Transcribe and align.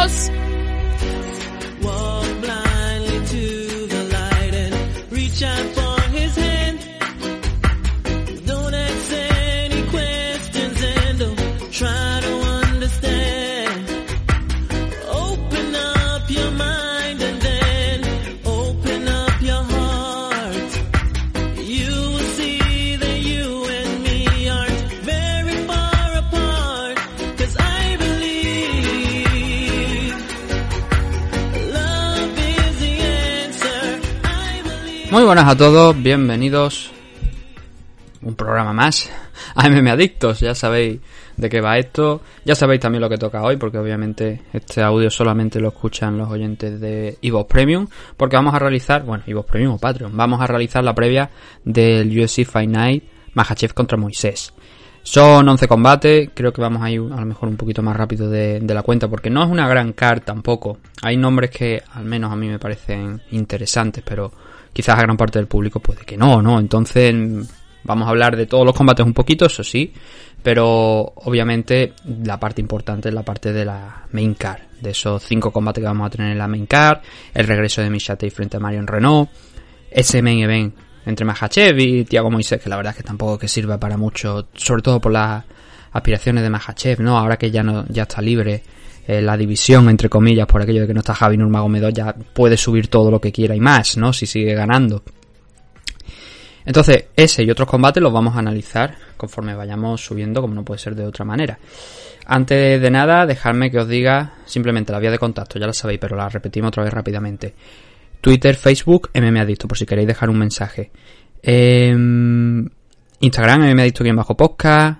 Adictos. 0.00 0.39
Muy 35.10 35.24
buenas 35.24 35.48
a 35.48 35.56
todos, 35.56 36.00
bienvenidos 36.00 36.92
un 38.22 38.36
programa 38.36 38.72
más 38.72 39.10
a 39.56 39.68
MM 39.68 39.88
Adictos. 39.88 40.38
Ya 40.38 40.54
sabéis 40.54 41.00
de 41.36 41.48
qué 41.48 41.60
va 41.60 41.78
esto, 41.78 42.20
ya 42.44 42.54
sabéis 42.54 42.80
también 42.80 43.02
lo 43.02 43.08
que 43.08 43.18
toca 43.18 43.42
hoy, 43.42 43.56
porque 43.56 43.78
obviamente 43.78 44.42
este 44.52 44.82
audio 44.82 45.10
solamente 45.10 45.58
lo 45.58 45.70
escuchan 45.70 46.16
los 46.16 46.30
oyentes 46.30 46.80
de 46.80 47.18
Evo 47.22 47.44
Premium, 47.48 47.88
porque 48.16 48.36
vamos 48.36 48.54
a 48.54 48.60
realizar, 48.60 49.02
bueno, 49.02 49.24
Evo 49.26 49.42
Premium 49.42 49.74
o 49.74 49.78
Patreon, 49.78 50.16
vamos 50.16 50.40
a 50.40 50.46
realizar 50.46 50.84
la 50.84 50.94
previa 50.94 51.28
del 51.64 52.16
UFC 52.16 52.44
Fight 52.44 52.70
Night 52.70 53.04
Mahachev 53.34 53.74
contra 53.74 53.98
Moisés. 53.98 54.54
Son 55.02 55.48
11 55.48 55.66
combates, 55.66 56.30
creo 56.34 56.52
que 56.52 56.60
vamos 56.60 56.82
a 56.82 56.90
ir 56.90 57.00
a 57.00 57.18
lo 57.18 57.26
mejor 57.26 57.48
un 57.48 57.56
poquito 57.56 57.82
más 57.82 57.96
rápido 57.96 58.30
de, 58.30 58.60
de 58.60 58.74
la 58.74 58.82
cuenta, 58.82 59.08
porque 59.08 59.28
no 59.28 59.42
es 59.42 59.50
una 59.50 59.66
gran 59.66 59.92
card 59.92 60.22
tampoco. 60.22 60.78
Hay 61.02 61.16
nombres 61.16 61.50
que 61.50 61.82
al 61.94 62.04
menos 62.04 62.30
a 62.30 62.36
mí 62.36 62.46
me 62.46 62.60
parecen 62.60 63.20
interesantes, 63.32 64.04
pero 64.06 64.30
quizás 64.72 64.98
a 64.98 65.02
gran 65.02 65.16
parte 65.16 65.38
del 65.38 65.48
público 65.48 65.80
puede 65.80 66.04
que 66.04 66.16
no, 66.16 66.42
¿no? 66.42 66.58
Entonces 66.58 67.14
vamos 67.82 68.06
a 68.06 68.10
hablar 68.10 68.36
de 68.36 68.46
todos 68.46 68.64
los 68.64 68.74
combates 68.74 69.04
un 69.04 69.14
poquito, 69.14 69.46
eso 69.46 69.64
sí, 69.64 69.92
pero 70.42 71.12
obviamente 71.16 71.94
la 72.24 72.38
parte 72.38 72.60
importante 72.60 73.08
es 73.08 73.14
la 73.14 73.22
parte 73.22 73.52
de 73.52 73.64
la 73.64 74.06
main 74.12 74.34
card, 74.34 74.60
de 74.80 74.90
esos 74.90 75.22
5 75.24 75.50
combates 75.50 75.82
que 75.82 75.86
vamos 75.86 76.06
a 76.06 76.10
tener 76.10 76.32
en 76.32 76.38
la 76.38 76.48
main 76.48 76.66
card, 76.66 77.00
el 77.34 77.46
regreso 77.46 77.82
de 77.82 77.90
Michatei 77.90 78.30
frente 78.30 78.56
a 78.56 78.60
Marion 78.60 78.86
Renault, 78.86 79.30
ese 79.90 80.22
main 80.22 80.40
event 80.40 80.74
entre 81.06 81.24
Mahachev 81.24 81.78
y 81.78 82.04
Thiago 82.04 82.30
Moisés, 82.30 82.60
que 82.60 82.68
la 82.68 82.76
verdad 82.76 82.92
es 82.92 82.98
que 82.98 83.02
tampoco 83.02 83.38
que 83.38 83.48
sirva 83.48 83.78
para 83.78 83.96
mucho, 83.96 84.48
sobre 84.54 84.82
todo 84.82 85.00
por 85.00 85.12
las 85.12 85.44
aspiraciones 85.92 86.42
de 86.42 86.50
Mahachev, 86.50 87.00
¿no? 87.00 87.18
Ahora 87.18 87.36
que 87.36 87.50
ya 87.50 87.62
no 87.62 87.86
ya 87.88 88.02
está 88.02 88.20
libre 88.20 88.62
eh, 89.10 89.20
la 89.20 89.36
división, 89.36 89.88
entre 89.88 90.08
comillas, 90.08 90.46
por 90.46 90.62
aquello 90.62 90.82
de 90.82 90.86
que 90.86 90.94
no 90.94 91.00
está 91.00 91.16
Javi 91.16 91.36
Nurmagomedov, 91.36 91.92
ya 91.92 92.14
puede 92.14 92.56
subir 92.56 92.86
todo 92.86 93.10
lo 93.10 93.20
que 93.20 93.32
quiera 93.32 93.56
y 93.56 93.60
más, 93.60 93.96
¿no? 93.96 94.12
Si 94.12 94.24
sigue 94.24 94.54
ganando. 94.54 95.02
Entonces, 96.64 97.06
ese 97.16 97.42
y 97.42 97.50
otros 97.50 97.68
combates 97.68 98.00
los 98.00 98.12
vamos 98.12 98.36
a 98.36 98.38
analizar 98.38 98.96
conforme 99.16 99.56
vayamos 99.56 100.00
subiendo, 100.00 100.40
como 100.40 100.54
no 100.54 100.64
puede 100.64 100.78
ser 100.78 100.94
de 100.94 101.06
otra 101.06 101.24
manera. 101.24 101.58
Antes 102.26 102.80
de 102.80 102.90
nada, 102.92 103.26
dejadme 103.26 103.68
que 103.72 103.80
os 103.80 103.88
diga 103.88 104.34
simplemente 104.44 104.92
la 104.92 105.00
vía 105.00 105.10
de 105.10 105.18
contacto, 105.18 105.58
ya 105.58 105.66
la 105.66 105.72
sabéis, 105.72 105.98
pero 105.98 106.14
la 106.14 106.28
repetimos 106.28 106.68
otra 106.68 106.84
vez 106.84 106.92
rápidamente. 106.92 107.52
Twitter, 108.20 108.54
Facebook, 108.54 109.10
MMAdicto, 109.12 109.66
por 109.66 109.76
si 109.76 109.86
queréis 109.86 110.06
dejar 110.06 110.30
un 110.30 110.38
mensaje. 110.38 110.92
Em, 111.42 112.64
Instagram, 113.18 113.62
mmadicto-podcast. 113.74 114.99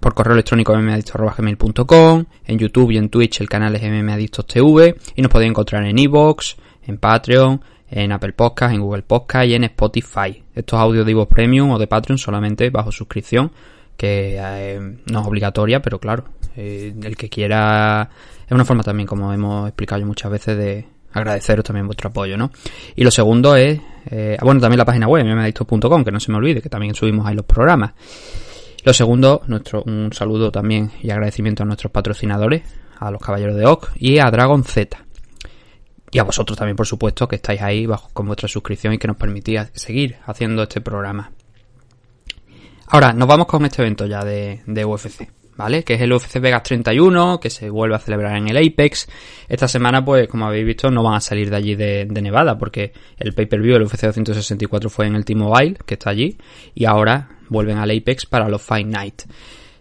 Por 0.00 0.14
correo 0.14 0.34
electrónico, 0.34 0.76
mmadicto.gmail.com. 0.76 2.24
En 2.46 2.58
YouTube 2.58 2.92
y 2.92 2.98
en 2.98 3.08
Twitch 3.08 3.40
el 3.40 3.48
canal 3.48 3.74
es 3.74 3.82
mmadictostv. 3.82 4.94
Y 5.16 5.22
nos 5.22 5.30
podéis 5.30 5.50
encontrar 5.50 5.84
en 5.84 5.98
Evox, 5.98 6.56
en 6.86 6.98
Patreon, 6.98 7.60
en 7.90 8.12
Apple 8.12 8.32
Podcast, 8.32 8.74
en 8.74 8.80
Google 8.80 9.02
Podcast 9.02 9.46
y 9.46 9.54
en 9.54 9.64
Spotify. 9.64 10.42
Estos 10.54 10.78
audios 10.78 11.04
de 11.04 11.12
Evox 11.12 11.32
Premium 11.32 11.70
o 11.70 11.78
de 11.78 11.88
Patreon 11.88 12.18
solamente 12.18 12.70
bajo 12.70 12.92
suscripción, 12.92 13.50
que 13.96 14.38
eh, 14.40 14.96
no 15.10 15.20
es 15.20 15.26
obligatoria, 15.26 15.82
pero 15.82 15.98
claro, 15.98 16.24
eh, 16.56 16.94
el 17.02 17.16
que 17.16 17.28
quiera... 17.28 18.08
Es 18.46 18.52
una 18.52 18.64
forma 18.64 18.82
también, 18.82 19.06
como 19.06 19.32
hemos 19.32 19.68
explicado 19.68 20.00
yo 20.00 20.06
muchas 20.06 20.30
veces, 20.30 20.56
de 20.56 20.86
agradeceros 21.12 21.64
también 21.64 21.86
vuestro 21.86 22.08
apoyo, 22.10 22.36
¿no? 22.36 22.50
Y 22.94 23.04
lo 23.04 23.10
segundo 23.10 23.56
es, 23.56 23.80
eh, 24.10 24.38
bueno, 24.42 24.60
también 24.60 24.78
la 24.78 24.84
página 24.84 25.08
web, 25.08 25.24
mmadicto.com, 25.24 26.04
que 26.04 26.12
no 26.12 26.20
se 26.20 26.30
me 26.30 26.38
olvide, 26.38 26.62
que 26.62 26.68
también 26.68 26.94
subimos 26.94 27.26
ahí 27.26 27.34
los 27.34 27.44
programas. 27.44 27.92
Lo 28.84 28.92
segundo, 28.92 29.42
nuestro, 29.46 29.82
un 29.84 30.12
saludo 30.12 30.50
también 30.50 30.90
y 31.02 31.10
agradecimiento 31.10 31.62
a 31.62 31.66
nuestros 31.66 31.92
patrocinadores, 31.92 32.62
a 32.98 33.10
los 33.10 33.20
Caballeros 33.20 33.56
de 33.56 33.66
Oc 33.66 33.90
y 33.96 34.18
a 34.18 34.30
Dragon 34.30 34.64
Z. 34.64 35.04
Y 36.10 36.18
a 36.18 36.24
vosotros 36.24 36.56
también, 36.56 36.76
por 36.76 36.86
supuesto, 36.86 37.28
que 37.28 37.36
estáis 37.36 37.60
ahí 37.60 37.86
bajo 37.86 38.08
con 38.12 38.26
vuestra 38.26 38.48
suscripción 38.48 38.94
y 38.94 38.98
que 38.98 39.08
nos 39.08 39.16
permitís 39.16 39.60
seguir 39.74 40.16
haciendo 40.26 40.62
este 40.62 40.80
programa. 40.80 41.32
Ahora, 42.86 43.12
nos 43.12 43.28
vamos 43.28 43.46
con 43.46 43.64
este 43.66 43.82
evento 43.82 44.06
ya 44.06 44.24
de, 44.24 44.62
de 44.66 44.84
UFC, 44.84 45.28
¿vale? 45.58 45.82
Que 45.82 45.94
es 45.94 46.00
el 46.00 46.12
UFC 46.12 46.38
Vegas 46.40 46.62
31, 46.62 47.40
que 47.40 47.50
se 47.50 47.68
vuelve 47.68 47.96
a 47.96 47.98
celebrar 47.98 48.36
en 48.36 48.48
el 48.48 48.56
Apex. 48.56 49.08
Esta 49.48 49.66
semana, 49.66 50.04
pues, 50.04 50.28
como 50.28 50.46
habéis 50.46 50.64
visto, 50.64 50.88
no 50.88 51.02
van 51.02 51.16
a 51.16 51.20
salir 51.20 51.50
de 51.50 51.56
allí 51.56 51.74
de, 51.74 52.06
Nevada, 52.06 52.56
porque 52.56 52.92
el 53.18 53.34
pay-per-view 53.34 53.74
del 53.74 53.82
UFC 53.82 54.02
264 54.02 54.88
fue 54.88 55.06
en 55.06 55.16
el 55.16 55.24
T-Mobile, 55.24 55.76
que 55.84 55.94
está 55.94 56.10
allí, 56.10 56.38
y 56.74 56.84
ahora 56.84 57.28
vuelven 57.48 57.78
al 57.78 57.90
Apex 57.90 58.24
para 58.26 58.48
los 58.48 58.62
Fight 58.62 58.86
Night. 58.86 59.22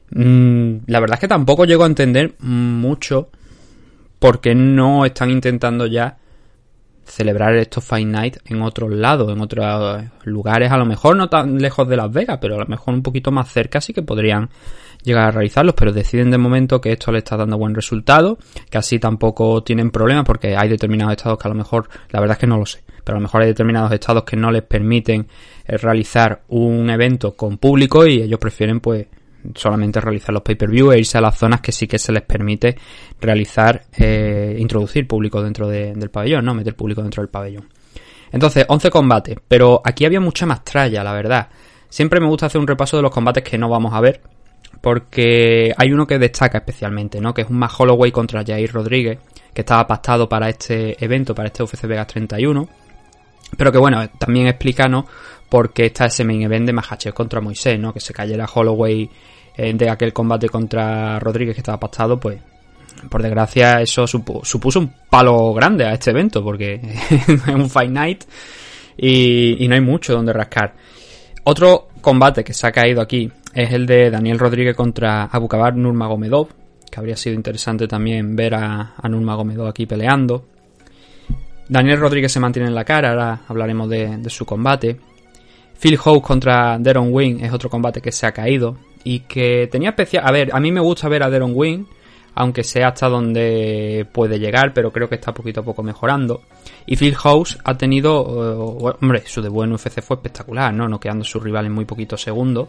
Mm, 0.09 0.77
la 0.87 0.99
verdad 0.99 1.15
es 1.15 1.19
que 1.19 1.27
tampoco 1.27 1.65
llego 1.65 1.83
a 1.83 1.87
entender 1.87 2.33
mucho 2.39 3.29
por 4.17 4.41
qué 4.41 4.55
no 4.55 5.05
están 5.05 5.29
intentando 5.29 5.85
ya 5.85 6.17
celebrar 7.05 7.55
estos 7.55 7.83
Fight 7.83 8.07
Night 8.07 8.37
en 8.45 8.63
otros 8.63 8.91
lados, 8.91 9.31
en 9.31 9.41
otros 9.41 10.03
lugares, 10.23 10.71
a 10.71 10.77
lo 10.77 10.85
mejor 10.85 11.15
no 11.15 11.29
tan 11.29 11.59
lejos 11.59 11.87
de 11.87 11.97
Las 11.97 12.11
Vegas, 12.11 12.39
pero 12.41 12.55
a 12.55 12.59
lo 12.59 12.65
mejor 12.65 12.95
un 12.95 13.03
poquito 13.03 13.31
más 13.31 13.51
cerca 13.51 13.79
sí 13.79 13.93
que 13.93 14.01
podrían 14.01 14.49
llegar 15.07 15.29
a 15.29 15.31
realizarlos, 15.31 15.73
pero 15.75 15.91
deciden 15.91 16.29
de 16.29 16.37
momento 16.37 16.79
que 16.79 16.91
esto 16.91 17.11
le 17.11 17.19
está 17.19 17.35
dando 17.37 17.57
buen 17.57 17.73
resultado, 17.73 18.37
que 18.69 18.77
así 18.77 18.99
tampoco 18.99 19.63
tienen 19.63 19.89
problemas 19.89 20.25
porque 20.25 20.55
hay 20.55 20.69
determinados 20.69 21.13
estados 21.13 21.39
que 21.39 21.47
a 21.47 21.51
lo 21.51 21.55
mejor, 21.55 21.89
la 22.09 22.19
verdad 22.19 22.35
es 22.35 22.39
que 22.39 22.47
no 22.47 22.57
lo 22.57 22.65
sé, 22.65 22.83
pero 23.03 23.15
a 23.15 23.19
lo 23.19 23.23
mejor 23.23 23.41
hay 23.41 23.47
determinados 23.47 23.91
estados 23.91 24.23
que 24.23 24.35
no 24.35 24.51
les 24.51 24.63
permiten 24.63 25.27
eh, 25.65 25.77
realizar 25.77 26.43
un 26.49 26.89
evento 26.89 27.35
con 27.35 27.57
público 27.57 28.05
y 28.05 28.21
ellos 28.21 28.39
prefieren 28.39 28.79
pues 28.79 29.07
solamente 29.55 30.01
realizar 30.01 30.33
los 30.33 30.43
pay-per-view 30.43 30.91
e 30.91 30.99
irse 30.99 31.17
a 31.17 31.21
las 31.21 31.37
zonas 31.37 31.61
que 31.61 31.71
sí 31.71 31.87
que 31.87 31.99
se 31.99 32.11
les 32.11 32.23
permite 32.23 32.75
realizar, 33.21 33.85
eh, 33.97 34.55
introducir 34.59 35.07
público 35.07 35.41
dentro 35.41 35.67
de, 35.67 35.93
del 35.93 36.09
pabellón, 36.09 36.45
¿no? 36.45 36.53
Meter 36.53 36.75
público 36.75 37.01
dentro 37.01 37.23
del 37.23 37.29
pabellón. 37.29 37.69
Entonces, 38.31 38.65
11 38.67 38.89
combates, 38.89 39.37
pero 39.47 39.81
aquí 39.83 40.05
había 40.05 40.19
mucha 40.19 40.45
más 40.45 40.63
tralla, 40.63 41.03
la 41.03 41.13
verdad. 41.13 41.47
Siempre 41.89 42.19
me 42.19 42.27
gusta 42.27 42.47
hacer 42.47 42.59
un 42.59 42.67
repaso 42.67 42.97
de 42.97 43.03
los 43.03 43.11
combates 43.11 43.43
que 43.43 43.57
no 43.57 43.69
vamos 43.69 43.93
a 43.93 44.01
ver, 44.01 44.21
porque 44.81 45.73
hay 45.75 45.91
uno 45.91 46.05
que 46.05 46.19
destaca 46.19 46.59
especialmente, 46.59 47.19
¿no? 47.19 47.33
Que 47.33 47.41
es 47.41 47.49
un 47.49 47.57
más 47.57 47.71
Holloway 47.77 48.11
contra 48.11 48.43
Jair 48.45 48.71
Rodríguez, 48.71 49.19
que 49.53 49.61
estaba 49.61 49.87
pactado 49.87 50.29
para 50.29 50.49
este 50.49 51.03
evento, 51.03 51.33
para 51.33 51.47
este 51.47 51.63
UFC 51.63 51.85
Vegas 51.87 52.07
31. 52.07 52.67
Pero 53.55 53.71
que 53.71 53.77
bueno, 53.77 54.07
también 54.17 54.47
explica, 54.47 54.87
¿no? 54.87 55.05
Por 55.49 55.71
qué 55.71 55.85
está 55.87 56.05
ese 56.05 56.23
main 56.23 56.41
event 56.41 56.65
de 56.65 56.73
Mahachev 56.73 57.13
contra 57.13 57.41
Moisés, 57.41 57.79
¿no? 57.79 57.93
Que 57.93 57.99
se 57.99 58.13
cayera 58.13 58.47
Holloway 58.53 59.09
eh, 59.55 59.73
de 59.73 59.89
aquel 59.89 60.13
combate 60.13 60.49
contra 60.49 61.19
Rodríguez 61.19 61.55
que 61.55 61.61
estaba 61.61 61.79
pactado, 61.79 62.19
pues 62.19 62.39
por 63.09 63.21
desgracia 63.21 63.79
eso 63.79 64.07
supu 64.07 64.41
supuso 64.43 64.79
un 64.79 64.91
palo 65.09 65.53
grande 65.53 65.85
a 65.85 65.93
este 65.93 66.11
evento, 66.11 66.43
porque 66.43 66.81
es 67.09 67.47
un 67.47 67.69
Fight 67.69 67.91
Night 67.91 68.23
y 68.97 69.65
no 69.67 69.75
hay 69.75 69.81
mucho 69.81 70.13
donde 70.13 70.33
rascar. 70.33 70.73
Otro 71.43 71.87
combate 72.01 72.43
que 72.43 72.53
se 72.53 72.67
ha 72.67 72.71
caído 72.71 73.01
aquí 73.01 73.31
es 73.57 73.73
el 73.73 73.87
de 73.87 74.11
Daniel 74.11 74.37
Rodríguez 74.37 74.75
contra 74.75 75.23
Abukabak 75.23 75.73
Nurmagomedov, 75.73 76.49
que 76.91 76.99
habría 76.99 77.17
sido 77.17 77.33
interesante 77.33 77.87
también 77.87 78.35
ver 78.35 78.53
a, 78.53 78.93
a 78.95 79.09
Nurmagomedov 79.09 79.65
aquí 79.65 79.87
peleando. 79.87 80.45
Daniel 81.67 81.99
Rodríguez 81.99 82.31
se 82.31 82.39
mantiene 82.39 82.69
en 82.69 82.75
la 82.75 82.85
cara, 82.85 83.09
ahora 83.09 83.41
hablaremos 83.47 83.89
de, 83.89 84.29
su 84.29 84.45
combate. 84.45 84.97
Phil 85.81 85.97
Howe 85.97 86.21
contra 86.21 86.77
Deron 86.77 87.09
Wing 87.11 87.43
es 87.43 87.51
otro 87.51 87.67
combate 87.67 87.99
que 87.99 88.11
se 88.11 88.27
ha 88.27 88.31
caído 88.31 88.77
y 89.03 89.21
que 89.21 89.67
tenía 89.71 89.89
especial... 89.89 90.23
A 90.27 90.31
ver, 90.31 90.49
a 90.53 90.59
mí 90.59 90.71
me 90.71 90.79
gusta 90.79 91.09
ver 91.09 91.23
a 91.23 91.29
Deron 91.31 91.53
Wing, 91.55 91.83
aunque 92.35 92.63
sea 92.63 92.89
hasta 92.89 93.09
donde 93.09 94.05
puede 94.11 94.37
llegar, 94.37 94.71
pero 94.71 94.91
creo 94.91 95.09
que 95.09 95.15
está 95.15 95.33
poquito 95.33 95.61
a 95.61 95.63
poco 95.63 95.81
mejorando. 95.81 96.43
Y 96.85 96.95
Phil 96.95 97.15
House 97.15 97.57
ha 97.63 97.75
tenido, 97.75 98.85
eh, 98.85 98.95
hombre, 99.01 99.23
su 99.25 99.41
debut 99.41 99.63
en 99.63 99.73
UFC 99.73 99.99
fue 100.03 100.17
espectacular, 100.17 100.71
¿no? 100.71 100.87
Noqueando 100.87 101.23
a 101.23 101.25
su 101.25 101.39
rival 101.39 101.65
en 101.65 101.71
muy 101.71 101.85
poquitos 101.85 102.21
segundos. 102.21 102.67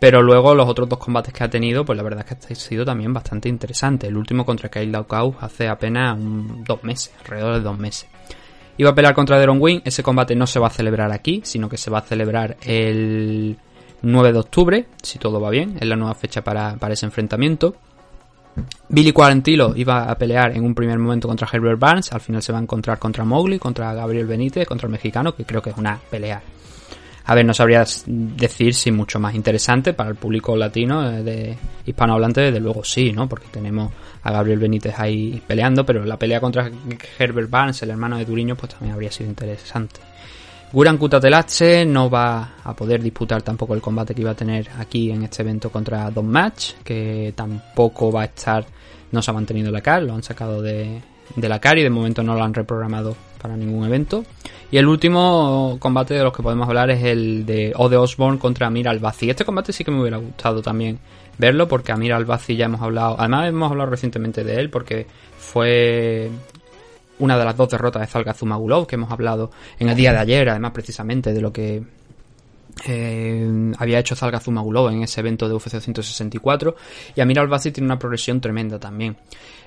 Pero 0.00 0.22
luego 0.22 0.54
los 0.54 0.66
otros 0.66 0.88
dos 0.88 0.98
combates 0.98 1.32
que 1.32 1.44
ha 1.44 1.50
tenido, 1.50 1.84
pues 1.84 1.96
la 1.96 2.02
verdad 2.02 2.24
es 2.26 2.36
que 2.36 2.54
ha 2.54 2.56
sido 2.56 2.86
también 2.86 3.12
bastante 3.12 3.50
interesante. 3.50 4.06
El 4.06 4.16
último 4.16 4.46
contra 4.46 4.70
Kyle 4.70 4.90
Daukau 4.90 5.36
hace 5.40 5.68
apenas 5.68 6.16
dos 6.18 6.82
meses, 6.82 7.12
alrededor 7.20 7.54
de 7.56 7.60
dos 7.60 7.78
meses. 7.78 8.08
Iba 8.78 8.90
a 8.90 8.94
pelear 8.94 9.14
contra 9.14 9.38
Deron 9.38 9.58
Wing, 9.60 9.82
ese 9.84 10.02
combate 10.02 10.34
no 10.34 10.46
se 10.46 10.58
va 10.58 10.68
a 10.68 10.70
celebrar 10.70 11.12
aquí, 11.12 11.42
sino 11.44 11.68
que 11.68 11.76
se 11.76 11.90
va 11.90 11.98
a 11.98 12.02
celebrar 12.02 12.56
el 12.62 13.58
9 14.00 14.32
de 14.32 14.38
octubre, 14.38 14.86
si 15.02 15.18
todo 15.18 15.38
va 15.38 15.50
bien, 15.50 15.76
es 15.78 15.86
la 15.86 15.96
nueva 15.96 16.14
fecha 16.14 16.42
para, 16.42 16.76
para 16.76 16.94
ese 16.94 17.04
enfrentamiento. 17.04 17.76
Billy 18.88 19.12
Quarantillo 19.12 19.74
iba 19.76 20.10
a 20.10 20.14
pelear 20.16 20.56
en 20.56 20.64
un 20.64 20.74
primer 20.74 20.98
momento 20.98 21.28
contra 21.28 21.46
Herbert 21.52 21.78
Barnes, 21.78 22.10
al 22.10 22.22
final 22.22 22.42
se 22.42 22.52
va 22.52 22.58
a 22.58 22.62
encontrar 22.62 22.98
contra 22.98 23.22
Mowgli, 23.24 23.58
contra 23.58 23.92
Gabriel 23.92 24.26
Benítez, 24.26 24.66
contra 24.66 24.86
el 24.86 24.92
mexicano, 24.92 25.34
que 25.34 25.44
creo 25.44 25.60
que 25.60 25.70
es 25.70 25.76
una 25.76 26.00
pelea. 26.10 26.40
A 27.30 27.34
ver, 27.36 27.46
no 27.46 27.54
sabría 27.54 27.84
decir 28.06 28.74
si 28.74 28.90
mucho 28.90 29.20
más 29.20 29.36
interesante 29.36 29.92
para 29.92 30.10
el 30.10 30.16
público 30.16 30.56
latino 30.56 31.08
eh, 31.08 31.22
de 31.22 31.56
hispanohablante, 31.86 32.40
desde 32.40 32.58
luego 32.58 32.82
sí, 32.82 33.12
¿no? 33.12 33.28
Porque 33.28 33.46
tenemos 33.52 33.92
a 34.24 34.32
Gabriel 34.32 34.58
Benítez 34.58 34.98
ahí 34.98 35.40
peleando, 35.46 35.86
pero 35.86 36.04
la 36.04 36.18
pelea 36.18 36.40
contra 36.40 36.68
Herbert 37.20 37.48
Barnes, 37.48 37.80
el 37.84 37.90
hermano 37.90 38.18
de 38.18 38.24
Duriño, 38.24 38.56
pues 38.56 38.72
también 38.72 38.94
habría 38.94 39.12
sido 39.12 39.30
interesante. 39.30 40.00
Guran 40.72 40.98
Kutatelache 40.98 41.86
no 41.86 42.10
va 42.10 42.54
a 42.64 42.74
poder 42.74 43.00
disputar 43.00 43.42
tampoco 43.42 43.74
el 43.74 43.80
combate 43.80 44.12
que 44.12 44.22
iba 44.22 44.32
a 44.32 44.34
tener 44.34 44.68
aquí 44.80 45.12
en 45.12 45.22
este 45.22 45.42
evento 45.42 45.70
contra 45.70 46.10
Don 46.10 46.26
Match, 46.26 46.72
que 46.82 47.32
tampoco 47.36 48.10
va 48.10 48.22
a 48.22 48.24
estar, 48.24 48.66
no 49.12 49.22
se 49.22 49.30
ha 49.30 49.34
mantenido 49.34 49.68
en 49.68 49.74
la 49.74 49.82
CAR, 49.82 50.02
lo 50.02 50.14
han 50.14 50.24
sacado 50.24 50.60
de, 50.60 51.00
de 51.36 51.48
la 51.48 51.60
CAR 51.60 51.78
y 51.78 51.84
de 51.84 51.90
momento 51.90 52.24
no 52.24 52.34
lo 52.34 52.42
han 52.42 52.54
reprogramado 52.54 53.14
para 53.40 53.56
ningún 53.56 53.84
evento. 53.84 54.24
Y 54.70 54.76
el 54.76 54.86
último 54.86 55.76
combate 55.80 56.14
de 56.14 56.22
los 56.22 56.32
que 56.32 56.42
podemos 56.42 56.68
hablar 56.68 56.90
es 56.90 57.02
el 57.02 57.44
de 57.44 57.72
Ode 57.74 57.96
Osborne 57.96 58.38
contra 58.38 58.66
Amir 58.66 58.88
Albazi. 58.88 59.30
Este 59.30 59.44
combate 59.44 59.72
sí 59.72 59.84
que 59.84 59.90
me 59.90 60.00
hubiera 60.00 60.18
gustado 60.18 60.62
también 60.62 60.98
verlo 61.38 61.66
porque 61.66 61.90
Amir 61.90 62.12
Albazi 62.12 62.54
ya 62.54 62.66
hemos 62.66 62.82
hablado, 62.82 63.16
además 63.18 63.48
hemos 63.48 63.70
hablado 63.70 63.90
recientemente 63.90 64.44
de 64.44 64.60
él 64.60 64.70
porque 64.70 65.06
fue 65.38 66.30
una 67.18 67.38
de 67.38 67.44
las 67.44 67.56
dos 67.56 67.70
derrotas 67.70 68.02
de 68.02 68.06
Zalga 68.06 68.34
Zumagulov 68.34 68.86
que 68.86 68.96
hemos 68.96 69.10
hablado 69.10 69.50
en 69.78 69.88
el 69.88 69.96
día 69.96 70.12
de 70.12 70.18
ayer, 70.18 70.48
además 70.48 70.72
precisamente 70.72 71.32
de 71.32 71.40
lo 71.40 71.52
que 71.52 71.82
eh, 72.86 73.72
había 73.78 73.98
hecho 73.98 74.14
Zalga 74.16 74.40
Zumagulov 74.40 74.90
en 74.90 75.02
ese 75.02 75.20
evento 75.20 75.48
de 75.48 75.54
UFC 75.54 75.80
164 75.80 76.76
y 77.14 77.20
Amir 77.20 77.40
Albazi 77.40 77.72
tiene 77.72 77.86
una 77.86 77.98
progresión 77.98 78.40
tremenda 78.40 78.78
también. 78.78 79.16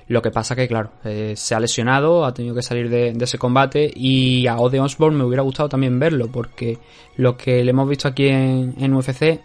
Lo 0.06 0.20
que 0.20 0.30
pasa 0.30 0.54
que, 0.54 0.68
claro, 0.68 0.90
eh, 1.04 1.34
se 1.36 1.54
ha 1.54 1.60
lesionado, 1.60 2.24
ha 2.24 2.34
tenido 2.34 2.54
que 2.54 2.62
salir 2.62 2.90
de, 2.90 3.16
ese 3.18 3.38
combate 3.38 3.90
y 3.94 4.46
a 4.46 4.58
Ode 4.58 4.80
Osborne 4.80 5.16
me 5.16 5.24
hubiera 5.24 5.42
gustado 5.42 5.68
también 5.68 5.98
verlo 5.98 6.28
porque 6.28 6.78
lo 7.16 7.36
que 7.36 7.64
le 7.64 7.70
hemos 7.70 7.88
visto 7.88 8.08
aquí 8.08 8.28
en, 8.28 8.74
en 8.78 8.92
UFC, 8.92 9.40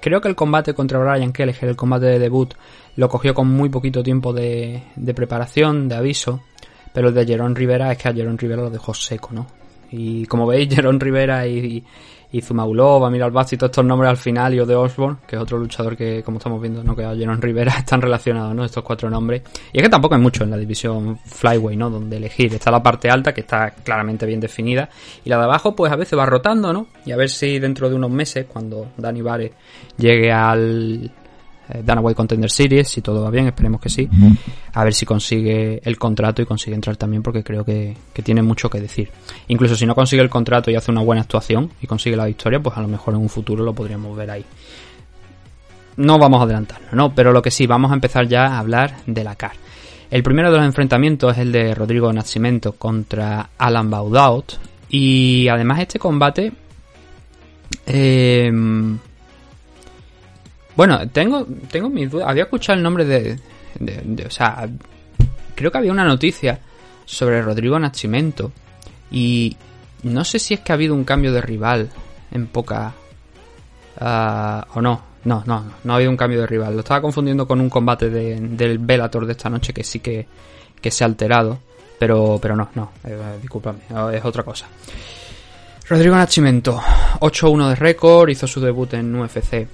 creo 0.00 0.20
que 0.20 0.28
el 0.28 0.34
combate 0.34 0.72
contra 0.72 0.98
Brian 0.98 1.32
Kelleher, 1.32 1.64
el 1.64 1.76
combate 1.76 2.06
de 2.06 2.18
debut, 2.18 2.54
lo 2.96 3.08
cogió 3.10 3.34
con 3.34 3.48
muy 3.48 3.68
poquito 3.68 4.02
tiempo 4.02 4.32
de, 4.32 4.82
de 4.96 5.14
preparación, 5.14 5.88
de 5.88 5.96
aviso, 5.96 6.40
pero 6.94 7.08
el 7.08 7.14
de 7.14 7.26
Jerón 7.26 7.54
Rivera 7.54 7.92
es 7.92 7.98
que 7.98 8.08
a 8.08 8.14
Jerón 8.14 8.38
Rivera 8.38 8.62
lo 8.62 8.70
dejó 8.70 8.94
seco, 8.94 9.28
¿no? 9.32 9.46
Y 9.90 10.24
como 10.26 10.46
veis, 10.46 10.68
Jerón 10.74 10.98
Rivera 10.98 11.46
y, 11.46 11.84
y 12.32 12.40
Zumagulov, 12.40 13.04
Amir 13.04 13.22
Albazi, 13.22 13.56
todos 13.56 13.70
estos 13.70 13.84
nombres 13.84 14.10
al 14.10 14.16
final, 14.16 14.54
y 14.54 14.60
Ode 14.60 14.74
Osborne, 14.74 15.18
que 15.26 15.36
es 15.36 15.42
otro 15.42 15.58
luchador 15.58 15.96
que, 15.96 16.22
como 16.22 16.38
estamos 16.38 16.60
viendo, 16.60 16.82
no 16.82 16.96
queda 16.96 17.14
Jerón 17.14 17.40
Rivera, 17.40 17.72
están 17.78 18.02
relacionados, 18.02 18.54
¿no? 18.54 18.64
Estos 18.64 18.82
cuatro 18.82 19.08
nombres. 19.08 19.42
Y 19.72 19.78
es 19.78 19.82
que 19.82 19.88
tampoco 19.88 20.14
hay 20.14 20.20
mucho 20.20 20.44
en 20.44 20.50
la 20.50 20.56
división 20.56 21.18
Flyway, 21.24 21.76
¿no? 21.76 21.90
Donde 21.90 22.16
elegir. 22.16 22.54
Está 22.54 22.70
la 22.70 22.82
parte 22.82 23.10
alta, 23.10 23.32
que 23.32 23.42
está 23.42 23.70
claramente 23.70 24.26
bien 24.26 24.40
definida, 24.40 24.88
y 25.24 25.30
la 25.30 25.38
de 25.38 25.44
abajo, 25.44 25.74
pues 25.76 25.92
a 25.92 25.96
veces 25.96 26.18
va 26.18 26.26
rotando, 26.26 26.72
¿no? 26.72 26.88
Y 27.04 27.12
a 27.12 27.16
ver 27.16 27.30
si 27.30 27.58
dentro 27.58 27.88
de 27.88 27.94
unos 27.94 28.10
meses, 28.10 28.46
cuando 28.46 28.88
Dani 28.96 29.22
Vare 29.22 29.52
llegue 29.96 30.32
al 30.32 31.10
eh, 31.68 31.82
Dana 31.84 32.00
White 32.00 32.16
Contender 32.16 32.50
Series, 32.50 32.88
si 32.88 33.00
todo 33.00 33.22
va 33.22 33.30
bien, 33.30 33.46
esperemos 33.46 33.80
que 33.80 33.88
sí. 33.88 34.08
A 34.72 34.84
ver 34.84 34.94
si 34.94 35.04
consigue 35.04 35.80
el 35.84 35.98
contrato 35.98 36.42
y 36.42 36.46
consigue 36.46 36.74
entrar 36.74 36.96
también, 36.96 37.22
porque 37.22 37.42
creo 37.42 37.64
que, 37.64 37.96
que, 38.12 38.22
tiene 38.22 38.42
mucho 38.42 38.70
que 38.70 38.80
decir. 38.80 39.10
Incluso 39.48 39.74
si 39.74 39.86
no 39.86 39.94
consigue 39.94 40.22
el 40.22 40.30
contrato 40.30 40.70
y 40.70 40.76
hace 40.76 40.90
una 40.90 41.02
buena 41.02 41.22
actuación 41.22 41.70
y 41.80 41.86
consigue 41.86 42.16
la 42.16 42.26
victoria, 42.26 42.60
pues 42.60 42.76
a 42.76 42.80
lo 42.80 42.88
mejor 42.88 43.14
en 43.14 43.20
un 43.20 43.28
futuro 43.28 43.64
lo 43.64 43.72
podríamos 43.72 44.16
ver 44.16 44.30
ahí. 44.30 44.44
No 45.96 46.18
vamos 46.18 46.40
a 46.40 46.44
adelantarnos, 46.44 46.92
¿no? 46.92 47.14
Pero 47.14 47.32
lo 47.32 47.42
que 47.42 47.50
sí, 47.50 47.66
vamos 47.66 47.90
a 47.90 47.94
empezar 47.94 48.28
ya 48.28 48.46
a 48.46 48.58
hablar 48.58 48.96
de 49.06 49.24
la 49.24 49.34
CAR. 49.34 49.52
El 50.10 50.22
primero 50.22 50.50
de 50.50 50.58
los 50.58 50.66
enfrentamientos 50.66 51.32
es 51.32 51.38
el 51.38 51.52
de 51.52 51.74
Rodrigo 51.74 52.12
Nascimento 52.12 52.72
contra 52.72 53.50
Alan 53.58 53.90
Baudaut. 53.90 54.52
Y 54.88 55.48
además 55.48 55.80
este 55.80 55.98
combate... 55.98 56.52
Eh, 57.86 58.50
bueno, 60.76 61.08
tengo, 61.08 61.46
tengo 61.70 61.88
mis 61.88 62.10
dudas. 62.10 62.28
Había 62.28 62.44
escuchado 62.44 62.76
el 62.76 62.82
nombre 62.82 63.04
de, 63.04 63.38
de, 63.80 64.26
O 64.26 64.30
sea, 64.30 64.68
creo 65.54 65.72
que 65.72 65.78
había 65.78 65.92
una 65.92 66.04
noticia 66.04 66.60
sobre 67.04 67.40
Rodrigo 67.40 67.78
Nascimento. 67.78 68.52
Y 69.10 69.56
no 70.02 70.24
sé 70.24 70.38
si 70.38 70.54
es 70.54 70.60
que 70.60 70.72
ha 70.72 70.74
habido 70.74 70.94
un 70.94 71.04
cambio 71.04 71.32
de 71.32 71.40
rival 71.40 71.88
en 72.30 72.46
poca. 72.48 72.92
Uh, 73.98 74.78
o 74.78 74.82
no. 74.82 75.16
No, 75.24 75.42
no, 75.44 75.64
no, 75.82 75.92
ha 75.92 75.96
habido 75.96 76.10
un 76.10 76.16
cambio 76.16 76.40
de 76.40 76.46
rival. 76.46 76.74
Lo 76.74 76.80
estaba 76.80 77.00
confundiendo 77.00 77.48
con 77.48 77.60
un 77.60 77.68
combate 77.68 78.10
de, 78.10 78.38
del 78.38 78.78
Bellator 78.78 79.26
de 79.26 79.32
esta 79.32 79.50
noche 79.50 79.72
que 79.72 79.82
sí 79.82 79.98
que, 79.98 80.24
que 80.80 80.90
se 80.92 81.02
ha 81.02 81.06
alterado. 81.06 81.58
Pero, 81.98 82.38
pero 82.40 82.54
no, 82.54 82.68
no, 82.74 82.92
eh, 83.02 83.18
discúlpame, 83.40 83.78
es 84.12 84.24
otra 84.24 84.44
cosa. 84.44 84.66
Rodrigo 85.88 86.14
Nascimento, 86.14 86.80
8-1 87.20 87.70
de 87.70 87.74
récord, 87.74 88.28
hizo 88.28 88.46
su 88.46 88.60
debut 88.60 88.92
en 88.94 89.14
UFC 89.16 89.66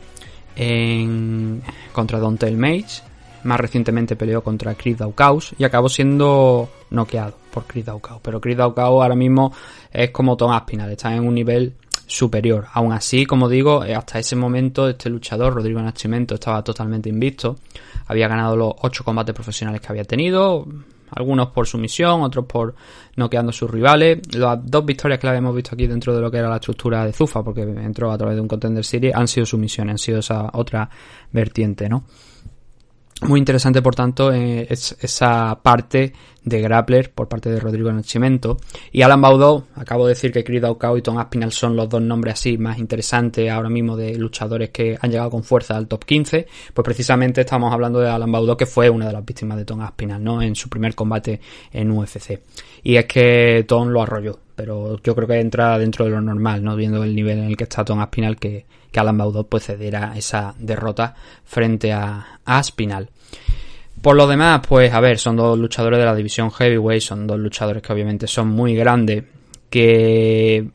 en, 0.56 1.62
contra 1.92 2.18
Dontel 2.18 2.56
Mage. 2.56 3.02
Más 3.44 3.58
recientemente 3.58 4.14
peleó 4.14 4.42
contra 4.42 4.74
Chris 4.74 4.98
Daukaus 4.98 5.54
y 5.58 5.64
acabó 5.64 5.88
siendo 5.88 6.68
noqueado 6.90 7.36
por 7.50 7.64
Chris 7.66 7.86
Daukaus. 7.86 8.20
Pero 8.22 8.40
Chris 8.40 8.56
Daukaus 8.56 8.88
ahora 8.88 9.16
mismo 9.16 9.52
es 9.92 10.10
como 10.10 10.36
Tom 10.36 10.52
Aspinall, 10.52 10.90
está 10.90 11.14
en 11.14 11.26
un 11.26 11.34
nivel 11.34 11.74
superior. 12.06 12.66
Aún 12.72 12.92
así, 12.92 13.26
como 13.26 13.48
digo, 13.48 13.82
hasta 13.82 14.18
ese 14.18 14.36
momento 14.36 14.88
este 14.88 15.10
luchador, 15.10 15.54
Rodrigo 15.54 15.80
Nascimento, 15.80 16.34
estaba 16.34 16.62
totalmente 16.62 17.08
invicto. 17.08 17.56
Había 18.06 18.28
ganado 18.28 18.54
los 18.54 18.74
8 18.82 19.04
combates 19.04 19.34
profesionales 19.34 19.80
que 19.80 19.88
había 19.88 20.04
tenido, 20.04 20.66
algunos 21.14 21.48
por 21.48 21.66
sumisión, 21.66 22.22
otros 22.22 22.46
por 22.46 22.74
noqueando 23.16 23.50
a 23.50 23.52
sus 23.52 23.70
rivales. 23.70 24.20
Las 24.34 24.58
dos 24.64 24.84
victorias 24.84 25.18
que 25.18 25.26
hemos 25.28 25.54
visto 25.54 25.70
aquí 25.74 25.86
dentro 25.86 26.14
de 26.14 26.20
lo 26.20 26.30
que 26.30 26.38
era 26.38 26.48
la 26.48 26.56
estructura 26.56 27.04
de 27.04 27.12
Zufa, 27.12 27.42
porque 27.42 27.62
entró 27.62 28.10
a 28.10 28.18
través 28.18 28.36
de 28.36 28.40
un 28.40 28.48
Contender 28.48 28.84
Series, 28.84 29.14
han 29.14 29.28
sido 29.28 29.46
sumisiones, 29.46 29.92
han 29.92 29.98
sido 29.98 30.18
esa 30.20 30.50
otra 30.52 30.88
vertiente, 31.30 31.88
¿no? 31.88 32.04
Muy 33.28 33.38
interesante, 33.38 33.80
por 33.82 33.94
tanto, 33.94 34.32
eh, 34.32 34.66
es 34.68 34.96
esa 35.00 35.56
parte 35.62 36.12
de 36.44 36.60
grappler 36.60 37.12
por 37.12 37.28
parte 37.28 37.50
de 37.50 37.60
Rodrigo 37.60 37.92
Nascimento. 37.92 38.56
Y 38.90 39.02
Alan 39.02 39.20
Baudot, 39.20 39.66
acabo 39.76 40.06
de 40.06 40.14
decir 40.14 40.32
que 40.32 40.42
Chris 40.42 40.60
Daukau 40.60 40.96
y 40.96 41.02
Tom 41.02 41.18
Aspinall 41.18 41.52
son 41.52 41.76
los 41.76 41.88
dos 41.88 42.02
nombres 42.02 42.34
así 42.34 42.58
más 42.58 42.78
interesantes 42.78 43.48
ahora 43.48 43.68
mismo 43.68 43.96
de 43.96 44.16
luchadores 44.16 44.70
que 44.70 44.98
han 45.00 45.10
llegado 45.10 45.30
con 45.30 45.44
fuerza 45.44 45.76
al 45.76 45.86
top 45.86 46.04
15. 46.04 46.46
Pues 46.74 46.84
precisamente 46.84 47.42
estamos 47.42 47.72
hablando 47.72 48.00
de 48.00 48.10
Alan 48.10 48.30
Baudot, 48.30 48.58
que 48.58 48.66
fue 48.66 48.90
una 48.90 49.06
de 49.06 49.12
las 49.12 49.24
víctimas 49.24 49.56
de 49.56 49.64
Tom 49.64 49.80
Aspinall, 49.82 50.22
¿no? 50.22 50.42
En 50.42 50.56
su 50.56 50.68
primer 50.68 50.96
combate 50.96 51.40
en 51.72 51.92
UFC. 51.92 52.40
Y 52.82 52.96
es 52.96 53.04
que 53.04 53.64
Tom 53.68 53.88
lo 53.88 54.02
arrolló, 54.02 54.40
pero 54.56 55.00
yo 55.00 55.14
creo 55.14 55.28
que 55.28 55.38
entra 55.38 55.78
dentro 55.78 56.04
de 56.04 56.10
lo 56.10 56.20
normal, 56.20 56.64
¿no? 56.64 56.74
Viendo 56.74 57.04
el 57.04 57.14
nivel 57.14 57.38
en 57.38 57.44
el 57.44 57.56
que 57.56 57.64
está 57.64 57.84
Tom 57.84 58.00
Aspinall, 58.00 58.36
que, 58.36 58.66
que 58.92 59.00
Alan 59.00 59.18
Baudot 59.18 59.48
pues 59.48 59.64
cediera 59.64 60.12
esa 60.16 60.54
derrota 60.58 61.14
frente 61.44 61.92
a, 61.92 62.38
a 62.44 62.58
Aspinall. 62.58 63.08
Por 64.00 64.16
lo 64.16 64.26
demás, 64.26 64.60
pues 64.68 64.92
a 64.92 65.00
ver, 65.00 65.18
son 65.18 65.36
dos 65.36 65.58
luchadores 65.58 65.98
de 65.98 66.04
la 66.04 66.14
división 66.14 66.50
heavyweight, 66.50 67.02
son 67.02 67.26
dos 67.26 67.38
luchadores 67.38 67.82
que 67.82 67.92
obviamente 67.92 68.26
son 68.26 68.48
muy 68.48 68.74
grandes, 68.74 69.24
que 69.70 70.68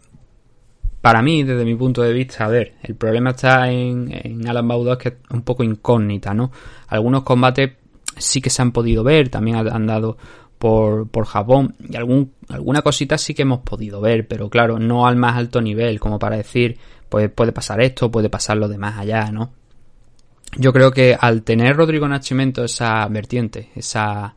para 1.02 1.22
mí, 1.22 1.44
desde 1.44 1.64
mi 1.64 1.76
punto 1.76 2.02
de 2.02 2.14
vista, 2.14 2.46
a 2.46 2.50
ver, 2.50 2.74
el 2.84 2.96
problema 2.96 3.30
está 3.32 3.70
en, 3.70 4.10
en 4.12 4.48
Alan 4.48 4.68
Baudot, 4.68 5.00
que 5.00 5.10
es 5.10 5.16
un 5.30 5.42
poco 5.42 5.64
incógnita, 5.64 6.34
¿no? 6.34 6.52
Algunos 6.88 7.24
combates 7.24 7.72
sí 8.18 8.42
que 8.42 8.50
se 8.50 8.62
han 8.62 8.72
podido 8.72 9.04
ver, 9.04 9.30
también 9.30 9.58
han 9.58 9.86
dado 9.86 10.18
por, 10.58 11.08
por 11.08 11.26
Japón, 11.26 11.76
y 11.80 11.96
alguna 11.96 12.82
cosita 12.82 13.18
sí 13.18 13.34
que 13.34 13.44
hemos 13.44 13.60
podido 13.60 14.02
ver, 14.02 14.28
pero 14.28 14.50
claro, 14.50 14.80
no 14.80 15.06
al 15.06 15.16
más 15.16 15.38
alto 15.38 15.62
nivel, 15.62 16.00
como 16.00 16.18
para 16.18 16.38
decir, 16.38 16.78
pues 17.10 17.30
puede 17.30 17.52
pasar 17.52 17.82
esto, 17.82 18.12
puede 18.12 18.30
pasar 18.30 18.58
lo 18.58 18.68
demás 18.68 18.98
allá, 18.98 19.32
¿no? 19.32 19.52
Yo 20.58 20.72
creo 20.74 20.92
que 20.92 21.16
al 21.20 21.44
tener 21.44 21.76
Rodrigo 21.76 22.08
Nascimento 22.08 22.64
esa 22.64 23.06
vertiente, 23.08 23.70
esa 23.76 24.36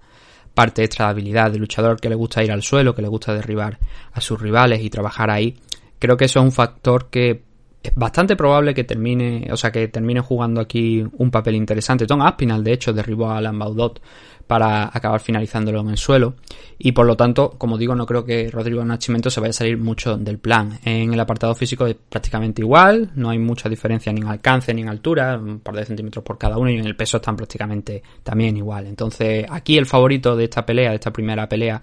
parte 0.55 0.85
extra 0.85 1.07
de 1.07 1.13
habilidad, 1.13 1.51
de 1.51 1.59
luchador 1.59 2.01
que 2.01 2.09
le 2.09 2.17
gusta 2.17 2.43
ir 2.43 2.53
al 2.53 2.63
suelo, 2.63 2.95
que 2.95 3.03
le 3.03 3.09
gusta 3.09 3.33
derribar 3.33 3.79
a 4.13 4.21
sus 4.21 4.41
rivales 4.41 4.83
y 4.83 4.91
trabajar 4.91 5.31
ahí. 5.31 5.57
Creo 5.99 6.17
que 6.17 6.25
eso 6.25 6.41
es 6.41 6.45
un 6.45 6.53
factor 6.53 7.09
que 7.11 7.43
es 7.83 7.95
bastante 7.95 8.37
probable 8.37 8.75
que 8.75 8.85
termine, 8.85 9.49
o 9.51 9.57
sea, 9.57 9.73
que 9.73 9.89
termine 9.89 10.21
jugando 10.21 10.61
aquí 10.61 11.05
un 11.17 11.31
papel 11.31 11.55
interesante. 11.55 12.07
Tom 12.07 12.21
Aspinall, 12.23 12.63
de 12.63 12.73
hecho, 12.73 12.93
derribó 12.93 13.31
a 13.31 13.39
Alan 13.39 13.59
Baudot 13.59 14.01
para 14.47 14.91
acabar 14.93 15.21
finalizándolo 15.21 15.81
en 15.81 15.91
el 15.91 15.97
suelo. 15.97 16.35
Y 16.77 16.91
por 16.93 17.07
lo 17.07 17.17
tanto, 17.17 17.51
como 17.57 17.79
digo, 17.79 17.95
no 17.95 18.05
creo 18.05 18.25
que 18.25 18.51
Rodrigo 18.51 18.85
Nachimento 18.85 19.31
se 19.31 19.39
vaya 19.39 19.51
a 19.51 19.53
salir 19.53 19.79
mucho 19.79 20.19
del 20.19 20.39
plan. 20.39 20.79
En 20.85 21.15
el 21.15 21.21
apartado 21.21 21.55
físico 21.55 21.87
es 21.87 21.95
prácticamente 21.95 22.61
igual, 22.61 23.13
no 23.15 23.31
hay 23.31 23.39
mucha 23.39 23.69
diferencia 23.69 24.13
ni 24.13 24.21
en 24.21 24.27
alcance 24.27 24.75
ni 24.75 24.83
en 24.83 24.89
altura, 24.89 25.39
un 25.39 25.61
par 25.61 25.77
de 25.77 25.85
centímetros 25.85 26.25
por 26.25 26.37
cada 26.37 26.59
uno, 26.59 26.69
y 26.69 26.79
en 26.79 26.85
el 26.85 26.97
peso 26.97 27.19
están 27.19 27.37
prácticamente 27.37 28.03
también 28.25 28.57
igual. 28.57 28.89
Entonces, 28.89 29.47
aquí 29.49 29.79
el 29.79 29.87
favorito 29.87 30.35
de 30.35 30.45
esta 30.45 30.67
pelea, 30.67 30.91
de 30.91 30.97
esta 30.97 31.13
primera 31.13 31.49
pelea, 31.49 31.83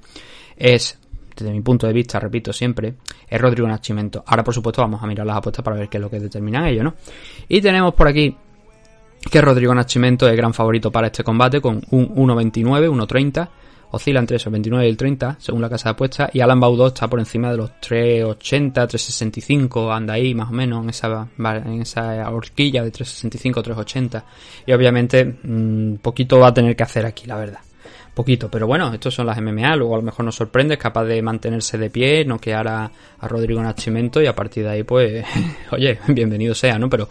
es 0.57 0.99
desde 1.43 1.55
mi 1.55 1.61
punto 1.61 1.87
de 1.87 1.93
vista, 1.93 2.19
repito 2.19 2.53
siempre, 2.53 2.95
es 3.27 3.41
Rodrigo 3.41 3.67
Nachimento. 3.67 4.23
Ahora, 4.25 4.43
por 4.43 4.53
supuesto, 4.53 4.81
vamos 4.81 5.01
a 5.01 5.07
mirar 5.07 5.25
las 5.25 5.37
apuestas 5.37 5.63
para 5.63 5.77
ver 5.77 5.89
qué 5.89 5.97
es 5.97 6.01
lo 6.01 6.09
que 6.09 6.19
determinan 6.19 6.65
ellos, 6.65 6.83
¿no? 6.83 6.95
Y 7.47 7.61
tenemos 7.61 7.93
por 7.93 8.07
aquí 8.07 8.35
que 9.29 9.41
Rodrigo 9.41 9.73
Nachimento 9.73 10.27
es 10.27 10.35
gran 10.35 10.53
favorito 10.53 10.91
para 10.91 11.07
este 11.07 11.23
combate 11.23 11.61
con 11.61 11.81
un 11.91 12.15
1.29, 12.15 12.89
1.30. 12.89 13.49
Oscila 13.89 14.19
entre 14.19 14.35
esos 14.35 14.51
29 14.51 14.85
y 14.85 14.89
el 14.89 14.97
30, 14.97 15.37
según 15.39 15.61
la 15.61 15.69
casa 15.69 15.89
de 15.89 15.91
apuestas. 15.93 16.29
Y 16.33 16.41
Alan 16.41 16.59
Baudot 16.59 16.93
está 16.93 17.07
por 17.07 17.19
encima 17.19 17.51
de 17.51 17.57
los 17.57 17.71
3.80, 17.81 18.73
3.65, 18.73 19.95
anda 19.95 20.15
ahí 20.15 20.35
más 20.35 20.49
o 20.49 20.53
menos 20.53 20.83
en 20.83 20.89
esa, 20.89 21.27
en 21.37 21.81
esa 21.81 22.29
horquilla 22.29 22.83
de 22.83 22.91
3.65, 22.91 23.63
3.80. 23.63 24.23
Y 24.65 24.73
obviamente, 24.73 25.37
un 25.45 25.99
poquito 26.01 26.39
va 26.39 26.47
a 26.47 26.53
tener 26.53 26.75
que 26.75 26.83
hacer 26.83 27.05
aquí, 27.05 27.27
la 27.27 27.37
verdad 27.37 27.59
poquito, 28.17 28.49
pero 28.49 28.65
bueno, 28.65 28.91
estos 28.91 29.13
son 29.13 29.27
las 29.27 29.39
MMA, 29.39 29.75
luego 29.75 29.93
a 29.93 29.97
lo 29.97 30.03
mejor 30.03 30.25
nos 30.25 30.35
sorprende, 30.35 30.73
es 30.73 30.79
capaz 30.79 31.05
de 31.05 31.21
mantenerse 31.21 31.77
de 31.77 31.91
pie, 31.91 32.25
no 32.25 32.39
que 32.39 32.51
a, 32.51 32.61
a 33.19 33.27
Rodrigo 33.27 33.61
Nachimento 33.61 34.19
y 34.19 34.25
a 34.25 34.33
partir 34.33 34.63
de 34.63 34.71
ahí 34.71 34.83
pues, 34.83 35.23
oye, 35.71 35.99
bienvenido 36.07 36.55
sea, 36.55 36.79
¿no? 36.79 36.89
Pero 36.89 37.07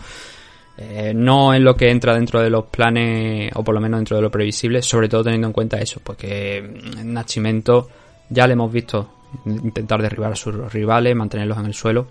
eh, 0.76 1.12
no 1.14 1.54
es 1.54 1.60
lo 1.60 1.76
que 1.76 1.90
entra 1.90 2.12
dentro 2.12 2.42
de 2.42 2.50
los 2.50 2.66
planes, 2.66 3.52
o 3.54 3.62
por 3.62 3.72
lo 3.72 3.80
menos 3.80 4.00
dentro 4.00 4.16
de 4.16 4.22
lo 4.22 4.32
previsible, 4.32 4.82
sobre 4.82 5.08
todo 5.08 5.22
teniendo 5.22 5.46
en 5.46 5.52
cuenta 5.52 5.78
eso, 5.78 6.00
porque 6.02 6.58
en 6.58 7.14
Nachimento 7.14 7.88
ya 8.28 8.48
le 8.48 8.54
hemos 8.54 8.72
visto 8.72 9.08
intentar 9.46 10.02
derribar 10.02 10.32
a 10.32 10.36
sus 10.36 10.72
rivales, 10.72 11.14
mantenerlos 11.14 11.58
en 11.58 11.66
el 11.66 11.74
suelo, 11.74 12.08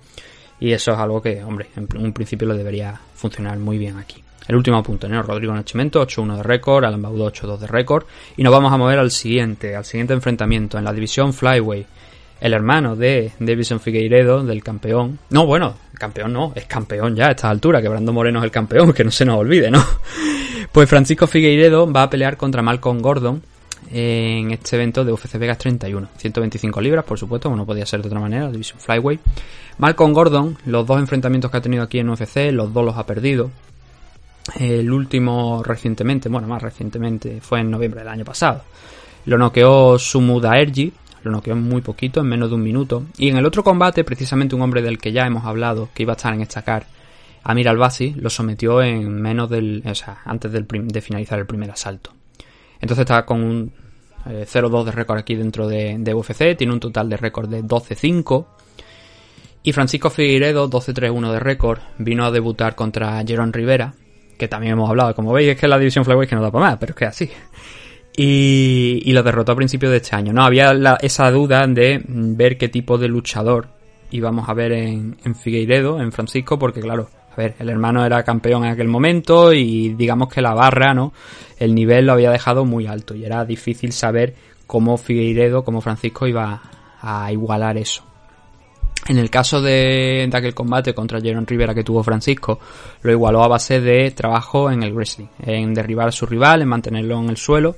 y 0.57 0.71
eso 0.71 0.93
es 0.93 0.97
algo 0.97 1.21
que, 1.21 1.43
hombre, 1.43 1.67
en 1.75 1.85
un 1.97 2.13
principio 2.13 2.47
lo 2.47 2.55
debería 2.55 2.97
funcionar 3.13 3.59
muy 3.59 3.77
bien 3.77 3.97
aquí. 3.97 4.24
El 4.47 4.55
último 4.55 4.81
punto, 4.83 5.07
¿no? 5.09 5.21
Rodrigo 5.23 5.53
Nachimento, 5.53 6.05
8-1 6.05 6.37
de 6.37 6.43
récord, 6.43 6.85
Alan 6.85 7.01
Baudot 7.01 7.33
8-2 7.33 7.57
de 7.59 7.67
récord. 7.67 8.05
Y 8.37 8.43
nos 8.43 8.53
vamos 8.53 8.71
a 8.71 8.77
mover 8.77 8.99
al 8.99 9.11
siguiente, 9.11 9.75
al 9.75 9.85
siguiente 9.85 10.13
enfrentamiento, 10.13 10.77
en 10.77 10.83
la 10.83 10.93
división 10.93 11.33
Flyway. 11.33 11.85
El 12.39 12.53
hermano 12.53 12.95
de 12.95 13.31
Davison 13.39 13.79
Figueiredo, 13.79 14.43
del 14.43 14.61
campeón. 14.61 15.19
No, 15.29 15.45
bueno, 15.45 15.75
campeón 15.97 16.33
no, 16.33 16.51
es 16.53 16.65
campeón 16.65 17.15
ya 17.15 17.27
a 17.27 17.31
esta 17.31 17.49
altura, 17.49 17.81
que 17.81 17.89
Brando 17.89 18.13
Moreno 18.13 18.39
es 18.39 18.45
el 18.45 18.51
campeón, 18.51 18.93
que 18.93 19.03
no 19.03 19.11
se 19.11 19.25
nos 19.25 19.39
olvide, 19.39 19.71
¿no? 19.71 19.83
Pues 20.71 20.89
Francisco 20.89 21.25
Figueiredo 21.25 21.91
va 21.91 22.03
a 22.03 22.09
pelear 22.09 22.37
contra 22.37 22.61
Malcolm 22.61 22.99
Gordon 22.99 23.41
en 23.91 24.51
este 24.51 24.75
evento 24.75 25.05
de 25.05 25.13
UFC 25.13 25.37
Vegas 25.37 25.57
31. 25.57 26.09
125 26.17 26.81
libras, 26.81 27.05
por 27.05 27.17
supuesto, 27.17 27.49
como 27.49 27.57
no 27.57 27.65
podía 27.65 27.85
ser 27.85 28.01
de 28.01 28.07
otra 28.07 28.19
manera, 28.19 28.51
División 28.51 28.79
Flyway. 28.79 29.19
Malcolm 29.77 30.13
Gordon, 30.13 30.57
los 30.65 30.85
dos 30.85 30.99
enfrentamientos 30.99 31.49
que 31.49 31.57
ha 31.57 31.61
tenido 31.61 31.83
aquí 31.83 31.99
en 31.99 32.09
UFC, 32.09 32.51
los 32.51 32.73
dos 32.73 32.83
los 32.85 32.97
ha 32.97 33.05
perdido. 33.05 33.51
El 34.53 34.91
último 34.91 35.63
recientemente, 35.63 36.29
bueno, 36.29 36.47
más 36.47 36.61
recientemente, 36.61 37.41
fue 37.41 37.61
en 37.61 37.71
noviembre 37.71 38.01
del 38.01 38.09
año 38.09 38.25
pasado. 38.25 38.63
Lo 39.25 39.37
noqueó 39.37 39.97
Sumuda 39.97 40.59
Ergi, 40.59 40.93
lo 41.23 41.31
noqueó 41.31 41.55
muy 41.55 41.81
poquito, 41.81 42.21
en 42.21 42.27
menos 42.27 42.49
de 42.49 42.55
un 42.55 42.63
minuto. 42.63 43.05
Y 43.17 43.29
en 43.29 43.37
el 43.37 43.45
otro 43.45 43.63
combate, 43.63 44.03
precisamente 44.03 44.55
un 44.55 44.61
hombre 44.61 44.83
del 44.83 44.99
que 44.99 45.11
ya 45.11 45.25
hemos 45.25 45.45
hablado, 45.45 45.89
que 45.93 46.03
iba 46.03 46.13
a 46.13 46.15
estar 46.15 46.33
en 46.33 46.41
esta 46.41 46.61
car, 46.61 46.85
Amir 47.43 47.67
Albasi, 47.67 48.13
lo 48.13 48.29
sometió 48.29 48.81
en 48.81 49.21
menos 49.21 49.49
del, 49.49 49.83
o 49.85 49.95
sea, 49.95 50.19
antes 50.25 50.51
del 50.51 50.67
de 50.67 51.01
finalizar 51.01 51.39
el 51.39 51.45
primer 51.45 51.71
asalto. 51.71 52.11
Entonces 52.79 53.01
está 53.01 53.25
con 53.25 53.43
un 53.43 53.71
0-2 54.25 54.81
eh, 54.81 54.85
de 54.85 54.91
récord 54.91 55.17
aquí 55.19 55.35
dentro 55.35 55.67
de, 55.67 55.95
de, 55.99 56.13
UFC, 56.13 56.55
tiene 56.57 56.73
un 56.73 56.79
total 56.79 57.09
de 57.09 57.17
récord 57.17 57.49
de 57.49 57.63
12-5. 57.63 58.45
Y 59.63 59.71
Francisco 59.73 60.09
Figueiredo, 60.09 60.69
12-3-1 60.69 61.31
de 61.31 61.39
récord, 61.39 61.79
vino 61.97 62.25
a 62.25 62.31
debutar 62.31 62.75
contra 62.75 63.23
Jerón 63.25 63.53
Rivera, 63.53 63.93
que 64.37 64.47
también 64.47 64.73
hemos 64.73 64.89
hablado. 64.89 65.15
Como 65.15 65.33
veis, 65.33 65.49
es 65.49 65.59
que 65.59 65.67
la 65.67 65.77
división 65.77 66.05
Flyway 66.05 66.27
que 66.27 66.35
no 66.35 66.41
da 66.41 66.51
para 66.51 66.65
más, 66.65 66.77
pero 66.77 66.91
es 66.91 66.95
que 66.95 67.05
así. 67.05 67.29
Y, 68.17 69.11
lo 69.11 69.23
derrotó 69.23 69.51
a 69.51 69.55
principios 69.55 69.91
de 69.91 69.97
este 69.97 70.15
año. 70.15 70.31
No 70.31 70.43
había 70.43 70.71
esa 71.01 71.29
duda 71.31 71.65
de 71.67 72.01
ver 72.07 72.57
qué 72.57 72.69
tipo 72.69 72.97
de 72.97 73.07
luchador 73.07 73.67
íbamos 74.11 74.47
a 74.47 74.53
ver 74.53 74.71
en, 74.71 75.17
en 75.25 75.35
Figueiredo, 75.35 75.99
en 75.99 76.11
Francisco, 76.11 76.57
porque 76.57 76.79
claro, 76.79 77.09
a 77.31 77.35
ver, 77.35 77.55
el 77.59 77.69
hermano 77.69 78.05
era 78.05 78.23
campeón 78.23 78.63
en 78.63 78.71
aquel 78.71 78.87
momento 78.87 79.51
y 79.51 79.89
digamos 79.89 80.29
que 80.29 80.41
la 80.41 80.53
barra, 80.53 80.93
¿no? 80.93 81.11
El 81.59 81.75
nivel 81.75 82.05
lo 82.05 82.13
había 82.13 82.31
dejado 82.31 82.63
muy 82.63 82.87
alto 82.87 83.13
y 83.15 83.25
era 83.25 83.43
difícil 83.43 83.91
saber 83.91 84.35
cómo 84.67 84.97
Figueiredo, 84.97 85.65
cómo 85.65 85.81
Francisco 85.81 86.27
iba 86.27 86.61
a 87.01 87.31
igualar 87.31 87.77
eso. 87.77 88.03
En 89.07 89.19
el 89.19 89.29
caso 89.29 89.61
de, 89.61 90.27
aquel 90.33 90.55
combate 90.55 90.95
contra 90.95 91.21
Jaron 91.21 91.45
Rivera 91.45 91.75
que 91.75 91.83
tuvo 91.83 92.01
Francisco, 92.01 92.59
lo 93.03 93.11
igualó 93.11 93.43
a 93.43 93.47
base 93.47 93.79
de 93.79 94.09
trabajo 94.11 94.71
en 94.71 94.81
el 94.81 94.93
wrestling, 94.93 95.27
en 95.45 95.75
derribar 95.75 96.07
a 96.07 96.11
su 96.11 96.25
rival, 96.25 96.63
en 96.63 96.67
mantenerlo 96.67 97.19
en 97.19 97.29
el 97.29 97.37
suelo 97.37 97.75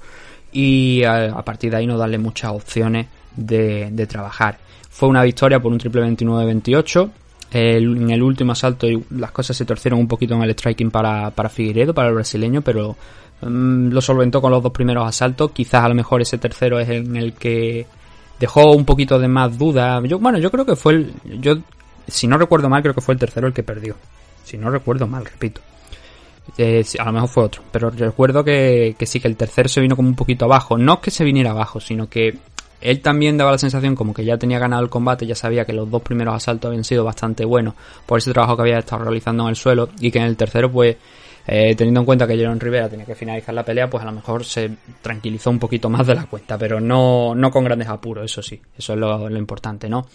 y 0.54 1.04
a, 1.04 1.42
partir 1.44 1.72
de 1.72 1.78
ahí 1.78 1.88
no 1.88 1.98
darle 1.98 2.18
muchas 2.18 2.52
opciones 2.52 3.08
de, 3.36 4.08
trabajar. 4.08 4.58
Fue 4.90 5.10
una 5.10 5.22
victoria 5.24 5.60
por 5.60 5.74
un 5.74 5.78
triple 5.78 6.02
29-28. 6.04 7.10
en 7.52 8.10
el 8.10 8.24
último 8.24 8.54
asalto 8.54 8.88
las 9.10 9.32
cosas 9.32 9.58
se 9.58 9.66
torcieron 9.66 10.00
un 10.00 10.08
poquito 10.08 10.34
en 10.34 10.44
el 10.44 10.52
striking 10.52 10.92
para, 10.92 11.32
para 11.32 11.50
Figueiredo, 11.50 11.94
para 11.94 12.08
el 12.08 12.16
brasileño, 12.16 12.62
pero 12.62 12.96
mm, 13.42 13.90
lo 13.90 14.00
solventó 14.00 14.42
con 14.42 14.52
los 14.52 14.64
dos 14.64 14.72
primeros 14.72 15.06
asaltos. 15.06 15.52
Quizás 15.52 15.84
a 15.84 15.90
lo 15.90 15.96
mejor 15.96 16.22
ese 16.22 16.38
tercero 16.38 16.80
es 16.80 16.88
en 16.88 17.18
el 17.18 17.34
que 17.34 17.86
dejó 18.40 18.72
un 18.72 18.86
poquito 18.86 19.20
de 19.20 19.28
más 19.28 19.58
duda. 19.58 20.02
Yo, 20.04 20.20
bueno, 20.20 20.38
yo 20.38 20.52
creo 20.52 20.66
que 20.66 20.76
fue 20.76 20.94
el. 20.94 21.14
Yo, 21.42 21.58
si 22.08 22.28
no 22.28 22.38
recuerdo 22.38 22.70
mal, 22.70 22.82
creo 22.82 22.94
que 22.94 23.02
fue 23.02 23.14
el 23.14 23.20
tercero 23.20 23.48
el 23.48 23.54
que 23.54 23.64
perdió. 23.64 23.96
Si 24.44 24.58
no 24.58 24.70
recuerdo 24.70 25.08
mal, 25.08 25.26
repito. 25.26 25.62
Eh, 26.58 26.86
a 27.00 27.06
lo 27.06 27.12
mejor 27.12 27.30
fue 27.30 27.44
otro. 27.44 27.64
Pero 27.72 27.90
recuerdo 27.90 28.44
que, 28.44 28.96
que 28.98 29.06
sí, 29.06 29.20
que 29.20 29.28
el 29.28 29.36
tercero 29.36 29.68
se 29.68 29.82
vino 29.82 29.96
como 29.96 30.08
un 30.08 30.16
poquito 30.16 30.46
abajo. 30.46 30.78
No 30.78 30.96
es 30.96 31.00
que 31.00 31.12
se 31.12 31.24
viniera 31.24 31.52
abajo, 31.52 31.80
sino 31.80 32.10
que 32.10 32.38
él 32.80 33.02
también 33.02 33.38
daba 33.38 33.52
la 33.52 33.58
sensación 33.58 33.96
como 33.96 34.14
que 34.14 34.24
ya 34.24 34.38
tenía 34.38 34.60
ganado 34.60 34.84
el 34.84 34.90
combate, 34.90 35.26
ya 35.26 35.36
sabía 35.36 35.66
que 35.66 35.74
los 35.74 35.90
dos 35.90 36.02
primeros 36.02 36.36
asaltos 36.36 36.70
habían 36.70 36.84
sido 36.84 37.04
bastante 37.04 37.44
buenos 37.44 37.74
por 38.06 38.20
ese 38.20 38.32
trabajo 38.32 38.56
que 38.56 38.62
había 38.64 38.80
estado 38.80 39.04
realizando 39.04 39.44
en 39.44 39.50
el 39.50 39.56
suelo 39.56 39.90
y 40.00 40.12
que 40.12 40.20
en 40.20 40.26
el 40.26 40.38
tercero 40.38 40.72
pues 40.72 40.96
eh, 41.50 41.76
teniendo 41.76 42.02
en 42.02 42.06
cuenta 42.06 42.28
que 42.28 42.36
Jerón 42.36 42.60
Rivera 42.60 42.90
tenía 42.90 43.06
que 43.06 43.16
finalizar 43.16 43.56
la 43.56 43.64
pelea, 43.64 43.90
pues 43.90 44.04
a 44.04 44.06
lo 44.06 44.12
mejor 44.12 44.44
se 44.44 44.70
tranquilizó 45.02 45.50
un 45.50 45.60
poquito 45.60 45.90
más 45.90 46.06
de 46.06 46.14
la 46.14 46.26
cuenta, 46.26 46.58
pero 46.58 46.82
no, 46.82 47.34
no 47.34 47.50
con 47.50 47.64
grandes 47.64 47.88
apuros, 47.88 48.26
eso 48.26 48.42
sí, 48.42 48.60
eso 48.78 48.94
es 48.94 49.00
lo, 49.00 49.38
importante, 49.38 49.88
¿no? 49.88 50.06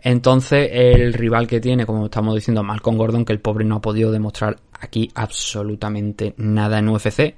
Entonces, 0.00 0.70
el 0.72 1.12
rival 1.12 1.48
que 1.48 1.60
tiene, 1.60 1.84
como 1.84 2.04
estamos 2.04 2.36
diciendo, 2.36 2.62
Malcolm 2.62 2.96
Gordon, 2.96 3.24
que 3.24 3.32
el 3.32 3.40
pobre 3.40 3.64
no 3.64 3.76
ha 3.76 3.80
podido 3.80 4.12
demostrar 4.12 4.58
aquí 4.80 5.10
absolutamente 5.14 6.34
nada 6.36 6.78
en 6.78 6.88
UFC, 6.88 7.34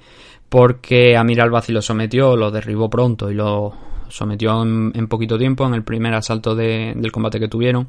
porque 0.48 1.16
Amir 1.16 1.40
Albazi 1.40 1.72
lo 1.72 1.80
sometió, 1.80 2.36
lo 2.36 2.50
derribó 2.50 2.90
pronto 2.90 3.30
y 3.30 3.34
lo 3.34 3.72
sometió 4.08 4.62
en, 4.62 5.08
poquito 5.08 5.38
tiempo, 5.38 5.66
en 5.66 5.72
el 5.72 5.82
primer 5.82 6.12
asalto 6.12 6.54
del 6.54 7.10
combate 7.10 7.40
que 7.40 7.48
tuvieron, 7.48 7.88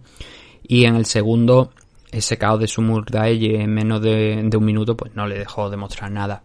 y 0.65 0.85
en 0.85 0.95
el 0.95 1.05
segundo 1.05 1.71
ese 2.13 2.37
caos 2.37 2.59
de 2.59 2.67
Sumur 2.67 3.09
Daeye 3.09 3.61
en 3.61 3.73
menos 3.73 4.01
de, 4.01 4.49
un 4.55 4.65
minuto, 4.65 4.95
pues 4.95 5.15
no 5.15 5.27
le 5.27 5.37
dejó 5.37 5.69
demostrar 5.69 6.11
nada. 6.11 6.43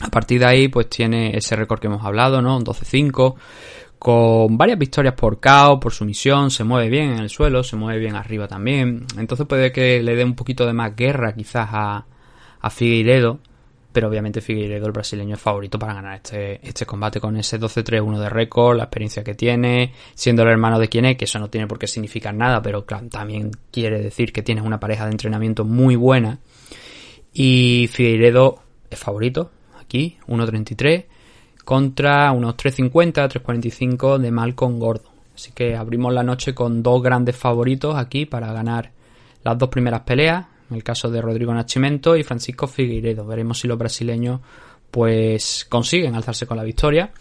A 0.00 0.08
partir 0.08 0.40
de 0.40 0.46
ahí, 0.46 0.68
pues 0.68 0.88
tiene 0.88 1.36
ese 1.36 1.56
récord 1.56 1.80
que 1.80 1.86
hemos 1.86 2.04
hablado, 2.04 2.42
¿no? 2.42 2.58
12-5, 2.60 3.34
con 3.98 4.58
varias 4.58 4.78
victorias 4.78 5.14
por 5.14 5.40
KO, 5.40 5.80
por 5.80 5.92
sumisión, 5.92 6.50
se 6.50 6.64
mueve 6.64 6.88
bien 6.90 7.12
en 7.12 7.18
el 7.18 7.30
suelo, 7.30 7.62
se 7.62 7.76
mueve 7.76 7.98
bien 7.98 8.14
arriba 8.14 8.46
también. 8.46 9.06
Entonces 9.16 9.46
puede 9.46 9.72
que 9.72 10.02
le 10.02 10.14
dé 10.14 10.24
un 10.24 10.34
poquito 10.34 10.66
de 10.66 10.72
más 10.72 10.94
guerra 10.94 11.34
quizás 11.34 11.68
a, 11.72 12.06
a 12.60 12.70
Figueiredo, 12.70 13.40
pero 13.96 14.08
obviamente 14.08 14.42
Figueiredo, 14.42 14.84
el 14.84 14.92
brasileño, 14.92 15.36
es 15.36 15.40
favorito 15.40 15.78
para 15.78 15.94
ganar 15.94 16.16
este, 16.16 16.60
este 16.62 16.84
combate 16.84 17.18
con 17.18 17.34
ese 17.38 17.58
12-3-1 17.58 18.18
de 18.18 18.28
récord, 18.28 18.76
la 18.76 18.82
experiencia 18.82 19.24
que 19.24 19.34
tiene, 19.34 19.94
siendo 20.14 20.42
el 20.42 20.50
hermano 20.50 20.78
de 20.78 20.90
quien 20.90 21.06
es, 21.06 21.16
que 21.16 21.24
eso 21.24 21.38
no 21.38 21.48
tiene 21.48 21.66
por 21.66 21.78
qué 21.78 21.86
significar 21.86 22.34
nada, 22.34 22.60
pero 22.60 22.84
también 22.84 23.52
quiere 23.70 24.02
decir 24.02 24.34
que 24.34 24.42
tienes 24.42 24.64
una 24.64 24.78
pareja 24.78 25.06
de 25.06 25.12
entrenamiento 25.12 25.64
muy 25.64 25.96
buena. 25.96 26.40
Y 27.32 27.88
Figueiredo 27.90 28.58
es 28.90 28.98
favorito, 28.98 29.50
aquí, 29.80 30.18
1-33, 30.28 31.06
contra 31.64 32.30
unos 32.32 32.54
3.50, 32.54 33.30
3.45 33.30 34.18
de 34.18 34.30
Malcolm 34.30 34.78
Gordo. 34.78 35.08
Así 35.34 35.52
que 35.52 35.74
abrimos 35.74 36.12
la 36.12 36.22
noche 36.22 36.54
con 36.54 36.82
dos 36.82 37.02
grandes 37.02 37.34
favoritos 37.34 37.96
aquí 37.96 38.26
para 38.26 38.52
ganar 38.52 38.90
las 39.42 39.56
dos 39.56 39.70
primeras 39.70 40.02
peleas 40.02 40.44
el 40.70 40.82
caso 40.82 41.10
de 41.10 41.20
Rodrigo 41.20 41.54
Nachimento 41.54 42.16
y 42.16 42.22
Francisco 42.22 42.66
Figueiredo. 42.66 43.26
Veremos 43.26 43.60
si 43.60 43.68
los 43.68 43.78
brasileños 43.78 44.40
pues 44.90 45.66
consiguen 45.68 46.14
alzarse 46.14 46.46
con 46.46 46.56
la 46.56 46.64
victoria. 46.64 47.12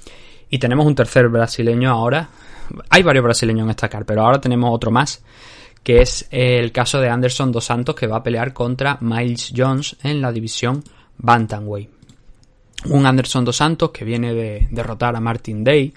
Y 0.49 0.59
tenemos 0.59 0.85
un 0.85 0.95
tercer 0.95 1.27
brasileño 1.29 1.89
ahora. 1.89 2.29
Hay 2.89 3.03
varios 3.03 3.23
brasileños 3.23 3.65
en 3.65 3.71
esta 3.71 3.89
car, 3.89 4.05
pero 4.05 4.21
ahora 4.21 4.39
tenemos 4.39 4.73
otro 4.73 4.91
más, 4.91 5.23
que 5.83 6.01
es 6.01 6.27
el 6.31 6.71
caso 6.71 6.99
de 6.99 7.09
Anderson 7.09 7.51
Dos 7.51 7.65
Santos, 7.65 7.95
que 7.95 8.07
va 8.07 8.17
a 8.17 8.23
pelear 8.23 8.53
contra 8.53 8.97
Miles 9.01 9.53
Jones 9.55 9.97
en 10.03 10.21
la 10.21 10.31
división 10.31 10.83
Bantamweight. 11.17 11.89
Un 12.85 13.05
Anderson 13.05 13.45
Dos 13.45 13.57
Santos 13.57 13.91
que 13.91 14.05
viene 14.05 14.33
de 14.33 14.67
derrotar 14.71 15.15
a 15.15 15.19
Martin 15.19 15.63
Day, 15.63 15.93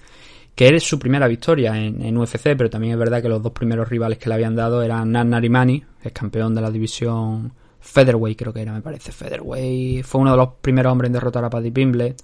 que 0.59 0.75
es 0.75 0.83
su 0.83 0.99
primera 0.99 1.29
victoria 1.29 1.79
en, 1.79 2.03
en 2.03 2.19
UFC, 2.19 2.57
pero 2.57 2.69
también 2.69 2.95
es 2.95 2.99
verdad 2.99 3.23
que 3.23 3.29
los 3.29 3.41
dos 3.41 3.53
primeros 3.53 3.89
rivales 3.89 4.19
que 4.19 4.29
le 4.29 4.35
habían 4.35 4.57
dado 4.57 4.83
eran 4.83 5.13
Nan 5.13 5.31
Narimani, 5.31 5.85
el 6.03 6.13
campeón 6.13 6.53
de 6.53 6.61
la 6.61 6.73
división 6.73 7.53
Featherweight, 7.79 8.37
creo 8.37 8.53
que 8.53 8.63
era, 8.63 8.73
me 8.73 8.83
parece, 8.83 9.13
Featherweight. 9.13 10.05
Fue 10.05 10.21
uno 10.21 10.33
de 10.33 10.37
los 10.37 10.49
primeros 10.61 10.91
hombres 10.91 11.11
en 11.11 11.13
derrotar 11.13 11.45
a 11.45 11.49
Paddy 11.49 11.71
Pimble. 11.71 12.17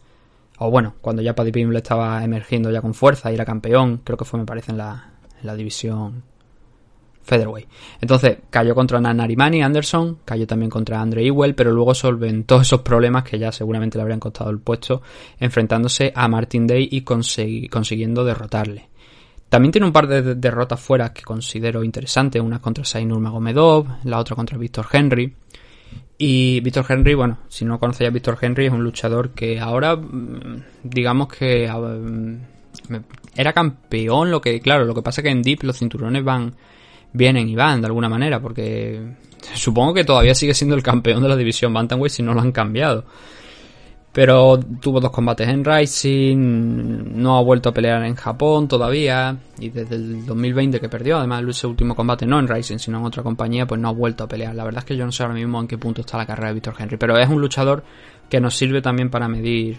O 0.59 0.69
bueno, 0.69 0.95
cuando 1.01 1.23
ya 1.23 1.37
Paddy 1.37 1.53
Pimble 1.53 1.79
estaba 1.79 2.25
emergiendo 2.25 2.73
ya 2.73 2.81
con 2.83 2.93
fuerza 2.93 3.31
y 3.31 3.37
era 3.37 3.45
campeón, 3.45 4.01
creo 4.03 4.19
que 4.19 4.25
fue, 4.25 4.41
me 4.41 4.47
parece, 4.47 4.73
en 4.73 4.79
la, 4.79 5.13
en 5.41 5.47
la 5.47 5.55
división 5.55 6.25
Featherweight. 7.25 7.69
Entonces, 8.01 8.39
cayó 8.51 8.75
contra 8.75 9.01
Narimani 9.01 9.63
Anderson, 9.63 10.19
cayó 10.25 10.47
también 10.47 10.71
contra 10.71 11.01
Andre 11.01 11.27
Ewell, 11.27 11.55
pero 11.55 11.73
luego 11.73 11.95
solventó 11.95 12.61
esos 12.61 12.83
problemas 12.83 13.25
que 13.25 13.39
ya 13.39 13.51
seguramente 13.51 13.99
le 13.99 14.03
habrían 14.03 14.21
costado 14.21 14.51
el 14.51 14.59
puesto, 14.61 15.03
enfrentándose 15.41 16.13
a 16.15 16.29
Martin 16.29 16.67
Day 16.67 16.89
y 16.91 17.01
consiguiendo 17.03 18.25
derrotarle. 18.25 18.89
También 19.49 19.73
tiene 19.73 19.87
un 19.87 19.93
par 19.93 20.07
de 20.09 20.23
de- 20.23 20.35
derrotas 20.35 20.81
fuera 20.81 21.13
que 21.13 21.23
considero 21.23 21.85
interesantes, 21.85 22.43
una 22.43 22.61
contra 22.61 22.85
Sainur 22.85 23.21
Magomedov, 23.21 23.87
la 24.05 24.19
otra 24.19 24.35
contra 24.37 24.59
Víctor 24.59 24.87
Henry. 24.93 25.35
Y 26.19 26.61
Víctor 26.61 26.87
Henry, 26.89 27.15
bueno, 27.15 27.39
si 27.49 27.65
no 27.65 27.79
conocéis 27.79 28.09
a 28.09 28.13
Víctor 28.13 28.39
Henry, 28.41 28.67
es 28.67 28.73
un 28.73 28.83
luchador 28.85 29.31
que 29.31 29.59
ahora, 29.61 29.97
mm, 29.97 30.63
digamos 30.85 31.29
que 31.29 31.69
ah, 31.69 31.79
mm, 31.79 32.39
era 33.37 33.53
campeón, 33.53 34.31
lo 34.31 34.41
que, 34.41 34.61
claro, 34.61 34.85
lo 34.85 34.95
que 34.95 35.03
pasa 35.03 35.21
es 35.21 35.25
que 35.25 35.31
en 35.31 35.43
Deep 35.43 35.63
los 35.65 35.79
cinturones 35.79 36.25
van, 36.25 36.55
vienen 37.15 37.49
y 37.49 37.55
van 37.55 37.81
de 37.81 37.87
alguna 37.87 38.11
manera, 38.11 38.41
porque 38.41 39.01
supongo 39.55 39.95
que 39.95 40.05
todavía 40.05 40.35
sigue 40.35 40.53
siendo 40.53 40.77
el 40.77 40.83
campeón 40.83 41.23
de 41.23 41.29
la 41.29 41.37
división 41.37 41.73
Bantamweight 41.73 42.13
si 42.13 42.23
no 42.23 42.35
lo 42.35 42.43
han 42.43 42.53
cambiado. 42.53 43.05
Pero 44.13 44.61
tuvo 44.81 45.01
dos 45.01 45.11
combates 45.11 45.49
en 45.49 45.65
Rising, 45.65 47.17
no 47.17 47.37
ha 47.37 47.43
vuelto 47.43 47.71
a 47.71 47.75
pelear 47.75 48.05
en 48.05 48.15
Japón 48.15 48.69
todavía, 48.69 49.37
y 49.59 49.71
desde 49.71 49.97
el 49.97 50.25
2020 50.25 50.79
que 50.79 50.89
perdió, 50.89 51.19
además 51.19 51.43
ese 51.49 51.67
último 51.67 51.97
combate 51.97 52.25
no 52.25 52.39
en 52.39 52.47
Rising, 52.47 52.79
sino 52.79 52.99
en 52.99 53.07
otra 53.07 53.25
compañía, 53.25 53.67
pues 53.67 53.81
no 53.81 53.89
ha 53.89 53.93
vuelto 53.93 54.23
a 54.23 54.29
pelear. 54.29 54.55
La 54.55 54.63
verdad 54.63 54.81
es 54.81 54.85
que 54.85 54.97
yo 54.97 55.05
no 55.05 55.11
sé 55.11 55.25
ahora 55.25 55.35
mismo 55.35 55.61
en 55.61 55.67
qué 55.67 55.79
punto 55.79 56.03
está 56.03 56.17
la 56.17 56.27
carrera 56.27 56.49
de 56.49 56.55
Víctor 56.55 56.75
Henry, 56.79 56.97
pero 56.97 57.19
es 57.19 57.29
un 57.29 57.41
luchador 57.41 57.83
que 58.29 58.41
nos 58.41 58.55
sirve 58.55 58.81
también 58.81 59.11
para 59.11 59.27
medir 59.27 59.79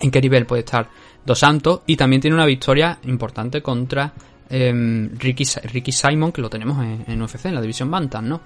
en 0.00 0.10
qué 0.10 0.20
nivel 0.20 0.46
puede 0.46 0.60
estar 0.60 0.88
Dos 1.26 1.38
Santos, 1.40 1.80
y 1.86 1.96
también 1.96 2.22
tiene 2.22 2.36
una 2.36 2.46
victoria 2.46 2.98
importante 3.04 3.60
contra 3.60 4.12
em, 4.48 5.18
Ricky, 5.18 5.44
Ricky 5.64 5.92
Simon, 5.92 6.32
que 6.32 6.40
lo 6.40 6.50
tenemos 6.50 6.84
en, 6.84 7.22
UFC, 7.22 7.46
en 7.46 7.54
la 7.54 7.60
división 7.60 7.90
Bantam, 7.90 8.28
¿no? 8.28 8.40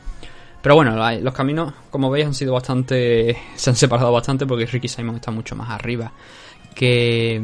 Pero 0.63 0.75
bueno, 0.75 0.95
los 1.21 1.35
caminos, 1.35 1.73
como 1.91 2.11
veis, 2.11 2.27
han 2.27 2.35
sido 2.35 2.53
bastante. 2.53 3.37
Se 3.57 3.71
han 3.71 3.77
separado 3.77 4.13
bastante 4.13 4.47
porque 4.47 4.67
Ricky 4.67 4.89
Simon 4.89 5.17
está 5.17 5.31
mucho 5.31 5.57
más 5.57 5.71
arriba 5.71 6.13
que. 6.75 7.41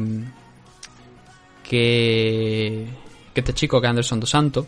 que. 1.63 2.87
que 3.33 3.39
este 3.39 3.53
chico, 3.53 3.81
que 3.81 3.87
Anderson 3.87 4.19
Dos 4.19 4.29
Santos. 4.29 4.67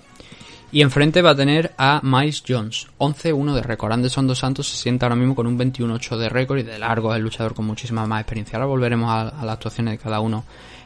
Y 0.71 0.81
enfrente 0.81 1.23
va 1.23 1.31
a 1.31 1.35
tener 1.35 1.73
a 1.79 1.99
Miles 2.03 2.43
Jones, 2.47 2.87
11-1 2.99 3.55
de 3.55 3.63
récord. 3.63 3.91
Anderson 3.91 4.27
Dos 4.27 4.37
Santos 4.37 4.67
se 4.67 4.77
sienta 4.77 5.07
ahora 5.07 5.15
mismo 5.15 5.33
con 5.33 5.47
un 5.47 5.57
21-8 5.57 6.15
de 6.17 6.29
récord 6.29 6.59
y 6.59 6.63
de 6.63 6.77
largo 6.77 7.11
es 7.11 7.17
el 7.17 7.23
luchador 7.23 7.55
con 7.55 7.65
muchísima 7.65 8.05
más 8.05 8.21
experiencia. 8.21 8.57
Ahora 8.57 8.67
volveremos 8.67 9.09
a, 9.09 9.29
a 9.29 9.45
las 9.45 9.53
actuaciones 9.53 9.93
de 9.93 9.97
cada 9.97 10.19
uno 10.19 10.43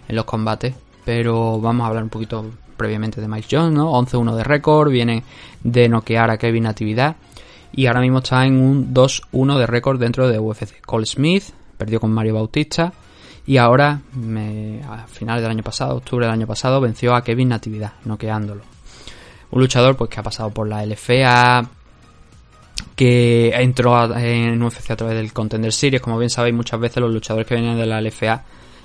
en 0.08 0.16
los 0.16 0.24
combates, 0.24 0.74
pero 1.04 1.60
vamos 1.60 1.84
a 1.84 1.88
hablar 1.88 2.04
un 2.04 2.10
poquito 2.10 2.46
previamente 2.76 3.22
de 3.22 3.28
Miles 3.28 3.48
Jones, 3.50 3.74
¿no? 3.74 3.92
11-1 3.94 4.36
de 4.36 4.44
récord, 4.44 4.92
viene 4.92 5.24
de 5.64 5.90
noquear 5.90 6.30
a 6.30 6.38
Kevin 6.38 6.64
Natividad 6.64 7.16
y 7.72 7.88
ahora 7.88 8.02
mismo 8.02 8.20
está 8.20 8.46
en 8.46 8.60
un 8.62 8.94
2-1 8.94 9.58
de 9.58 9.68
récord 9.68 10.00
dentro 10.00 10.28
de 10.28 10.40
UFC. 10.40 10.82
Cole 10.86 11.06
Smith 11.06 11.46
perdió 11.78 12.00
con 12.00 12.12
Mario 12.12 12.36
Bautista 12.36 12.94
y 13.46 13.58
ahora, 13.58 14.00
a 14.90 15.08
finales 15.08 15.42
del 15.42 15.52
año 15.52 15.64
pasado, 15.64 15.98
octubre 15.98 16.26
del 16.26 16.34
año 16.34 16.48
pasado, 16.48 16.80
venció 16.80 17.14
a 17.16 17.24
Kevin 17.24 17.50
Natividad, 17.50 17.94
noqueándolo. 18.06 18.62
Un 19.52 19.62
luchador 19.62 19.98
pues 19.98 20.10
que 20.10 20.20
ha 20.20 20.24
pasado 20.24 20.50
por 20.50 20.68
la 20.68 20.86
LFA, 20.86 21.68
que 22.96 23.50
entró 23.50 24.16
en 24.16 24.62
UFC 24.62 24.92
a 24.92 24.96
través 24.96 25.16
del 25.18 25.34
Contender 25.34 25.74
Series. 25.74 26.02
Como 26.02 26.18
bien 26.18 26.30
sabéis, 26.30 26.56
muchas 26.56 26.80
veces 26.80 27.02
los 27.02 27.12
luchadores 27.12 27.48
que 27.48 27.56
vienen 27.56 27.78
de 27.78 27.86
la 27.86 28.00
LFA 28.02 28.44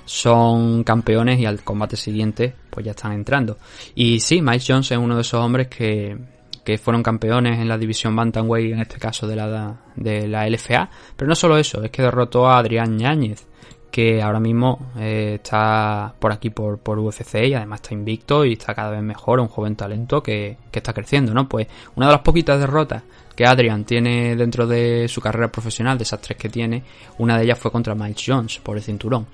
son 0.09 0.83
campeones 0.83 1.39
y 1.39 1.45
al 1.45 1.63
combate 1.63 1.95
siguiente 1.95 2.55
pues 2.71 2.83
ya 2.83 2.93
están 2.93 3.11
entrando. 3.11 3.59
Y 3.93 4.19
sí, 4.19 4.41
Mike 4.41 4.65
Jones 4.67 4.89
es 4.89 4.97
uno 4.97 5.13
de 5.13 5.21
esos 5.21 5.39
hombres 5.39 5.67
que, 5.67 6.17
que 6.65 6.79
fueron 6.79 7.03
campeones 7.03 7.59
en 7.59 7.67
la 7.67 7.77
división 7.77 8.15
Bantamweight, 8.15 8.73
en 8.73 8.79
este 8.79 8.97
caso 8.97 9.27
de 9.27 9.35
la, 9.35 9.81
de 9.95 10.27
la 10.27 10.49
LFA. 10.49 10.89
Pero 11.15 11.29
no 11.29 11.35
solo 11.35 11.59
eso, 11.59 11.83
es 11.83 11.91
que 11.91 12.01
derrotó 12.01 12.47
a 12.47 12.57
Adrián 12.57 12.97
Ñáñez, 12.97 13.45
que 13.91 14.19
ahora 14.19 14.39
mismo 14.39 14.93
eh, 14.97 15.35
está 15.35 16.11
por 16.17 16.31
aquí 16.31 16.49
por, 16.49 16.79
por 16.79 16.97
UFC 16.97 17.43
y 17.45 17.53
además 17.53 17.81
está 17.81 17.93
invicto 17.93 18.45
y 18.45 18.53
está 18.53 18.73
cada 18.73 18.89
vez 18.89 19.03
mejor, 19.03 19.39
un 19.39 19.47
joven 19.47 19.75
talento 19.75 20.23
que, 20.23 20.57
que 20.71 20.79
está 20.79 20.91
creciendo, 20.91 21.35
¿no? 21.35 21.47
Pues 21.47 21.67
una 21.95 22.07
de 22.07 22.13
las 22.13 22.21
poquitas 22.21 22.59
derrotas 22.59 23.03
que 23.35 23.45
Adrian 23.45 23.85
tiene 23.85 24.35
dentro 24.35 24.65
de 24.65 25.07
su 25.07 25.21
carrera 25.21 25.51
profesional, 25.51 25.99
de 25.99 26.03
esas 26.03 26.19
tres 26.19 26.35
que 26.35 26.49
tiene, 26.49 26.83
una 27.19 27.37
de 27.37 27.43
ellas 27.43 27.59
fue 27.59 27.71
contra 27.71 27.93
Miles 27.93 28.23
Jones 28.25 28.57
por 28.57 28.75
el 28.75 28.81
cinturón. 28.81 29.27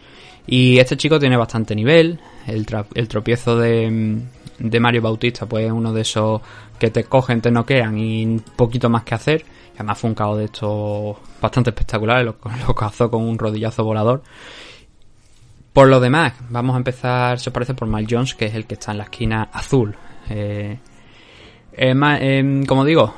Y 0.47 0.77
este 0.77 0.97
chico 0.97 1.19
tiene 1.19 1.37
bastante 1.37 1.75
nivel, 1.75 2.19
el, 2.47 2.65
el 2.93 3.07
tropiezo 3.07 3.57
de, 3.57 3.89
mm, 3.89 4.69
de 4.69 4.79
Mario 4.79 5.01
Bautista 5.01 5.45
pues 5.45 5.65
es 5.65 5.71
uno 5.71 5.91
de 5.91 6.01
esos 6.01 6.41
que 6.79 6.91
te 6.91 7.05
cogen, 7.05 7.41
te 7.41 7.51
noquean 7.51 7.97
y 7.97 8.39
poquito 8.55 8.89
más 8.89 9.03
que 9.03 9.15
hacer. 9.15 9.45
Además 9.75 9.97
fue 9.97 10.09
un 10.09 10.15
caos 10.15 10.37
de 10.37 10.45
estos 10.45 11.17
bastante 11.41 11.71
espectaculares, 11.71 12.25
lo, 12.25 12.37
lo 12.67 12.75
cazó 12.75 13.09
con 13.09 13.23
un 13.23 13.37
rodillazo 13.37 13.83
volador. 13.83 14.23
Por 15.73 15.89
lo 15.89 15.99
demás, 15.99 16.33
vamos 16.49 16.75
a 16.75 16.77
empezar, 16.77 17.39
se 17.39 17.51
parece 17.51 17.73
por 17.73 17.87
Miles 17.87 18.07
Jones, 18.09 18.35
que 18.35 18.45
es 18.45 18.55
el 18.55 18.65
que 18.65 18.75
está 18.75 18.93
en 18.93 18.99
la 18.99 19.03
esquina 19.05 19.49
azul. 19.51 19.93
Eh, 20.29 20.79
em, 21.73 22.65
como 22.65 22.85
digo, 22.85 23.13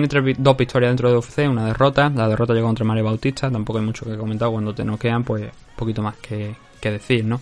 tiene 0.00 0.34
dos 0.38 0.56
victorias 0.56 0.90
dentro 0.90 1.08
de 1.08 1.16
UFC, 1.16 1.48
una 1.48 1.66
derrota. 1.66 2.10
La 2.10 2.28
derrota 2.28 2.52
llegó 2.52 2.66
contra 2.66 2.84
Mario 2.84 3.04
Bautista, 3.04 3.48
tampoco 3.48 3.78
hay 3.78 3.84
mucho 3.84 4.04
que 4.04 4.16
comentar. 4.16 4.50
Cuando 4.50 4.74
te 4.74 4.84
noquean, 4.84 5.22
pues 5.22 5.48
poquito 5.76 6.02
más 6.02 6.16
que, 6.16 6.52
que 6.80 6.90
decir, 6.90 7.24
¿no? 7.24 7.40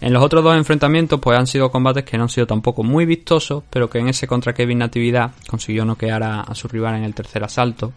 En 0.00 0.12
los 0.12 0.22
otros 0.22 0.44
dos 0.44 0.56
enfrentamientos, 0.56 1.18
pues 1.20 1.36
han 1.36 1.48
sido 1.48 1.72
combates 1.72 2.04
que 2.04 2.16
no 2.16 2.24
han 2.24 2.28
sido 2.28 2.46
tampoco 2.46 2.84
muy 2.84 3.04
vistosos, 3.04 3.64
pero 3.68 3.90
que 3.90 3.98
en 3.98 4.08
ese 4.10 4.28
contra 4.28 4.52
Kevin 4.52 4.78
Natividad 4.78 5.32
consiguió 5.48 5.84
noquear 5.84 6.22
a, 6.22 6.42
a 6.42 6.54
su 6.54 6.68
rival 6.68 6.94
en 6.94 7.02
el 7.02 7.14
tercer 7.14 7.42
asalto. 7.42 7.92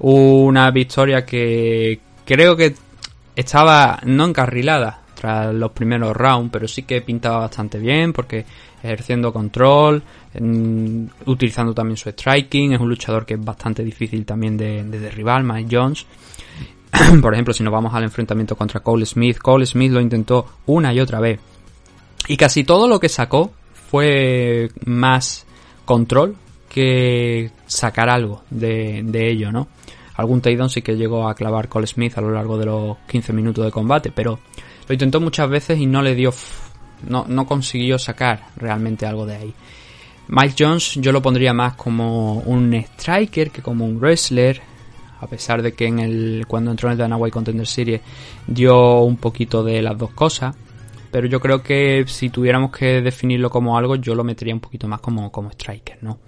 Una 0.00 0.70
victoria 0.70 1.24
que 1.24 2.00
creo 2.26 2.56
que 2.56 2.74
estaba 3.34 4.00
no 4.04 4.26
encarrilada 4.26 5.00
tras 5.14 5.54
los 5.54 5.72
primeros 5.72 6.14
rounds, 6.14 6.50
pero 6.52 6.68
sí 6.68 6.82
que 6.82 7.00
pintaba 7.00 7.38
bastante 7.38 7.78
bien 7.78 8.12
porque 8.12 8.44
ejerciendo 8.82 9.32
control, 9.32 10.02
utilizando 11.26 11.74
también 11.74 11.96
su 11.96 12.10
striking, 12.10 12.72
es 12.72 12.80
un 12.80 12.88
luchador 12.88 13.26
que 13.26 13.34
es 13.34 13.44
bastante 13.44 13.82
difícil 13.82 14.24
también 14.24 14.56
de, 14.56 14.84
de 14.84 14.98
derribar, 14.98 15.42
Mike 15.42 15.76
Jones. 15.76 16.06
Por 17.20 17.34
ejemplo, 17.34 17.52
si 17.52 17.62
nos 17.62 17.72
vamos 17.72 17.94
al 17.94 18.04
enfrentamiento 18.04 18.56
contra 18.56 18.80
Cole 18.80 19.06
Smith, 19.06 19.38
Cole 19.38 19.66
Smith 19.66 19.92
lo 19.92 20.00
intentó 20.00 20.46
una 20.66 20.92
y 20.92 21.00
otra 21.00 21.20
vez. 21.20 21.40
Y 22.28 22.36
casi 22.36 22.64
todo 22.64 22.88
lo 22.88 23.00
que 23.00 23.08
sacó 23.08 23.52
fue 23.90 24.70
más 24.84 25.46
control 25.84 26.36
que 26.68 27.50
sacar 27.66 28.10
algo 28.10 28.42
de, 28.50 29.02
de 29.04 29.30
ello, 29.30 29.50
¿no? 29.50 29.68
Algún 30.16 30.40
takedown 30.40 30.68
sí 30.68 30.82
que 30.82 30.96
llegó 30.96 31.28
a 31.28 31.34
clavar 31.34 31.68
Cole 31.68 31.86
Smith 31.86 32.18
a 32.18 32.20
lo 32.20 32.32
largo 32.32 32.58
de 32.58 32.66
los 32.66 32.98
15 33.08 33.32
minutos 33.32 33.64
de 33.64 33.70
combate, 33.70 34.10
pero 34.10 34.38
lo 34.86 34.92
intentó 34.92 35.20
muchas 35.20 35.48
veces 35.48 35.78
y 35.78 35.86
no 35.86 36.02
le 36.02 36.14
dio... 36.14 36.32
No, 37.06 37.24
no 37.28 37.46
consiguió 37.46 37.98
sacar 37.98 38.48
realmente 38.56 39.06
algo 39.06 39.26
de 39.26 39.36
ahí. 39.36 39.54
Mike 40.28 40.54
Jones 40.58 40.94
yo 40.96 41.10
lo 41.12 41.22
pondría 41.22 41.52
más 41.54 41.74
como 41.74 42.34
un 42.40 42.74
striker 42.74 43.50
que 43.50 43.62
como 43.62 43.84
un 43.84 43.98
wrestler. 43.98 44.60
A 45.20 45.26
pesar 45.26 45.62
de 45.62 45.72
que 45.72 45.86
en 45.86 45.98
el 45.98 46.44
cuando 46.46 46.70
entró 46.70 46.88
en 46.88 46.92
el 46.92 46.98
Dana 46.98 47.16
White 47.16 47.32
Contender 47.32 47.66
Series 47.66 48.00
dio 48.46 49.00
un 49.00 49.16
poquito 49.16 49.64
de 49.64 49.82
las 49.82 49.98
dos 49.98 50.10
cosas. 50.10 50.54
Pero 51.10 51.26
yo 51.26 51.40
creo 51.40 51.62
que 51.62 52.04
si 52.06 52.28
tuviéramos 52.28 52.70
que 52.70 53.00
definirlo 53.00 53.50
como 53.50 53.78
algo, 53.78 53.96
yo 53.96 54.14
lo 54.14 54.22
metería 54.22 54.54
un 54.54 54.60
poquito 54.60 54.86
más 54.86 55.00
como, 55.00 55.32
como 55.32 55.50
striker, 55.50 55.98
¿no? 56.02 56.18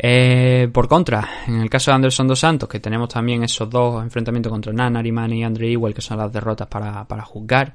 Eh, 0.00 0.68
por 0.72 0.86
contra, 0.86 1.28
en 1.48 1.60
el 1.60 1.68
caso 1.68 1.90
de 1.90 1.96
Anderson 1.96 2.28
Dos 2.28 2.38
Santos, 2.38 2.68
que 2.68 2.78
tenemos 2.78 3.08
también 3.08 3.42
esos 3.42 3.68
dos 3.68 4.02
enfrentamientos 4.02 4.50
contra 4.50 4.72
Nan 4.72 4.92
Narimani 4.92 5.40
y 5.40 5.42
Andre 5.42 5.72
Ewell, 5.72 5.92
que 5.92 6.00
son 6.00 6.18
las 6.18 6.32
derrotas 6.32 6.68
para, 6.68 7.04
para 7.04 7.24
juzgar. 7.24 7.74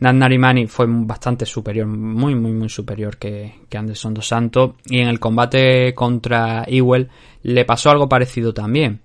Nan 0.00 0.18
Narimani 0.18 0.66
fue 0.66 0.86
bastante 0.88 1.46
superior, 1.46 1.86
muy, 1.86 2.34
muy, 2.34 2.52
muy 2.52 2.68
superior 2.68 3.16
que, 3.16 3.54
Anderson 3.74 4.14
Dos 4.14 4.28
Santos. 4.28 4.72
Y 4.86 5.00
en 5.00 5.08
el 5.08 5.20
combate 5.20 5.94
contra 5.94 6.64
Ewell 6.66 7.08
le 7.42 7.64
pasó 7.64 7.90
algo 7.90 8.08
parecido 8.08 8.52
también. 8.52 9.00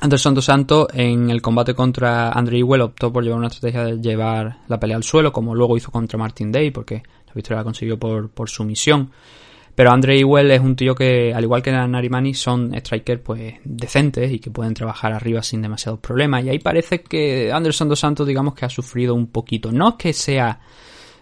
Anderson 0.00 0.34
Dos 0.34 0.44
Santos 0.44 0.88
en 0.94 1.30
el 1.30 1.42
combate 1.42 1.74
contra 1.74 2.30
Andre 2.32 2.58
Ewell 2.58 2.82
optó 2.82 3.12
por 3.12 3.22
llevar 3.22 3.38
una 3.38 3.48
estrategia 3.48 3.84
de 3.84 4.00
llevar 4.00 4.58
la 4.66 4.80
pelea 4.80 4.96
al 4.96 5.04
suelo, 5.04 5.32
como 5.32 5.54
luego 5.54 5.76
hizo 5.76 5.90
contra 5.90 6.18
Martin 6.18 6.50
Day, 6.50 6.70
porque 6.70 7.02
la 7.26 7.32
victoria 7.34 7.58
la 7.58 7.64
consiguió 7.64 7.98
por, 7.98 8.30
por 8.30 8.48
sumisión. 8.48 9.10
Pero 9.80 9.92
Andre 9.92 10.20
Ewell 10.20 10.50
es 10.50 10.60
un 10.60 10.76
tío 10.76 10.94
que, 10.94 11.32
al 11.32 11.42
igual 11.42 11.62
que 11.62 11.72
Narimani, 11.72 12.34
son 12.34 12.70
strikers 12.78 13.22
pues 13.22 13.54
decentes 13.64 14.30
y 14.30 14.38
que 14.38 14.50
pueden 14.50 14.74
trabajar 14.74 15.10
arriba 15.14 15.42
sin 15.42 15.62
demasiados 15.62 16.00
problemas. 16.00 16.44
Y 16.44 16.50
ahí 16.50 16.58
parece 16.58 17.00
que 17.00 17.50
Anderson 17.50 17.88
Dos 17.88 17.98
Santos, 17.98 18.26
digamos 18.26 18.52
que 18.52 18.66
ha 18.66 18.68
sufrido 18.68 19.14
un 19.14 19.28
poquito. 19.28 19.72
No 19.72 19.88
es 19.88 19.94
que 19.94 20.12
sea 20.12 20.60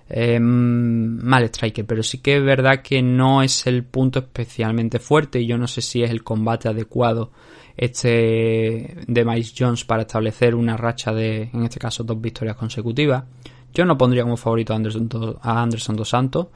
eh, 0.08 0.40
mal 0.40 1.44
striker, 1.44 1.86
pero 1.86 2.02
sí 2.02 2.18
que 2.18 2.38
es 2.38 2.42
verdad 2.42 2.82
que 2.82 3.00
no 3.00 3.44
es 3.44 3.64
el 3.68 3.84
punto 3.84 4.18
especialmente 4.18 4.98
fuerte. 4.98 5.38
Y 5.38 5.46
yo 5.46 5.56
no 5.56 5.68
sé 5.68 5.80
si 5.80 6.02
es 6.02 6.10
el 6.10 6.24
combate 6.24 6.68
adecuado 6.68 7.30
este 7.76 8.96
de 9.06 9.24
Miles 9.24 9.54
Jones 9.56 9.84
para 9.84 10.02
establecer 10.02 10.56
una 10.56 10.76
racha 10.76 11.12
de, 11.12 11.48
en 11.52 11.62
este 11.62 11.78
caso, 11.78 12.02
dos 12.02 12.20
victorias 12.20 12.56
consecutivas. 12.56 13.22
Yo 13.72 13.84
no 13.84 13.96
pondría 13.96 14.24
como 14.24 14.36
favorito 14.36 14.72
a 14.72 14.76
Anderson, 14.76 15.08
a 15.42 15.62
Anderson 15.62 15.94
Dos 15.94 16.08
Santos. 16.08 16.48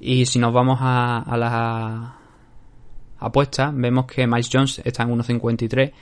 Y 0.00 0.26
si 0.26 0.38
nos 0.38 0.52
vamos 0.52 0.78
a, 0.80 1.18
a 1.18 1.36
las 1.36 2.12
apuestas, 3.18 3.72
vemos 3.74 4.06
que 4.06 4.26
Miles 4.26 4.48
Jones 4.52 4.80
está 4.84 5.02
en 5.02 5.10
1.53 5.10 5.92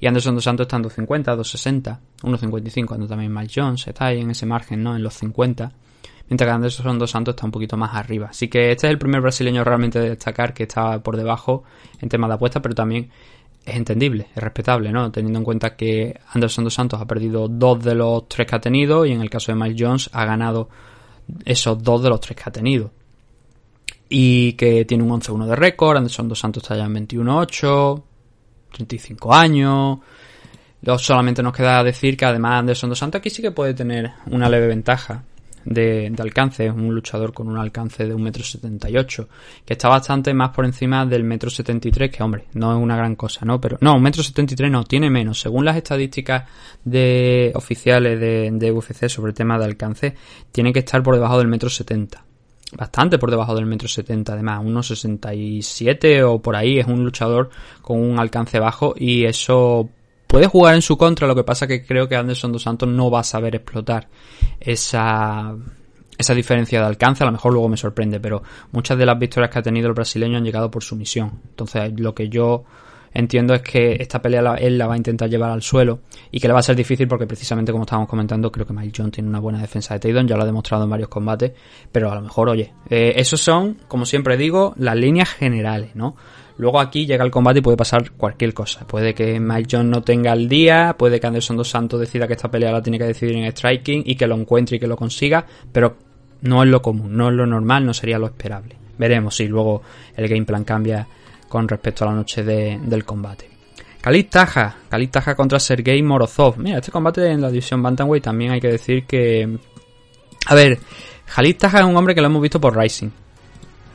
y 0.00 0.06
Anderson 0.06 0.34
Dos 0.34 0.44
Santos 0.44 0.64
está 0.64 0.76
en 0.76 0.84
2.50, 0.84 1.36
2.60, 1.36 1.98
1.55 2.22 2.86
cuando 2.86 3.06
también 3.06 3.32
Miles 3.32 3.52
Jones 3.54 3.86
está 3.86 4.06
ahí 4.06 4.20
en 4.20 4.30
ese 4.30 4.46
margen, 4.46 4.82
¿no? 4.82 4.96
En 4.96 5.02
los 5.02 5.14
50. 5.14 5.72
Mientras 6.28 6.48
que 6.48 6.52
Anderson 6.52 6.98
Dos 6.98 7.10
Santos 7.10 7.34
está 7.34 7.44
un 7.44 7.50
poquito 7.50 7.76
más 7.76 7.94
arriba. 7.94 8.28
Así 8.30 8.48
que 8.48 8.70
este 8.70 8.86
es 8.86 8.92
el 8.92 8.98
primer 8.98 9.20
brasileño 9.20 9.62
realmente 9.62 10.00
de 10.00 10.10
destacar 10.10 10.54
que 10.54 10.62
está 10.62 11.02
por 11.02 11.16
debajo 11.16 11.64
en 12.00 12.08
tema 12.08 12.28
de 12.28 12.34
apuestas, 12.34 12.62
pero 12.62 12.74
también 12.74 13.10
es 13.66 13.76
entendible, 13.76 14.28
es 14.34 14.42
respetable, 14.42 14.90
¿no? 14.90 15.10
Teniendo 15.12 15.38
en 15.38 15.44
cuenta 15.44 15.76
que 15.76 16.18
Anderson 16.32 16.64
Dos 16.64 16.74
Santos 16.74 17.00
ha 17.00 17.06
perdido 17.06 17.48
dos 17.48 17.84
de 17.84 17.94
los 17.94 18.26
tres 18.26 18.46
que 18.46 18.56
ha 18.56 18.60
tenido 18.60 19.04
y 19.04 19.12
en 19.12 19.20
el 19.20 19.28
caso 19.28 19.52
de 19.52 19.58
Miles 19.58 19.76
Jones 19.78 20.10
ha 20.14 20.24
ganado 20.24 20.70
esos 21.44 21.82
dos 21.82 22.02
de 22.02 22.08
los 22.08 22.20
tres 22.20 22.36
que 22.36 22.44
ha 22.46 22.52
tenido. 22.52 22.90
Y 24.12 24.54
que 24.54 24.84
tiene 24.84 25.04
un 25.04 25.20
11-1 25.20 25.46
de 25.46 25.56
récord, 25.56 25.96
Anderson 25.96 26.28
Dos 26.28 26.40
Santos 26.40 26.64
está 26.64 26.76
ya 26.76 26.84
en 26.84 26.94
21-8, 26.94 28.02
35 28.72 29.34
años. 29.34 29.98
Solamente 30.98 31.42
nos 31.42 31.54
queda 31.54 31.84
decir 31.84 32.16
que 32.16 32.24
además 32.24 32.58
Anderson 32.58 32.90
Dos 32.90 32.98
Santos 32.98 33.20
aquí 33.20 33.30
sí 33.30 33.40
que 33.40 33.52
puede 33.52 33.72
tener 33.72 34.10
una 34.26 34.48
leve 34.48 34.66
ventaja 34.66 35.22
de, 35.64 36.12
alcance, 36.18 36.66
es 36.66 36.72
un 36.72 36.94
luchador 36.94 37.32
con 37.32 37.48
un 37.48 37.58
alcance 37.58 38.06
de 38.06 38.14
1,78m, 38.14 39.26
que 39.64 39.74
está 39.74 39.88
bastante 39.88 40.32
más 40.34 40.50
por 40.50 40.64
encima 40.64 41.04
del 41.06 41.24
1,73m, 41.24 42.10
que 42.10 42.22
hombre, 42.22 42.44
no 42.54 42.72
es 42.76 42.82
una 42.82 42.96
gran 42.96 43.14
cosa, 43.14 43.44
¿no? 43.44 43.60
Pero 43.60 43.78
no, 43.80 43.96
1,73m 43.98 44.70
no, 44.70 44.84
tiene 44.84 45.10
menos. 45.10 45.40
Según 45.40 45.64
las 45.64 45.76
estadísticas 45.76 46.48
de 46.84 47.52
oficiales 47.54 48.18
de, 48.18 48.50
de 48.52 48.72
UFC 48.72 49.08
sobre 49.08 49.30
el 49.30 49.36
tema 49.36 49.58
de 49.58 49.64
alcance, 49.64 50.14
tiene 50.52 50.72
que 50.72 50.80
estar 50.80 51.02
por 51.02 51.14
debajo 51.14 51.38
del 51.38 51.48
1,70m. 51.48 52.29
Bastante 52.76 53.18
por 53.18 53.30
debajo 53.30 53.54
del 53.54 53.66
1,70m, 53.66 54.30
además, 54.30 54.62
1,67 54.62 56.22
o 56.22 56.40
por 56.40 56.54
ahí, 56.54 56.78
es 56.78 56.86
un 56.86 57.04
luchador 57.04 57.50
con 57.82 58.00
un 58.00 58.18
alcance 58.20 58.60
bajo 58.60 58.94
y 58.96 59.24
eso 59.24 59.88
puede 60.28 60.46
jugar 60.46 60.76
en 60.76 60.82
su 60.82 60.96
contra, 60.96 61.26
lo 61.26 61.34
que 61.34 61.42
pasa 61.42 61.66
que 61.66 61.84
creo 61.84 62.08
que 62.08 62.14
Anderson 62.14 62.52
Dos 62.52 62.62
Santos 62.62 62.88
no 62.88 63.10
va 63.10 63.20
a 63.20 63.24
saber 63.24 63.56
explotar 63.56 64.08
esa, 64.60 65.56
esa 66.16 66.34
diferencia 66.34 66.78
de 66.78 66.86
alcance, 66.86 67.24
a 67.24 67.26
lo 67.26 67.32
mejor 67.32 67.52
luego 67.52 67.68
me 67.68 67.76
sorprende, 67.76 68.20
pero 68.20 68.42
muchas 68.70 68.96
de 68.96 69.06
las 69.06 69.18
victorias 69.18 69.50
que 69.50 69.58
ha 69.58 69.62
tenido 69.62 69.88
el 69.88 69.94
brasileño 69.94 70.38
han 70.38 70.44
llegado 70.44 70.70
por 70.70 70.84
sumisión. 70.84 71.40
Entonces, 71.48 71.98
lo 71.98 72.14
que 72.14 72.28
yo 72.28 72.64
entiendo 73.12 73.54
es 73.54 73.62
que 73.62 73.96
esta 74.00 74.22
pelea 74.22 74.54
él 74.54 74.78
la 74.78 74.86
va 74.86 74.94
a 74.94 74.96
intentar 74.96 75.28
llevar 75.28 75.50
al 75.50 75.62
suelo 75.62 76.00
y 76.30 76.40
que 76.40 76.46
le 76.46 76.54
va 76.54 76.60
a 76.60 76.62
ser 76.62 76.76
difícil 76.76 77.08
porque 77.08 77.26
precisamente 77.26 77.72
como 77.72 77.84
estábamos 77.84 78.08
comentando 78.08 78.50
creo 78.52 78.66
que 78.66 78.72
Mike 78.72 78.92
John 78.96 79.10
tiene 79.10 79.28
una 79.28 79.40
buena 79.40 79.60
defensa 79.60 79.94
de 79.94 80.00
Taydon, 80.00 80.28
ya 80.28 80.36
lo 80.36 80.42
ha 80.42 80.46
demostrado 80.46 80.84
en 80.84 80.90
varios 80.90 81.08
combates, 81.08 81.52
pero 81.90 82.10
a 82.10 82.14
lo 82.14 82.22
mejor, 82.22 82.48
oye, 82.48 82.72
eh, 82.88 83.14
esos 83.16 83.40
son, 83.40 83.78
como 83.88 84.06
siempre 84.06 84.36
digo, 84.36 84.74
las 84.76 84.96
líneas 84.96 85.28
generales, 85.30 85.94
¿no? 85.94 86.16
Luego 86.60 86.78
aquí 86.78 87.06
llega 87.06 87.24
el 87.24 87.30
combate 87.30 87.60
y 87.60 87.62
puede 87.62 87.78
pasar 87.78 88.10
cualquier 88.10 88.52
cosa. 88.52 88.86
Puede 88.86 89.14
que 89.14 89.40
Mike 89.40 89.68
John 89.70 89.88
no 89.88 90.02
tenga 90.02 90.34
el 90.34 90.46
día, 90.46 90.94
puede 90.98 91.18
que 91.18 91.26
Anderson 91.26 91.56
Dos 91.56 91.70
Santos 91.70 91.98
decida 91.98 92.26
que 92.26 92.34
esta 92.34 92.50
pelea 92.50 92.70
la 92.70 92.82
tiene 92.82 92.98
que 92.98 93.06
decidir 93.06 93.34
en 93.36 93.50
striking 93.50 94.02
y 94.04 94.14
que 94.14 94.26
lo 94.26 94.34
encuentre 94.34 94.76
y 94.76 94.78
que 94.78 94.86
lo 94.86 94.94
consiga, 94.94 95.46
pero 95.72 95.96
no 96.42 96.62
es 96.62 96.68
lo 96.68 96.82
común, 96.82 97.16
no 97.16 97.30
es 97.30 97.34
lo 97.34 97.46
normal, 97.46 97.86
no 97.86 97.94
sería 97.94 98.18
lo 98.18 98.26
esperable. 98.26 98.76
Veremos 98.98 99.36
si 99.36 99.48
luego 99.48 99.80
el 100.14 100.28
game 100.28 100.44
plan 100.44 100.64
cambia 100.64 101.06
con 101.50 101.66
respecto 101.66 102.04
a 102.04 102.08
la 102.08 102.14
noche 102.14 102.44
de, 102.44 102.78
del 102.80 103.04
combate. 103.04 103.50
Khalid 104.00 104.26
Taja, 104.30 104.76
Khalid 104.88 105.10
Taja 105.10 105.34
contra 105.34 105.58
Sergei 105.58 106.00
Morozov. 106.00 106.56
Mira, 106.58 106.78
este 106.78 106.92
combate 106.92 107.26
en 107.28 107.42
la 107.42 107.50
división 107.50 107.82
Bantamweight 107.82 108.24
también 108.24 108.52
hay 108.52 108.60
que 108.60 108.68
decir 108.68 109.04
que... 109.04 109.58
A 110.46 110.54
ver, 110.54 110.78
Khalid 111.34 111.56
Taja 111.56 111.80
es 111.80 111.84
un 111.84 111.96
hombre 111.96 112.14
que 112.14 112.20
lo 112.20 112.28
hemos 112.28 112.40
visto 112.40 112.60
por 112.60 112.78
Rising. 112.78 113.10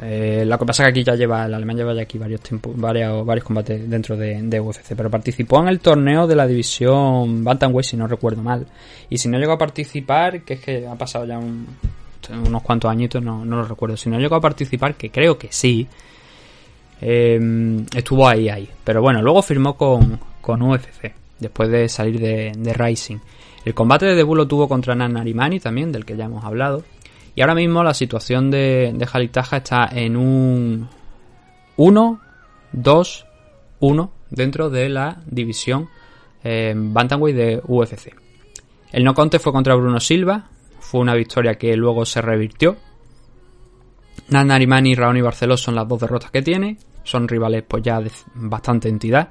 Eh, 0.02 0.44
lo 0.46 0.60
que 0.60 0.66
pasa 0.66 0.84
es 0.84 0.88
que 0.88 0.92
aquí 0.92 1.04
ya 1.06 1.16
lleva, 1.16 1.46
el 1.46 1.54
alemán 1.54 1.78
lleva 1.78 1.94
ya 1.94 2.02
aquí 2.02 2.18
varios 2.18 2.42
tiempos, 2.42 2.74
varios, 2.76 3.26
varios 3.26 3.46
combates 3.46 3.90
dentro 3.90 4.18
de, 4.18 4.42
de, 4.42 4.60
UFC, 4.60 4.94
pero 4.96 5.10
participó 5.10 5.62
en 5.62 5.70
el 5.70 5.80
torneo 5.80 6.28
de 6.28 6.36
la 6.36 6.46
división 6.46 7.46
Bantamweight, 7.46 7.88
si 7.88 7.96
no 7.96 8.06
recuerdo 8.06 8.42
mal. 8.42 8.68
Y 9.10 9.18
si 9.18 9.30
no 9.30 9.40
llegó 9.40 9.54
a 9.54 9.58
participar, 9.58 10.42
que 10.42 10.56
es 10.56 10.60
que 10.60 10.86
ha 10.86 10.96
pasado 10.96 11.26
ya 11.26 11.40
un, 11.40 11.66
unos 12.46 12.62
cuantos 12.62 12.92
añitos, 12.92 13.24
no, 13.24 13.46
no 13.46 13.56
lo 13.56 13.64
recuerdo. 13.64 13.96
Si 13.96 14.10
no 14.10 14.20
llegó 14.20 14.36
a 14.36 14.42
participar, 14.42 14.96
que 14.96 15.10
creo 15.10 15.38
que 15.38 15.48
sí, 15.52 15.88
eh, 17.08 17.40
estuvo 17.96 18.28
ahí, 18.28 18.50
ahí. 18.50 18.68
Pero 18.84 19.00
bueno, 19.00 19.22
luego 19.22 19.44
firmó 19.44 19.78
con, 19.78 20.20
con 20.42 20.64
UFC, 20.64 21.14
después 21.40 21.70
de 21.70 21.88
salir 21.88 22.20
de, 22.20 22.74
Rising. 22.74 23.20
El 23.64 23.76
combate 23.76 24.08
de 24.08 24.16
debut 24.16 24.36
lo 24.36 24.48
tuvo 24.48 24.68
contra 24.68 24.96
Nan 24.96 25.14
Narimani 25.14 25.60
también, 25.60 25.92
del 25.92 26.04
que 26.04 26.18
ya 26.18 26.26
hemos 26.26 26.44
hablado. 26.44 26.84
Y 27.36 27.42
ahora 27.42 27.54
mismo 27.54 27.84
la 27.84 27.94
situación 27.94 28.50
de, 28.50 28.92
de 28.96 29.06
Jalitaja 29.06 29.58
está 29.58 29.88
en 29.92 30.18
un 30.18 30.90
1, 31.78 32.22
2, 32.72 33.26
1 33.82 34.12
dentro 34.32 34.72
de 34.72 34.90
la 34.90 35.22
división 35.28 35.90
eh, 36.44 36.74
Bantamweight 36.76 37.38
de 37.38 37.62
UFC. 37.68 38.16
El 38.92 39.04
no 39.04 39.14
conte 39.14 39.38
fue 39.38 39.52
contra 39.54 39.76
Bruno 39.76 40.00
Silva, 40.00 40.46
fue 40.80 41.02
una 41.02 41.14
victoria 41.14 41.54
que 41.54 41.76
luego 41.76 42.04
se 42.04 42.22
revirtió. 42.22 42.78
Narimani, 44.30 44.96
Raoni 44.96 45.20
y 45.20 45.22
Barceló 45.22 45.56
son 45.56 45.76
las 45.76 45.88
dos 45.88 46.00
derrotas 46.02 46.32
que 46.32 46.42
tiene, 46.42 46.78
son 47.06 47.28
rivales 47.30 47.64
pues 47.66 47.82
ya 47.82 48.02
de 48.02 48.12
bastante 48.34 48.90
entidad. 48.90 49.30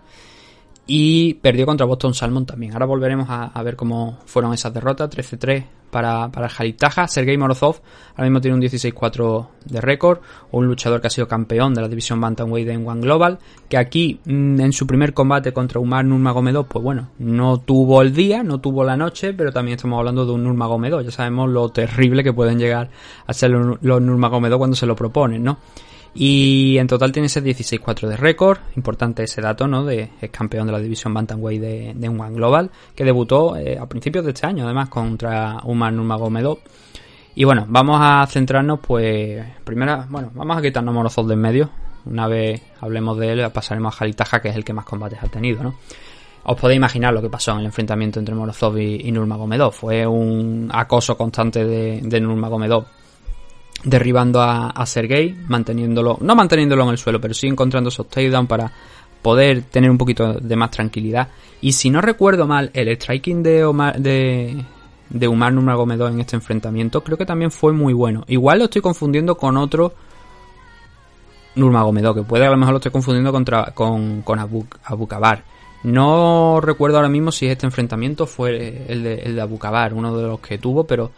Y 0.86 1.34
perdió 1.34 1.64
contra 1.64 1.86
Boston 1.86 2.12
Salmon 2.12 2.44
también. 2.44 2.72
Ahora 2.74 2.84
volveremos 2.84 3.26
a, 3.30 3.62
ver 3.62 3.74
cómo 3.74 4.18
fueron 4.26 4.52
esas 4.52 4.72
derrotas. 4.74 5.08
13-3 5.10 5.64
para, 5.90 6.30
para 6.30 6.50
el 6.60 6.76
Taja. 6.76 7.08
Sergei 7.08 7.38
Morozov 7.38 7.76
ahora 8.10 8.24
mismo 8.24 8.40
tiene 8.42 8.56
un 8.56 8.62
16-4 8.62 9.46
de 9.64 9.80
récord. 9.80 10.18
Un 10.50 10.66
luchador 10.66 11.00
que 11.00 11.06
ha 11.06 11.10
sido 11.10 11.26
campeón 11.26 11.72
de 11.72 11.80
la 11.80 11.88
división 11.88 12.20
Bantamweight 12.20 12.68
en 12.68 12.86
One 12.86 13.00
Global. 13.00 13.38
Que 13.66 13.78
aquí 13.78 14.20
mmm, 14.26 14.60
en 14.60 14.72
su 14.74 14.86
primer 14.86 15.14
combate 15.14 15.54
contra 15.54 15.80
Umar 15.80 16.04
Nurmagomedov, 16.04 16.66
pues 16.66 16.84
bueno, 16.84 17.08
no 17.18 17.60
tuvo 17.60 18.02
el 18.02 18.12
día, 18.12 18.42
no 18.42 18.60
tuvo 18.60 18.84
la 18.84 18.96
noche, 18.96 19.32
pero 19.32 19.52
también 19.52 19.76
estamos 19.76 19.98
hablando 19.98 20.26
de 20.26 20.32
un 20.32 20.44
Nurmagomedov. 20.44 21.00
Ya 21.02 21.10
sabemos 21.10 21.48
lo 21.48 21.70
terrible 21.70 22.22
que 22.22 22.34
pueden 22.34 22.58
llegar 22.58 22.90
a 23.26 23.32
ser 23.32 23.52
los 23.52 24.02
Nurmagomedov 24.02 24.58
cuando 24.58 24.76
se 24.76 24.84
lo 24.84 24.94
proponen, 24.94 25.42
¿no? 25.42 25.56
Y 26.14 26.78
en 26.78 26.86
total 26.86 27.10
tiene 27.10 27.26
ese 27.26 27.42
16-4 27.42 28.06
de 28.06 28.16
récord. 28.16 28.58
Importante 28.76 29.24
ese 29.24 29.40
dato, 29.40 29.66
¿no? 29.66 29.84
De 29.84 30.10
es 30.20 30.30
campeón 30.30 30.66
de 30.66 30.72
la 30.72 30.78
división 30.78 31.12
Bantamweight 31.12 31.60
de, 31.60 31.92
de 31.94 32.08
One 32.08 32.34
Global, 32.34 32.70
que 32.94 33.04
debutó 33.04 33.56
eh, 33.56 33.76
a 33.78 33.86
principios 33.86 34.24
de 34.24 34.30
este 34.30 34.46
año, 34.46 34.64
además, 34.64 34.88
contra 34.88 35.58
Umar 35.64 35.92
Nurmagomedov. 35.92 36.58
Y 37.34 37.42
bueno, 37.42 37.66
vamos 37.68 37.98
a 38.00 38.24
centrarnos, 38.28 38.78
pues, 38.78 39.44
primero, 39.64 40.04
bueno, 40.08 40.30
vamos 40.34 40.56
a 40.56 40.62
quitarnos 40.62 40.94
Morozov 40.94 41.26
de 41.26 41.34
en 41.34 41.40
medio. 41.40 41.70
Una 42.06 42.28
vez 42.28 42.62
hablemos 42.80 43.18
de 43.18 43.32
él, 43.32 43.50
pasaremos 43.50 43.92
a 43.92 43.98
Jalitaja, 43.98 44.40
que 44.40 44.50
es 44.50 44.56
el 44.56 44.64
que 44.64 44.72
más 44.72 44.84
combates 44.84 45.20
ha 45.20 45.26
tenido, 45.26 45.64
¿no? 45.64 45.74
Os 46.44 46.60
podéis 46.60 46.76
imaginar 46.76 47.12
lo 47.12 47.22
que 47.22 47.30
pasó 47.30 47.52
en 47.52 47.60
el 47.60 47.66
enfrentamiento 47.66 48.20
entre 48.20 48.34
Morozov 48.34 48.78
y, 48.78 49.08
y 49.08 49.10
Nurmagomedov. 49.10 49.72
Fue 49.72 50.06
un 50.06 50.68
acoso 50.72 51.16
constante 51.16 51.64
de, 51.64 52.02
de 52.02 52.20
Nurmagomedov 52.20 52.84
derribando 53.84 54.40
a, 54.40 54.70
a 54.70 54.86
Sergei, 54.86 55.36
manteniéndolo, 55.46 56.18
no 56.20 56.34
manteniéndolo 56.34 56.84
en 56.84 56.90
el 56.90 56.98
suelo, 56.98 57.20
pero 57.20 57.34
sí 57.34 57.46
encontrando 57.46 57.88
esos 57.88 58.08
takedown 58.08 58.46
para 58.46 58.72
poder 59.22 59.62
tener 59.62 59.90
un 59.90 59.98
poquito 59.98 60.34
de 60.34 60.56
más 60.56 60.70
tranquilidad. 60.70 61.28
Y 61.60 61.72
si 61.72 61.90
no 61.90 62.00
recuerdo 62.00 62.46
mal, 62.46 62.70
el 62.74 62.88
striking 62.96 63.42
de 63.42 63.64
Omar, 63.64 63.98
de, 63.98 64.64
de 65.08 65.28
Umar 65.28 65.52
Nurmagomedov 65.52 66.08
en 66.12 66.20
este 66.20 66.36
enfrentamiento 66.36 67.02
creo 67.02 67.16
que 67.16 67.26
también 67.26 67.50
fue 67.50 67.72
muy 67.72 67.94
bueno. 67.94 68.24
Igual 68.28 68.58
lo 68.58 68.64
estoy 68.64 68.82
confundiendo 68.82 69.36
con 69.36 69.56
otro 69.56 69.94
Nurmagomedov, 71.54 72.16
que 72.16 72.22
puede 72.22 72.46
a 72.46 72.50
lo 72.50 72.56
mejor 72.56 72.72
lo 72.72 72.78
estoy 72.78 72.92
confundiendo 72.92 73.32
contra, 73.32 73.72
con, 73.74 74.22
con 74.22 74.38
Abu, 74.38 74.66
Abukabar. 74.84 75.44
No 75.84 76.60
recuerdo 76.62 76.96
ahora 76.96 77.08
mismo 77.08 77.30
si 77.30 77.46
este 77.46 77.66
enfrentamiento 77.66 78.26
fue 78.26 78.84
el 78.88 79.02
de, 79.02 79.14
el 79.22 79.36
de 79.36 79.40
Abukabar, 79.40 79.94
uno 79.94 80.16
de 80.16 80.26
los 80.26 80.40
que 80.40 80.58
tuvo, 80.58 80.84
pero 80.84 81.10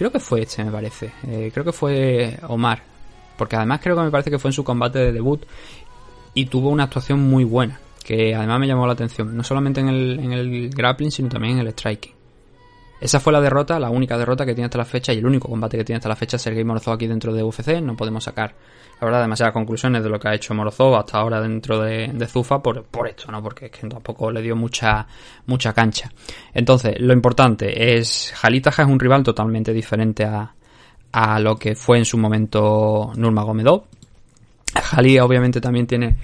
Creo 0.00 0.10
que 0.10 0.18
fue 0.18 0.40
este, 0.40 0.64
me 0.64 0.70
parece. 0.70 1.12
Eh, 1.28 1.50
creo 1.52 1.62
que 1.62 1.72
fue 1.72 2.38
Omar. 2.48 2.82
Porque 3.36 3.56
además 3.56 3.80
creo 3.82 3.94
que 3.94 4.02
me 4.02 4.10
parece 4.10 4.30
que 4.30 4.38
fue 4.38 4.48
en 4.48 4.54
su 4.54 4.64
combate 4.64 4.98
de 4.98 5.12
debut. 5.12 5.44
Y 6.32 6.46
tuvo 6.46 6.70
una 6.70 6.84
actuación 6.84 7.20
muy 7.20 7.44
buena. 7.44 7.78
que 8.02 8.34
además 8.34 8.60
me 8.60 8.66
llamó 8.66 8.86
la 8.86 8.94
atención, 8.94 9.36
no 9.36 9.44
solamente 9.44 9.82
en 9.82 9.88
el, 9.90 10.70
grappling, 10.70 11.10
sino 11.10 11.28
también 11.28 11.58
en 11.58 11.66
el 11.66 11.72
striking. 11.72 12.14
Esa 12.98 13.20
fue 13.20 13.30
la 13.30 13.42
derrota, 13.42 13.78
la 13.78 13.90
única 13.90 14.16
derrota 14.16 14.46
que 14.46 14.54
tiene 14.54 14.64
hasta 14.64 14.78
la 14.78 14.86
fecha 14.86 15.12
y 15.12 15.18
el 15.18 15.26
único 15.26 15.50
combate 15.50 15.76
que 15.76 15.84
tiene 15.84 15.98
hasta 15.98 16.08
la 16.08 16.16
fecha 16.16 16.38
Sergei 16.38 16.64
Morozov 16.64 16.94
aquí 16.94 17.06
dentro 17.06 17.34
de 17.34 17.42
UFC. 17.42 17.82
No 17.82 17.94
podemos 17.94 18.24
sacar, 18.24 18.54
verdad, 19.06 19.22
demasiadas 19.22 19.52
conclusiones 19.54 20.02
de 20.02 20.08
lo 20.08 20.18
que 20.18 20.28
ha 20.28 20.34
hecho 20.34 20.54
Morozov 20.54 20.96
hasta 20.96 21.18
ahora 21.18 21.40
dentro 21.40 21.80
de, 21.80 22.08
de 22.12 22.26
Zufa 22.26 22.62
por, 22.62 22.84
por 22.84 23.08
esto, 23.08 23.30
¿no? 23.32 23.42
Porque 23.42 23.66
es 23.66 23.70
que 23.70 23.86
tampoco 23.88 24.30
le 24.30 24.42
dio 24.42 24.56
mucha, 24.56 25.06
mucha 25.46 25.72
cancha. 25.72 26.10
Entonces, 26.52 27.00
lo 27.00 27.12
importante 27.12 27.96
es, 27.96 28.32
Jalitaja 28.36 28.82
es 28.82 28.88
un 28.88 29.00
rival 29.00 29.22
totalmente 29.22 29.72
diferente 29.72 30.24
a, 30.24 30.54
a 31.12 31.40
lo 31.40 31.56
que 31.56 31.74
fue 31.74 31.98
en 31.98 32.04
su 32.04 32.18
momento 32.18 33.12
Nurmagomedov. 33.16 33.84
Jali 34.74 35.18
obviamente 35.18 35.60
también 35.60 35.86
tiene 35.86 36.16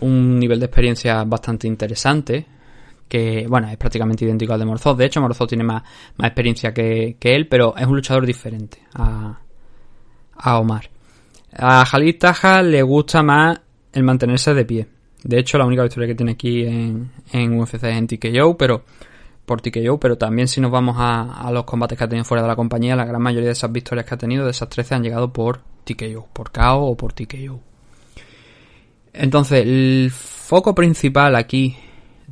un 0.00 0.38
nivel 0.38 0.60
de 0.60 0.66
experiencia 0.66 1.24
bastante 1.24 1.66
interesante, 1.66 2.46
que 3.08 3.46
bueno, 3.48 3.68
es 3.68 3.76
prácticamente 3.76 4.24
idéntico 4.24 4.52
al 4.52 4.60
de 4.60 4.66
Morozov. 4.66 4.96
De 4.96 5.06
hecho, 5.06 5.20
Morozov 5.20 5.48
tiene 5.48 5.64
más, 5.64 5.82
más 6.16 6.28
experiencia 6.28 6.72
que, 6.72 7.16
que 7.18 7.34
él, 7.34 7.48
pero 7.48 7.76
es 7.76 7.86
un 7.86 7.96
luchador 7.96 8.24
diferente 8.24 8.78
a, 8.94 9.40
a 10.36 10.58
Omar. 10.58 10.88
A 11.52 11.84
Jalid 11.84 12.18
Taja 12.18 12.62
le 12.62 12.82
gusta 12.82 13.22
más 13.22 13.60
el 13.92 14.02
mantenerse 14.02 14.54
de 14.54 14.64
pie. 14.64 14.86
De 15.22 15.38
hecho, 15.38 15.58
la 15.58 15.66
única 15.66 15.82
victoria 15.82 16.08
que 16.08 16.14
tiene 16.14 16.32
aquí 16.32 16.64
en, 16.64 17.10
en 17.32 17.58
UFC 17.58 17.74
es 17.74 17.84
en 17.84 18.06
TKO, 18.06 18.56
pero 18.56 18.84
por 19.44 19.60
TKO, 19.60 19.98
pero 19.98 20.16
también 20.16 20.48
si 20.48 20.60
nos 20.60 20.70
vamos 20.70 20.96
a, 20.98 21.46
a, 21.46 21.50
los 21.50 21.64
combates 21.64 21.98
que 21.98 22.04
ha 22.04 22.08
tenido 22.08 22.24
fuera 22.24 22.42
de 22.42 22.48
la 22.48 22.56
compañía, 22.56 22.94
la 22.94 23.04
gran 23.04 23.20
mayoría 23.20 23.48
de 23.48 23.52
esas 23.52 23.72
victorias 23.72 24.06
que 24.06 24.14
ha 24.14 24.18
tenido, 24.18 24.44
de 24.44 24.52
esas 24.52 24.68
13, 24.68 24.94
han 24.94 25.02
llegado 25.02 25.32
por 25.32 25.60
TKO, 25.84 26.28
por 26.32 26.52
KO 26.52 26.86
o 26.86 26.96
por 26.96 27.12
TKO. 27.12 27.60
Entonces, 29.12 29.62
el 29.62 30.10
foco 30.12 30.74
principal 30.74 31.34
aquí 31.34 31.76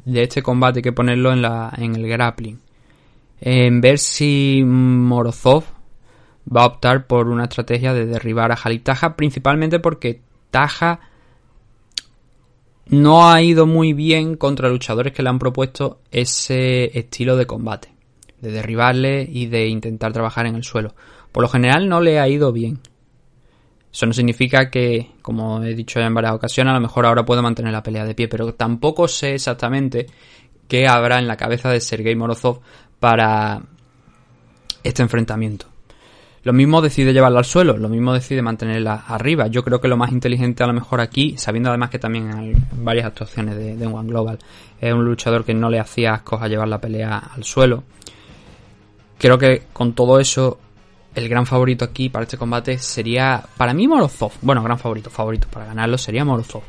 de 0.05 0.23
este 0.23 0.43
combate 0.43 0.79
hay 0.79 0.83
que 0.83 0.93
ponerlo 0.93 1.33
en, 1.33 1.43
la, 1.43 1.73
en 1.77 1.97
el 1.97 2.07
grappling. 2.07 2.61
En 3.41 3.81
ver 3.81 3.99
si 3.99 4.63
Morozov 4.65 5.65
va 6.55 6.63
a 6.63 6.67
optar 6.67 7.07
por 7.07 7.29
una 7.29 7.45
estrategia 7.45 7.93
de 7.93 8.07
derribar 8.07 8.53
a 8.53 8.57
Jalil 8.57 8.83
Taja, 8.83 9.17
principalmente 9.17 9.81
porque 9.81 10.21
Taja 10.51 11.01
no 12.87 13.29
ha 13.31 13.43
ido 13.43 13.67
muy 13.67 13.93
bien 13.93 14.37
contra 14.37 14.69
luchadores 14.69 15.13
que 15.13 15.23
le 15.23 15.29
han 15.29 15.39
propuesto 15.39 16.01
ese 16.11 16.99
estilo 16.99 17.37
de 17.37 17.47
combate, 17.47 17.93
de 18.41 18.51
derribarle 18.51 19.29
y 19.31 19.47
de 19.47 19.69
intentar 19.69 20.13
trabajar 20.13 20.47
en 20.47 20.55
el 20.55 20.65
suelo. 20.65 20.95
Por 21.33 21.43
lo 21.43 21.49
general 21.49 21.89
no 21.89 22.01
le 22.01 22.19
ha 22.19 22.29
ido 22.29 22.53
bien. 22.53 22.81
Eso 23.93 24.07
no 24.07 24.13
significa 24.13 24.71
que, 24.71 25.13
como 25.23 25.63
he 25.63 25.75
dicho 25.75 26.01
en 26.01 26.15
varias 26.15 26.35
ocasiones, 26.35 26.71
a 26.71 26.75
lo 26.75 26.81
mejor 26.81 27.07
ahora 27.07 27.25
pueda 27.25 27.43
mantener 27.43 27.73
la 27.73 27.83
pelea 27.83 28.05
de 28.05 28.15
pie, 28.15 28.29
pero 28.29 28.55
tampoco 28.55 29.09
sé 29.09 29.35
exactamente 29.35 30.07
qué 30.67 30.87
habrá 30.87 31.19
en 31.19 31.27
la 31.27 31.37
cabeza 31.37 31.71
de 31.71 31.81
Sergei 31.81 32.15
Morozov 32.15 32.61
para 33.01 33.63
este 34.83 35.03
enfrentamiento. 35.03 35.67
Lo 36.45 36.53
mismo 36.53 36.81
decide 36.81 37.13
llevarla 37.13 37.41
al 37.41 37.45
suelo, 37.45 37.77
lo 37.77 37.89
mismo 37.89 38.13
decide 38.13 38.43
mantenerla 38.43 39.05
arriba. 39.09 39.49
Yo 39.49 39.65
creo 39.65 39.81
que 39.81 39.89
lo 39.89 39.97
más 39.97 40.13
inteligente 40.13 40.63
a 40.63 40.67
lo 40.67 40.73
mejor 40.73 41.01
aquí, 41.01 41.37
sabiendo 41.37 41.69
además 41.71 41.91
que 41.91 41.99
también 41.99 42.33
hay 42.33 42.55
varias 42.73 43.07
actuaciones 43.07 43.57
de, 43.57 43.87
One 43.87 44.09
Global, 44.09 44.39
es 44.81 44.93
un 44.93 45.05
luchador 45.05 45.45
que 45.45 45.55
no 45.55 45.69
le 45.69 45.81
hacía 45.81 46.15
ascos 46.15 46.41
a 46.41 46.49
llevar 46.49 46.69
la 46.69 46.81
pelea 46.81 47.19
al 47.35 47.45
suelo. 47.45 47.83
Creo 49.19 49.37
que 49.37 49.65
con 49.73 49.95
todo 49.95 50.21
eso 50.21 50.59
el 51.15 51.29
gran 51.29 51.45
favorito 51.45 51.85
aquí 51.85 52.09
para 52.09 52.23
este 52.23 52.39
combate 52.39 52.79
sería, 52.79 53.45
para 53.57 53.75
mí, 53.75 53.89
Morozov. 53.89 54.33
Bueno, 54.41 54.63
gran 54.63 54.79
favorito, 54.79 55.11
favorito 55.11 55.49
para 55.51 55.67
ganarlo 55.67 55.99
sería 55.99 56.25
Morozov. 56.25 56.63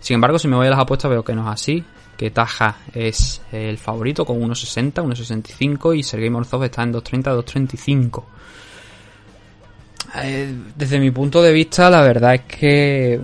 Sin 0.00 0.16
embargo, 0.16 0.38
si 0.38 0.48
me 0.48 0.56
voy 0.56 0.66
a 0.66 0.70
las 0.70 0.80
apuestas 0.80 1.10
veo 1.10 1.22
que 1.22 1.34
no 1.34 1.42
es 1.42 1.54
así, 1.54 1.84
que 2.16 2.30
Taja 2.30 2.78
es 2.92 3.40
el 3.52 3.78
favorito 3.78 4.24
con 4.24 4.40
1.60, 4.40 5.04
1.65 5.04 5.96
y 5.96 6.02
Sergei 6.02 6.30
Morozov 6.30 6.64
está 6.64 6.82
en 6.82 6.92
2.30, 6.92 7.44
2.35. 7.44 8.24
Desde 10.76 10.98
mi 10.98 11.10
punto 11.10 11.42
de 11.42 11.52
vista, 11.52 11.90
la 11.90 12.02
verdad 12.02 12.34
es 12.34 12.42
que, 12.42 13.20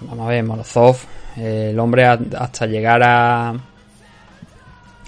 vamos 0.00 0.26
a 0.26 0.30
ver, 0.30 0.44
Morozov, 0.44 0.96
eh, 1.36 1.68
el 1.70 1.78
hombre 1.78 2.04
hasta 2.04 2.66
llegar 2.66 3.02
a, 3.02 3.54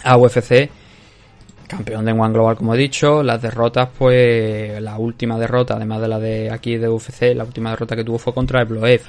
a 0.04 0.16
UFC, 0.16 0.70
campeón 1.66 2.04
de 2.04 2.12
One 2.12 2.32
Global, 2.32 2.56
como 2.56 2.74
he 2.74 2.78
dicho. 2.78 3.22
Las 3.22 3.42
derrotas, 3.42 3.88
pues 3.96 4.80
la 4.80 4.98
última 4.98 5.38
derrota, 5.38 5.74
además 5.74 6.00
de 6.00 6.08
la 6.08 6.18
de 6.18 6.50
aquí 6.50 6.76
de 6.76 6.88
UFC, 6.88 7.34
la 7.34 7.44
última 7.44 7.70
derrota 7.70 7.96
que 7.96 8.04
tuvo 8.04 8.18
fue 8.18 8.32
contra 8.32 8.62
Ebloev. 8.62 9.02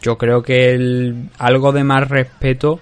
Yo 0.00 0.18
creo 0.18 0.42
que 0.42 0.72
el, 0.74 1.30
algo 1.38 1.70
de 1.70 1.84
más 1.84 2.08
respeto 2.08 2.80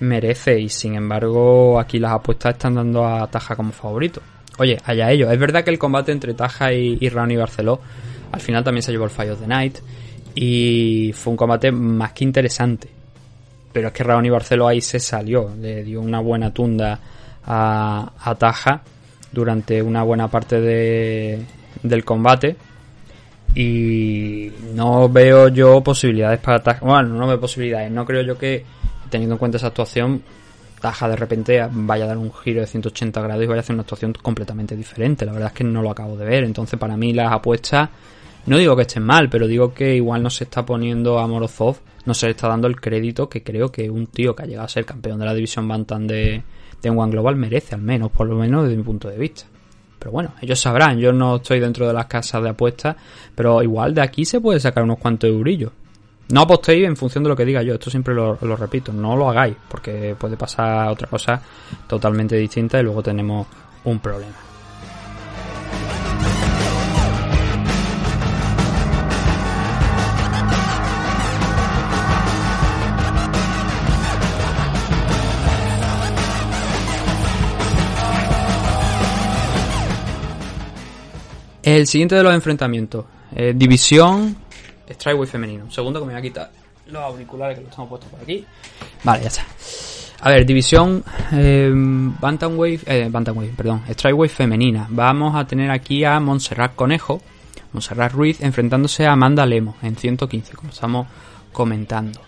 merece 0.00 0.60
y 0.60 0.68
sin 0.68 0.94
embargo 0.94 1.78
aquí 1.78 1.98
las 1.98 2.12
apuestas 2.12 2.54
están 2.54 2.74
dando 2.74 3.04
a 3.04 3.26
Taja 3.28 3.56
como 3.56 3.72
favorito. 3.72 4.22
Oye, 4.58 4.78
allá 4.84 5.10
ellos. 5.10 5.32
Es 5.32 5.38
verdad 5.38 5.64
que 5.64 5.70
el 5.70 5.78
combate 5.78 6.12
entre 6.12 6.34
Taja 6.34 6.72
y, 6.72 6.98
y 7.00 7.08
Ronnie 7.08 7.36
Barceló 7.36 7.80
al 8.32 8.40
final 8.40 8.64
también 8.64 8.82
se 8.82 8.90
llevó 8.90 9.04
el 9.04 9.10
Fight 9.10 9.30
of 9.30 9.40
the 9.40 9.46
Night 9.46 9.78
y 10.34 11.12
fue 11.14 11.32
un 11.32 11.36
combate 11.36 11.70
más 11.70 12.12
que 12.12 12.24
interesante. 12.24 12.88
Pero 13.72 13.88
es 13.88 13.94
que 13.94 14.02
Raoni 14.02 14.30
Barceló 14.30 14.66
ahí 14.66 14.80
se 14.80 14.98
salió, 14.98 15.50
le 15.60 15.84
dio 15.84 16.00
una 16.00 16.20
buena 16.20 16.52
tunda 16.52 16.98
a, 17.44 18.12
a 18.18 18.34
Taja 18.34 18.82
durante 19.30 19.80
una 19.82 20.02
buena 20.02 20.28
parte 20.28 20.60
de, 20.60 21.42
del 21.82 22.04
combate. 22.04 22.56
Y 23.54 24.50
no 24.74 25.10
veo 25.10 25.48
yo 25.48 25.82
posibilidades 25.82 26.40
para 26.40 26.62
Taja. 26.62 26.84
Bueno, 26.84 27.10
no 27.10 27.26
veo 27.26 27.38
posibilidades. 27.38 27.90
No 27.90 28.06
creo 28.06 28.22
yo 28.22 28.38
que, 28.38 28.64
teniendo 29.10 29.34
en 29.34 29.38
cuenta 29.38 29.58
esa 29.58 29.68
actuación, 29.68 30.22
Taja 30.82 31.08
de 31.08 31.14
repente 31.14 31.64
vaya 31.70 32.04
a 32.04 32.08
dar 32.08 32.18
un 32.18 32.32
giro 32.32 32.60
de 32.60 32.66
180 32.66 33.22
grados 33.22 33.44
y 33.44 33.46
vaya 33.46 33.60
a 33.60 33.62
hacer 33.62 33.74
una 33.74 33.82
actuación 33.82 34.12
completamente 34.20 34.76
diferente. 34.76 35.24
La 35.24 35.32
verdad 35.32 35.48
es 35.48 35.54
que 35.54 35.62
no 35.62 35.80
lo 35.80 35.90
acabo 35.90 36.16
de 36.16 36.26
ver. 36.26 36.42
Entonces, 36.42 36.78
para 36.78 36.96
mí, 36.96 37.12
las 37.12 37.32
apuestas. 37.32 37.88
No 38.46 38.58
digo 38.58 38.74
que 38.74 38.82
estén 38.82 39.04
mal, 39.04 39.30
pero 39.30 39.46
digo 39.46 39.72
que 39.72 39.94
igual 39.94 40.24
no 40.24 40.28
se 40.28 40.42
está 40.42 40.66
poniendo 40.66 41.20
a 41.20 41.28
Morozov, 41.28 41.76
no 42.04 42.12
se 42.12 42.26
le 42.26 42.32
está 42.32 42.48
dando 42.48 42.66
el 42.66 42.80
crédito 42.80 43.28
que 43.28 43.44
creo 43.44 43.70
que 43.70 43.88
un 43.88 44.08
tío 44.08 44.34
que 44.34 44.42
ha 44.42 44.46
llegado 44.46 44.64
a 44.66 44.68
ser 44.68 44.84
campeón 44.84 45.20
de 45.20 45.26
la 45.26 45.34
división 45.34 45.68
Bantam 45.68 46.08
de, 46.08 46.42
de 46.82 46.90
One 46.90 47.12
Global 47.12 47.36
merece, 47.36 47.76
al 47.76 47.82
menos, 47.82 48.10
por 48.10 48.26
lo 48.26 48.34
menos 48.34 48.64
desde 48.64 48.76
mi 48.76 48.82
punto 48.82 49.08
de 49.08 49.16
vista. 49.16 49.44
Pero 50.00 50.10
bueno, 50.10 50.34
ellos 50.40 50.58
sabrán, 50.58 50.98
yo 50.98 51.12
no 51.12 51.36
estoy 51.36 51.60
dentro 51.60 51.86
de 51.86 51.92
las 51.92 52.06
casas 52.06 52.42
de 52.42 52.48
apuestas, 52.48 52.96
pero 53.36 53.62
igual 53.62 53.94
de 53.94 54.00
aquí 54.00 54.24
se 54.24 54.40
puede 54.40 54.58
sacar 54.58 54.82
unos 54.82 54.98
cuantos 54.98 55.30
eurillos. 55.30 55.70
No 56.28 56.42
apostéis 56.42 56.86
en 56.86 56.96
función 56.96 57.24
de 57.24 57.30
lo 57.30 57.36
que 57.36 57.44
diga 57.44 57.62
yo, 57.62 57.74
esto 57.74 57.90
siempre 57.90 58.14
lo, 58.14 58.36
repito, 58.56 58.92
no 58.92 59.16
lo 59.16 59.28
hagáis, 59.28 59.56
porque 59.68 60.16
puede 60.18 60.36
pasar 60.36 60.88
otra 60.88 61.08
cosa 61.08 61.40
totalmente 61.86 62.36
distinta 62.36 62.80
y 62.80 62.82
luego 62.82 63.02
tenemos 63.02 63.46
un 63.84 63.98
problema. 63.98 64.32
El 81.62 81.86
siguiente 81.86 82.16
de 82.16 82.22
los 82.24 82.34
enfrentamientos. 82.34 83.04
Eh, 83.34 83.54
división 83.56 84.36
Strikeway 84.88 85.28
femenino. 85.28 85.64
Un 85.64 85.72
segundo 85.72 86.00
que 86.00 86.06
me 86.06 86.12
voy 86.12 86.18
a 86.18 86.22
quitar 86.22 86.50
los 86.86 87.02
auriculares 87.02 87.58
que 87.58 87.64
los 87.64 87.74
tengo 87.74 87.88
puestos 87.88 88.10
por 88.10 88.20
aquí. 88.20 88.44
Vale, 89.04 89.22
ya 89.22 89.28
está. 89.28 89.46
A 90.20 90.30
ver, 90.30 90.46
división 90.46 91.02
eh, 91.32 91.70
Bantamweight, 91.74 92.88
eh, 92.88 93.08
Bantamweight, 93.10 93.56
perdón, 93.56 93.82
Strikeway 93.90 94.28
femenina. 94.28 94.86
Vamos 94.88 95.34
a 95.34 95.44
tener 95.46 95.70
aquí 95.70 96.04
a 96.04 96.20
Montserrat 96.20 96.74
Conejo, 96.76 97.20
Montserrat 97.72 98.12
Ruiz, 98.12 98.40
enfrentándose 98.40 99.04
a 99.06 99.12
Amanda 99.12 99.44
Lemos 99.44 99.74
en 99.82 99.96
115, 99.96 100.54
como 100.54 100.70
estamos 100.70 101.06
comentando. 101.52 102.20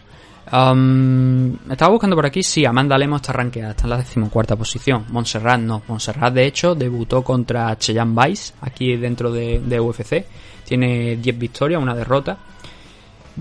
Estaba 0.47 1.91
buscando 1.91 2.15
por 2.15 2.27
aquí, 2.27 2.43
sí, 2.43 2.65
Amanda 2.65 2.99
Lemos 2.99 3.23
está 3.23 3.33
rankeada, 3.33 3.71
está 3.71 3.85
en 3.85 3.91
la 3.91 3.97
decimocuarta 3.97 4.57
posición. 4.57 5.07
Montserrat 5.09 5.61
no. 5.61 5.83
Montserrat, 5.89 6.35
de 6.35 6.47
hecho, 6.47 6.75
debutó 6.75 7.23
contra 7.23 7.77
Cheyenne 7.79 8.15
Vice, 8.15 8.53
aquí 8.61 8.97
dentro 8.97 9.33
de, 9.33 9.81
UFC. 9.81 10.25
Tiene 10.65 11.17
10 11.17 11.39
victorias, 11.39 11.83
una 11.83 11.95
derrota. 11.95 12.39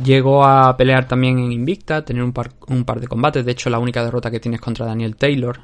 Llegó 0.01 0.43
a 0.43 0.75
pelear 0.75 1.07
también 1.07 1.37
en 1.37 1.51
Invicta, 1.51 2.03
tener 2.03 2.23
un 2.23 2.33
par, 2.33 2.51
un 2.67 2.83
par 2.83 2.99
de 2.99 3.07
combates. 3.07 3.45
De 3.45 3.51
hecho, 3.51 3.69
la 3.69 3.79
única 3.79 4.03
derrota 4.03 4.31
que 4.31 4.39
tiene 4.39 4.55
es 4.55 4.61
contra 4.61 4.85
Daniel 4.85 5.15
Taylor, 5.15 5.59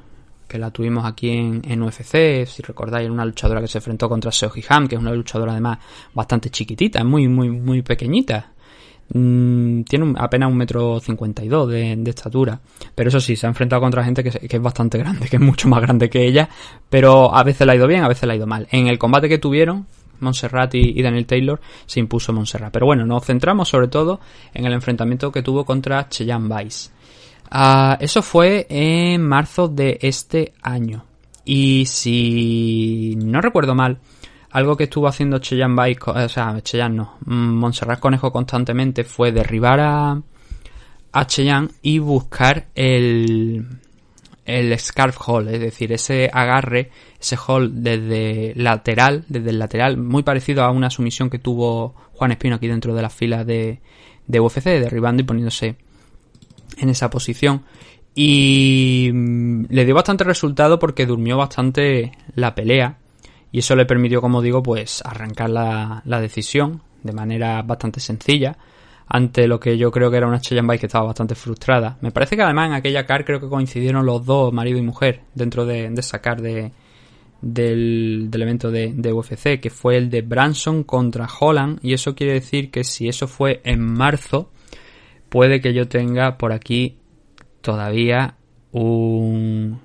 que 0.48 0.60
la 0.60 0.72
tuvimos 0.72 1.06
aquí 1.06 1.30
en, 1.30 1.62
en 1.66 1.82
UFC. 1.82 2.46
Si 2.46 2.62
recordáis, 2.62 3.06
era 3.06 3.14
una 3.14 3.26
luchadora 3.26 3.62
que 3.62 3.68
se 3.68 3.80
enfrentó 3.80 4.08
contra 4.08 4.32
Seoji 4.32 4.64
Ham, 4.70 4.88
que 4.88 4.96
es 4.96 5.02
una 5.02 5.14
luchadora 5.14 5.54
además 5.54 5.80
bastante 6.14 6.50
chiquitita, 6.50 7.04
muy, 7.04 7.28
muy, 7.28 7.50
muy 7.50 7.82
pequeñita. 7.82 8.52
Mm, 9.12 9.82
tiene 9.84 10.14
apenas 10.18 10.52
un 10.52 10.58
metro 10.58 11.00
cincuenta 11.00 11.44
y 11.44 11.48
dos 11.48 11.70
de, 11.70 12.02
estatura. 12.06 12.60
Pero 12.94 13.10
eso 13.10 13.20
sí, 13.20 13.36
se 13.36 13.48
ha 13.48 13.50
enfrentado 13.50 13.82
contra 13.82 14.04
gente 14.04 14.24
que, 14.24 14.32
que, 14.32 14.58
es 14.58 14.62
bastante 14.62 14.98
grande, 14.98 15.28
que 15.28 15.38
es 15.38 15.42
mucho 15.42 15.68
más 15.68 15.82
grande 15.82 16.10
que 16.10 16.26
ella. 16.26 16.50
Pero 16.90 17.36
a 17.36 17.44
veces 17.44 17.66
la 17.66 17.74
ha 17.74 17.76
ido 17.76 17.88
bien, 17.88 18.04
a 18.04 18.08
veces 18.08 18.28
la 18.28 18.34
ha 18.34 18.38
ido 18.38 18.48
mal. 18.48 18.68
En 18.72 18.88
el 18.88 19.00
combate 19.00 19.30
que 19.30 19.38
tuvieron, 19.38 19.88
Montserrat 20.20 20.76
y, 20.76 21.00
y 21.00 21.02
Daniel 21.02 21.26
Taylor, 21.26 21.60
se 21.86 22.00
impuso 22.00 22.34
Montserrat. 22.34 22.72
Pero 22.72 22.86
bueno, 22.86 23.06
nos 23.06 23.26
centramos 23.26 23.70
sobre 23.70 23.88
todo 23.88 24.20
en 24.54 24.66
el 24.66 24.74
enfrentamiento 24.74 25.32
que 25.32 25.42
tuvo 25.42 25.66
contra 25.66 26.08
Cheyenne 26.10 26.48
Vice. 26.54 26.92
Ah, 27.52 27.98
eso 28.00 28.22
fue 28.22 28.68
en 28.70 29.22
marzo 29.22 29.68
de 29.68 29.98
este 30.02 30.54
año. 30.62 31.06
Y 31.46 31.86
si 31.88 33.16
no 33.18 33.42
recuerdo 33.42 33.74
mal, 33.74 33.98
algo 34.52 34.76
que 34.76 34.86
estuvo 34.86 35.08
haciendo 35.08 35.40
Cheyenne 35.40 35.76
Bay, 35.76 35.98
o 36.06 36.30
sea, 36.30 36.60
Cheyenne 36.62 36.96
no, 36.96 37.18
mm, 37.26 37.34
Montserrat 37.34 38.00
Conejo 38.00 38.32
constantemente 38.32 39.04
fue 39.04 39.32
derribar 39.32 39.80
a, 39.80 40.22
a 41.12 41.28
Cheyenne 41.28 41.70
y 41.82 42.00
buscar 42.00 42.68
el, 42.76 43.66
el 44.46 44.80
scarf 44.80 45.18
hold, 45.28 45.50
es 45.50 45.60
decir, 45.60 45.92
ese 45.92 46.30
agarre, 46.34 46.90
ese 47.20 47.38
hold 47.48 47.74
desde 47.76 48.54
lateral, 48.56 49.24
desde 49.28 49.52
el 49.52 49.60
lateral, 49.60 49.98
muy 49.98 50.24
parecido 50.24 50.64
a 50.64 50.72
una 50.72 50.90
sumisión 50.90 51.30
que 51.30 51.40
tuvo 51.40 51.94
Juan 52.14 52.32
Espino 52.32 52.56
aquí 52.56 52.68
dentro 52.68 52.96
de 52.96 53.02
las 53.02 53.14
filas 53.14 53.46
de, 53.46 53.80
de 54.26 54.40
UFC, 54.40 54.64
derribando 54.64 55.22
y 55.22 55.26
poniéndose 55.26 55.76
en 56.78 56.90
esa 56.90 57.10
posición. 57.10 57.64
Y 58.16 59.12
mm, 59.14 59.66
le 59.70 59.86
dio 59.86 59.96
bastante 59.96 60.24
resultado 60.24 60.80
porque 60.80 61.06
durmió 61.06 61.38
bastante 61.38 62.12
la 62.36 62.56
pelea. 62.56 62.98
Y 63.52 63.60
eso 63.60 63.76
le 63.76 63.86
permitió, 63.86 64.22
como 64.22 64.42
digo, 64.42 64.62
pues 64.62 65.02
arrancar 65.06 65.50
la, 65.50 66.02
la 66.06 66.22
decisión 66.22 66.82
de 67.04 67.14
manera 67.14 67.62
bastante 67.62 68.00
sencilla. 68.00 68.58
Ante 69.08 69.48
lo 69.48 69.60
que 69.60 69.76
yo 69.78 69.90
creo 69.90 70.12
que 70.12 70.18
era 70.18 70.28
una 70.28 70.40
Cheyenne 70.40 70.68
Bay 70.68 70.78
que 70.78 70.86
estaba 70.86 71.08
bastante 71.08 71.34
frustrada. 71.34 71.98
Me 72.02 72.12
parece 72.12 72.36
que 72.36 72.44
además 72.44 72.68
en 72.68 72.74
aquella 72.74 73.08
car 73.08 73.26
creo 73.26 73.40
que 73.40 73.50
coincidieron 73.50 74.06
los 74.06 74.24
dos, 74.24 74.54
marido 74.54 74.78
y 74.78 74.84
mujer, 74.84 75.22
dentro 75.34 75.66
de, 75.66 75.90
de 75.90 76.00
esa 76.00 76.22
car 76.22 76.42
de, 76.42 76.72
del, 77.42 78.28
del 78.30 78.42
evento 78.42 78.70
de, 78.70 78.94
de 78.94 79.12
UFC, 79.12 79.60
que 79.60 79.72
fue 79.72 79.98
el 79.98 80.12
de 80.12 80.22
Branson 80.22 80.84
contra 80.84 81.28
Holland. 81.28 81.80
Y 81.82 81.94
eso 81.94 82.14
quiere 82.14 82.34
decir 82.34 82.70
que 82.70 82.84
si 82.84 83.08
eso 83.08 83.28
fue 83.28 83.62
en 83.64 83.82
marzo, 83.82 84.52
puede 85.30 85.60
que 85.60 85.74
yo 85.74 85.88
tenga 85.88 86.38
por 86.38 86.52
aquí 86.52 86.98
todavía 87.62 88.36
un 88.72 89.80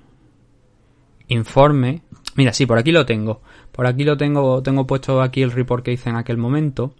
informe. 1.27 2.03
Mira, 2.35 2.53
sí, 2.53 2.67
por 2.67 2.77
aquí 2.77 2.91
lo 2.91 3.07
tengo. 3.07 3.41
Por 3.75 3.85
aquí 3.87 4.03
lo 4.05 4.15
tengo, 4.15 4.63
tengo 4.63 4.87
puesto 4.87 5.21
aquí 5.21 5.41
el 5.41 5.51
report 5.51 5.83
que 5.83 5.91
hice 5.91 6.09
en 6.09 6.15
aquel 6.15 6.37
momento. 6.37 6.93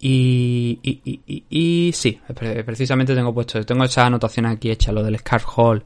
Y, 0.00 0.80
y, 0.82 1.44
y, 1.48 1.92
sí, 1.92 2.18
pre- 2.34 2.64
precisamente 2.64 3.14
tengo 3.14 3.32
puesto, 3.32 3.62
tengo 3.64 3.84
esas 3.84 4.06
anotaciones 4.06 4.52
aquí 4.56 4.70
hechas, 4.70 4.92
lo 4.94 5.02
del 5.04 5.18
Scarf 5.18 5.44
Hall. 5.56 5.84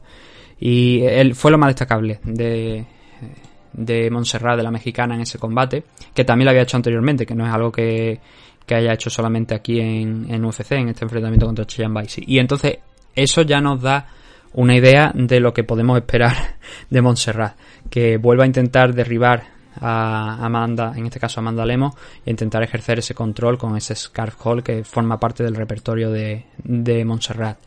Y 0.59 1.01
él 1.03 1.35
fue 1.35 1.51
lo 1.51 1.57
más 1.59 1.67
destacable 1.69 2.19
de, 2.23 2.85
de 3.73 4.09
Montserrat, 4.09 4.57
de 4.57 4.63
la 4.63 4.71
mexicana, 4.71 5.13
en 5.13 5.21
ese 5.21 5.37
combate, 5.37 5.83
que 6.15 6.23
también 6.23 6.45
lo 6.45 6.51
había 6.51 6.63
hecho 6.63 6.77
anteriormente, 6.77 7.25
que 7.27 7.35
no 7.35 7.45
es 7.45 7.53
algo 7.53 7.71
que, 7.71 8.19
que 8.65 8.75
haya 8.75 8.93
hecho 8.93 9.09
solamente 9.11 9.53
aquí 9.53 9.79
en, 9.79 10.25
en 10.33 10.43
UFC, 10.45 10.71
en 10.71 10.89
este 10.89 11.05
enfrentamiento 11.05 11.45
contra 11.45 11.65
Cheyenne 11.65 11.93
Baisi. 11.93 12.23
Y 12.25 12.39
entonces, 12.39 12.79
eso 13.13 13.43
ya 13.43 13.61
nos 13.61 13.81
da 13.83 14.07
una 14.53 14.75
idea 14.75 15.11
de 15.13 15.39
lo 15.39 15.53
que 15.53 15.63
podemos 15.63 15.95
esperar 15.97 16.55
de 16.89 17.01
Montserrat, 17.03 17.55
que 17.91 18.17
vuelva 18.17 18.45
a 18.45 18.47
intentar 18.47 18.95
derribar 18.95 19.56
a 19.79 20.45
Amanda, 20.45 20.93
en 20.95 21.05
este 21.05 21.19
caso 21.19 21.39
Amanda 21.39 21.65
Lemos, 21.65 21.95
e 22.25 22.31
intentar 22.31 22.63
ejercer 22.63 22.99
ese 22.99 23.13
control 23.13 23.57
con 23.57 23.75
ese 23.77 23.95
Scarf 23.95 24.35
Hall 24.45 24.63
que 24.63 24.83
forma 24.83 25.19
parte 25.19 25.43
del 25.43 25.55
repertorio 25.55 26.11
de, 26.11 26.45
de 26.63 27.05
Montserrat. 27.05 27.57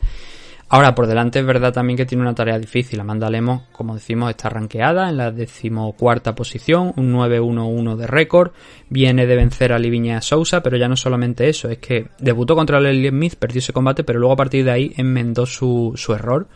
Ahora, 0.73 0.95
por 0.95 1.05
delante 1.05 1.39
es 1.39 1.45
verdad 1.45 1.73
también 1.73 1.97
que 1.97 2.05
tiene 2.05 2.21
una 2.21 2.33
tarea 2.33 2.57
difícil. 2.57 2.97
Amanda 3.01 3.29
Lemos, 3.29 3.63
como 3.73 3.93
decimos, 3.93 4.29
está 4.29 4.47
rankeada 4.47 5.09
en 5.09 5.17
la 5.17 5.29
decimocuarta 5.29 6.33
posición, 6.33 6.93
un 6.95 7.13
9-1-1 7.13 7.97
de 7.97 8.07
récord. 8.07 8.51
Viene 8.87 9.27
de 9.27 9.35
vencer 9.35 9.73
a 9.73 9.79
Liviña 9.79 10.21
Sousa, 10.21 10.63
pero 10.63 10.77
ya 10.77 10.87
no 10.87 10.95
solamente 10.95 11.49
eso, 11.49 11.67
es 11.67 11.79
que 11.79 12.07
debutó 12.19 12.55
contra 12.55 12.79
Leslie 12.79 13.09
Smith, 13.09 13.35
perdió 13.35 13.59
ese 13.59 13.73
combate, 13.73 14.05
pero 14.05 14.19
luego 14.19 14.31
a 14.31 14.37
partir 14.37 14.63
de 14.63 14.71
ahí 14.71 14.93
enmendó 14.95 15.45
su, 15.45 15.91
su 15.97 16.13
error. 16.13 16.47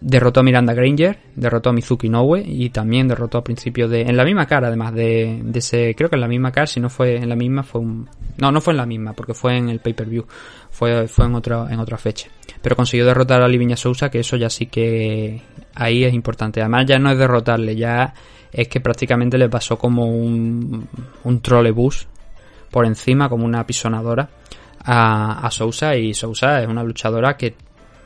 Derrotó 0.00 0.40
a 0.40 0.42
Miranda 0.44 0.74
Granger, 0.74 1.18
derrotó 1.34 1.70
a 1.70 1.72
Mizuki 1.72 2.06
Inoue 2.06 2.40
y 2.46 2.70
también 2.70 3.08
derrotó 3.08 3.38
a 3.38 3.42
principio 3.42 3.88
de... 3.88 4.02
En 4.02 4.16
la 4.16 4.24
misma 4.24 4.46
cara, 4.46 4.68
además 4.68 4.94
de, 4.94 5.40
de 5.42 5.58
ese... 5.58 5.94
Creo 5.96 6.08
que 6.08 6.14
en 6.14 6.20
la 6.20 6.28
misma 6.28 6.52
cara, 6.52 6.68
si 6.68 6.78
no 6.78 6.88
fue 6.88 7.16
en 7.16 7.28
la 7.28 7.34
misma, 7.34 7.64
fue 7.64 7.80
un... 7.80 8.08
No, 8.36 8.52
no 8.52 8.60
fue 8.60 8.74
en 8.74 8.76
la 8.76 8.86
misma, 8.86 9.12
porque 9.12 9.34
fue 9.34 9.56
en 9.56 9.68
el 9.68 9.80
pay-per-view. 9.80 10.24
Fue, 10.70 11.08
fue 11.08 11.26
en, 11.26 11.34
otra, 11.34 11.66
en 11.68 11.80
otra 11.80 11.98
fecha. 11.98 12.28
Pero 12.62 12.76
consiguió 12.76 13.06
derrotar 13.06 13.42
a 13.42 13.48
Liviña 13.48 13.76
Sousa, 13.76 14.08
que 14.08 14.20
eso 14.20 14.36
ya 14.36 14.48
sí 14.48 14.66
que... 14.66 15.42
Ahí 15.74 16.04
es 16.04 16.14
importante. 16.14 16.60
Además 16.60 16.86
ya 16.86 17.00
no 17.00 17.10
es 17.10 17.18
derrotarle, 17.18 17.74
ya 17.74 18.14
es 18.52 18.68
que 18.68 18.80
prácticamente 18.80 19.36
le 19.36 19.48
pasó 19.48 19.78
como 19.78 20.06
un, 20.06 20.88
un 21.24 21.40
trolebús 21.40 22.06
por 22.70 22.86
encima, 22.86 23.28
como 23.28 23.44
una 23.44 23.66
pisonadora 23.66 24.28
a, 24.84 25.44
a 25.44 25.50
Sousa. 25.50 25.96
Y 25.96 26.14
Sousa 26.14 26.62
es 26.62 26.68
una 26.68 26.84
luchadora 26.84 27.36
que 27.36 27.54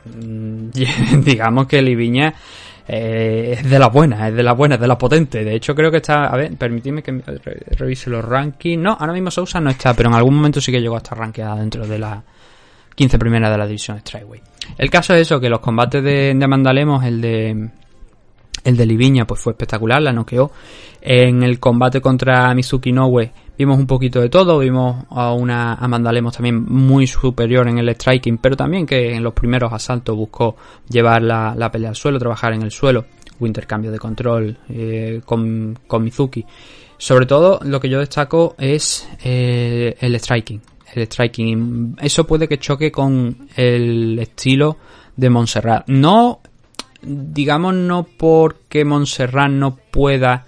digamos 1.23 1.67
que 1.67 1.81
Liviña 1.81 2.33
eh, 2.87 3.55
es 3.57 3.69
de 3.69 3.79
la 3.79 3.87
buena, 3.87 4.27
es 4.27 4.35
de 4.35 4.43
la 4.43 4.53
buena, 4.53 4.75
es 4.75 4.81
de 4.81 4.87
la 4.87 4.97
potente. 4.97 5.43
De 5.43 5.55
hecho, 5.55 5.73
creo 5.73 5.89
que 5.89 5.97
está. 5.97 6.25
A 6.25 6.35
ver, 6.35 6.55
permitidme 6.57 7.01
que 7.01 7.21
revise 7.77 8.09
los 8.09 8.23
rankings. 8.23 8.81
No, 8.81 8.97
ahora 8.99 9.13
mismo 9.13 9.31
Sousa 9.31 9.59
no 9.59 9.69
está, 9.69 9.93
pero 9.93 10.09
en 10.09 10.15
algún 10.15 10.35
momento 10.35 10.59
sí 10.59 10.71
que 10.71 10.81
llegó 10.81 10.95
a 10.95 10.99
estar 10.99 11.17
rankeada 11.17 11.55
dentro 11.55 11.87
de 11.87 11.99
la 11.99 12.21
15 12.95 13.17
primera 13.17 13.49
de 13.49 13.57
la 13.57 13.65
división 13.65 13.99
Strikeway. 13.99 14.41
El 14.77 14.89
caso 14.89 15.13
es 15.13 15.21
eso, 15.21 15.39
que 15.39 15.49
los 15.49 15.59
combates 15.59 16.03
de, 16.03 16.33
de 16.33 16.45
Amanda 16.45 16.73
Lemos, 16.73 17.03
el 17.03 17.21
de. 17.21 17.69
El 18.63 18.77
de 18.77 18.85
Liviña 18.85 19.25
pues 19.25 19.41
fue 19.41 19.53
espectacular, 19.53 20.01
la 20.01 20.13
noqueó. 20.13 20.51
En 21.01 21.43
el 21.43 21.59
combate 21.59 21.99
contra 21.99 22.53
Mizuki 22.53 22.91
Inoue 22.91 23.31
vimos 23.57 23.77
un 23.77 23.85
poquito 23.85 24.21
de 24.21 24.29
todo, 24.29 24.59
vimos 24.59 25.05
a 25.09 25.33
una 25.33 25.73
Amanda 25.75 26.11
Lemos 26.11 26.33
también 26.33 26.63
muy 26.63 27.07
superior 27.07 27.67
en 27.67 27.77
el 27.77 27.89
striking, 27.93 28.37
pero 28.37 28.55
también 28.55 28.85
que 28.85 29.13
en 29.13 29.23
los 29.23 29.33
primeros 29.33 29.71
asaltos 29.73 30.15
buscó 30.15 30.55
llevar 30.89 31.21
la, 31.21 31.69
pelea 31.71 31.89
al 31.89 31.95
suelo, 31.95 32.19
trabajar 32.19 32.53
en 32.53 32.61
el 32.61 32.71
suelo, 32.71 33.05
hubo 33.37 33.47
intercambio 33.47 33.91
de 33.91 33.99
control 33.99 34.57
eh, 34.69 35.21
con, 35.25 35.77
con 35.85 36.03
Mizuki. 36.03 36.45
Sobre 36.97 37.25
todo 37.25 37.59
lo 37.63 37.81
que 37.81 37.89
yo 37.89 37.99
destaco 37.99 38.55
es 38.57 39.07
eh, 39.23 39.95
el 39.99 40.17
striking. 40.17 40.61
El 40.93 41.03
striking. 41.05 41.97
Eso 42.01 42.25
puede 42.25 42.47
que 42.47 42.59
choque 42.59 42.91
con 42.91 43.49
el 43.57 44.17
estilo 44.19 44.77
de 45.17 45.29
Montserrat. 45.29 45.87
No 45.87 46.39
digamos 47.03 47.75
no 47.75 48.03
porque 48.17 48.85
Montserrat 48.85 49.51
no 49.51 49.75
pueda 49.75 50.45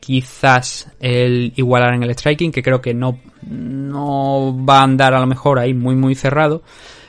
quizás 0.00 0.90
el 1.00 1.52
igualar 1.56 1.94
en 1.94 2.02
el 2.02 2.10
striking, 2.10 2.50
que 2.50 2.62
creo 2.62 2.80
que 2.80 2.94
no, 2.94 3.18
no 3.46 4.64
va 4.64 4.80
a 4.80 4.84
andar 4.84 5.14
a 5.14 5.20
lo 5.20 5.26
mejor 5.26 5.58
ahí 5.58 5.74
muy 5.74 5.96
muy 5.96 6.14
cerrado, 6.14 6.62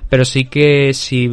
pero 0.09 0.25
sí 0.25 0.45
que 0.45 0.93
si 0.93 1.29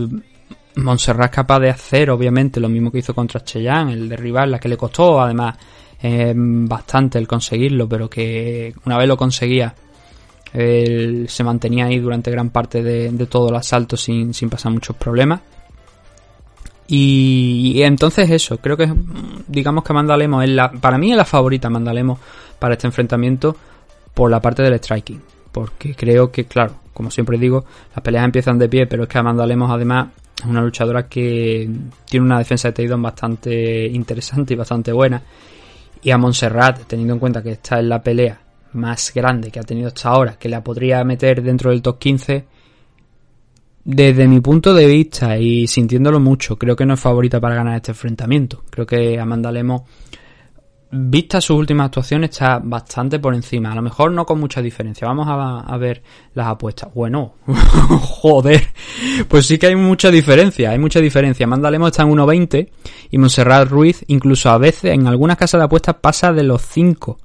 Montserrat 0.76 1.31
es 1.31 1.35
capaz 1.35 1.61
de 1.61 1.70
hacer 1.70 2.11
obviamente 2.11 2.61
lo 2.61 2.68
mismo 2.68 2.92
que 2.92 2.98
hizo 2.98 3.14
contra 3.14 3.42
Cheyenne, 3.42 3.92
el 3.92 4.09
derribarla, 4.09 4.59
que 4.59 4.68
le 4.68 4.76
costó 4.76 5.20
además 5.20 5.57
eh, 6.02 6.33
bastante 6.37 7.18
el 7.18 7.26
conseguirlo, 7.26 7.88
pero 7.88 8.09
que 8.09 8.74
una 8.85 8.98
vez 8.98 9.09
lo 9.09 9.16
conseguía 9.16 9.74
él 10.52 11.26
se 11.29 11.44
mantenía 11.44 11.87
ahí 11.87 11.98
durante 11.98 12.31
gran 12.31 12.50
parte 12.50 12.83
de, 12.83 13.11
de 13.11 13.26
todo 13.26 13.50
el 13.50 13.57
asalto 13.57 13.96
sin, 13.96 14.33
sin 14.33 14.48
pasar 14.48 14.72
muchos 14.72 14.96
problemas. 14.96 15.40
Y, 16.88 17.83
entonces 17.83 18.31
eso, 18.31 18.59
creo 18.59 18.77
que 18.77 18.92
digamos 19.49 19.83
que 19.83 19.92
Amanda 19.92 20.16
Lemos 20.16 20.44
es 20.44 20.51
la, 20.51 20.70
para 20.70 20.99
mí 20.99 21.11
es 21.11 21.16
la 21.16 21.25
favorita 21.25 21.68
Amanda 21.68 21.92
Lemos 21.92 22.18
para 22.59 22.75
este 22.75 22.87
enfrentamiento 22.87 23.57
por 24.14 24.31
la 24.31 24.40
parte 24.40 24.62
del 24.62 24.79
striking. 24.79 25.20
Porque 25.51 25.94
creo 25.94 26.31
que, 26.31 26.44
claro, 26.44 26.75
como 26.92 27.11
siempre 27.11 27.38
digo, 27.38 27.64
las 27.94 28.03
peleas 28.03 28.25
empiezan 28.25 28.59
de 28.59 28.68
pie, 28.68 28.87
pero 28.87 29.05
es 29.05 29.09
que 29.09 29.18
Amanda 29.18 29.46
Lemos 29.46 29.70
además 29.70 30.09
es 30.38 30.44
una 30.44 30.62
luchadora 30.62 31.09
que 31.09 31.68
tiene 32.09 32.27
una 32.27 32.38
defensa 32.38 32.68
de 32.68 32.72
takedown 32.72 33.03
bastante 33.03 33.87
interesante 33.87 34.55
y 34.55 34.57
bastante 34.57 34.92
buena. 34.92 35.22
Y 36.03 36.11
a 36.11 36.18
Montserrat, 36.18 36.85
teniendo 36.87 37.14
en 37.14 37.20
cuenta 37.20 37.42
que 37.42 37.53
esta 37.53 37.81
es 37.81 37.85
la 37.85 38.03
pelea 38.03 38.38
más 38.75 39.12
grande 39.14 39.51
que 39.51 39.59
ha 39.59 39.62
tenido 39.62 39.88
hasta 39.88 40.11
ahora, 40.11 40.37
que 40.38 40.49
la 40.49 40.62
podría 40.62 41.03
meter 41.05 41.42
dentro 41.42 41.70
del 41.70 41.83
top 41.83 41.99
15, 41.99 42.44
desde 43.88 44.27
mi 44.27 44.40
punto 44.40 44.75
de 44.75 44.85
vista 44.85 45.38
y 45.38 45.68
sintiéndolo 45.68 46.18
mucho, 46.18 46.59
creo 46.59 46.75
que 46.75 46.85
no 46.85 46.94
es 46.94 47.01
favorita 47.01 47.40
para 47.40 47.55
ganar 47.55 47.77
este 47.77 47.92
enfrentamiento. 47.92 48.64
Creo 48.68 48.85
que 48.85 49.16
Amanda 49.20 49.53
Lemos, 49.53 49.82
vista 50.91 51.41
sus 51.41 51.57
últimas 51.57 51.87
actuaciones, 51.87 52.30
está 52.30 52.59
bastante 52.59 53.20
por 53.20 53.32
encima. 53.32 53.70
A 53.70 53.76
lo 53.76 53.82
mejor 53.82 54.11
no 54.11 54.26
con 54.26 54.41
mucha 54.41 54.61
diferencia. 54.61 55.07
Vamos 55.07 55.28
a, 55.28 55.76
ver 55.76 56.03
las 56.34 56.49
apuestas. 56.49 56.93
Bueno, 56.93 57.34
joder. 57.47 58.66
Pues 59.28 59.47
sí 59.47 59.57
que 59.57 59.68
hay 59.68 59.76
mucha 59.76 60.11
diferencia. 60.11 60.70
Hay 60.70 60.80
mucha 60.80 60.99
diferencia. 60.99 61.45
Amanda 61.45 61.70
Lemos 61.70 61.93
está 61.93 62.03
en 62.03 62.09
1.20 62.09 62.68
y 63.12 63.18
Montserrat 63.18 63.68
Ruiz, 63.68 64.05
incluso 64.09 64.51
a 64.51 64.59
veces 64.59 64.95
en 64.95 65.07
algunas 65.07 65.37
casas 65.37 65.61
de 65.61 65.64
apuestas, 65.66 65.95
pasa 66.01 66.32
de 66.32 66.43
los 66.43 66.61
5. 66.62 67.20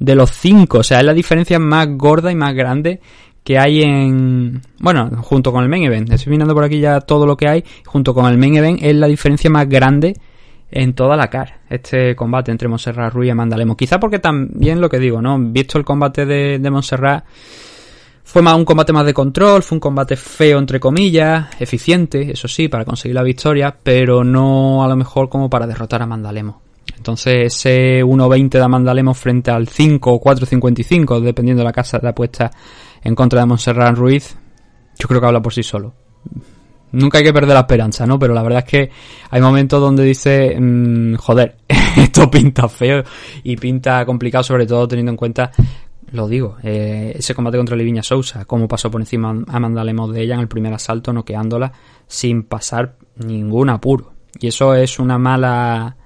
De 0.00 0.14
los 0.14 0.32
5. 0.32 0.80
O 0.80 0.82
sea, 0.82 1.00
es 1.00 1.06
la 1.06 1.14
diferencia 1.14 1.58
más 1.58 1.88
gorda 1.96 2.30
y 2.30 2.34
más 2.34 2.54
grande 2.54 3.00
que 3.48 3.58
hay 3.58 3.82
en... 3.82 4.60
Bueno, 4.78 5.08
junto 5.22 5.52
con 5.52 5.62
el 5.62 5.70
main 5.70 5.82
event. 5.84 6.12
Estoy 6.12 6.32
mirando 6.32 6.52
por 6.52 6.64
aquí 6.64 6.80
ya 6.80 7.00
todo 7.00 7.24
lo 7.24 7.34
que 7.34 7.48
hay. 7.48 7.64
Junto 7.86 8.12
con 8.12 8.26
el 8.26 8.36
main 8.36 8.54
event 8.56 8.82
es 8.82 8.94
la 8.94 9.06
diferencia 9.06 9.48
más 9.48 9.66
grande 9.66 10.14
en 10.70 10.92
toda 10.92 11.16
la 11.16 11.28
cara. 11.28 11.62
Este 11.70 12.14
combate 12.14 12.50
entre 12.50 12.68
Montserrat 12.68 13.10
Ruiz 13.10 13.28
y 13.28 13.30
Amanda 13.30 13.56
Lemos. 13.56 13.78
Quizá 13.78 13.98
porque 13.98 14.18
también 14.18 14.82
lo 14.82 14.90
que 14.90 14.98
digo, 14.98 15.22
¿no? 15.22 15.38
Visto 15.38 15.78
el 15.78 15.84
combate 15.86 16.26
de, 16.26 16.58
de 16.58 16.70
Montserrat... 16.70 17.24
Fue 18.22 18.42
más 18.42 18.54
un 18.54 18.66
combate 18.66 18.92
más 18.92 19.06
de 19.06 19.14
control, 19.14 19.62
fue 19.62 19.76
un 19.76 19.80
combate 19.80 20.14
feo 20.14 20.58
entre 20.58 20.78
comillas, 20.78 21.48
eficiente, 21.58 22.32
eso 22.32 22.48
sí, 22.48 22.68
para 22.68 22.84
conseguir 22.84 23.14
la 23.14 23.22
victoria, 23.22 23.74
pero 23.82 24.22
no 24.24 24.84
a 24.84 24.88
lo 24.88 24.94
mejor 24.94 25.30
como 25.30 25.48
para 25.48 25.66
derrotar 25.66 26.02
a 26.02 26.06
Mandalemos. 26.06 26.56
Entonces 26.94 27.46
ese 27.46 28.04
1.20 28.04 28.50
de 28.50 28.62
Amanda 28.62 28.92
Lemos 28.92 29.16
frente 29.16 29.50
al 29.50 29.68
5 29.68 30.12
o 30.12 30.20
4.55, 30.20 31.20
dependiendo 31.20 31.62
de 31.62 31.64
la 31.64 31.72
casa 31.72 31.98
de 31.98 32.08
apuesta 32.08 32.50
en 33.08 33.14
contra 33.14 33.40
de 33.40 33.46
Montserrat 33.46 33.96
Ruiz, 33.96 34.36
yo 34.98 35.08
creo 35.08 35.20
que 35.20 35.26
habla 35.26 35.40
por 35.40 35.52
sí 35.52 35.62
solo. 35.62 35.94
Nunca 36.92 37.18
hay 37.18 37.24
que 37.24 37.32
perder 37.32 37.54
la 37.54 37.60
esperanza, 37.60 38.06
¿no? 38.06 38.18
Pero 38.18 38.34
la 38.34 38.42
verdad 38.42 38.64
es 38.64 38.70
que 38.70 38.90
hay 39.30 39.40
momentos 39.40 39.80
donde 39.80 40.04
dice, 40.04 40.58
mm, 40.58 41.14
joder, 41.14 41.56
esto 41.96 42.30
pinta 42.30 42.68
feo 42.68 43.02
y 43.42 43.56
pinta 43.56 44.04
complicado, 44.04 44.44
sobre 44.44 44.66
todo 44.66 44.86
teniendo 44.86 45.10
en 45.10 45.16
cuenta, 45.16 45.50
lo 46.12 46.28
digo, 46.28 46.56
eh, 46.62 47.14
ese 47.16 47.34
combate 47.34 47.56
contra 47.56 47.76
Liviña 47.76 48.02
Sousa, 48.02 48.44
cómo 48.44 48.68
pasó 48.68 48.90
por 48.90 49.00
encima 49.00 49.30
a 49.30 49.56
Amanda 49.56 49.84
Lemos 49.84 50.12
de 50.12 50.22
ella 50.22 50.34
en 50.34 50.40
el 50.40 50.48
primer 50.48 50.72
asalto, 50.74 51.12
noqueándola 51.12 51.72
sin 52.06 52.42
pasar 52.42 52.96
ningún 53.16 53.70
apuro. 53.70 54.12
Y 54.38 54.48
eso 54.48 54.74
es 54.74 54.98
una 54.98 55.18
mala 55.18 55.96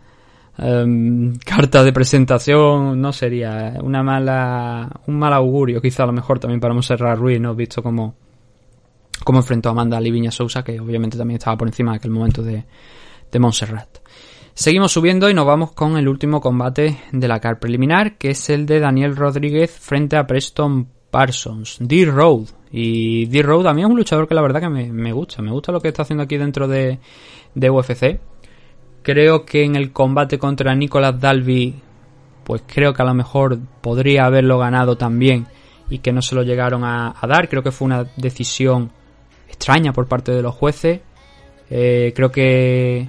em, 0.59 1.37
carta 1.39 1.83
de 1.83 1.93
presentación, 1.93 3.01
no 3.01 3.13
sería 3.13 3.75
una 3.83 4.03
mala, 4.03 4.89
un 5.07 5.19
mal 5.19 5.33
augurio, 5.33 5.81
quizá 5.81 6.05
a 6.05 6.07
lo 6.07 6.13
mejor 6.13 6.39
también 6.39 6.61
para 6.61 6.75
Monserrat 6.75 7.19
Ruiz, 7.19 7.41
¿no? 7.41 7.55
Visto 7.55 7.83
como 7.83 8.15
como 9.25 9.39
enfrentó 9.39 9.71
Amanda 9.71 10.01
Liviña 10.01 10.31
Sousa, 10.31 10.63
que 10.63 10.81
obviamente 10.81 11.17
también 11.17 11.39
estaba 11.39 11.57
por 11.57 11.69
encima 11.69 11.93
de 11.93 11.97
aquel 11.99 12.11
momento 12.11 12.43
de, 12.43 12.65
de 13.31 13.39
Montserrat. 13.39 13.99
Seguimos 14.55 14.93
subiendo 14.93 15.31
y 15.31 15.35
nos 15.35 15.47
vamos 15.47 15.73
con 15.73 15.97
el 15.97 16.09
último 16.09 16.41
combate 16.41 16.99
de 17.11 17.29
la 17.29 17.41
car 17.41 17.59
preliminar, 17.59 18.19
que 18.19 18.31
es 18.31 18.51
el 18.51 18.67
de 18.67 18.81
Daniel 18.81 19.17
Rodríguez 19.17 19.71
frente 19.71 20.17
a 20.17 20.27
Preston 20.27 20.89
Parsons, 21.11 21.79
D-Road. 21.81 22.49
Y 22.71 23.27
D-Road 23.27 23.67
a 23.67 23.75
mí 23.75 23.83
es 23.83 23.89
un 23.89 23.97
luchador 23.97 24.29
que 24.29 24.35
la 24.35 24.43
verdad 24.43 24.61
que 24.61 24.69
me, 24.69 24.93
me, 24.93 25.13
gusta, 25.13 25.41
me 25.41 25.53
gusta 25.53 25.73
lo 25.73 25.81
que 25.81 25.89
está 25.89 26.03
haciendo 26.03 26.25
aquí 26.25 26.37
dentro 26.37 26.69
de, 26.69 26.99
de 27.55 27.71
UFC. 27.71 28.21
Creo 29.03 29.45
que 29.45 29.65
en 29.65 29.77
el 29.77 29.93
combate 29.93 30.39
contra 30.39 30.75
Nicolas 30.75 31.21
Dalby, 31.21 31.75
pues 32.45 32.63
creo 32.67 32.93
que 32.93 33.03
a 33.03 33.05
lo 33.05 33.15
mejor 33.15 33.59
podría 33.81 34.27
haberlo 34.27 34.59
ganado 34.59 34.97
también 34.97 35.47
y 35.91 35.99
que 35.99 36.13
no 36.13 36.23
se 36.23 36.35
lo 36.35 36.43
llegaron 36.43 36.85
a, 36.85 37.15
dar. 37.27 37.49
Creo 37.49 37.63
que 37.63 37.73
fue 37.73 37.87
una 37.87 38.05
decisión 38.17 38.91
extraña 39.49 39.93
por 39.93 40.07
parte 40.07 40.33
de 40.33 40.43
los 40.43 40.55
jueces. 40.55 41.01
Eh, 41.69 42.13
creo 42.15 42.31
que 42.31 43.09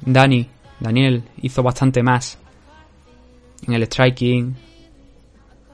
Dani, 0.00 0.48
Daniel, 0.80 1.24
hizo 1.42 1.62
bastante 1.62 2.02
más 2.02 2.38
en 3.66 3.74
el 3.74 3.82
striking, 3.84 4.56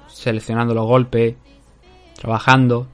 seleccionando 0.08 0.74
los 0.74 0.86
golpes, 0.86 1.36
trabajando. 2.14 2.88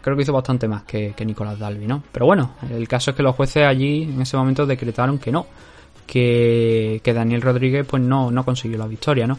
Creo 0.00 0.16
que 0.16 0.22
hizo 0.22 0.32
bastante 0.32 0.68
más 0.68 0.84
que, 0.84 1.12
que 1.14 1.24
Nicolás 1.24 1.58
Dalby, 1.58 1.86
¿no? 1.86 2.02
Pero 2.12 2.26
bueno, 2.26 2.54
el 2.70 2.86
caso 2.86 3.10
es 3.10 3.16
que 3.16 3.22
los 3.22 3.34
jueces 3.34 3.64
allí 3.64 4.04
en 4.04 4.20
ese 4.20 4.36
momento 4.36 4.64
decretaron 4.64 5.18
que 5.18 5.32
no, 5.32 5.46
que, 6.06 7.00
Daniel 7.04 7.42
Rodríguez 7.42 7.86
pues 7.88 8.02
no, 8.02 8.30
no 8.30 8.44
consiguió 8.44 8.78
la 8.78 8.86
victoria, 8.86 9.26
¿no? 9.26 9.38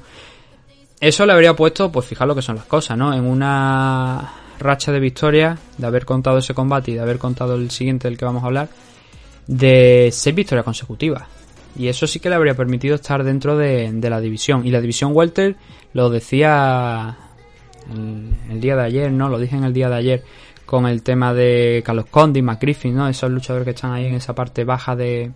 Eso 1.00 1.26
le 1.26 1.34
habría 1.34 1.56
puesto, 1.56 1.92
pues 1.92 2.08
fijar 2.08 2.28
lo 2.28 2.36
que 2.36 2.42
son 2.42 2.56
las 2.56 2.66
cosas, 2.66 2.98
¿no? 2.98 3.14
En 3.14 3.24
una 3.24 4.34
racha 4.60 4.92
de 4.92 5.00
victorias, 5.00 5.60
de 5.78 5.88
haber 5.88 6.06
contado 6.06 6.40
ese 6.40 6.54
combate 6.54 6.92
y 6.92 6.96
de 6.96 7.02
haber 7.02 7.20
contado 7.20 7.56
el 7.56 7.70
siguiente 7.70 8.08
del 8.08 8.18
que 8.18 8.26
vamos 8.26 8.44
a 8.44 8.48
hablar, 8.48 8.70
de 9.46 10.10
seis 10.12 10.36
victorias 10.36 10.66
consecutivas. 10.66 11.24
Y 11.78 11.88
eso 11.88 12.08
sí 12.08 12.20
que 12.20 12.30
le 12.30 12.36
habría 12.36 12.56
permitido 12.56 12.96
estar 12.96 13.24
dentro 13.24 13.56
de, 13.56 13.92
la 14.02 14.20
división. 14.20 14.66
Y 14.66 14.72
la 14.72 14.82
división 14.82 15.12
Welter 15.14 15.56
lo 15.94 16.10
decía 16.10 17.16
el, 17.94 18.32
el, 18.50 18.60
día 18.60 18.76
de 18.76 18.84
ayer, 18.84 19.12
¿no? 19.12 19.30
Lo 19.30 19.38
dije 19.38 19.56
en 19.56 19.64
el 19.64 19.74
día 19.74 19.90
de 19.90 19.96
ayer 19.96 20.24
con 20.66 20.88
el 20.88 21.04
tema 21.04 21.36
de 21.36 21.84
Carlos 21.86 22.08
Condi, 22.10 22.42
McGriffin, 22.42 22.96
¿no? 22.96 23.08
Esos 23.08 23.30
luchadores 23.30 23.66
que 23.66 23.72
están 23.72 23.94
ahí 23.94 24.08
en 24.08 24.16
esa 24.16 24.34
parte 24.34 24.64
baja 24.64 24.96
de, 24.96 25.32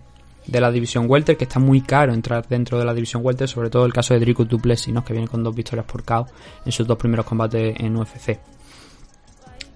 de 0.46 0.60
la 0.60 0.70
división 0.70 1.06
Welter, 1.08 1.36
que 1.36 1.44
está 1.44 1.58
muy 1.58 1.80
caro 1.80 2.12
entrar 2.12 2.46
dentro 2.48 2.78
de 2.78 2.84
la 2.84 2.94
división 2.94 3.22
Welter, 3.24 3.48
sobre 3.48 3.70
todo 3.70 3.86
el 3.86 3.92
caso 3.92 4.14
de 4.14 4.20
Dricus 4.20 4.48
Duplessis, 4.48 4.92
¿no? 4.92 5.04
Que 5.04 5.12
viene 5.12 5.28
con 5.28 5.42
dos 5.42 5.54
victorias 5.54 5.86
por 5.86 6.04
KO 6.04 6.26
en 6.64 6.72
sus 6.72 6.86
dos 6.86 6.98
primeros 6.98 7.26
combates 7.26 7.74
en 7.78 7.96
UFC. 7.96 8.38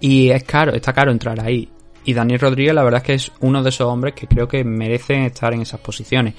Y 0.01 0.31
es 0.31 0.45
caro, 0.45 0.73
está 0.73 0.93
caro 0.93 1.11
entrar 1.11 1.41
ahí. 1.41 1.69
Y 2.07 2.15
Daniel 2.15 2.39
Rodríguez, 2.39 2.73
la 2.73 2.85
verdad 2.85 3.01
es 3.01 3.07
que 3.07 3.15
es 3.15 3.33
uno 3.41 3.65
de 3.65 3.69
esos 3.69 3.87
hombres 3.89 4.15
que 4.15 4.29
creo 4.29 4.47
que 4.47 4.63
merecen 4.63 5.23
estar 5.23 5.53
en 5.53 5.63
esas 5.63 5.81
posiciones. 5.81 6.35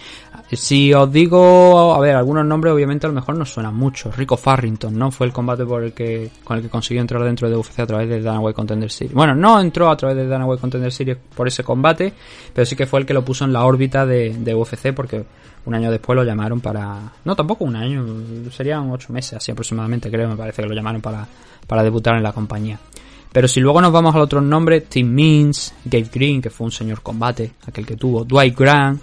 Si 0.49 0.93
os 0.93 1.11
digo, 1.11 1.93
a 1.93 1.99
ver, 1.99 2.15
algunos 2.15 2.45
nombres 2.45 2.74
obviamente 2.74 3.05
a 3.05 3.09
lo 3.09 3.13
mejor 3.13 3.36
no 3.36 3.45
suenan 3.45 3.76
mucho. 3.76 4.09
Rico 4.09 4.38
Farrington, 4.38 4.97
¿no? 4.97 5.11
Fue 5.11 5.28
el 5.28 5.34
combate 5.34 5.65
por 5.65 5.84
el 5.84 5.91
que, 5.91 6.32
con 6.45 6.55
el 6.55 6.63
que 6.63 6.70
consiguió 6.70 7.01
entrar 7.01 7.22
dentro 7.22 7.49
de 7.49 7.57
UFC 7.57 7.80
a 7.82 7.86
través 7.86 8.07
de 8.07 8.22
Danaway 8.22 8.53
Contender 8.53 8.89
Series. 8.89 9.13
Bueno, 9.13 9.36
no 9.36 9.59
entró 9.59 9.89
a 9.89 9.97
través 9.97 10.15
de 10.15 10.26
Danaway 10.26 10.57
Contender 10.57 10.89
Series 10.89 11.18
por 11.36 11.49
ese 11.49 11.65
combate, 11.65 12.13
pero 12.53 12.65
sí 12.65 12.78
que 12.78 12.86
fue 12.86 13.01
el 13.01 13.05
que 13.05 13.13
lo 13.13 13.26
puso 13.26 13.43
en 13.43 13.51
la 13.51 13.65
órbita 13.65 14.05
de, 14.05 14.38
de 14.39 14.55
UFC 14.55 14.93
porque 14.93 15.26
un 15.65 15.76
año 15.76 15.91
después 15.91 16.15
lo 16.15 16.24
llamaron 16.24 16.61
para... 16.61 17.11
No, 17.26 17.36
tampoco 17.36 17.65
un 17.65 17.76
año, 17.76 18.05
serían 18.51 18.89
ocho 18.89 19.11
meses 19.11 19.34
así 19.34 19.51
aproximadamente, 19.51 20.09
creo, 20.09 20.30
me 20.30 20.38
parece 20.38 20.61
que 20.61 20.70
lo 20.70 20.74
llamaron 20.74 21.01
para, 21.01 21.28
para 21.68 21.84
debutar 21.84 22.15
en 22.15 22.24
la 22.24 22.32
compañía. 22.32 22.80
Pero 23.32 23.47
si 23.47 23.59
luego 23.59 23.82
nos 23.82 23.91
vamos 23.91 24.15
a 24.15 24.19
otros 24.19 24.43
nombres, 24.43 24.86
Tim 24.89 25.07
Means, 25.07 25.73
Gabe 25.86 26.09
Green, 26.11 26.41
que 26.41 26.49
fue 26.49 26.65
un 26.65 26.71
señor 26.71 27.01
combate, 27.01 27.51
aquel 27.67 27.86
que 27.86 27.95
tuvo, 27.95 28.23
Dwight 28.23 28.57
Grant, 28.57 29.01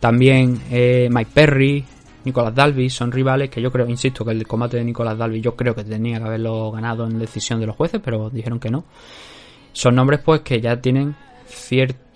también 0.00 0.60
eh, 0.70 1.08
Mike 1.10 1.30
Perry, 1.32 1.84
Nicolas 2.24 2.54
Dalby, 2.54 2.90
son 2.90 3.12
rivales 3.12 3.50
que 3.50 3.62
yo 3.62 3.70
creo, 3.70 3.88
insisto, 3.88 4.24
que 4.24 4.32
el 4.32 4.46
combate 4.46 4.76
de 4.76 4.84
Nicolas 4.84 5.16
Dalby 5.16 5.40
yo 5.40 5.54
creo 5.54 5.74
que 5.74 5.84
tenía 5.84 6.18
que 6.18 6.24
haberlo 6.24 6.72
ganado 6.72 7.06
en 7.06 7.18
decisión 7.18 7.60
de 7.60 7.66
los 7.66 7.76
jueces, 7.76 8.00
pero 8.04 8.30
dijeron 8.30 8.58
que 8.58 8.70
no. 8.70 8.84
Son 9.72 9.94
nombres 9.94 10.20
pues 10.24 10.40
que 10.40 10.60
ya 10.60 10.80
tienen 10.80 11.14
cierta 11.46 12.06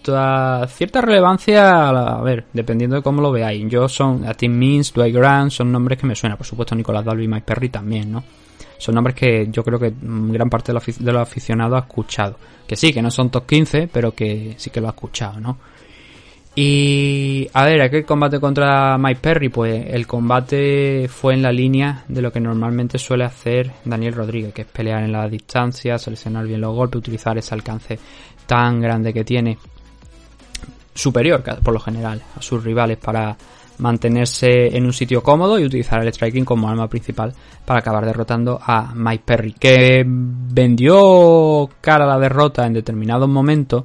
cierta 0.67 1.01
relevancia, 1.03 1.89
a 1.89 2.23
ver, 2.23 2.47
dependiendo 2.53 2.97
de 2.97 3.03
cómo 3.03 3.21
lo 3.21 3.31
veáis. 3.31 3.69
Yo 3.69 3.89
son, 3.89 4.27
a 4.27 4.35
Tim 4.35 4.53
Means, 4.53 4.93
Dwight 4.93 5.15
Grant, 5.15 5.51
son 5.51 5.71
nombres 5.71 5.99
que 5.99 6.07
me 6.07 6.15
suenan, 6.15 6.39
por 6.39 6.47
supuesto 6.47 6.75
Nicolas 6.75 7.05
Dalby 7.05 7.25
y 7.25 7.29
Mike 7.29 7.45
Perry 7.47 7.69
también, 7.69 8.11
¿no? 8.11 8.25
Son 8.81 8.95
nombres 8.95 9.15
que 9.15 9.49
yo 9.51 9.63
creo 9.63 9.79
que 9.79 9.93
gran 10.01 10.49
parte 10.49 10.73
de 10.73 11.13
los 11.13 11.23
aficionados 11.23 11.77
ha 11.77 11.87
escuchado. 11.87 12.37
Que 12.67 12.77
sí, 12.77 12.93
que 12.93 13.03
no 13.03 13.11
son 13.11 13.31
top 13.31 13.47
15, 13.47 13.89
pero 13.93 14.13
que 14.13 14.55
sí 14.57 14.71
que 14.71 14.81
lo 14.81 14.87
ha 14.87 14.91
escuchado, 14.91 15.39
¿no? 15.39 15.59
Y 16.55 17.49
a 17.53 17.65
ver, 17.65 17.83
aquel 17.83 18.05
combate 18.05 18.41
contra 18.41 18.97
Mike 18.99 19.21
Perry, 19.21 19.51
pues 19.51 19.85
el 19.89 20.07
combate 20.07 21.09
fue 21.09 21.35
en 21.35 21.43
la 21.43 21.53
línea 21.53 22.05
de 22.09 22.23
lo 22.23 22.33
que 22.33 22.41
normalmente 22.41 22.99
suele 22.99 23.25
hacer 23.25 23.71
Daniel 23.85 24.15
Rodríguez, 24.15 24.53
que 24.53 24.63
es 24.63 24.69
pelear 24.69 25.05
en 25.05 25.13
la 25.13 25.29
distancia, 25.29 25.99
seleccionar 25.99 26.47
bien 26.47 26.61
los 26.61 26.75
golpes, 26.75 26.99
utilizar 26.99 27.37
ese 27.39 27.55
alcance 27.55 27.99
tan 28.47 28.81
grande 28.81 29.13
que 29.13 29.25
tiene, 29.25 29.59
superior 30.95 31.43
por 31.63 31.75
lo 31.75 31.81
general 31.81 32.23
a 32.37 32.43
sus 32.43 32.65
rivales 32.65 32.99
para 32.99 33.37
mantenerse 33.81 34.77
en 34.77 34.85
un 34.85 34.93
sitio 34.93 35.23
cómodo 35.23 35.59
y 35.59 35.65
utilizar 35.65 36.03
el 36.03 36.13
striking 36.13 36.45
como 36.45 36.69
arma 36.69 36.89
principal 36.89 37.33
para 37.65 37.81
acabar 37.81 38.05
derrotando 38.05 38.59
a 38.63 38.93
Mike 38.95 39.25
Perry, 39.25 39.53
que 39.53 40.05
vendió 40.07 41.69
cara 41.81 42.05
a 42.05 42.09
la 42.09 42.19
derrota 42.19 42.67
en 42.67 42.75
determinados 42.75 43.29
momentos 43.29 43.85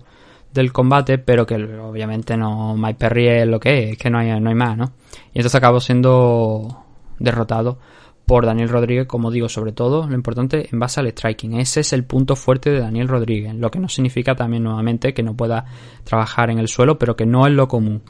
del 0.53 0.71
combate, 0.71 1.17
pero 1.17 1.45
que 1.45 1.55
obviamente 1.55 2.37
no 2.37 2.75
Mike 2.77 2.97
Perry 2.97 3.27
es 3.27 3.47
lo 3.47 3.59
que 3.59 3.83
es, 3.83 3.91
es 3.91 3.97
que 3.97 4.09
no 4.09 4.19
hay, 4.19 4.39
no 4.39 4.49
hay 4.49 4.55
más, 4.55 4.77
¿no? 4.77 4.91
Y 5.33 5.39
entonces 5.39 5.55
acabó 5.55 5.79
siendo 5.79 6.83
derrotado 7.19 7.77
por 8.25 8.45
Daniel 8.45 8.69
Rodríguez, 8.69 9.05
como 9.05 9.29
digo, 9.31 9.49
sobre 9.49 9.71
todo 9.71 10.07
lo 10.07 10.15
importante 10.15 10.67
en 10.71 10.79
base 10.79 10.99
al 10.99 11.07
striking. 11.07 11.59
Ese 11.59 11.81
es 11.81 11.93
el 11.93 12.05
punto 12.05 12.35
fuerte 12.35 12.71
de 12.71 12.79
Daniel 12.79 13.07
Rodríguez, 13.07 13.53
lo 13.53 13.69
que 13.69 13.79
no 13.79 13.87
significa 13.87 14.35
también 14.35 14.63
nuevamente 14.63 15.13
que 15.13 15.23
no 15.23 15.35
pueda 15.35 15.65
trabajar 16.03 16.49
en 16.49 16.59
el 16.59 16.67
suelo, 16.67 16.97
pero 16.97 17.15
que 17.15 17.25
no 17.25 17.45
es 17.45 17.53
lo 17.53 17.67
común. 17.67 18.01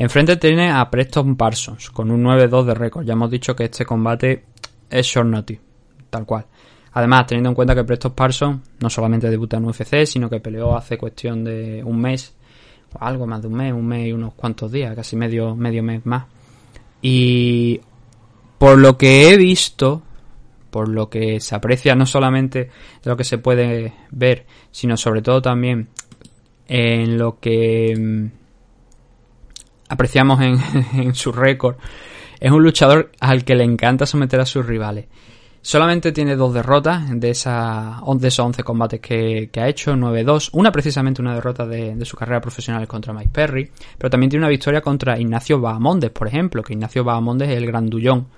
Enfrente 0.00 0.36
tiene 0.36 0.70
a 0.70 0.88
Preston 0.88 1.34
Parsons 1.34 1.90
con 1.90 2.12
un 2.12 2.22
9-2 2.22 2.66
de 2.66 2.74
récord. 2.74 3.04
Ya 3.04 3.14
hemos 3.14 3.32
dicho 3.32 3.56
que 3.56 3.64
este 3.64 3.84
combate 3.84 4.44
es 4.88 5.04
short 5.04 5.28
notice, 5.28 5.60
tal 6.08 6.24
cual. 6.24 6.46
Además, 6.92 7.26
teniendo 7.26 7.48
en 7.48 7.56
cuenta 7.56 7.74
que 7.74 7.82
Preston 7.82 8.12
Parsons 8.12 8.60
no 8.78 8.90
solamente 8.90 9.28
debuta 9.28 9.56
en 9.56 9.64
UFC, 9.64 10.06
sino 10.06 10.30
que 10.30 10.38
peleó 10.38 10.76
hace 10.76 10.96
cuestión 10.96 11.42
de 11.42 11.82
un 11.84 12.00
mes, 12.00 12.32
o 12.92 13.04
algo 13.04 13.26
más 13.26 13.42
de 13.42 13.48
un 13.48 13.54
mes, 13.54 13.72
un 13.72 13.88
mes 13.88 14.06
y 14.06 14.12
unos 14.12 14.34
cuantos 14.34 14.70
días, 14.70 14.94
casi 14.94 15.16
medio, 15.16 15.56
medio 15.56 15.82
mes 15.82 16.06
más. 16.06 16.26
Y 17.02 17.80
por 18.56 18.78
lo 18.78 18.96
que 18.96 19.32
he 19.32 19.36
visto, 19.36 20.02
por 20.70 20.88
lo 20.88 21.10
que 21.10 21.40
se 21.40 21.56
aprecia 21.56 21.96
no 21.96 22.06
solamente 22.06 22.70
de 23.02 23.10
lo 23.10 23.16
que 23.16 23.24
se 23.24 23.38
puede 23.38 23.94
ver, 24.12 24.46
sino 24.70 24.96
sobre 24.96 25.22
todo 25.22 25.42
también 25.42 25.88
en 26.68 27.18
lo 27.18 27.40
que 27.40 27.96
mm, 27.98 28.37
apreciamos 29.88 30.40
en, 30.94 31.14
su 31.14 31.32
récord, 31.32 31.76
es 32.40 32.50
un 32.50 32.62
luchador 32.62 33.10
al 33.20 33.44
que 33.44 33.54
le 33.54 33.64
encanta 33.64 34.06
someter 34.06 34.40
a 34.40 34.46
sus 34.46 34.64
rivales. 34.64 35.06
Solamente 35.60 36.12
tiene 36.12 36.36
dos 36.36 36.54
derrotas 36.54 37.10
de, 37.20 37.30
esa, 37.30 38.00
de 38.14 38.28
esos 38.28 38.46
11 38.46 38.62
combates 38.62 39.00
que, 39.00 39.50
que 39.52 39.60
ha 39.60 39.68
hecho, 39.68 39.92
9-2. 39.94 40.50
Una 40.52 40.70
precisamente 40.70 41.20
una 41.20 41.34
derrota 41.34 41.66
de, 41.66 42.02
su 42.04 42.16
carrera 42.16 42.40
profesional 42.40 42.86
contra 42.86 43.12
Mike 43.12 43.30
Perry. 43.32 43.70
Pero 43.98 44.08
también 44.08 44.30
tiene 44.30 44.44
una 44.44 44.50
victoria 44.50 44.80
contra 44.80 45.18
Ignacio 45.18 45.60
Bahamondes, 45.60 46.10
por 46.10 46.28
ejemplo. 46.28 46.62
Que 46.62 46.74
Ignacio 46.74 47.02
Bahamondes 47.02 47.50
es 47.50 47.56
el 47.56 47.66
grandullón 47.66 48.28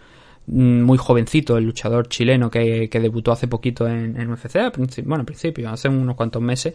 mm, 0.47 0.81
muy 0.83 0.97
jovencito, 0.97 1.59
el 1.59 1.67
luchador 1.67 2.09
chileno 2.09 2.51
que, 2.51 2.89
que 2.89 3.01
debutó 3.01 3.33
hace 3.33 3.47
poquito 3.47 3.87
en, 3.87 4.19
en 4.19 4.31
UFC, 4.31 4.57
bueno, 5.05 5.21
al 5.21 5.27
principio, 5.27 5.71
hace 5.71 5.89
unos 5.89 6.17
cuantos 6.17 6.43
meses, 6.43 6.75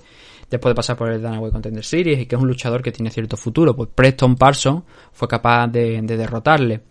después 0.49 0.71
de 0.71 0.75
pasar 0.75 0.95
por 0.97 1.09
el 1.09 1.21
Dana 1.21 1.39
White 1.39 1.53
Contender 1.53 1.83
Series 1.83 2.19
y 2.19 2.25
que 2.25 2.35
es 2.35 2.41
un 2.41 2.47
luchador 2.47 2.81
que 2.81 2.91
tiene 2.91 3.09
cierto 3.09 3.37
futuro, 3.37 3.75
pues 3.75 3.89
Preston 3.93 4.35
Parsons 4.35 4.83
fue 5.11 5.27
capaz 5.27 5.67
de, 5.67 6.01
de 6.01 6.17
derrotarle. 6.17 6.81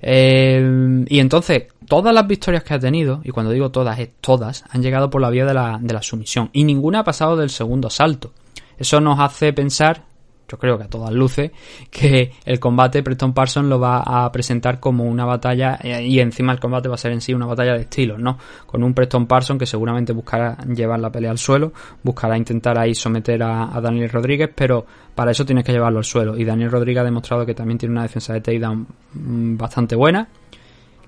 Eh, 0.00 1.04
y 1.08 1.20
entonces, 1.20 1.64
todas 1.86 2.14
las 2.14 2.26
victorias 2.26 2.62
que 2.62 2.74
ha 2.74 2.78
tenido, 2.78 3.20
y 3.24 3.30
cuando 3.30 3.52
digo 3.52 3.70
todas, 3.70 3.98
es 3.98 4.10
todas, 4.20 4.64
han 4.68 4.82
llegado 4.82 5.10
por 5.10 5.20
la 5.20 5.30
vía 5.30 5.44
de 5.44 5.54
la, 5.54 5.78
de 5.80 5.94
la 5.94 6.02
sumisión. 6.02 6.50
Y 6.52 6.64
ninguna 6.64 7.00
ha 7.00 7.04
pasado 7.04 7.36
del 7.36 7.50
segundo 7.50 7.88
asalto. 7.88 8.32
Eso 8.78 9.00
nos 9.00 9.18
hace 9.20 9.52
pensar, 9.52 10.04
yo 10.48 10.58
creo 10.58 10.78
que 10.78 10.84
a 10.84 10.88
todas 10.88 11.12
luces, 11.12 11.50
que 11.90 12.32
el 12.44 12.60
combate 12.60 13.02
Preston 13.02 13.32
Parsons 13.32 13.68
lo 13.68 13.80
va 13.80 13.98
a 14.00 14.30
presentar 14.30 14.78
como 14.78 15.04
una 15.04 15.24
batalla, 15.24 15.78
eh, 15.82 16.06
y 16.06 16.20
encima 16.20 16.52
el 16.52 16.60
combate 16.60 16.88
va 16.88 16.94
a 16.94 16.98
ser 16.98 17.12
en 17.12 17.20
sí 17.20 17.34
una 17.34 17.46
batalla 17.46 17.74
de 17.74 17.80
estilos, 17.82 18.18
¿no? 18.18 18.38
Con 18.66 18.82
un 18.82 18.94
Preston 18.94 19.26
Parsons 19.26 19.58
que 19.58 19.66
seguramente 19.66 20.12
buscará 20.12 20.56
llevar 20.66 21.00
la 21.00 21.10
pelea 21.10 21.30
al 21.30 21.38
suelo, 21.38 21.72
buscará 22.02 22.36
intentar 22.36 22.78
ahí 22.78 22.94
someter 22.94 23.42
a, 23.42 23.80
Daniel 23.80 24.10
Rodríguez, 24.10 24.50
pero 24.54 24.86
para 25.14 25.30
eso 25.30 25.44
tienes 25.44 25.64
que 25.64 25.72
llevarlo 25.72 25.98
al 25.98 26.04
suelo. 26.04 26.36
Y 26.36 26.44
Daniel 26.44 26.70
Rodríguez 26.70 27.00
ha 27.00 27.04
demostrado 27.04 27.44
que 27.44 27.54
también 27.54 27.78
tiene 27.78 27.92
una 27.92 28.02
defensa 28.02 28.32
de 28.32 28.40
takedown 28.40 28.86
mm, 29.14 29.56
bastante 29.56 29.96
buena, 29.96 30.28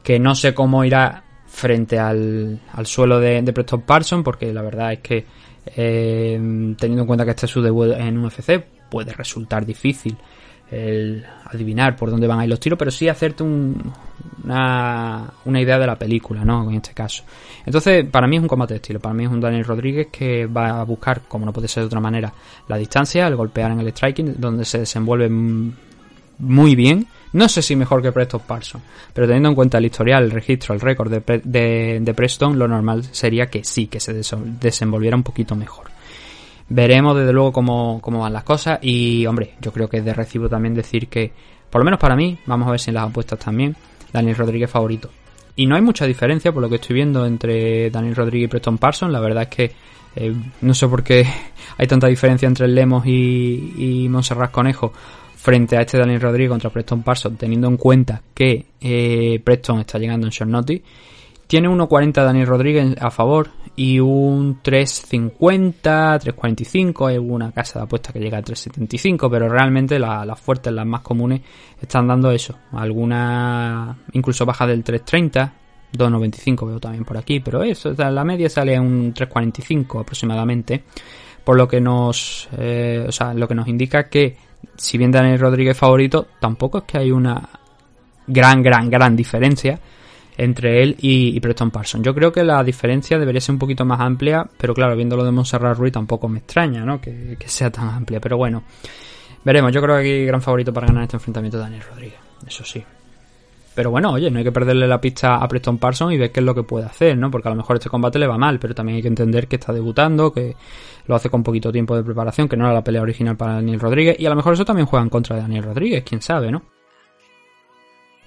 que 0.02 0.18
no 0.18 0.34
sé 0.34 0.54
cómo 0.54 0.84
irá 0.84 1.24
frente 1.46 1.98
al, 1.98 2.60
al 2.72 2.86
suelo 2.86 3.20
de, 3.20 3.42
de 3.42 3.52
Preston 3.52 3.82
Parsons, 3.82 4.24
porque 4.24 4.52
la 4.52 4.62
verdad 4.62 4.92
es 4.92 4.98
que 5.00 5.24
eh, 5.76 6.34
teniendo 6.78 7.02
en 7.02 7.06
cuenta 7.06 7.24
que 7.24 7.30
este 7.30 7.46
es 7.46 7.52
su 7.52 7.60
debut 7.62 7.92
en 7.96 8.18
UFC, 8.18 8.62
puede 8.90 9.12
resultar 9.12 9.64
difícil 9.66 10.16
el 10.70 11.24
adivinar 11.46 11.96
por 11.96 12.10
dónde 12.10 12.26
van 12.26 12.40
a 12.40 12.44
ir 12.44 12.50
los 12.50 12.60
tiros, 12.60 12.78
pero 12.78 12.90
sí 12.90 13.08
hacerte 13.08 13.42
un- 13.42 13.90
una, 14.44 15.30
una 15.46 15.60
idea 15.60 15.78
de 15.78 15.86
la 15.86 15.96
película, 15.98 16.44
¿no? 16.44 16.68
En 16.68 16.76
este 16.76 16.92
caso. 16.92 17.22
Entonces, 17.64 18.04
para 18.10 18.26
mí 18.26 18.36
es 18.36 18.42
un 18.42 18.48
combate 18.48 18.74
de 18.74 18.76
estilo. 18.78 19.00
Para 19.00 19.14
mí 19.14 19.24
es 19.24 19.30
un 19.30 19.40
Daniel 19.40 19.64
Rodríguez 19.64 20.08
que 20.12 20.46
va 20.46 20.80
a 20.80 20.84
buscar, 20.84 21.22
como 21.26 21.46
no 21.46 21.52
puede 21.52 21.68
ser 21.68 21.82
de 21.82 21.86
otra 21.86 22.00
manera, 22.00 22.32
la 22.68 22.76
distancia, 22.76 23.26
el 23.26 23.36
golpear 23.36 23.70
en 23.72 23.80
el 23.80 23.88
striking, 23.88 24.34
donde 24.38 24.64
se 24.66 24.80
desenvuelve 24.80 25.28
muy 26.38 26.74
bien. 26.76 27.06
No 27.32 27.48
sé 27.48 27.60
si 27.62 27.76
mejor 27.76 28.00
que 28.02 28.12
Preston 28.12 28.40
Parsons, 28.46 28.82
pero 29.12 29.26
teniendo 29.26 29.50
en 29.50 29.54
cuenta 29.54 29.78
el 29.78 29.84
historial, 29.86 30.24
el 30.24 30.30
registro, 30.30 30.74
el 30.74 30.80
récord 30.80 31.10
de, 31.10 31.20
Pre- 31.20 31.42
de, 31.44 31.98
de 32.00 32.14
Preston, 32.14 32.58
lo 32.58 32.66
normal 32.66 33.04
sería 33.12 33.46
que 33.46 33.64
sí, 33.64 33.86
que 33.86 34.00
se 34.00 34.14
desenvolviera 34.14 35.16
un 35.16 35.22
poquito 35.22 35.54
mejor. 35.54 35.86
Veremos 36.70 37.16
desde 37.16 37.32
luego 37.32 37.52
cómo, 37.52 37.98
cómo 38.02 38.20
van 38.20 38.32
las 38.32 38.44
cosas 38.44 38.78
y 38.82 39.24
hombre, 39.26 39.54
yo 39.60 39.72
creo 39.72 39.88
que 39.88 39.98
es 39.98 40.04
de 40.04 40.12
recibo 40.12 40.48
también 40.48 40.74
decir 40.74 41.08
que, 41.08 41.32
por 41.70 41.80
lo 41.80 41.84
menos 41.84 41.98
para 42.00 42.14
mí, 42.16 42.38
vamos 42.46 42.68
a 42.68 42.72
ver 42.72 42.80
si 42.80 42.90
en 42.90 42.94
las 42.94 43.08
apuestas 43.08 43.38
también, 43.38 43.74
Daniel 44.12 44.36
Rodríguez 44.36 44.70
favorito. 44.70 45.10
Y 45.56 45.66
no 45.66 45.76
hay 45.76 45.82
mucha 45.82 46.06
diferencia 46.06 46.52
por 46.52 46.62
lo 46.62 46.68
que 46.68 46.76
estoy 46.76 46.94
viendo 46.94 47.26
entre 47.26 47.90
Daniel 47.90 48.14
Rodríguez 48.16 48.46
y 48.46 48.50
Preston 48.50 48.78
Parsons, 48.78 49.12
la 49.12 49.20
verdad 49.20 49.44
es 49.44 49.48
que 49.48 49.72
eh, 50.16 50.34
no 50.60 50.74
sé 50.74 50.86
por 50.88 51.02
qué 51.02 51.26
hay 51.78 51.86
tanta 51.86 52.06
diferencia 52.06 52.46
entre 52.46 52.68
Lemos 52.68 53.06
y, 53.06 53.74
y 54.04 54.08
Montserrat 54.08 54.50
Conejo 54.50 54.92
frente 55.40 55.76
a 55.76 55.82
este 55.82 55.96
Daniel 55.98 56.20
Rodríguez 56.20 56.50
contra 56.50 56.68
Preston 56.70 57.02
Parsons, 57.04 57.38
teniendo 57.38 57.68
en 57.68 57.76
cuenta 57.76 58.20
que 58.34 58.66
eh, 58.80 59.40
Preston 59.44 59.78
está 59.80 59.98
llegando 59.98 60.26
en 60.26 60.32
short 60.32 60.50
notice. 60.50 60.82
Tiene 61.46 61.68
1.40 61.68 62.12
Daniel 62.12 62.46
Rodríguez 62.46 62.94
a 63.00 63.10
favor 63.10 63.48
y 63.76 64.00
un 64.00 64.60
3.50, 64.62 66.20
3.45. 66.20 67.08
Hay 67.08 67.18
una 67.18 67.52
casa 67.52 67.78
de 67.78 67.84
apuesta 67.84 68.12
que 68.12 68.18
llega 68.20 68.38
a 68.38 68.42
3.75, 68.42 69.30
pero 69.30 69.48
realmente 69.48 69.98
la- 69.98 70.26
las 70.26 70.38
fuertes, 70.40 70.72
las 70.72 70.84
más 70.86 71.00
comunes, 71.02 71.40
están 71.80 72.06
dando 72.06 72.30
eso. 72.30 72.54
Algunas 72.72 73.96
incluso 74.12 74.44
baja 74.44 74.66
del 74.66 74.84
3.30, 74.84 75.50
2.95 75.96 76.66
veo 76.66 76.80
también 76.80 77.04
por 77.04 77.16
aquí, 77.16 77.40
pero 77.40 77.62
eso, 77.62 77.92
la 77.96 78.24
media 78.24 78.50
sale 78.50 78.76
a 78.76 78.82
un 78.82 79.14
3.45 79.14 80.00
aproximadamente. 80.00 80.84
Por 81.44 81.56
lo 81.56 81.66
que 81.66 81.80
nos, 81.80 82.46
eh, 82.58 83.06
o 83.08 83.12
sea, 83.12 83.32
lo 83.32 83.48
que 83.48 83.54
nos 83.54 83.68
indica 83.68 84.10
que 84.10 84.36
si 84.76 84.98
bien 84.98 85.10
Daniel 85.10 85.38
Rodríguez 85.38 85.76
favorito, 85.76 86.28
tampoco 86.40 86.78
es 86.78 86.84
que 86.84 86.98
hay 86.98 87.10
una 87.10 87.48
gran, 88.26 88.62
gran, 88.62 88.88
gran 88.88 89.16
diferencia 89.16 89.78
entre 90.36 90.82
él 90.82 90.96
y, 91.00 91.38
Preston 91.40 91.70
Parsons. 91.70 92.04
Yo 92.04 92.14
creo 92.14 92.30
que 92.30 92.44
la 92.44 92.62
diferencia 92.62 93.18
debería 93.18 93.40
ser 93.40 93.54
un 93.54 93.58
poquito 93.58 93.84
más 93.84 94.00
amplia, 94.00 94.46
pero 94.56 94.72
claro, 94.72 94.94
viendo 94.94 95.16
lo 95.16 95.24
de 95.24 95.32
Montserrat 95.32 95.76
Ruiz 95.76 95.92
tampoco 95.92 96.28
me 96.28 96.38
extraña, 96.38 96.84
¿no? 96.84 97.00
Que, 97.00 97.36
que 97.38 97.48
sea 97.48 97.70
tan 97.70 97.88
amplia, 97.88 98.20
pero 98.20 98.36
bueno, 98.36 98.62
veremos. 99.44 99.72
Yo 99.72 99.82
creo 99.82 99.96
que 99.96 100.00
aquí 100.02 100.24
gran 100.26 100.40
favorito 100.40 100.72
para 100.72 100.86
ganar 100.86 101.02
este 101.02 101.16
enfrentamiento 101.16 101.58
Daniel 101.58 101.82
Rodríguez, 101.82 102.18
eso 102.46 102.64
sí. 102.64 102.84
Pero 103.78 103.92
bueno, 103.92 104.10
oye, 104.10 104.28
no 104.28 104.38
hay 104.38 104.44
que 104.44 104.50
perderle 104.50 104.88
la 104.88 105.00
pista 105.00 105.36
a 105.36 105.46
Preston 105.46 105.78
Parsons 105.78 106.12
y 106.12 106.18
ver 106.18 106.32
qué 106.32 106.40
es 106.40 106.44
lo 106.44 106.52
que 106.52 106.64
puede 106.64 106.84
hacer, 106.84 107.16
¿no? 107.16 107.30
Porque 107.30 107.46
a 107.46 107.52
lo 107.52 107.56
mejor 107.56 107.76
este 107.76 107.88
combate 107.88 108.18
le 108.18 108.26
va 108.26 108.36
mal, 108.36 108.58
pero 108.58 108.74
también 108.74 108.96
hay 108.96 109.02
que 109.02 109.06
entender 109.06 109.46
que 109.46 109.54
está 109.54 109.72
debutando, 109.72 110.32
que 110.32 110.56
lo 111.06 111.14
hace 111.14 111.30
con 111.30 111.44
poquito 111.44 111.70
tiempo 111.70 111.94
de 111.94 112.02
preparación, 112.02 112.48
que 112.48 112.56
no 112.56 112.64
era 112.64 112.74
la 112.74 112.82
pelea 112.82 113.02
original 113.02 113.36
para 113.36 113.52
Daniel 113.52 113.78
Rodríguez, 113.78 114.16
y 114.18 114.26
a 114.26 114.30
lo 114.30 114.34
mejor 114.34 114.54
eso 114.54 114.64
también 114.64 114.86
juega 114.86 115.04
en 115.04 115.10
contra 115.10 115.36
de 115.36 115.42
Daniel 115.42 115.62
Rodríguez, 115.62 116.02
quién 116.02 116.20
sabe, 116.20 116.50
¿no? 116.50 116.62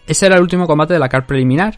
Ese 0.07 0.25
era 0.25 0.37
el 0.37 0.41
último 0.41 0.67
combate 0.67 0.93
de 0.93 1.01
la 1.01 1.09
card 1.09 1.25
preliminar. 1.25 1.77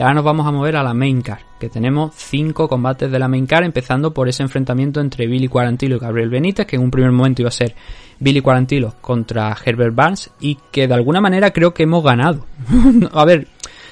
Y 0.00 0.02
ahora 0.02 0.14
nos 0.14 0.24
vamos 0.24 0.46
a 0.46 0.50
mover 0.50 0.76
a 0.76 0.82
la 0.82 0.94
main 0.94 1.20
card, 1.20 1.42
que 1.58 1.68
tenemos 1.68 2.14
cinco 2.14 2.66
combates 2.70 3.12
de 3.12 3.18
la 3.18 3.28
main 3.28 3.44
card, 3.44 3.66
empezando 3.66 4.14
por 4.14 4.30
ese 4.30 4.42
enfrentamiento 4.42 4.98
entre 4.98 5.26
Billy 5.26 5.46
Quarantillo 5.46 5.96
y 5.96 5.98
Gabriel 5.98 6.30
Benítez, 6.30 6.66
que 6.66 6.76
en 6.76 6.82
un 6.84 6.90
primer 6.90 7.12
momento 7.12 7.42
iba 7.42 7.50
a 7.50 7.52
ser 7.52 7.74
Billy 8.18 8.40
Quarantillo 8.40 8.94
contra 9.02 9.54
Herbert 9.62 9.94
Barnes, 9.94 10.30
y 10.40 10.56
que 10.72 10.88
de 10.88 10.94
alguna 10.94 11.20
manera 11.20 11.50
creo 11.50 11.74
que 11.74 11.82
hemos 11.82 12.02
ganado. 12.02 12.46
a 13.12 13.24
ver, 13.26 13.46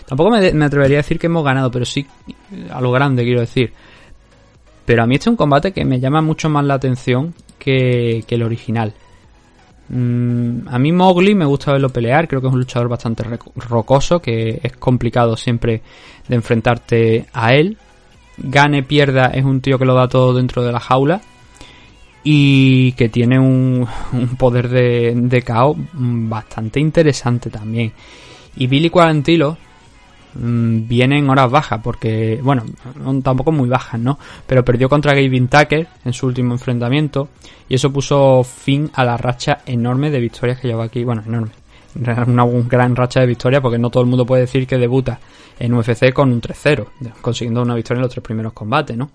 tampoco 0.07 0.31
me, 0.31 0.65
atrevería 0.65 0.97
a 0.97 1.03
decir 1.03 1.19
que 1.19 1.27
hemos 1.27 1.45
ganado, 1.45 1.71
pero 1.71 1.85
sí 1.85 2.07
a 2.71 2.81
lo 2.81 2.91
grande 2.91 3.23
quiero 3.23 3.41
decir. 3.41 3.75
Pero 4.87 5.03
a 5.03 5.07
mí 5.07 5.17
este 5.17 5.25
es 5.25 5.33
un 5.33 5.37
combate 5.37 5.73
que 5.73 5.85
me 5.85 6.01
llama 6.01 6.23
mucho 6.23 6.49
más 6.49 6.65
la 6.65 6.73
atención 6.73 7.35
que 7.59 8.25
el 8.27 8.43
original. 8.43 8.95
Mm, 9.89 10.69
a 10.69 10.79
mí 10.79 10.93
Mowgli 10.93 11.35
me 11.35 11.45
gusta 11.45 11.73
verlo 11.73 11.89
pelear, 11.89 12.29
creo 12.29 12.41
que 12.41 12.49
es 12.49 12.53
un 12.53 12.59
luchador 12.59 12.89
bastante 12.89 13.25
rocoso, 13.57 14.21
que 14.21 14.61
es 14.63 14.77
complicado 14.77 15.37
siempre 15.37 15.83
de 16.29 16.35
enfrentarte 16.35 17.27
a 17.33 17.55
él. 17.55 17.77
Gane, 18.37 18.83
pierda, 18.83 19.27
es 19.27 19.45
un 19.45 19.61
tío 19.61 19.79
que 19.79 19.85
lo 19.85 19.95
da 19.95 20.09
todo 20.09 20.35
dentro 20.35 20.63
de 20.63 20.73
la 20.73 20.81
jaula 20.81 21.21
y 22.23 22.93
que 22.93 23.09
tiene 23.09 23.39
un, 23.39 23.87
poder 24.39 24.69
de, 24.69 25.13
de 25.15 25.43
KO 25.43 25.77
bastante 25.95 26.81
interesante 26.81 27.51
también. 27.51 27.93
Y 28.57 28.67
Billy 28.67 28.91
Quarantillo 28.91 29.57
mm, 30.39 30.89
viene 30.89 31.19
en 31.19 31.29
horas 31.29 31.51
bajas, 31.51 31.81
porque, 31.83 32.41
bueno, 32.43 32.65
no- 32.97 33.21
tampoco 33.21 33.53
muy 33.53 33.69
bajas, 33.69 34.01
¿no? 34.01 34.19
Pero 34.47 34.65
perdió 34.65 34.89
contra 34.89 35.13
Gavin 35.15 35.49
Tucker 35.49 35.87
en 36.05 36.13
su 36.13 36.27
último 36.27 36.55
enfrentamiento 36.55 37.29
y 37.69 37.75
eso 37.75 37.93
puso 37.93 38.43
fin 38.45 38.91
a 38.95 39.05
la 39.05 39.17
racha 39.17 39.59
enorme 39.67 40.11
de 40.11 40.21
victorias 40.21 40.61
que 40.61 40.69
lleva 40.69 40.85
aquí. 40.85 41.05
Bueno, 41.05 41.23
enorme. 41.27 41.51
Una 42.27 42.45
gran 42.69 42.95
racha 42.95 43.21
de 43.21 43.27
victorias 43.27 43.61
porque 43.61 43.79
no 43.79 43.91
todo 43.91 44.03
el 44.03 44.09
mundo 44.09 44.25
puede 44.25 44.43
decir 44.43 44.67
que 44.67 44.79
debuta 44.79 45.19
en 45.59 45.75
UFC 45.75 46.13
con 46.13 46.31
un 46.33 46.41
3-0, 46.41 46.87
consiguiendo 47.21 47.63
una 47.63 47.75
victoria 47.75 47.99
en 47.99 48.03
los 48.03 48.13
tres 48.13 48.23
primeros 48.23 48.53
combates, 48.53 48.97
¿no? 48.97 49.11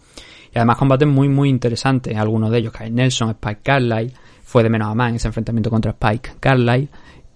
Y 0.53 0.57
además 0.57 0.77
combates 0.77 1.07
muy, 1.07 1.29
muy 1.29 1.49
interesantes. 1.49 2.15
Algunos 2.17 2.51
de 2.51 2.57
ellos, 2.59 2.73
Kyle 2.73 2.93
Nelson, 2.93 3.29
Spike 3.29 3.61
Carlyle, 3.63 4.11
fue 4.43 4.61
de 4.61 4.69
menos 4.69 4.89
a 4.89 4.93
más 4.95 5.09
en 5.09 5.15
ese 5.15 5.27
enfrentamiento 5.29 5.69
contra 5.69 5.91
Spike 5.91 6.31
Carlyle. 6.39 6.89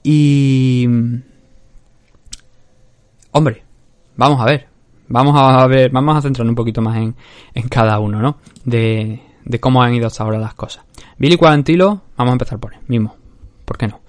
Y... 0.03 0.87
Hombre, 3.31 3.63
vamos 4.17 4.41
a 4.41 4.45
ver. 4.45 4.67
Vamos 5.09 5.35
a 5.37 5.65
ver, 5.67 5.89
vamos 5.89 6.17
a 6.17 6.21
centrarnos 6.21 6.51
un 6.51 6.55
poquito 6.55 6.81
más 6.81 6.97
en, 6.97 7.15
en 7.53 7.69
cada 7.69 7.97
uno, 7.99 8.21
¿no? 8.21 8.39
De, 8.65 9.21
de 9.45 9.59
cómo 9.59 9.81
han 9.81 9.93
ido 9.93 10.07
hasta 10.07 10.23
ahora 10.23 10.37
las 10.37 10.53
cosas. 10.53 10.83
Billy 11.17 11.37
Quarantilo, 11.37 12.01
vamos 12.17 12.31
a 12.31 12.33
empezar 12.33 12.59
por 12.59 12.73
él 12.73 12.81
mismo. 12.87 13.15
¿Por 13.63 13.77
qué 13.77 13.87
no? 13.87 14.01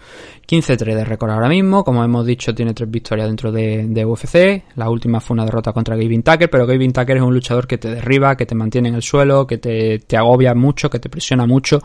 15-3 0.48 0.94
de 0.94 1.04
récord 1.04 1.30
ahora 1.30 1.48
mismo, 1.48 1.84
como 1.84 2.02
hemos 2.02 2.24
dicho, 2.24 2.54
tiene 2.54 2.72
tres 2.72 2.90
victorias 2.90 3.28
dentro 3.28 3.52
de, 3.52 3.86
de 3.86 4.04
UFC. 4.04 4.64
La 4.76 4.88
última 4.88 5.20
fue 5.20 5.34
una 5.34 5.44
derrota 5.44 5.72
contra 5.72 5.94
Gavin 5.94 6.22
Tucker, 6.22 6.48
pero 6.48 6.66
Gavin 6.66 6.92
Tucker 6.92 7.18
es 7.18 7.22
un 7.22 7.34
luchador 7.34 7.66
que 7.66 7.76
te 7.76 7.90
derriba, 7.90 8.36
que 8.36 8.46
te 8.46 8.54
mantiene 8.54 8.88
en 8.88 8.94
el 8.94 9.02
suelo, 9.02 9.46
que 9.46 9.59
te, 9.59 9.98
te 9.98 10.16
agobia 10.16 10.54
mucho, 10.54 10.88
que 10.88 11.00
te 11.00 11.11
presiona 11.11 11.46
mucho. 11.46 11.80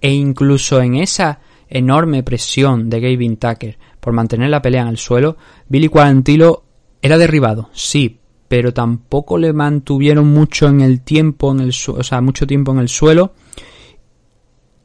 E 0.00 0.10
incluso 0.10 0.80
en 0.80 0.96
esa 0.96 1.38
enorme 1.68 2.22
presión 2.24 2.90
de 2.90 3.00
Gavin 3.00 3.36
Tucker 3.36 3.78
por 4.00 4.12
mantener 4.12 4.50
la 4.50 4.62
pelea 4.62 4.82
en 4.82 4.88
el 4.88 4.98
suelo, 4.98 5.36
Billy 5.68 5.88
Quarantilo 5.88 6.64
era 7.02 7.18
derribado, 7.18 7.70
sí, 7.72 8.18
pero 8.48 8.72
tampoco 8.72 9.38
le 9.38 9.52
mantuvieron 9.52 10.26
mucho 10.28 10.68
en 10.68 10.80
el 10.80 11.02
tiempo, 11.02 11.52
en 11.52 11.60
el 11.60 11.68
o 11.68 12.02
sea, 12.02 12.20
mucho 12.20 12.46
tiempo 12.46 12.72
en 12.72 12.78
el 12.78 12.88
suelo. 12.88 13.34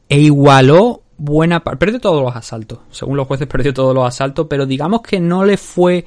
E 0.09 0.19
igualó 0.19 1.03
buena 1.17 1.61
parte. 1.63 1.77
Perdió 1.77 1.99
todos 1.99 2.21
los 2.21 2.35
asaltos. 2.35 2.79
Según 2.91 3.17
los 3.17 3.25
jueces, 3.25 3.47
perdió 3.47 3.73
todos 3.73 3.95
los 3.95 4.05
asaltos. 4.05 4.47
Pero 4.49 4.65
digamos 4.65 5.01
que 5.01 5.19
no 5.19 5.45
le 5.45 5.57
fue. 5.57 6.05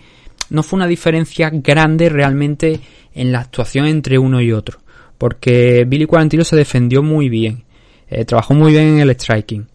No 0.50 0.62
fue 0.62 0.76
una 0.76 0.86
diferencia 0.86 1.50
grande 1.50 2.08
realmente 2.08 2.78
en 3.14 3.32
la 3.32 3.40
actuación 3.40 3.86
entre 3.86 4.18
uno 4.18 4.40
y 4.40 4.52
otro. 4.52 4.78
Porque 5.18 5.84
Billy 5.88 6.06
Quarantino 6.06 6.44
se 6.44 6.56
defendió 6.56 7.02
muy 7.02 7.28
bien. 7.28 7.64
Eh, 8.08 8.24
trabajó 8.24 8.54
muy 8.54 8.72
bien 8.72 8.84
en 8.84 9.00
el 9.00 9.10
striking. 9.10 9.66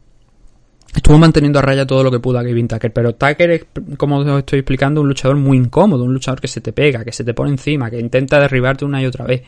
Estuvo 0.95 1.17
manteniendo 1.17 1.59
a 1.59 1.61
raya 1.61 1.85
todo 1.85 2.03
lo 2.03 2.11
que 2.11 2.19
pudo 2.19 2.39
a 2.39 2.43
Gavin 2.43 2.67
Tucker. 2.67 2.91
Pero 2.91 3.15
Tucker 3.15 3.51
es, 3.51 3.65
como 3.97 4.17
os 4.17 4.39
estoy 4.39 4.59
explicando, 4.59 5.01
un 5.01 5.07
luchador 5.07 5.37
muy 5.37 5.57
incómodo, 5.57 6.03
un 6.03 6.13
luchador 6.13 6.41
que 6.41 6.47
se 6.47 6.61
te 6.61 6.73
pega, 6.73 7.03
que 7.05 7.11
se 7.11 7.23
te 7.23 7.33
pone 7.33 7.51
encima, 7.51 7.89
que 7.89 7.99
intenta 7.99 8.39
derribarte 8.39 8.85
una 8.85 9.01
y 9.01 9.05
otra 9.05 9.25
vez. 9.25 9.41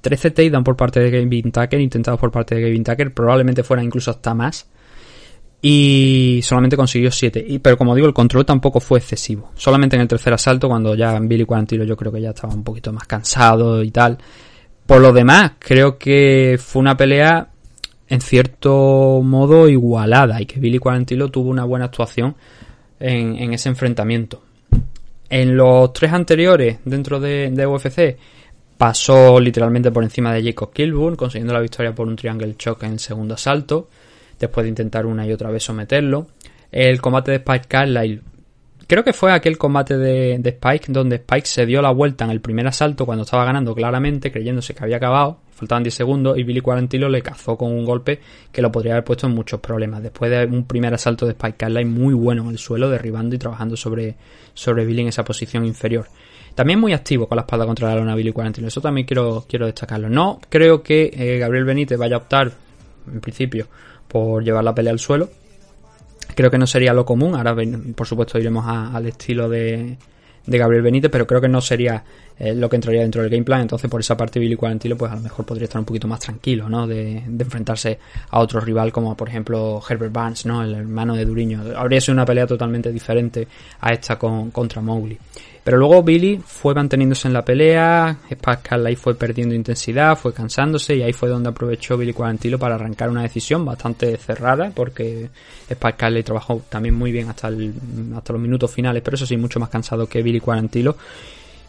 13 0.00 0.32
takedown 0.32 0.62
por 0.62 0.76
parte 0.76 1.00
de 1.00 1.10
Gavin 1.10 1.50
Tucker, 1.50 1.80
intentados 1.80 2.20
por 2.20 2.30
parte 2.30 2.54
de 2.54 2.60
Gavin 2.60 2.84
Tucker, 2.84 3.14
probablemente 3.14 3.62
fuera 3.62 3.82
incluso 3.82 4.10
hasta 4.10 4.34
más. 4.34 4.68
Y 5.62 6.40
solamente 6.42 6.76
consiguió 6.76 7.10
7. 7.10 7.42
Y, 7.48 7.58
pero 7.58 7.78
como 7.78 7.94
digo, 7.94 8.06
el 8.06 8.12
control 8.12 8.44
tampoco 8.44 8.80
fue 8.80 8.98
excesivo. 8.98 9.50
Solamente 9.54 9.96
en 9.96 10.02
el 10.02 10.08
tercer 10.08 10.34
asalto, 10.34 10.68
cuando 10.68 10.94
ya 10.94 11.18
Billy 11.18 11.46
Quarantilo 11.46 11.84
yo 11.84 11.96
creo 11.96 12.12
que 12.12 12.20
ya 12.20 12.30
estaba 12.30 12.52
un 12.52 12.62
poquito 12.62 12.92
más 12.92 13.06
cansado 13.06 13.82
y 13.82 13.90
tal. 13.90 14.18
Por 14.84 15.00
lo 15.00 15.10
demás, 15.10 15.52
creo 15.58 15.96
que 15.96 16.58
fue 16.62 16.80
una 16.80 16.98
pelea 16.98 17.53
en 18.08 18.20
cierto 18.20 19.20
modo 19.22 19.68
igualada 19.68 20.40
y 20.40 20.46
que 20.46 20.60
Billy 20.60 20.78
Quarantilo 20.78 21.30
tuvo 21.30 21.50
una 21.50 21.64
buena 21.64 21.86
actuación 21.86 22.34
en, 23.00 23.52
ese 23.52 23.68
enfrentamiento. 23.68 24.42
En 25.28 25.56
los 25.56 25.92
tres 25.92 26.12
anteriores 26.12 26.78
dentro 26.84 27.18
de, 27.18 27.66
UFC 27.66 28.16
pasó 28.76 29.40
literalmente 29.40 29.90
por 29.90 30.02
encima 30.02 30.32
de 30.32 30.42
Jacob 30.42 30.72
Kilburn, 30.72 31.16
consiguiendo 31.16 31.54
la 31.54 31.60
victoria 31.60 31.94
por 31.94 32.06
un 32.06 32.16
triangle 32.16 32.56
choke 32.56 32.84
en 32.84 32.92
el 32.92 32.98
segundo 32.98 33.34
asalto 33.34 33.88
después 34.38 34.64
de 34.64 34.70
intentar 34.70 35.06
una 35.06 35.26
y 35.26 35.32
otra 35.32 35.50
vez 35.50 35.62
someterlo. 35.62 36.26
El 36.70 37.00
combate 37.00 37.30
de 37.30 37.36
Spike 37.38 37.66
Carlyle, 37.68 38.20
creo 38.86 39.04
que 39.04 39.12
fue 39.12 39.32
aquel 39.32 39.56
combate 39.56 39.96
de, 39.96 40.38
de, 40.38 40.50
Spike 40.50 40.92
donde 40.92 41.16
Spike 41.16 41.46
se 41.46 41.66
dio 41.66 41.80
la 41.80 41.92
vuelta 41.92 42.24
en 42.24 42.32
el 42.32 42.40
primer 42.40 42.66
asalto 42.66 43.06
cuando 43.06 43.22
estaba 43.22 43.44
ganando 43.44 43.74
claramente, 43.74 44.32
creyéndose 44.32 44.74
que 44.74 44.82
había 44.82 44.96
acabado, 44.96 45.38
faltaban 45.54 45.82
10 45.82 45.94
segundos 45.94 46.38
y 46.38 46.42
Billy 46.42 46.60
Quarantilo 46.60 47.08
le 47.08 47.22
cazó 47.22 47.56
con 47.56 47.72
un 47.72 47.84
golpe 47.84 48.20
que 48.52 48.60
lo 48.60 48.70
podría 48.72 48.92
haber 48.92 49.04
puesto 49.04 49.26
en 49.26 49.34
muchos 49.34 49.60
problemas. 49.60 50.02
Después 50.02 50.30
de 50.30 50.44
un 50.46 50.64
primer 50.64 50.92
asalto 50.94 51.26
de 51.26 51.32
Spike 51.32 51.56
Carlyle 51.56 51.86
muy 51.86 52.14
bueno 52.14 52.42
en 52.42 52.50
el 52.50 52.58
suelo, 52.58 52.90
derribando 52.90 53.34
y 53.34 53.38
trabajando 53.38 53.76
sobre, 53.76 54.16
sobre 54.52 54.84
Billy 54.84 55.02
en 55.02 55.08
esa 55.08 55.24
posición 55.24 55.64
inferior. 55.64 56.06
También 56.54 56.78
muy 56.78 56.92
activo 56.92 57.26
con 57.26 57.36
la 57.36 57.42
espada 57.42 57.66
contra 57.66 57.88
la 57.88 57.96
lona 57.96 58.14
Billy 58.14 58.32
Quarantilo. 58.32 58.68
Eso 58.68 58.80
también 58.80 59.06
quiero, 59.06 59.44
quiero 59.48 59.66
destacarlo. 59.66 60.08
No 60.08 60.40
creo 60.48 60.82
que 60.82 61.10
eh, 61.12 61.38
Gabriel 61.38 61.64
Benítez 61.64 61.98
vaya 61.98 62.16
a 62.16 62.18
optar, 62.18 62.52
en 63.12 63.20
principio, 63.20 63.66
por 64.06 64.44
llevar 64.44 64.62
la 64.62 64.74
pelea 64.74 64.92
al 64.92 65.00
suelo. 65.00 65.28
Creo 66.34 66.50
que 66.50 66.58
no 66.58 66.66
sería 66.66 66.92
lo 66.92 67.04
común. 67.04 67.34
Ahora, 67.34 67.56
por 67.96 68.06
supuesto, 68.06 68.38
iremos 68.38 68.64
al 68.66 69.06
estilo 69.06 69.48
de, 69.48 69.96
Gabriel 70.46 70.82
Benítez, 70.82 71.10
pero 71.10 71.26
creo 71.26 71.40
que 71.40 71.48
no 71.48 71.60
sería 71.60 72.04
eh, 72.38 72.54
lo 72.54 72.68
que 72.68 72.76
entraría 72.76 73.02
dentro 73.02 73.22
del 73.22 73.30
game 73.30 73.44
plan. 73.44 73.62
Entonces, 73.62 73.90
por 73.90 74.00
esa 74.00 74.16
parte, 74.16 74.40
Billy 74.40 74.56
Quarantilo, 74.56 74.96
pues 74.96 75.12
a 75.12 75.14
lo 75.16 75.20
mejor 75.20 75.44
podría 75.44 75.64
estar 75.64 75.78
un 75.78 75.84
poquito 75.84 76.08
más 76.08 76.20
tranquilo, 76.20 76.68
¿no? 76.68 76.86
De, 76.86 77.22
de, 77.26 77.44
enfrentarse 77.44 77.98
a 78.30 78.40
otro 78.40 78.60
rival 78.60 78.92
como, 78.92 79.16
por 79.16 79.28
ejemplo, 79.28 79.80
Herbert 79.88 80.12
Barnes, 80.12 80.46
¿no? 80.46 80.62
El 80.62 80.74
hermano 80.74 81.14
de 81.14 81.24
Duriño. 81.24 81.62
Habría 81.76 82.00
sido 82.00 82.14
una 82.14 82.24
pelea 82.24 82.46
totalmente 82.46 82.90
diferente 82.90 83.46
a 83.80 83.92
esta 83.92 84.18
con, 84.18 84.50
contra 84.50 84.82
Mowgli. 84.82 85.18
Pero 85.64 85.78
luego 85.78 86.02
Billy 86.02 86.38
fue 86.44 86.74
manteniéndose 86.74 87.26
en 87.26 87.32
la 87.32 87.42
pelea, 87.42 88.18
Pascal 88.38 88.84
ahí 88.84 88.96
fue 88.96 89.14
perdiendo 89.14 89.54
intensidad, 89.54 90.14
fue 90.14 90.34
cansándose 90.34 90.94
y 90.94 91.02
ahí 91.02 91.14
fue 91.14 91.30
donde 91.30 91.48
aprovechó 91.48 91.96
Billy 91.96 92.12
Quarantilo 92.12 92.58
para 92.58 92.74
arrancar 92.74 93.08
una 93.08 93.22
decisión 93.22 93.64
bastante 93.64 94.18
cerrada 94.18 94.70
porque 94.74 95.30
Pascal 95.78 96.22
trabajó 96.22 96.62
también 96.68 96.94
muy 96.94 97.12
bien 97.12 97.30
hasta, 97.30 97.48
el, 97.48 97.72
hasta 98.14 98.34
los 98.34 98.42
minutos 98.42 98.70
finales, 98.70 99.02
pero 99.02 99.14
eso 99.14 99.24
sí, 99.24 99.38
mucho 99.38 99.58
más 99.58 99.70
cansado 99.70 100.06
que 100.06 100.22
Billy 100.22 100.38
Quarantilo 100.38 100.98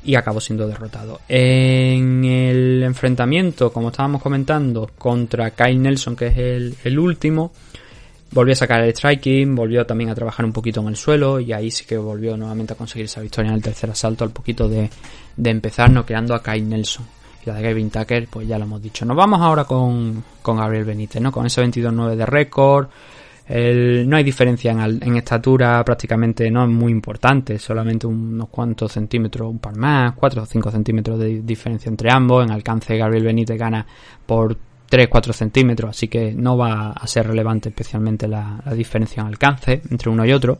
y 0.05 0.15
acabó 0.15 0.39
siendo 0.39 0.67
derrotado. 0.67 1.21
En 1.27 2.23
el 2.23 2.83
enfrentamiento, 2.83 3.71
como 3.71 3.89
estábamos 3.89 4.21
comentando, 4.21 4.89
contra 4.97 5.51
Kyle 5.51 5.81
Nelson, 5.81 6.15
que 6.15 6.27
es 6.27 6.37
el, 6.37 6.75
el 6.83 6.99
último, 6.99 7.51
volvió 8.31 8.53
a 8.53 8.55
sacar 8.55 8.83
el 8.83 8.91
striking, 8.91 9.55
volvió 9.55 9.85
también 9.85 10.09
a 10.09 10.15
trabajar 10.15 10.45
un 10.45 10.53
poquito 10.53 10.81
en 10.81 10.87
el 10.89 10.95
suelo 10.95 11.39
y 11.39 11.53
ahí 11.53 11.71
sí 11.71 11.85
que 11.85 11.97
volvió 11.97 12.37
nuevamente 12.37 12.73
a 12.73 12.75
conseguir 12.75 13.05
esa 13.05 13.21
victoria 13.21 13.49
en 13.49 13.55
el 13.55 13.63
tercer 13.63 13.89
asalto 13.89 14.23
al 14.23 14.31
poquito 14.31 14.69
de, 14.69 14.89
de 15.35 15.49
empezar 15.49 15.89
noqueando 15.89 16.35
a 16.35 16.43
Kai 16.43 16.61
Nelson. 16.61 17.05
Y 17.43 17.49
la 17.49 17.55
de 17.55 17.63
Gavin 17.63 17.89
Tucker, 17.89 18.27
pues 18.27 18.47
ya 18.47 18.57
lo 18.57 18.65
hemos 18.65 18.81
dicho. 18.81 19.05
Nos 19.05 19.17
vamos 19.17 19.39
ahora 19.41 19.65
con, 19.65 20.23
con 20.41 20.57
Gabriel 20.57 20.85
Benítez, 20.85 21.21
¿no? 21.21 21.31
Con 21.31 21.45
ese 21.45 21.63
22-9 21.63 22.15
de 22.15 22.25
récord. 22.25 22.87
No 23.47 24.17
hay 24.17 24.23
diferencia 24.23 24.71
en, 24.71 24.79
en, 25.03 25.15
estatura 25.17 25.83
prácticamente, 25.85 26.49
no 26.49 26.63
es 26.63 26.69
muy 26.69 26.91
importante, 26.91 27.59
solamente 27.59 28.07
unos 28.07 28.49
cuantos 28.49 28.91
centímetros, 28.91 29.49
un 29.49 29.59
par 29.59 29.75
más, 29.77 30.13
4 30.13 30.41
o 30.41 30.45
5 30.45 30.71
centímetros 30.71 31.19
de 31.19 31.41
diferencia 31.41 31.89
entre 31.89 32.11
ambos. 32.11 32.43
En 32.43 32.51
alcance 32.51 32.97
Gabriel 32.97 33.23
Benítez 33.23 33.57
gana 33.57 33.85
por 34.25 34.57
3-4 34.89 35.33
centímetros, 35.33 35.89
así 35.91 36.07
que 36.07 36.33
no 36.33 36.57
va 36.57 36.91
a 36.91 37.07
ser 37.07 37.27
relevante 37.27 37.69
especialmente 37.69 38.27
la, 38.27 38.61
diferencia 38.75 39.21
en 39.21 39.27
alcance 39.27 39.81
entre 39.89 40.09
uno 40.09 40.25
y 40.25 40.33
otro. 40.33 40.59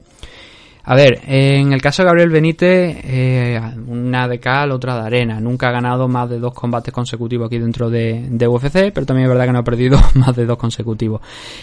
A 0.88 0.93
ver, 0.93 1.21
en 1.25 1.73
el 1.73 1.81
caso 1.81 2.03
de 2.03 2.07
Gabriel 2.07 2.29
Benítez, 2.29 2.97
eh, 3.03 3.59
una 3.88 4.27
de 4.27 4.39
cal, 4.39 4.71
otra 4.71 4.93
de 4.93 5.01
arena. 5.01 5.39
Nunca 5.39 5.69
ha 5.69 5.71
ganado 5.71 6.07
más 6.07 6.29
de 6.29 6.38
dos 6.38 6.53
combates 6.53 6.93
consecutivos 6.93 7.47
aquí 7.47 7.57
dentro 7.57 7.89
de, 7.89 8.47
UFC, 8.47 8.93
pero 8.93 9.03
también 9.03 9.25
es 9.25 9.29
verdad 9.29 9.45
que 9.45 9.51
no 9.53 9.59
ha 9.59 9.63
perdido 9.63 9.99
más 10.13 10.36
de 10.36 10.45
dos 10.45 10.57
consecutivos. 10.57 11.21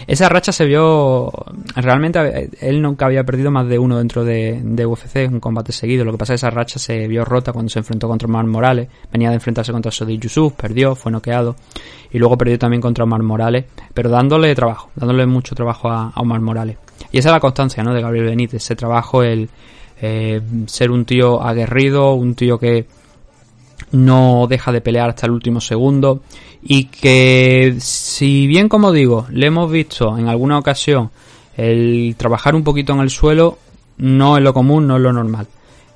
Esa 0.09 0.29
racha 0.29 0.51
se 0.51 0.64
vio, 0.64 1.31
realmente 1.77 2.51
él 2.61 2.83
nunca 2.83 3.07
había 3.07 3.23
perdido 3.23 3.53
más 3.53 3.68
de 3.68 3.79
uno 3.79 3.99
dentro 3.99 4.25
de, 4.25 4.61
de 4.61 4.87
UFC, 4.87 5.29
un 5.31 5.39
combate 5.39 5.70
seguido. 5.70 6.05
Lo 6.05 6.11
que 6.11 6.18
pasa 6.18 6.35
es 6.35 6.41
que 6.41 6.47
esa 6.47 6.51
racha 6.51 6.81
se 6.81 7.07
vio 7.07 7.25
rota 7.25 7.53
cuando 7.53 7.70
se 7.70 7.79
enfrentó 7.79 8.09
contra 8.09 8.27
Omar 8.27 8.47
Morales. 8.47 8.89
Venía 9.12 9.29
de 9.29 9.37
enfrentarse 9.37 9.70
contra 9.70 9.93
Sodi 9.93 10.18
Yusuf, 10.18 10.55
perdió, 10.55 10.97
fue 10.97 11.12
noqueado. 11.12 11.55
Y 12.11 12.18
luego 12.18 12.37
perdió 12.37 12.59
también 12.59 12.83
contra 12.83 13.05
Omar 13.05 13.23
Morales, 13.23 13.66
pero 13.95 14.11
dándole 14.11 14.53
trabajo, 14.57 14.91
dándole 14.97 15.27
mucho 15.27 15.55
trabajo 15.55 15.89
a, 15.89 16.09
a 16.09 16.20
Omar 16.20 16.41
Morales. 16.41 16.77
Y 17.13 17.19
esa 17.19 17.29
es 17.29 17.33
la 17.33 17.41
constancia, 17.41 17.83
¿no? 17.83 17.95
De 17.95 18.01
Gabriel 18.01 18.27
Benítez, 18.27 18.63
ese 18.63 18.75
trabajo, 18.75 19.23
el 19.23 19.49
eh, 20.01 20.41
ser 20.67 20.91
un 20.91 21.05
tío 21.05 21.43
aguerrido, 21.43 22.15
un 22.15 22.35
tío 22.35 22.59
que 22.59 22.87
no 23.93 24.47
deja 24.49 24.73
de 24.73 24.81
pelear 24.81 25.11
hasta 25.11 25.27
el 25.27 25.33
último 25.33 25.61
segundo 25.61 26.23
y 26.63 26.87
que 26.87 27.77
si 27.79 28.47
bien 28.47 28.69
como 28.69 28.91
digo 28.93 29.27
le 29.31 29.47
hemos 29.47 29.71
visto 29.71 30.17
en 30.17 30.29
alguna 30.29 30.59
ocasión 30.59 31.11
el 31.57 32.15
trabajar 32.17 32.55
un 32.55 32.65
poquito 32.65 32.93
en 32.95 33.01
el 33.01 33.11
suelo 33.11 33.59
no 33.99 34.37
es 34.37 34.43
lo 34.43 34.55
común 34.55 34.87
no 34.87 34.97
es 34.97 35.03
lo 35.03 35.13
normal 35.13 35.47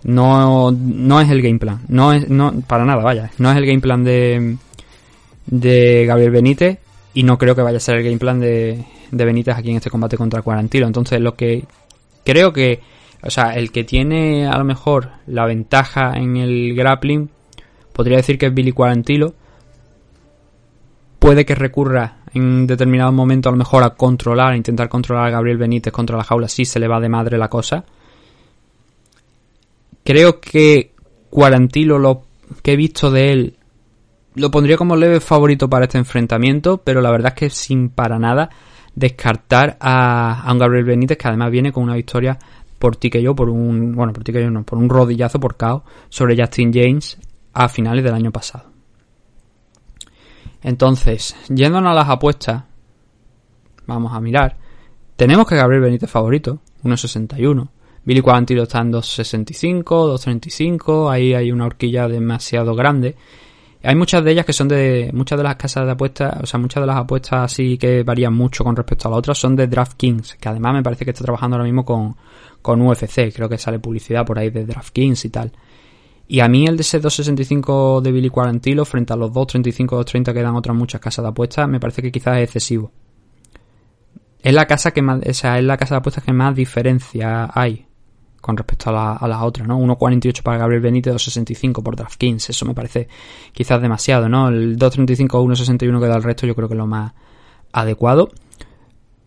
no, 0.05 0.71
no 0.71 1.21
es 1.21 1.31
el 1.31 1.43
game 1.43 1.59
plan 1.59 1.81
no 1.89 2.13
es 2.13 2.29
no 2.29 2.53
para 2.67 2.85
nada 2.85 3.03
vaya 3.03 3.31
no 3.39 3.51
es 3.51 3.57
el 3.57 3.67
game 3.67 3.81
plan 3.81 4.05
de 4.05 4.57
de 5.47 6.05
Gabriel 6.07 6.33
Benítez 6.33 6.79
y 7.17 7.23
no 7.23 7.39
creo 7.39 7.55
que 7.55 7.63
vaya 7.63 7.79
a 7.79 7.81
ser 7.81 7.97
el 7.97 8.05
game 8.05 8.19
plan 8.19 8.39
de, 8.39 8.85
de 9.11 9.25
Benítez 9.25 9.57
aquí 9.57 9.71
en 9.71 9.77
este 9.77 9.89
combate 9.89 10.19
contra 10.19 10.43
Quarantilo. 10.43 10.87
Entonces, 10.87 11.19
lo 11.19 11.35
que 11.35 11.65
creo 12.27 12.53
que, 12.53 12.83
o 13.23 13.31
sea, 13.31 13.55
el 13.55 13.73
que 13.73 13.85
tiene 13.85 14.47
a 14.47 14.59
lo 14.59 14.65
mejor 14.65 15.13
la 15.27 15.47
ventaja 15.47 16.13
en 16.19 16.37
el 16.37 16.75
grappling, 16.75 17.31
podría 17.95 18.19
decir 18.19 18.37
que 18.37 18.45
es 18.45 18.55
Billy 18.55 18.71
Quarantilo. 18.71 19.33
Puede 21.19 21.47
que 21.47 21.55
recurra 21.55 22.19
en 22.35 22.67
determinado 22.67 23.13
momento 23.13 23.49
a 23.49 23.53
lo 23.53 23.59
mejor 23.59 23.83
a 23.83 23.95
controlar, 23.95 24.53
a 24.53 24.57
intentar 24.59 24.91
controlar 24.91 25.29
a 25.29 25.31
Gabriel 25.31 25.57
Benítez 25.57 25.95
contra 25.95 26.19
la 26.19 26.25
jaula 26.25 26.49
si 26.49 26.67
se 26.67 26.79
le 26.79 26.87
va 26.87 27.01
de 27.01 27.09
madre 27.09 27.39
la 27.39 27.49
cosa. 27.49 27.83
Creo 30.05 30.39
que 30.39 30.93
Quarantilo, 31.31 31.99
lo 31.99 32.25
que 32.63 32.75
he 32.75 32.77
visto 32.77 33.11
de 33.11 33.33
él, 33.33 33.57
lo 34.37 34.51
pondría 34.51 34.77
como 34.77 34.97
leve 34.97 35.21
favorito 35.21 35.69
para 35.69 35.87
este 35.87 35.99
enfrentamiento, 35.99 36.79
pero 36.79 37.01
la 37.01 37.11
verdad 37.11 37.33
es 37.35 37.39
que 37.39 37.51
sin 37.51 37.89
para 37.89 38.19
nada 38.19 38.51
descartar 38.95 39.77
a, 39.81 40.47
un 40.51 40.59
Gabriel 40.59 40.85
Benítez 40.85 41.19
que 41.19 41.29
además 41.29 41.51
viene 41.51 41.73
con 41.73 41.83
una 41.83 41.95
victoria 41.95 42.39
por 42.79 42.97
ti 42.97 43.09
que 43.09 43.23
yo, 43.23 43.35
por 43.35 43.49
un, 43.49 43.95
bueno, 43.95 44.13
por 44.13 44.23
ti 44.23 44.33
que 44.33 44.43
yo 44.43 44.51
no, 44.51 44.63
por 44.63 44.79
un 44.79 44.89
rodillazo 44.89 45.41
por 45.41 45.57
KO 45.57 45.85
sobre 46.11 46.37
Justin 46.37 46.73
James 46.73 47.19
a 47.55 47.69
finales 47.69 48.05
del 48.05 48.15
año 48.15 48.31
pasado. 48.31 48.67
Entonces, 50.63 51.35
yéndonos 51.49 51.93
a 51.93 51.95
las 51.95 52.09
apuestas, 52.09 52.65
vamos 53.87 54.13
a 54.13 54.21
mirar. 54.21 54.57
Tenemos 55.17 55.47
que 55.47 55.57
Gabriel 55.57 55.83
Benítez 55.83 56.11
favorito, 56.11 56.61
1.61. 56.85 57.69
Billy 58.05 58.21
Quarantilo 58.21 58.65
está 58.65 58.81
en 58.81 58.93
2.65, 58.93 59.83
2.35. 59.85 61.11
Ahí 61.11 61.33
hay 61.33 61.51
una 61.51 61.67
horquilla 61.67 62.07
demasiado 62.07 62.75
grande. 62.75 63.17
Hay 63.87 63.95
muchas 63.95 64.25
de 64.25 64.33
ellas 64.33 64.45
que 64.45 64.53
son 64.53 64.67
de. 64.67 65.11
Muchas 65.13 65.39
de 65.39 65.45
las 65.45 65.55
casas 65.55 65.87
de 65.87 65.93
apuestas, 65.93 66.43
o 66.43 66.47
sea, 66.47 66.59
muchas 66.59 66.83
de 66.83 66.89
las 66.89 66.97
apuestas 66.97 67.53
así 67.53 67.79
que 67.79 68.03
varían 68.03 68.35
mucho 68.35 68.65
con 68.65 68.75
respecto 68.75 69.07
a 69.07 69.13
las 69.13 69.19
otras 69.19 69.39
son 69.39 69.55
de 69.55 69.69
DraftKings, 69.69 70.35
que 70.41 70.49
además 70.49 70.75
me 70.75 70.83
parece 70.83 71.05
que 71.05 71.13
está 71.13 71.23
trabajando 71.23 71.55
ahora 71.55 71.65
mismo 71.65 71.85
con, 71.85 72.17
con 72.61 72.83
UFC. 72.83 73.33
Creo 73.33 73.49
que 73.49 73.59
sale 73.59 73.79
publicidad 73.79 74.27
por 74.27 74.41
ahí 74.41 74.51
de 74.51 74.67
DraftKings 74.67 75.25
y 75.27 75.31
tal. 75.31 75.53
Y 76.27 76.41
a 76.41 76.49
mí 76.49 76.67
el 76.67 76.77
de 76.77 76.81
ese 76.81 77.01
2.65 77.01 78.01
de 78.01 78.11
Billy 78.11 78.29
Quarantilo 78.29 78.85
frente 78.85 79.13
a 79.13 79.17
los 79.17 79.31
2.35 79.31 80.05
2.30 80.05 80.35
que 80.35 80.43
dan 80.43 80.57
otras 80.57 80.77
muchas 80.77 81.01
casas 81.01 81.23
de 81.23 81.29
apuestas, 81.29 81.69
me 81.69 81.79
parece 81.79 82.03
que 82.03 82.11
quizás 82.11 82.39
es 82.39 82.45
excesivo. 82.45 82.91
Es 84.41 84.53
la 84.53 84.67
casa 84.67 84.91
que 84.91 85.03
más, 85.03 85.21
o 85.25 85.33
sea, 85.33 85.61
es 85.61 85.65
la 85.65 85.77
casa 85.77 85.95
de 85.95 85.99
apuestas 85.99 86.25
que 86.25 86.33
más 86.33 86.57
diferencia 86.57 87.49
hay 87.55 87.86
con 88.47 88.57
respecto 88.57 88.89
a, 88.91 88.93
la, 88.93 89.13
a 89.15 89.29
las 89.29 89.43
otras, 89.43 89.67
¿no? 89.69 89.79
1.48 89.79 90.43
para 90.43 90.57
Gabriel 90.59 90.81
Benítez, 90.81 91.13
2.65 91.15 91.83
por 91.83 91.97
DraftKings, 91.97 92.49
eso 92.51 92.65
me 92.65 92.73
parece 92.75 93.09
quizás 93.53 93.83
demasiado, 93.83 94.29
¿no? 94.29 94.49
El 94.49 94.79
2.35 94.79 95.29
o 95.35 95.45
1.61 95.45 96.01
que 96.01 96.07
da 96.07 96.17
el 96.17 96.23
resto 96.23 96.47
yo 96.47 96.55
creo 96.55 96.69
que 96.69 96.75
es 96.75 96.79
lo 96.79 96.87
más 96.87 97.13
adecuado. 97.73 98.29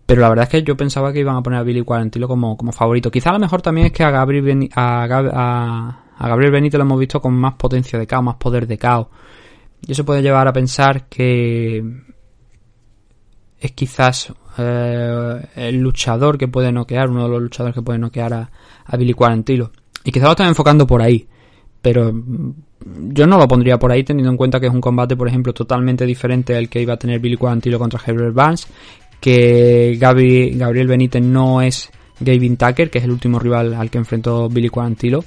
Pero 0.06 0.22
la 0.22 0.30
verdad 0.30 0.44
es 0.46 0.50
que 0.50 0.64
yo 0.64 0.76
pensaba 0.76 1.14
que 1.14 1.20
iban 1.20 1.36
a 1.36 1.44
poner 1.44 1.60
a 1.60 1.64
Billy 1.64 1.84
Quarantilo 1.84 2.28
como, 2.28 2.58
como 2.58 2.72
favorito. 2.72 3.12
Quizá 3.12 3.32
lo 3.32 3.38
mejor 3.38 3.62
también 3.62 3.88
es 3.88 3.94
que 3.94 4.04
a 4.04 4.10
Gabriel, 4.10 4.44
Beni- 4.44 4.72
a, 4.74 5.04
a- 5.04 6.28
Gabriel 6.28 6.52
Benito 6.52 6.78
lo 6.80 6.84
hemos 6.84 7.00
visto 7.00 7.22
con 7.22 7.36
más 7.36 7.54
potencia 7.54 8.00
de 8.00 8.08
caos, 8.08 8.24
más 8.24 8.36
poder 8.38 8.66
de 8.66 8.78
caos. 8.80 9.08
Y 9.86 9.92
eso 9.92 10.04
puede 10.06 10.24
llevar 10.24 10.48
a 10.48 10.54
pensar 10.54 11.06
que 11.08 11.84
es 13.60 13.72
quizás 13.74 14.34
eh, 14.60 15.42
el 15.56 15.78
luchador 15.78 16.38
que 16.38 16.48
puede 16.48 16.72
noquear, 16.72 17.10
uno 17.10 17.24
de 17.24 17.30
los 17.30 17.42
luchadores 17.42 17.74
que 17.76 17.82
puede 17.82 18.00
noquear 18.00 18.34
a, 18.34 18.98
Billy 18.98 19.14
Quarantilo. 19.14 19.72
Y 20.04 20.12
quizás 20.12 20.26
lo 20.28 20.32
están 20.32 20.48
enfocando 20.48 20.86
por 20.88 21.02
ahí. 21.02 21.28
Pero 21.82 22.12
mm, 22.14 22.52
yo 23.14 23.26
no 23.28 23.38
lo 23.38 23.48
pondría 23.48 23.78
por 23.80 23.92
ahí 23.92 24.04
teniendo 24.04 24.32
en 24.32 24.38
cuenta 24.38 24.60
que 24.60 24.68
es 24.68 24.74
un 24.74 24.82
combate, 24.82 25.16
por 25.16 25.28
ejemplo, 25.28 25.54
totalmente 25.54 26.06
diferente 26.06 26.56
al 26.56 26.70
que 26.70 26.82
iba 26.82 26.94
a 26.94 26.98
tener 26.98 27.20
Billy 27.20 27.38
Quarantilo 27.38 27.80
contra 27.80 28.00
Herbert 28.06 28.34
Barnes. 28.34 28.68
Que 29.20 29.98
Gabi- 30.00 30.56
Gabriel 30.58 30.88
Benítez 30.88 31.22
no 31.22 31.62
es 31.62 31.90
Gavin 32.20 32.56
Tucker, 32.58 32.90
que 32.90 33.00
es 33.00 33.04
el 33.04 33.12
último 33.12 33.38
rival 33.40 33.74
al 33.74 33.90
que 33.90 33.98
enfrentó 33.98 34.50
Billy 34.50 34.70
Quarantilo. 34.70 35.24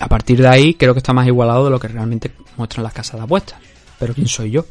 A 0.00 0.08
partir 0.08 0.40
de 0.40 0.48
ahí 0.48 0.74
creo 0.74 0.94
que 0.94 0.98
está 0.98 1.12
más 1.12 1.26
igualado 1.26 1.64
de 1.66 1.70
lo 1.70 1.78
que 1.78 1.88
realmente 1.88 2.30
muestran 2.56 2.84
las 2.84 2.92
casas 2.94 3.16
de 3.16 3.24
apuestas. 3.24 3.58
Pero 3.98 4.14
¿quién 4.14 4.26
soy 4.28 4.50
yo 4.50 4.64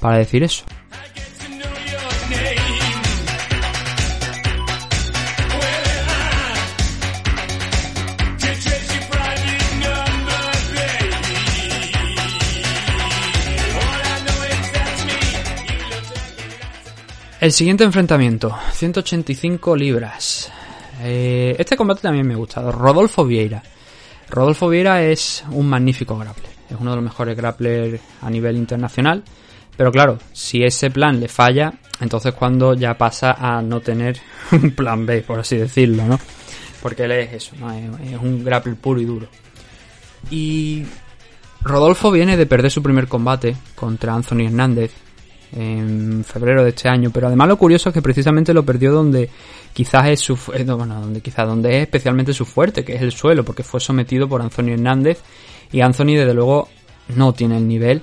para 0.00 0.16
decir 0.16 0.42
eso? 0.42 0.64
El 17.42 17.50
siguiente 17.50 17.82
enfrentamiento, 17.82 18.56
185 18.70 19.74
libras. 19.74 20.48
Eh, 21.00 21.56
este 21.58 21.76
combate 21.76 22.02
también 22.02 22.24
me 22.24 22.34
ha 22.34 22.36
gustado. 22.36 22.70
Rodolfo 22.70 23.24
Vieira. 23.24 23.60
Rodolfo 24.30 24.68
Vieira 24.68 25.02
es 25.02 25.42
un 25.50 25.68
magnífico 25.68 26.16
grappler. 26.16 26.52
Es 26.70 26.76
uno 26.78 26.90
de 26.90 26.96
los 26.98 27.04
mejores 27.04 27.36
grapplers 27.36 28.00
a 28.20 28.30
nivel 28.30 28.56
internacional. 28.56 29.24
Pero 29.76 29.90
claro, 29.90 30.20
si 30.32 30.62
ese 30.62 30.92
plan 30.92 31.18
le 31.18 31.26
falla, 31.26 31.72
entonces 32.00 32.32
cuando 32.32 32.74
ya 32.74 32.96
pasa 32.96 33.32
a 33.32 33.60
no 33.60 33.80
tener 33.80 34.20
un 34.52 34.70
plan 34.70 35.04
B, 35.04 35.22
por 35.22 35.40
así 35.40 35.56
decirlo, 35.56 36.04
¿no? 36.04 36.20
Porque 36.80 37.02
él 37.02 37.10
es 37.10 37.32
eso, 37.32 37.56
¿no? 37.58 37.72
Es, 37.72 38.20
un 38.20 38.44
grappler 38.44 38.76
puro 38.76 39.00
y 39.00 39.04
duro. 39.04 39.26
Y 40.30 40.84
Rodolfo 41.62 42.12
viene 42.12 42.36
de 42.36 42.46
perder 42.46 42.70
su 42.70 42.84
primer 42.84 43.08
combate 43.08 43.56
contra 43.74 44.14
Anthony 44.14 44.46
Hernández 44.46 44.92
en 45.54 46.24
febrero 46.24 46.62
de 46.62 46.70
este 46.70 46.88
año, 46.88 47.10
pero 47.12 47.26
además 47.26 47.48
lo 47.48 47.56
curioso 47.56 47.90
es 47.90 47.92
que 47.92 48.02
precisamente 48.02 48.54
lo 48.54 48.64
perdió 48.64 48.92
donde 48.92 49.28
quizás 49.72 50.08
es 50.08 50.20
su 50.20 50.38
eh, 50.54 50.64
no, 50.64 50.76
bueno, 50.76 51.00
donde 51.00 51.20
quizás 51.20 51.46
donde 51.46 51.76
es 51.76 51.82
especialmente 51.82 52.32
su 52.32 52.44
fuerte, 52.44 52.84
que 52.84 52.94
es 52.94 53.02
el 53.02 53.12
suelo, 53.12 53.44
porque 53.44 53.62
fue 53.62 53.80
sometido 53.80 54.28
por 54.28 54.42
Anthony 54.42 54.70
Hernández 54.70 55.20
y 55.70 55.80
Anthony 55.80 56.14
desde 56.16 56.34
luego 56.34 56.68
no 57.16 57.32
tiene 57.32 57.58
el 57.58 57.68
nivel 57.68 58.02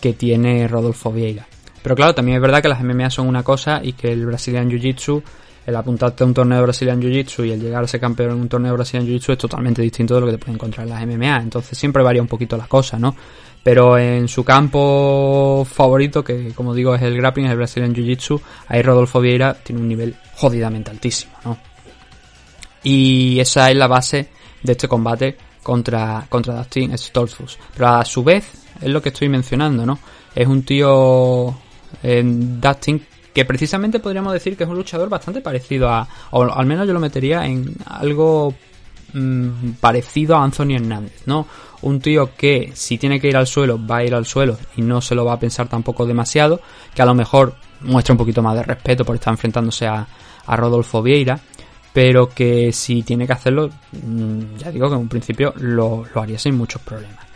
que 0.00 0.12
tiene 0.12 0.66
Rodolfo 0.68 1.12
Vieira. 1.12 1.46
Pero 1.82 1.94
claro, 1.94 2.14
también 2.14 2.36
es 2.36 2.42
verdad 2.42 2.62
que 2.62 2.68
las 2.68 2.82
MMA 2.82 3.10
son 3.10 3.28
una 3.28 3.42
cosa 3.42 3.80
y 3.82 3.92
que 3.92 4.12
el 4.12 4.26
Brazilian 4.26 4.68
Jiu-Jitsu, 4.68 5.22
el 5.66 5.76
apuntarte 5.76 6.24
a 6.24 6.26
un 6.26 6.34
torneo 6.34 6.58
de 6.58 6.64
Brazilian 6.64 7.00
Jiu-Jitsu 7.00 7.46
y 7.46 7.52
el 7.52 7.60
llegar 7.60 7.84
a 7.84 7.86
ser 7.86 8.00
campeón 8.00 8.32
en 8.32 8.40
un 8.40 8.48
torneo 8.48 8.72
de 8.72 8.76
Brazilian 8.76 9.06
Jiu-Jitsu 9.08 9.32
es 9.32 9.38
totalmente 9.38 9.82
distinto 9.82 10.14
de 10.14 10.20
lo 10.20 10.26
que 10.26 10.32
te 10.32 10.38
puedes 10.38 10.54
encontrar 10.54 10.86
en 10.86 10.92
las 10.92 11.06
MMA. 11.06 11.42
Entonces 11.42 11.76
siempre 11.78 12.02
varía 12.02 12.22
un 12.22 12.28
poquito 12.28 12.56
las 12.56 12.68
cosas, 12.68 13.00
¿no? 13.00 13.14
Pero 13.62 13.98
en 13.98 14.28
su 14.28 14.44
campo 14.44 15.66
favorito, 15.70 16.24
que 16.24 16.52
como 16.54 16.74
digo 16.74 16.94
es 16.94 17.02
el 17.02 17.16
grappling, 17.16 17.46
es 17.46 17.52
el 17.52 17.58
Brazilian 17.58 17.94
Jiu-Jitsu, 17.94 18.40
ahí 18.68 18.82
Rodolfo 18.82 19.20
Vieira 19.20 19.54
tiene 19.54 19.82
un 19.82 19.88
nivel 19.88 20.16
jodidamente 20.34 20.90
altísimo, 20.90 21.32
¿no? 21.44 21.58
Y 22.82 23.38
esa 23.40 23.70
es 23.70 23.76
la 23.76 23.88
base 23.88 24.30
de 24.62 24.72
este 24.72 24.88
combate 24.88 25.36
contra, 25.62 26.26
contra 26.28 26.54
Dustin 26.54 26.96
Stoltzfus. 26.96 27.58
Pero 27.74 27.88
a 27.88 28.04
su 28.04 28.24
vez, 28.24 28.50
es 28.80 28.88
lo 28.88 29.02
que 29.02 29.10
estoy 29.10 29.28
mencionando, 29.28 29.84
¿no? 29.84 29.98
Es 30.34 30.46
un 30.46 30.62
tío 30.62 31.54
en 32.02 32.60
Dustin 32.60 33.04
que 33.34 33.44
precisamente 33.44 34.00
podríamos 34.00 34.32
decir 34.32 34.56
que 34.56 34.64
es 34.64 34.70
un 34.70 34.76
luchador 34.76 35.08
bastante 35.08 35.40
parecido 35.40 35.88
a, 35.88 36.08
o 36.30 36.42
al 36.42 36.66
menos 36.66 36.86
yo 36.86 36.92
lo 36.92 37.00
metería 37.00 37.46
en 37.46 37.72
algo 37.86 38.54
mm, 39.12 39.72
parecido 39.80 40.36
a 40.36 40.42
Anthony 40.42 40.74
Hernández, 40.74 41.22
¿no? 41.26 41.46
Un 41.82 42.00
tío 42.00 42.34
que 42.36 42.72
si 42.74 42.98
tiene 42.98 43.20
que 43.20 43.28
ir 43.28 43.36
al 43.36 43.46
suelo, 43.46 43.78
va 43.84 43.98
a 43.98 44.04
ir 44.04 44.14
al 44.14 44.26
suelo 44.26 44.58
y 44.76 44.82
no 44.82 45.00
se 45.00 45.14
lo 45.14 45.24
va 45.24 45.34
a 45.34 45.38
pensar 45.38 45.68
tampoco 45.68 46.06
demasiado, 46.06 46.60
que 46.94 47.02
a 47.02 47.06
lo 47.06 47.14
mejor 47.14 47.54
muestra 47.82 48.14
un 48.14 48.18
poquito 48.18 48.42
más 48.42 48.56
de 48.56 48.64
respeto 48.64 49.04
por 49.04 49.14
estar 49.14 49.32
enfrentándose 49.32 49.86
a, 49.86 50.06
a 50.46 50.56
Rodolfo 50.56 51.02
Vieira, 51.02 51.38
pero 51.92 52.28
que 52.28 52.72
si 52.72 53.02
tiene 53.02 53.26
que 53.26 53.32
hacerlo, 53.32 53.70
mm, 53.92 54.56
ya 54.58 54.70
digo 54.70 54.88
que 54.88 54.94
en 54.94 55.00
un 55.00 55.08
principio 55.08 55.52
lo, 55.56 56.04
lo 56.12 56.20
haría 56.20 56.38
sin 56.38 56.56
muchos 56.56 56.82
problemas. 56.82 57.26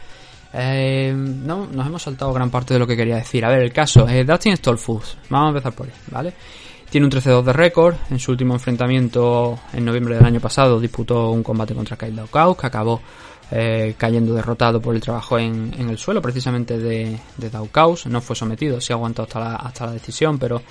Eh, 0.55 1.14
no, 1.16 1.66
nos 1.66 1.86
hemos 1.86 2.03
saltado 2.03 2.32
gran 2.32 2.51
parte 2.51 2.74
de 2.74 2.80
lo 2.80 2.86
que 2.86 2.97
quería 2.97 3.16
decir. 3.16 3.45
A 3.45 3.49
ver, 3.49 3.62
el 3.62 3.72
caso, 3.72 4.07
eh, 4.09 4.24
Dustin 4.24 4.57
Stolfus, 4.57 5.16
vamos 5.30 5.47
a 5.47 5.49
empezar 5.51 5.72
por 5.72 5.86
él, 5.86 5.95
¿vale? 6.11 6.34
Tiene 6.90 7.07
un 7.07 7.11
13-2 7.11 7.43
de 7.43 7.53
récord, 7.55 7.95
en 8.11 8.18
su 8.18 8.32
último 8.32 8.53
enfrentamiento 8.53 9.59
en 9.72 9.84
noviembre 9.84 10.16
del 10.16 10.26
año 10.26 10.40
pasado 10.40 10.78
disputó 10.78 11.30
un 11.30 11.43
combate 11.43 11.74
contra 11.74 11.97
Kyle 11.97 12.14
Daukaus, 12.14 12.57
que 12.59 12.66
acabó 12.66 13.01
eh, 13.55 13.94
cayendo 13.98 14.34
derrotado 14.34 14.80
por 14.80 14.94
el 14.94 15.03
trabajo 15.03 15.38
en, 15.38 15.74
en 15.78 15.90
el 15.90 15.98
suelo 15.98 16.22
precisamente 16.22 16.78
de, 16.78 17.18
de 17.36 17.50
Daukaus, 17.50 18.07
no 18.07 18.22
fue 18.22 18.34
sometido, 18.34 18.80
sí 18.80 18.94
aguantó 18.94 19.22
hasta 19.22 19.40
la, 19.40 19.57
hasta 19.57 19.86
la 19.86 19.92
decisión, 19.92 20.38
pero 20.38 20.62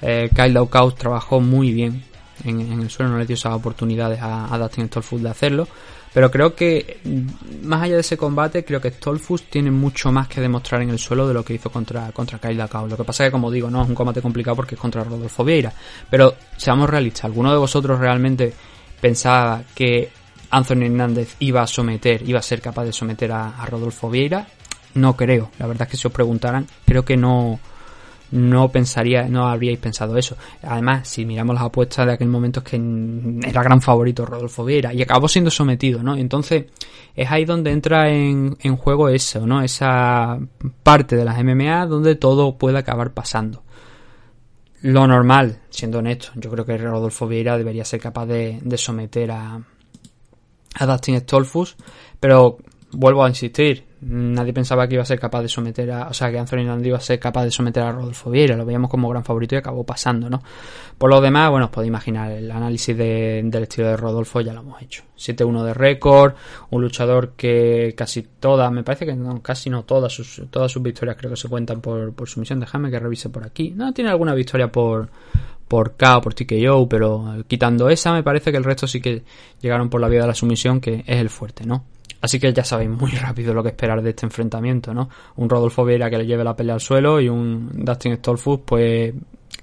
eh, 0.00 0.30
Kyle 0.34 0.54
Daukaus 0.54 0.94
trabajó 0.94 1.40
muy 1.40 1.72
bien 1.72 2.02
en, 2.44 2.80
el 2.80 2.88
suelo, 2.88 3.12
no 3.12 3.18
le 3.18 3.26
dio 3.26 3.34
esas 3.34 3.52
oportunidades 3.52 4.22
a, 4.22 4.52
a 4.52 4.58
Dustin 4.58 4.86
Stolfus 4.86 5.22
de 5.22 5.28
hacerlo. 5.28 5.68
Pero 6.12 6.30
creo 6.30 6.54
que, 6.54 6.98
mm, 7.04 7.66
más 7.66 7.82
allá 7.82 7.94
de 7.94 8.00
ese 8.00 8.16
combate, 8.16 8.64
creo 8.64 8.80
que 8.80 8.90
Stolfus 8.90 9.44
tiene 9.44 9.70
mucho 9.70 10.10
más 10.10 10.26
que 10.26 10.40
demostrar 10.40 10.82
en 10.82 10.90
el 10.90 10.98
suelo 10.98 11.28
de 11.28 11.34
lo 11.34 11.44
que 11.44 11.54
hizo 11.54 11.70
contra, 11.70 12.10
contra 12.12 12.38
Kyle 12.38 12.56
Daukaus. 12.56 12.90
Lo 12.90 12.96
que 12.96 13.04
pasa 13.04 13.24
es 13.24 13.28
que, 13.28 13.32
como 13.32 13.50
digo, 13.50 13.70
no 13.70 13.82
es 13.82 13.88
un 13.88 13.94
combate 13.94 14.20
complicado 14.20 14.56
porque 14.56 14.74
es 14.74 14.80
contra 14.80 15.04
Rodolfo 15.04 15.44
Vieira. 15.44 15.72
Pero 16.08 16.34
seamos 16.56 16.88
realistas, 16.90 17.26
¿alguno 17.26 17.52
de 17.52 17.58
vosotros 17.58 18.00
realmente 18.00 18.52
pensaba 19.00 19.62
que 19.74 20.10
Anthony 20.50 20.86
Hernández 20.86 21.36
iba 21.38 21.62
a 21.62 21.66
someter, 21.66 22.28
iba 22.28 22.40
a 22.40 22.42
ser 22.42 22.60
capaz 22.60 22.84
de 22.84 22.92
someter 22.92 23.30
a, 23.32 23.64
Rodolfo 23.66 24.10
Vieira? 24.10 24.46
No 24.94 25.16
creo. 25.16 25.50
La 25.58 25.66
verdad 25.66 25.86
es 25.86 25.92
que 25.92 25.96
si 25.96 26.08
os 26.08 26.12
preguntaran, 26.12 26.66
creo 26.84 27.04
que 27.04 27.16
no, 27.16 27.60
no 28.32 28.68
pensaría, 28.70 29.28
no 29.28 29.46
habríais 29.46 29.78
pensado 29.78 30.16
eso. 30.16 30.36
Además, 30.62 31.06
si 31.06 31.24
miramos 31.24 31.54
las 31.54 31.64
apuestas 31.64 32.06
de 32.06 32.12
aquel 32.14 32.26
momento 32.26 32.60
es 32.60 32.64
que 32.64 32.76
era 33.46 33.62
gran 33.62 33.80
favorito 33.80 34.26
Rodolfo 34.26 34.64
Vieira 34.64 34.92
y 34.92 35.02
acabó 35.02 35.28
siendo 35.28 35.50
sometido, 35.50 36.02
¿no? 36.02 36.16
Entonces, 36.16 36.66
es 37.14 37.30
ahí 37.30 37.44
donde 37.44 37.70
entra 37.70 38.10
en, 38.10 38.56
juego 38.76 39.08
eso, 39.08 39.46
¿no? 39.46 39.62
Esa 39.62 40.40
parte 40.82 41.14
de 41.14 41.24
las 41.24 41.42
MMA 41.42 41.86
donde 41.86 42.16
todo 42.16 42.58
puede 42.58 42.78
acabar 42.78 43.12
pasando. 43.12 43.62
Lo 44.82 45.06
normal, 45.06 45.60
siendo 45.68 45.98
honesto, 45.98 46.30
yo 46.34 46.50
creo 46.50 46.64
que 46.64 46.76
Rodolfo 46.76 47.28
Vieira 47.28 47.56
debería 47.56 47.84
ser 47.84 48.00
capaz 48.00 48.26
de 48.26 48.78
someter 48.78 49.30
a, 49.30 49.60
a 50.74 50.86
Dustin 50.86 51.20
Stolfus, 51.20 51.76
pero 52.18 52.58
vuelvo 52.92 53.22
a 53.24 53.28
insistir, 53.28 53.84
nadie 54.00 54.52
pensaba 54.52 54.88
que 54.88 54.94
iba 54.94 55.02
a 55.02 55.06
ser 55.06 55.20
capaz 55.20 55.42
de 55.42 55.48
someter 55.48 55.90
a, 55.92 56.08
o 56.08 56.14
sea, 56.14 56.30
que 56.30 56.38
Anthony 56.38 56.60
Hernández 56.60 56.86
iba 56.88 56.96
a 56.98 57.00
ser 57.00 57.20
capaz 57.20 57.44
de 57.44 57.50
someter 57.52 57.82
a 57.84 57.92
Rodolfo 57.92 58.30
Vieira, 58.30 58.56
lo 58.56 58.64
veíamos 58.64 58.90
como 58.90 59.08
gran 59.08 59.22
favorito 59.24 59.54
y 59.54 59.58
acabó 59.58 59.84
pasando, 59.84 60.28
¿no? 60.28 60.42
Por 60.98 61.08
lo 61.10 61.20
demás, 61.20 61.50
bueno, 61.50 61.66
os 61.66 61.70
podéis 61.70 61.88
imaginar, 61.88 62.32
el 62.32 62.50
análisis 62.50 62.96
de- 62.96 63.42
del 63.44 63.62
estilo 63.62 63.88
de 63.88 63.96
Rodolfo 63.96 64.40
ya 64.40 64.52
lo 64.52 64.60
hemos 64.60 64.82
hecho. 64.82 65.04
7-1 65.16 65.62
de 65.64 65.72
récord, 65.74 66.34
un 66.70 66.82
luchador 66.82 67.34
que 67.36 67.94
casi 67.96 68.22
todas, 68.22 68.72
me 68.72 68.82
parece 68.82 69.06
que 69.06 69.14
no, 69.14 69.40
casi 69.40 69.70
no 69.70 69.84
todas 69.84 70.12
sus, 70.12 70.42
todas 70.50 70.72
sus 70.72 70.82
victorias 70.82 71.16
creo 71.16 71.30
que 71.30 71.36
se 71.36 71.48
cuentan 71.48 71.80
por, 71.80 72.12
por 72.12 72.28
sumisión, 72.28 72.58
déjame 72.58 72.90
que 72.90 72.98
revise 72.98 73.28
por 73.28 73.44
aquí. 73.44 73.70
No, 73.76 73.92
tiene 73.94 74.10
alguna 74.10 74.34
victoria 74.34 74.70
por, 74.72 75.10
por 75.70 75.92
KO, 75.96 76.20
por 76.20 76.34
TKO, 76.34 76.88
pero 76.88 77.44
quitando 77.46 77.88
esa, 77.90 78.12
me 78.12 78.24
parece 78.24 78.50
que 78.50 78.56
el 78.58 78.64
resto 78.64 78.88
sí 78.88 79.00
que 79.00 79.22
llegaron 79.60 79.88
por 79.88 80.00
la 80.00 80.08
vía 80.08 80.22
de 80.22 80.26
la 80.26 80.34
sumisión, 80.34 80.80
que 80.80 81.04
es 81.06 81.20
el 81.20 81.30
fuerte, 81.30 81.64
¿no? 81.64 81.84
Así 82.20 82.40
que 82.40 82.52
ya 82.52 82.64
sabéis 82.64 82.90
muy 82.90 83.10
rápido 83.22 83.54
lo 83.54 83.62
que 83.62 83.68
esperar 83.68 84.02
de 84.02 84.10
este 84.10 84.26
enfrentamiento, 84.26 84.92
¿no? 84.92 85.08
Un 85.36 85.48
Rodolfo 85.48 85.84
Vieira 85.84 86.10
que 86.10 86.18
le 86.18 86.26
lleve 86.26 86.42
la 86.42 86.56
pelea 86.56 86.74
al 86.74 86.80
suelo 86.80 87.20
y 87.20 87.28
un 87.28 87.70
Dustin 87.84 88.16
Stolfus, 88.16 88.58
pues, 88.64 89.14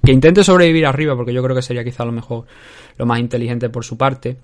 que 0.01 0.12
intente 0.14 0.45
sobrevivir 0.45 0.86
arriba, 0.86 1.14
porque 1.14 1.34
yo 1.34 1.43
creo 1.43 1.53
que 1.58 1.62
sería 1.62 1.84
quizá 1.84 2.05
lo 2.05 2.14
mejor, 2.14 2.45
lo 2.97 3.05
más 3.05 3.20
inteligente 3.20 3.68
por 3.70 3.84
su 3.84 3.97
parte. 3.97 4.38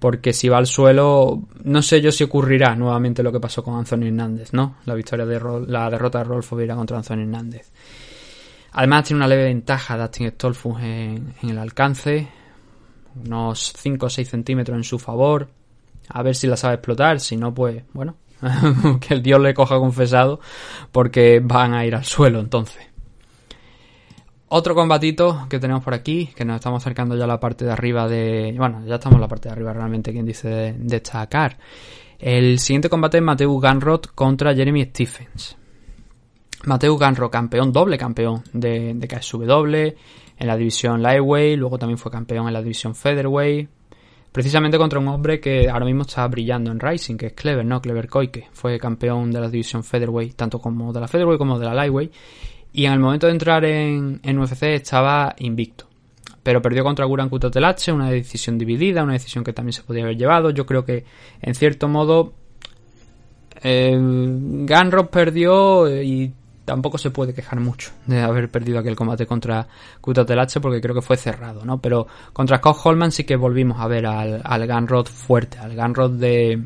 Porque 0.00 0.32
si 0.32 0.48
va 0.48 0.58
al 0.58 0.66
suelo, 0.66 1.40
no 1.62 1.80
sé 1.82 2.00
yo 2.02 2.10
si 2.10 2.24
ocurrirá 2.24 2.74
nuevamente 2.74 3.22
lo 3.22 3.30
que 3.32 3.38
pasó 3.40 3.62
con 3.62 3.76
Anthony 3.76 4.06
Hernández, 4.08 4.52
¿no? 4.52 4.78
La 4.84 4.94
victoria 4.94 5.24
de 5.24 5.38
Ro- 5.38 5.64
la 5.64 5.88
derrota 5.88 6.18
de 6.18 6.24
Rodolfo 6.24 6.56
Vieira 6.56 6.74
contra 6.74 6.96
Anthony 6.98 7.20
Hernández. 7.22 7.70
Además 8.76 9.04
tiene 9.04 9.20
una 9.20 9.26
leve 9.26 9.44
ventaja 9.44 9.96
Dustin 9.96 10.30
Stolfus 10.32 10.78
en, 10.82 11.32
en 11.42 11.48
el 11.48 11.58
alcance, 11.58 12.28
unos 13.24 13.72
5 13.74 14.04
o 14.04 14.10
6 14.10 14.28
centímetros 14.28 14.76
en 14.76 14.84
su 14.84 14.98
favor. 14.98 15.48
A 16.10 16.22
ver 16.22 16.34
si 16.34 16.46
la 16.46 16.58
sabe 16.58 16.74
explotar, 16.74 17.18
si 17.18 17.38
no, 17.38 17.54
pues 17.54 17.82
bueno, 17.94 18.16
que 19.00 19.14
el 19.14 19.22
Dios 19.22 19.40
le 19.40 19.54
coja 19.54 19.78
confesado 19.78 20.40
porque 20.92 21.40
van 21.42 21.72
a 21.72 21.86
ir 21.86 21.94
al 21.94 22.04
suelo 22.04 22.38
entonces. 22.38 22.86
Otro 24.48 24.74
combatito 24.74 25.46
que 25.48 25.58
tenemos 25.58 25.82
por 25.82 25.94
aquí, 25.94 26.26
que 26.36 26.44
nos 26.44 26.56
estamos 26.56 26.82
acercando 26.82 27.16
ya 27.16 27.24
a 27.24 27.28
la 27.28 27.40
parte 27.40 27.64
de 27.64 27.72
arriba 27.72 28.06
de... 28.06 28.54
Bueno, 28.58 28.82
ya 28.86 28.96
estamos 28.96 29.16
en 29.16 29.22
la 29.22 29.28
parte 29.28 29.48
de 29.48 29.54
arriba 29.54 29.72
realmente, 29.72 30.12
quien 30.12 30.26
dice 30.26 30.48
de, 30.48 30.72
destacar. 30.74 31.56
El 32.18 32.58
siguiente 32.58 32.90
combate 32.90 33.16
es 33.16 33.24
Mateo 33.24 33.58
Ganrod 33.58 34.02
contra 34.14 34.54
Jeremy 34.54 34.84
Stephens. 34.84 35.56
Mateo 36.64 36.96
Ganrod, 36.96 37.30
campeón, 37.30 37.72
doble 37.72 37.98
campeón 37.98 38.42
de, 38.52 38.94
de 38.94 39.08
KSW, 39.08 39.94
en 40.38 40.46
la 40.46 40.56
división 40.56 41.02
Lightweight, 41.02 41.58
luego 41.58 41.78
también 41.78 41.98
fue 41.98 42.10
campeón 42.10 42.46
en 42.46 42.52
la 42.52 42.62
división 42.62 42.94
Featherweight, 42.94 43.68
precisamente 44.32 44.76
contra 44.76 44.98
un 44.98 45.08
hombre 45.08 45.40
que 45.40 45.68
ahora 45.68 45.86
mismo 45.86 46.02
está 46.02 46.26
brillando 46.28 46.70
en 46.70 46.80
Rising, 46.80 47.16
que 47.16 47.26
es 47.26 47.32
Clever, 47.32 47.64
¿no? 47.64 47.80
Clever 47.80 48.08
Koike, 48.08 48.48
fue 48.52 48.78
campeón 48.78 49.30
de 49.30 49.40
la 49.40 49.48
división 49.48 49.82
Featherweight, 49.82 50.36
tanto 50.36 50.58
como 50.58 50.92
de 50.92 51.00
la 51.00 51.08
Featherweight 51.08 51.38
como 51.38 51.58
de 51.58 51.66
la 51.66 51.74
Lightweight, 51.74 52.12
y 52.72 52.84
en 52.84 52.92
el 52.92 52.98
momento 52.98 53.26
de 53.26 53.32
entrar 53.32 53.64
en, 53.64 54.20
en 54.22 54.38
UFC 54.38 54.64
estaba 54.64 55.34
invicto. 55.38 55.86
Pero 56.42 56.62
perdió 56.62 56.84
contra 56.84 57.06
Guran 57.06 57.28
Kutotelache, 57.28 57.90
una 57.90 58.10
decisión 58.10 58.58
dividida, 58.58 59.02
una 59.02 59.14
decisión 59.14 59.42
que 59.42 59.52
también 59.52 59.72
se 59.72 59.82
podía 59.82 60.04
haber 60.04 60.16
llevado. 60.16 60.50
Yo 60.50 60.64
creo 60.64 60.84
que, 60.84 61.04
en 61.42 61.54
cierto 61.56 61.88
modo, 61.88 62.34
eh, 63.62 63.96
Ganrod 63.98 65.06
perdió 65.06 65.90
y 66.02 66.32
tampoco 66.66 66.98
se 66.98 67.10
puede 67.10 67.32
quejar 67.32 67.60
mucho 67.60 67.92
de 68.06 68.20
haber 68.20 68.50
perdido 68.50 68.80
aquel 68.80 68.96
combate 68.96 69.24
contra 69.24 69.66
Kutotelache 70.02 70.60
porque 70.60 70.80
creo 70.82 70.94
que 70.94 71.00
fue 71.00 71.16
cerrado, 71.16 71.64
¿no? 71.64 71.78
Pero 71.80 72.06
contra 72.34 72.58
Scott 72.58 72.76
Holman 72.84 73.12
sí 73.12 73.24
que 73.24 73.36
volvimos 73.36 73.80
a 73.80 73.86
ver 73.86 74.04
al, 74.04 74.42
al 74.44 74.66
Ganrod 74.66 75.06
fuerte, 75.06 75.58
al 75.58 75.74
Ganrod 75.74 76.10
de, 76.10 76.62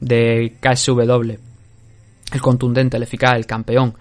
de 0.00 0.56
KSW. 0.60 1.32
El 2.32 2.40
contundente, 2.40 2.96
el 2.96 3.02
eficaz, 3.02 3.36
el 3.36 3.44
campeón. 3.44 3.94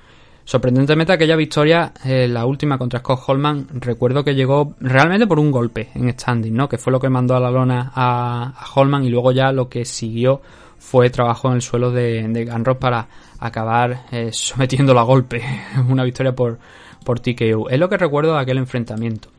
Sorprendentemente 0.46 1.14
aquella 1.14 1.36
victoria, 1.36 1.94
eh, 2.06 2.28
la 2.28 2.46
última 2.46 2.78
contra 2.78 3.00
Scott 3.00 3.24
Holman, 3.28 3.68
recuerdo 3.74 4.24
que 4.24 4.36
llegó 4.36 4.76
realmente 4.80 5.26
por 5.26 5.40
un 5.40 5.52
golpe 5.52 5.90
en 5.96 6.12
standing, 6.12 6.54
¿no? 6.54 6.70
Que 6.70 6.78
fue 6.78 6.92
lo 6.92 7.00
que 7.00 7.10
mandó 7.10 7.36
a 7.36 7.40
la 7.40 7.50
lona 7.50 7.92
a, 7.96 8.54
a 8.56 8.74
Holman 8.76 9.04
y 9.04 9.10
luego 9.10 9.32
ya 9.32 9.52
lo 9.52 9.68
que 9.68 9.84
siguió 9.84 10.42
fue 10.78 11.10
trabajo 11.10 11.48
en 11.48 11.56
el 11.56 11.62
suelo 11.62 11.92
de, 11.92 12.28
de 12.28 12.46
Ganrod 12.46 12.78
para 12.78 13.08
acabar 13.48 14.06
eh, 14.12 14.30
sometiéndolo 14.32 15.00
a 15.00 15.04
golpe. 15.04 15.42
Una 15.90 16.04
victoria 16.04 16.34
por, 16.34 16.60
por 17.04 17.20
TKO. 17.20 17.70
Es 17.70 17.80
lo 17.80 17.90
que 17.90 17.98
recuerdo 17.98 18.34
de 18.34 18.42
aquel 18.42 18.58
enfrentamiento. 18.58 19.30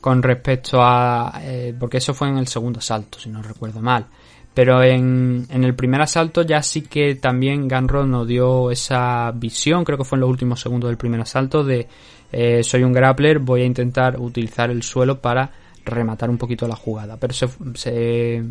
Con 0.00 0.22
respecto 0.22 0.80
a... 0.80 1.40
Eh, 1.42 1.74
porque 1.78 1.98
eso 1.98 2.14
fue 2.14 2.28
en 2.28 2.38
el 2.38 2.46
segundo 2.46 2.78
asalto, 2.78 3.18
si 3.18 3.28
no 3.28 3.42
recuerdo 3.42 3.80
mal. 3.80 4.06
Pero 4.54 4.82
en, 4.82 5.46
en 5.50 5.64
el 5.64 5.74
primer 5.74 6.00
asalto 6.00 6.42
ya 6.42 6.62
sí 6.62 6.82
que 6.82 7.14
también 7.14 7.68
Ganrod 7.68 8.06
nos 8.06 8.26
dio 8.26 8.70
esa 8.70 9.30
visión, 9.32 9.84
creo 9.84 9.98
que 9.98 10.04
fue 10.04 10.16
en 10.16 10.20
los 10.22 10.30
últimos 10.30 10.60
segundos 10.60 10.88
del 10.88 10.96
primer 10.96 11.20
asalto, 11.20 11.62
de 11.62 11.86
eh, 12.32 12.62
soy 12.62 12.82
un 12.82 12.92
grappler, 12.92 13.38
voy 13.38 13.62
a 13.62 13.64
intentar 13.64 14.18
utilizar 14.20 14.70
el 14.70 14.82
suelo 14.82 15.20
para 15.20 15.50
rematar 15.84 16.28
un 16.28 16.38
poquito 16.38 16.66
la 16.66 16.76
jugada. 16.76 17.16
Pero 17.16 17.32
se, 17.32 17.48
se, 17.74 18.42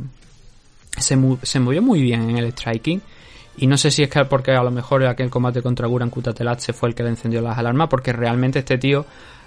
se 0.97 1.59
movió 1.59 1.81
muy 1.81 2.01
bien 2.01 2.29
en 2.29 2.37
el 2.37 2.51
striking. 2.51 3.01
Y 3.57 3.65
no 3.65 3.75
sé 3.77 3.89
si 3.89 4.03
es 4.03 4.09
que 4.09 4.23
porque 4.25 4.51
a 4.51 4.61
lo 4.61 4.69
mejor 4.69 5.03
aquel 5.05 5.31
combate 5.31 5.63
contra 5.63 5.87
Guran 5.87 6.11
Kutatelatse 6.11 6.73
fue 6.73 6.89
el 6.89 6.95
que 6.95 7.03
le 7.03 7.09
encendió 7.09 7.41
las 7.41 7.57
alarmas, 7.57 7.87
porque 7.89 8.13
realmente 8.13 8.59
este 8.59 8.77
tío, 8.77 9.05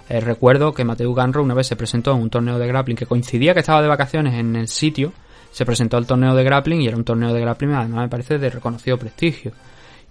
eh, 0.09 0.19
recuerdo 0.19 0.73
que 0.73 0.83
Mateo 0.83 1.13
Ganro 1.13 1.41
una 1.41 1.53
vez 1.53 1.67
se 1.67 1.77
presentó 1.77 2.11
en 2.11 2.21
un 2.21 2.29
torneo 2.29 2.59
de 2.59 2.67
grappling 2.67 2.97
que 2.97 3.05
coincidía 3.05 3.53
que 3.53 3.61
estaba 3.61 3.81
de 3.81 3.87
vacaciones 3.87 4.33
en 4.33 4.57
el 4.57 4.67
sitio, 4.67 5.13
se 5.51 5.65
presentó 5.65 5.95
al 5.95 6.05
torneo 6.05 6.35
de 6.35 6.43
grappling 6.43 6.81
y 6.81 6.87
era 6.87 6.97
un 6.97 7.05
torneo 7.05 7.33
de 7.33 7.39
grappling 7.39 7.71
además 7.71 8.01
me 8.01 8.09
parece 8.09 8.37
de 8.37 8.49
reconocido 8.49 8.97
prestigio. 8.97 9.53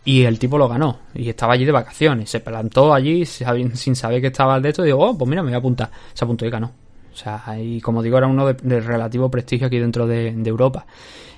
Y 0.03 0.22
el 0.22 0.38
tipo 0.38 0.57
lo 0.57 0.66
ganó. 0.66 0.98
Y 1.14 1.28
estaba 1.28 1.53
allí 1.53 1.66
de 1.66 1.72
vacaciones. 1.72 2.30
Se 2.30 2.40
plantó 2.40 2.94
allí 2.94 3.26
sin 3.26 3.94
saber 3.94 4.22
que 4.22 4.28
estaba 4.28 4.57
el 4.57 4.62
de 4.62 4.70
esto. 4.70 4.82
Y 4.82 4.86
digo, 4.86 4.98
oh, 4.98 5.18
pues 5.18 5.28
mira, 5.28 5.42
me 5.42 5.48
voy 5.48 5.57
a 5.57 5.59
apuntar. 5.59 5.90
Se 6.14 6.24
apuntó 6.24 6.46
y 6.46 6.51
ganó. 6.51 6.72
O 7.12 7.16
sea, 7.16 7.42
y 7.61 7.82
como 7.82 8.03
digo, 8.03 8.16
era 8.16 8.26
uno 8.26 8.46
de, 8.46 8.55
de 8.55 8.80
relativo 8.80 9.30
prestigio 9.30 9.66
aquí 9.66 9.78
dentro 9.78 10.07
de, 10.07 10.32
de 10.32 10.48
Europa. 10.48 10.86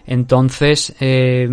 Entonces, 0.06 0.94
eh, 1.00 1.48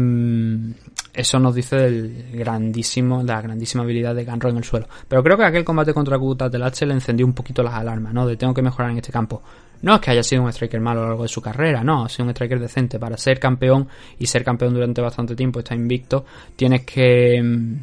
eso 1.14 1.40
nos 1.40 1.56
dice 1.56 1.76
del 1.76 2.32
grandísimo, 2.34 3.24
la 3.24 3.42
grandísima 3.42 3.84
habilidad 3.84 4.16
de 4.16 4.24
Ganro 4.24 4.50
en 4.50 4.58
el 4.58 4.64
suelo. 4.64 4.88
Pero 5.08 5.24
creo 5.24 5.38
que 5.38 5.44
aquel 5.44 5.64
combate 5.64 5.94
contra 5.94 6.18
Kutatelatse 6.18 6.86
le 6.86 6.94
encendió 6.94 7.26
un 7.26 7.34
poquito 7.34 7.64
las 7.64 7.74
alarmas, 7.74 8.14
¿no? 8.14 8.26
De 8.28 8.38
tengo 8.38 8.54
que 8.54 8.62
mejorar 8.62 8.92
en 8.92 8.98
este 8.98 9.12
campo. 9.12 9.42
No 9.82 9.96
es 9.96 10.02
que 10.02 10.12
haya 10.12 10.24
sido 10.24 10.44
un 10.44 10.50
striker 10.50 10.82
malo 10.82 11.00
a 11.00 11.04
lo 11.04 11.10
largo 11.10 11.24
de 11.24 11.30
su 11.30 11.42
carrera, 11.42 11.84
no, 11.84 12.06
ha 12.06 12.10
sido 12.10 12.26
un 12.26 12.32
striker 12.32 12.60
decente. 12.60 13.00
Para 13.00 13.18
ser 13.18 13.40
campeón 13.40 13.88
y 14.18 14.28
ser 14.28 14.44
campeón 14.44 14.74
durante 14.74 15.02
bastante 15.02 15.36
tiempo, 15.36 15.60
está 15.60 15.74
invicto, 15.74 16.26
tienes 16.56 16.84
que 16.86 17.42
mm, 17.42 17.76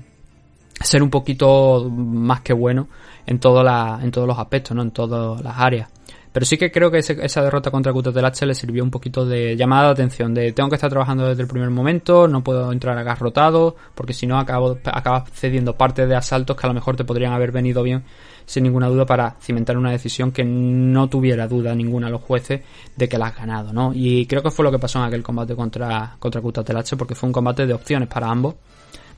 ser 0.81 1.03
un 1.03 1.11
poquito 1.11 1.89
más 1.91 2.43
que 2.43 2.53
bueno 2.53 2.89
en, 3.27 3.37
en 3.37 3.41
todos 3.41 4.27
los 4.27 4.39
aspectos, 4.39 4.77
¿no? 4.77 4.83
En 4.83 4.91
todas 4.91 5.43
las 5.43 5.59
áreas. 5.59 5.89
Pero 6.37 6.45
sí 6.45 6.59
que 6.59 6.71
creo 6.71 6.91
que 6.91 6.99
ese, 6.99 7.17
esa 7.25 7.41
derrota 7.41 7.71
contra 7.71 7.95
Kutatelatse 7.95 8.45
le 8.45 8.55
sirvió 8.55 8.85
un 8.85 8.91
poquito 8.91 9.25
de 9.25 9.57
llamada 9.57 9.87
de 9.87 9.93
atención, 9.93 10.35
de 10.35 10.53
tengo 10.53 10.69
que 10.69 10.75
estar 10.75 10.91
trabajando 10.91 11.27
desde 11.27 11.41
el 11.41 11.49
primer 11.49 11.71
momento, 11.71 12.29
no 12.29 12.45
puedo 12.45 12.71
entrar 12.73 12.99
agarrotado, 12.99 13.75
porque 13.95 14.13
si 14.13 14.27
no 14.27 14.39
acabo, 14.39 14.77
acabas 14.85 15.31
cediendo 15.33 15.79
parte 15.79 16.07
de 16.07 16.15
asaltos 16.15 16.55
que 16.55 16.67
a 16.67 16.69
lo 16.69 16.75
mejor 16.75 16.95
te 16.95 17.05
podrían 17.05 17.33
haber 17.33 17.53
venido 17.53 17.83
bien 17.83 18.05
sin 18.45 18.65
ninguna 18.65 18.89
duda 18.89 19.07
para 19.07 19.37
cimentar 19.41 19.79
una 19.79 19.91
decisión 19.91 20.31
que 20.31 20.45
no 20.45 21.09
tuviera 21.09 21.49
duda 21.49 21.75
ninguna 21.75 22.09
a 22.09 22.11
los 22.11 22.21
jueces 22.21 22.61
de 22.95 23.09
que 23.09 23.17
la 23.17 23.29
has 23.29 23.37
ganado, 23.37 23.73
¿no? 23.73 23.93
Y 23.95 24.27
creo 24.27 24.43
que 24.43 24.51
fue 24.51 24.63
lo 24.63 24.71
que 24.71 24.79
pasó 24.79 24.99
en 24.99 25.07
aquel 25.07 25.23
combate 25.23 25.57
contra, 25.57 26.17
contra 26.19 26.43
Kutatelatse, 26.43 26.99
porque 26.99 27.15
fue 27.15 27.29
un 27.29 27.33
combate 27.33 27.67
de 27.67 27.73
opciones 27.73 28.11
para 28.11 28.29
ambos 28.29 28.57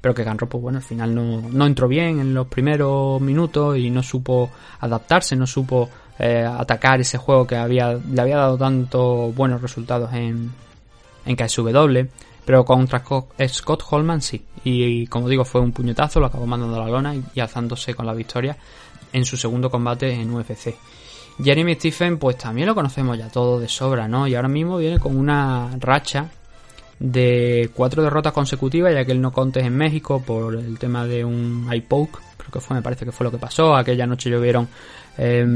pero 0.00 0.14
que 0.14 0.22
Ganro, 0.22 0.48
pues 0.48 0.62
bueno, 0.62 0.78
al 0.78 0.84
final 0.84 1.12
no, 1.12 1.42
no 1.50 1.66
entró 1.66 1.88
bien 1.88 2.20
en 2.20 2.32
los 2.32 2.46
primeros 2.46 3.20
minutos 3.20 3.76
y 3.76 3.90
no 3.90 4.02
supo 4.02 4.48
adaptarse, 4.78 5.34
no 5.34 5.44
supo 5.44 5.88
eh, 6.18 6.44
atacar 6.44 7.00
ese 7.00 7.18
juego 7.18 7.46
que 7.46 7.56
había, 7.56 7.94
le 7.94 8.20
había 8.20 8.36
dado 8.36 8.58
tantos 8.58 9.34
buenos 9.34 9.62
resultados 9.62 10.12
en, 10.12 10.50
en 11.24 11.36
KSW. 11.36 12.08
Pero 12.48 12.64
contra 12.64 13.02
Scott 13.46 13.84
Holman 13.90 14.22
sí. 14.22 14.42
Y, 14.64 15.06
como 15.08 15.28
digo, 15.28 15.44
fue 15.44 15.60
un 15.60 15.72
puñetazo, 15.72 16.18
lo 16.18 16.26
acabó 16.26 16.46
mandando 16.46 16.76
a 16.76 16.86
la 16.86 16.90
lona 16.90 17.14
y, 17.14 17.40
alzándose 17.40 17.94
con 17.94 18.06
la 18.06 18.14
victoria 18.14 18.56
en 19.12 19.26
su 19.26 19.36
segundo 19.36 19.68
combate 19.68 20.10
en 20.10 20.34
UFC. 20.34 20.74
Jeremy 21.44 21.74
Stephen, 21.74 22.18
pues 22.18 22.38
también 22.38 22.66
lo 22.66 22.74
conocemos 22.74 23.18
ya 23.18 23.28
todo 23.28 23.60
de 23.60 23.68
sobra, 23.68 24.08
¿no? 24.08 24.26
Y 24.26 24.34
ahora 24.34 24.48
mismo 24.48 24.78
viene 24.78 24.98
con 24.98 25.14
una 25.14 25.76
racha 25.78 26.30
de 26.98 27.70
cuatro 27.74 28.02
derrotas 28.02 28.32
consecutivas, 28.32 28.94
ya 28.94 29.04
que 29.04 29.12
él 29.12 29.20
no 29.20 29.30
contes 29.30 29.64
en 29.64 29.76
México 29.76 30.22
por 30.24 30.54
el 30.54 30.78
tema 30.78 31.06
de 31.06 31.26
un 31.26 31.68
iPoke, 31.70 32.18
creo 32.38 32.50
que 32.50 32.60
fue, 32.60 32.76
me 32.76 32.82
parece 32.82 33.04
que 33.04 33.12
fue 33.12 33.24
lo 33.24 33.30
que 33.30 33.36
pasó. 33.36 33.76
Aquella 33.76 34.06
noche 34.06 34.30
llovieron 34.30 34.68
eh, 35.18 35.46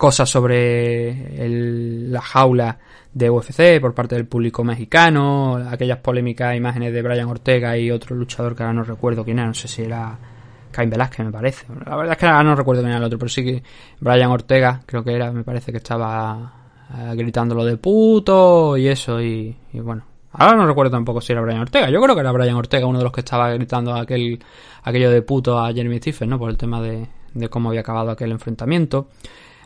cosas 0.00 0.30
sobre 0.30 1.44
el, 1.44 2.10
la 2.10 2.22
jaula 2.22 2.78
de 3.12 3.28
UFC 3.28 3.78
por 3.82 3.92
parte 3.92 4.14
del 4.14 4.26
público 4.26 4.64
mexicano, 4.64 5.56
aquellas 5.70 5.98
polémicas 5.98 6.56
imágenes 6.56 6.94
de 6.94 7.02
Brian 7.02 7.28
Ortega 7.28 7.76
y 7.76 7.90
otro 7.90 8.16
luchador 8.16 8.56
que 8.56 8.62
ahora 8.62 8.72
no 8.72 8.82
recuerdo 8.82 9.26
quién 9.26 9.40
era, 9.40 9.48
no 9.48 9.52
sé 9.52 9.68
si 9.68 9.82
era 9.82 10.18
Cain 10.70 10.88
Velázquez 10.88 11.26
me 11.26 11.30
parece. 11.30 11.66
La 11.84 11.96
verdad 11.96 12.12
es 12.12 12.18
que 12.18 12.24
ahora 12.24 12.42
no 12.42 12.54
recuerdo 12.54 12.80
quién 12.80 12.92
era 12.92 12.98
el 12.98 13.04
otro, 13.04 13.18
pero 13.18 13.28
sí 13.28 13.44
que 13.44 13.62
Brian 14.00 14.30
Ortega 14.30 14.80
creo 14.86 15.04
que 15.04 15.14
era, 15.14 15.30
me 15.32 15.44
parece 15.44 15.70
que 15.70 15.76
estaba 15.76 16.50
eh, 16.96 17.12
gritando 17.14 17.54
lo 17.54 17.66
de 17.66 17.76
puto 17.76 18.78
y 18.78 18.88
eso 18.88 19.20
y, 19.20 19.54
bueno. 19.74 20.04
Ahora 20.32 20.56
no 20.56 20.66
recuerdo 20.66 20.92
tampoco 20.92 21.20
si 21.20 21.34
era 21.34 21.42
Brian 21.42 21.60
Ortega. 21.60 21.90
Yo 21.90 22.00
creo 22.00 22.14
que 22.14 22.22
era 22.22 22.32
Brian 22.32 22.56
Ortega 22.56 22.86
uno 22.86 23.00
de 23.00 23.04
los 23.04 23.12
que 23.12 23.20
estaba 23.20 23.50
gritando 23.52 23.94
aquel 23.94 24.42
aquello 24.82 25.10
de 25.10 25.20
puto 25.20 25.58
a 25.58 25.70
Jeremy 25.74 25.98
Stephen, 25.98 26.30
¿no? 26.30 26.38
Por 26.38 26.48
el 26.48 26.56
tema 26.56 26.80
de 26.80 27.06
cómo 27.50 27.68
había 27.68 27.82
acabado 27.82 28.10
aquel 28.10 28.30
enfrentamiento. 28.30 29.08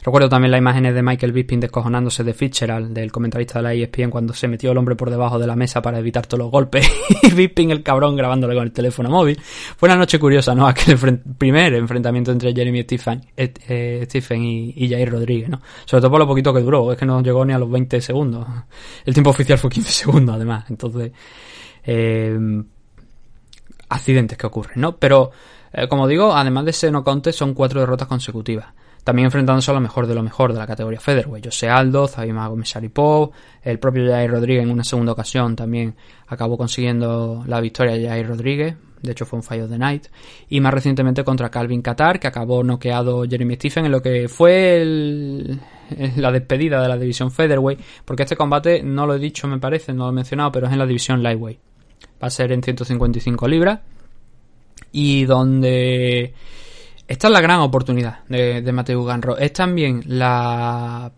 Recuerdo 0.04 0.28
también 0.28 0.50
las 0.50 0.58
imágenes 0.58 0.94
de 0.94 1.02
Michael 1.02 1.32
Bisping 1.32 1.60
descojonándose 1.60 2.22
de 2.24 2.34
Fitzgerald, 2.34 2.92
del 2.92 3.10
comentarista 3.10 3.58
de 3.58 3.62
la 3.62 3.72
ESPN, 3.72 4.10
cuando 4.10 4.34
se 4.34 4.46
metió 4.48 4.70
el 4.70 4.76
hombre 4.76 4.96
por 4.96 5.08
debajo 5.08 5.38
de 5.38 5.46
la 5.46 5.56
mesa 5.56 5.80
para 5.80 5.98
evitar 5.98 6.26
todos 6.26 6.40
los 6.40 6.50
golpes. 6.50 6.86
y 7.22 7.30
Bisping, 7.30 7.70
el 7.70 7.82
cabrón, 7.82 8.14
grabándole 8.14 8.54
con 8.54 8.64
el 8.64 8.72
teléfono 8.72 9.08
móvil. 9.08 9.40
Fue 9.40 9.88
una 9.88 9.96
noche 9.96 10.18
curiosa, 10.18 10.54
¿no? 10.54 10.66
Aquel 10.66 10.98
primer 11.38 11.72
enfrentamiento 11.72 12.32
entre 12.32 12.52
Jeremy 12.52 12.82
Stephen, 12.82 13.22
eh, 13.34 13.54
eh, 13.66 14.02
Stephen 14.04 14.44
y, 14.44 14.88
Jair 14.90 15.10
Rodríguez, 15.10 15.48
¿no? 15.48 15.62
Sobre 15.86 16.02
todo 16.02 16.10
por 16.10 16.20
lo 16.20 16.26
poquito 16.26 16.52
que 16.52 16.60
duró, 16.60 16.92
es 16.92 16.98
que 16.98 17.06
no 17.06 17.22
llegó 17.22 17.42
ni 17.46 17.54
a 17.54 17.58
los 17.58 17.70
20 17.70 17.98
segundos. 18.02 18.46
El 19.06 19.14
tiempo 19.14 19.30
oficial 19.30 19.56
fue 19.56 19.70
15 19.70 19.90
segundos, 20.04 20.36
además. 20.36 20.66
Entonces, 20.68 21.12
eh, 21.82 22.62
accidentes 23.88 24.36
que 24.36 24.46
ocurren, 24.46 24.82
¿no? 24.82 24.98
Pero, 24.98 25.30
eh, 25.72 25.88
como 25.88 26.06
digo, 26.06 26.34
además 26.34 26.66
de 26.66 26.72
ese 26.72 26.90
no 26.90 27.02
conte, 27.02 27.32
son 27.32 27.54
cuatro 27.54 27.80
derrotas 27.80 28.06
consecutivas 28.06 28.66
también 29.04 29.26
enfrentándose 29.26 29.70
a 29.70 29.74
lo 29.74 29.80
mejor 29.80 30.06
de 30.06 30.14
lo 30.14 30.22
mejor 30.22 30.52
de 30.52 30.58
la 30.58 30.66
categoría 30.66 30.98
Featherweight. 30.98 31.44
José 31.44 31.68
Aldo, 31.68 32.08
Zabima 32.08 32.48
Gómez 32.48 32.68
Sharipov, 32.68 33.30
el 33.62 33.78
propio 33.78 34.10
Jair 34.10 34.30
Rodríguez 34.30 34.64
en 34.64 34.70
una 34.70 34.82
segunda 34.82 35.12
ocasión 35.12 35.54
también 35.54 35.94
acabó 36.26 36.56
consiguiendo 36.56 37.44
la 37.46 37.60
victoria 37.60 37.96
de 37.96 38.08
Jair 38.08 38.26
Rodríguez, 38.26 38.76
de 39.02 39.12
hecho 39.12 39.26
fue 39.26 39.38
un 39.38 39.42
fallo 39.42 39.68
de 39.68 39.78
Night, 39.78 40.06
y 40.48 40.60
más 40.60 40.72
recientemente 40.72 41.22
contra 41.22 41.50
Calvin 41.50 41.82
Qatar, 41.82 42.18
que 42.18 42.26
acabó 42.26 42.64
noqueado 42.64 43.24
Jeremy 43.28 43.56
Stephen 43.56 43.84
en 43.84 43.92
lo 43.92 44.00
que 44.00 44.28
fue 44.28 44.80
el, 44.80 45.60
la 46.16 46.32
despedida 46.32 46.80
de 46.80 46.88
la 46.88 46.96
división 46.96 47.30
Featherweight, 47.30 47.80
porque 48.06 48.22
este 48.22 48.36
combate 48.36 48.82
no 48.82 49.06
lo 49.06 49.14
he 49.14 49.18
dicho 49.18 49.46
me 49.46 49.58
parece, 49.58 49.92
no 49.92 50.04
lo 50.04 50.10
he 50.10 50.14
mencionado, 50.14 50.50
pero 50.50 50.66
es 50.66 50.72
en 50.72 50.78
la 50.78 50.86
división 50.86 51.22
Lightweight. 51.22 51.58
Va 52.22 52.28
a 52.28 52.30
ser 52.30 52.52
en 52.52 52.62
155 52.62 53.48
libras 53.48 53.80
y 54.92 55.24
donde 55.24 56.32
Esta 57.06 57.28
es 57.28 57.32
la 57.32 57.40
gran 57.40 57.60
oportunidad 57.60 58.24
de, 58.28 58.62
de 58.62 58.72
Mateo 58.72 59.04
Ganro. 59.04 59.36
Es 59.36 59.52
también 59.52 60.02
la 60.06 61.12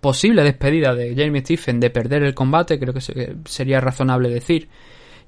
posible 0.00 0.42
despedida 0.42 0.94
de 0.94 1.14
Jeremy 1.14 1.40
Stephen 1.40 1.80
de 1.80 1.90
perder 1.90 2.22
el 2.22 2.34
combate, 2.34 2.78
creo 2.78 2.92
que 2.94 3.00
se- 3.00 3.36
sería 3.44 3.80
razonable 3.80 4.28
decir, 4.28 4.68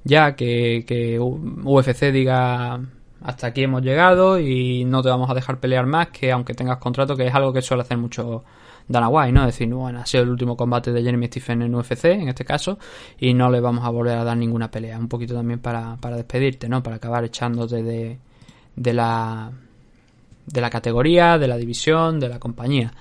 ya 0.03 0.35
que, 0.35 0.83
que 0.87 1.19
UFC 1.19 2.11
diga 2.11 2.79
hasta 3.21 3.47
aquí 3.47 3.63
hemos 3.63 3.81
llegado 3.83 4.39
y 4.39 4.85
no 4.85 5.01
te 5.01 5.09
vamos 5.09 5.29
a 5.29 5.33
dejar 5.33 5.59
pelear 5.59 5.85
más, 5.85 6.07
que 6.09 6.31
aunque 6.31 6.53
tengas 6.53 6.77
contrato, 6.77 7.15
que 7.17 7.27
es 7.27 7.33
algo 7.35 7.51
que 7.53 7.61
suele 7.61 7.83
hacer 7.83 7.97
mucho 7.97 8.43
Dana 8.87 9.09
White, 9.09 9.33
¿no? 9.33 9.45
Decir, 9.45 9.67
bueno, 9.73 9.99
ha 9.99 10.05
sido 10.05 10.23
el 10.23 10.29
último 10.29 10.55
combate 10.55 10.91
de 10.93 11.03
Jeremy 11.03 11.27
Stephen 11.27 11.61
en 11.61 11.75
UFC, 11.75 12.05
en 12.05 12.29
este 12.29 12.45
caso, 12.45 12.79
y 13.19 13.33
no 13.33 13.49
le 13.51 13.59
vamos 13.59 13.85
a 13.85 13.89
volver 13.89 14.17
a 14.17 14.23
dar 14.23 14.37
ninguna 14.37 14.71
pelea. 14.71 14.97
Un 14.97 15.09
poquito 15.09 15.33
también 15.35 15.59
para, 15.59 15.97
para 15.97 16.15
despedirte, 16.15 16.69
¿no? 16.69 16.81
Para 16.81 16.95
acabar 16.95 17.25
echándote 17.25 17.83
de, 17.83 18.19
de 18.75 18.93
la 18.93 19.51
de 20.45 20.61
la 20.61 20.69
categoría, 20.69 21.37
de 21.37 21.47
la 21.47 21.57
división, 21.57 22.19
de 22.19 22.29
la 22.29 22.39
compañía. 22.39 22.91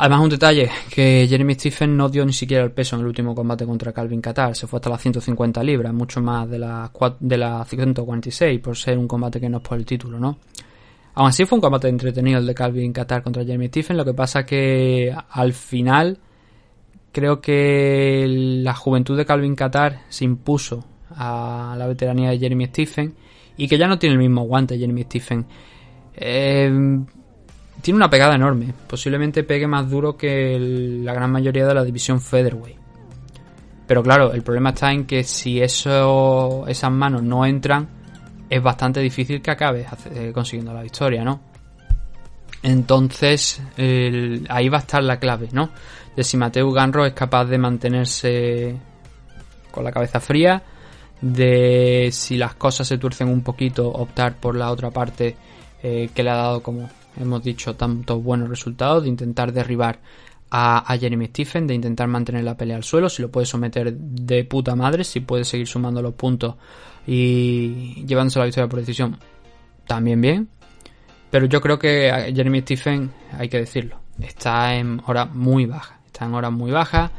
Además, 0.00 0.20
un 0.20 0.30
detalle, 0.30 0.70
que 0.88 1.26
Jeremy 1.28 1.54
Stephen 1.54 1.96
no 1.96 2.08
dio 2.08 2.24
ni 2.24 2.32
siquiera 2.32 2.62
el 2.62 2.70
peso 2.70 2.94
en 2.94 3.00
el 3.02 3.08
último 3.08 3.34
combate 3.34 3.66
contra 3.66 3.92
Calvin 3.92 4.20
Qatar, 4.20 4.54
se 4.54 4.68
fue 4.68 4.78
hasta 4.78 4.90
las 4.90 5.02
150 5.02 5.62
libras, 5.64 5.92
mucho 5.92 6.20
más 6.20 6.48
de 6.48 6.58
las 6.58 6.90
de 7.18 7.36
las 7.36 7.68
146, 7.68 8.60
por 8.60 8.76
ser 8.76 8.96
un 8.96 9.08
combate 9.08 9.40
que 9.40 9.48
no 9.48 9.56
es 9.56 9.62
por 9.64 9.76
el 9.76 9.84
título, 9.84 10.20
¿no? 10.20 10.38
Aún 11.14 11.28
así 11.28 11.44
fue 11.44 11.56
un 11.56 11.62
combate 11.62 11.88
entretenido 11.88 12.38
el 12.38 12.46
de 12.46 12.54
Calvin 12.54 12.92
Qatar 12.92 13.24
contra 13.24 13.44
Jeremy 13.44 13.66
Stephen, 13.66 13.96
lo 13.96 14.04
que 14.04 14.14
pasa 14.14 14.46
que 14.46 15.12
al 15.30 15.52
final 15.52 16.16
creo 17.10 17.40
que 17.40 18.24
la 18.62 18.74
juventud 18.74 19.16
de 19.16 19.26
Calvin 19.26 19.56
Qatar 19.56 20.02
se 20.08 20.24
impuso 20.24 20.84
a 21.10 21.74
la 21.76 21.88
veteranía 21.88 22.30
de 22.30 22.38
Jeremy 22.38 22.66
Stephen 22.66 23.16
y 23.58 23.68
que 23.68 23.76
ya 23.76 23.86
no 23.86 23.98
tiene 23.98 24.14
el 24.14 24.20
mismo 24.20 24.44
guante 24.44 24.78
Jeremy 24.78 25.02
Stephen. 25.02 25.44
Eh, 26.14 26.70
tiene 27.82 27.96
una 27.96 28.08
pegada 28.08 28.36
enorme. 28.36 28.72
Posiblemente 28.86 29.42
pegue 29.44 29.66
más 29.66 29.90
duro 29.90 30.16
que 30.16 30.56
la 31.02 31.12
gran 31.12 31.30
mayoría 31.30 31.66
de 31.66 31.74
la 31.74 31.84
división 31.84 32.20
Featherweight. 32.20 32.78
Pero 33.86 34.02
claro, 34.02 34.32
el 34.32 34.42
problema 34.42 34.70
está 34.70 34.92
en 34.92 35.06
que 35.06 35.24
si 35.24 35.60
eso, 35.60 36.66
esas 36.68 36.92
manos 36.92 37.22
no 37.22 37.44
entran, 37.44 37.88
es 38.48 38.62
bastante 38.62 39.00
difícil 39.00 39.42
que 39.42 39.50
acabes 39.50 39.86
eh, 40.14 40.30
consiguiendo 40.32 40.72
la 40.72 40.82
victoria, 40.82 41.24
¿no? 41.24 41.40
Entonces, 42.62 43.62
ahí 44.48 44.68
va 44.68 44.78
a 44.78 44.80
estar 44.80 45.02
la 45.02 45.18
clave, 45.18 45.48
¿no? 45.52 45.70
De 46.16 46.24
si 46.24 46.36
Mateo 46.36 46.70
Ganro 46.72 47.06
es 47.06 47.12
capaz 47.12 47.44
de 47.44 47.56
mantenerse 47.56 48.76
con 49.70 49.84
la 49.84 49.92
cabeza 49.92 50.18
fría, 50.18 50.62
de 51.20 52.10
si 52.12 52.36
las 52.36 52.54
cosas 52.54 52.86
se 52.86 52.98
tuercen 52.98 53.28
un 53.28 53.42
poquito, 53.42 53.88
optar 53.88 54.36
por 54.36 54.54
la 54.54 54.70
otra 54.70 54.90
parte 54.90 55.36
eh, 55.82 56.10
que 56.14 56.22
le 56.22 56.30
ha 56.30 56.36
dado, 56.36 56.62
como 56.62 56.88
hemos 57.16 57.42
dicho, 57.42 57.74
tantos 57.74 58.22
buenos 58.22 58.48
resultados, 58.48 59.02
de 59.02 59.08
intentar 59.08 59.52
derribar 59.52 60.00
a, 60.50 60.96
Jeremy 60.98 61.26
Stephen, 61.26 61.66
de 61.66 61.74
intentar 61.74 62.08
mantener 62.08 62.44
la 62.44 62.56
pelea 62.56 62.76
al 62.76 62.84
suelo, 62.84 63.08
si 63.08 63.22
lo 63.22 63.30
puede 63.30 63.46
someter 63.46 63.92
de 63.92 64.44
puta 64.44 64.74
madre, 64.74 65.04
si 65.04 65.20
puede 65.20 65.44
seguir 65.44 65.66
sumando 65.66 66.00
los 66.00 66.14
puntos 66.14 66.54
y 67.06 68.04
llevándose 68.06 68.38
la 68.38 68.46
victoria 68.46 68.68
por 68.68 68.80
decisión, 68.80 69.18
también 69.86 70.20
bien. 70.20 70.48
Pero 71.30 71.46
yo 71.46 71.60
creo 71.60 71.78
que 71.78 72.32
Jeremy 72.34 72.62
Stephen, 72.62 73.12
hay 73.32 73.48
que 73.48 73.58
decirlo, 73.58 74.00
está 74.20 74.74
en 74.74 75.02
hora 75.06 75.26
muy 75.26 75.66
baja. 75.66 76.00
Está 76.06 76.24
en 76.24 76.34
hora 76.34 76.50
muy 76.50 76.70
baja. 76.70 77.10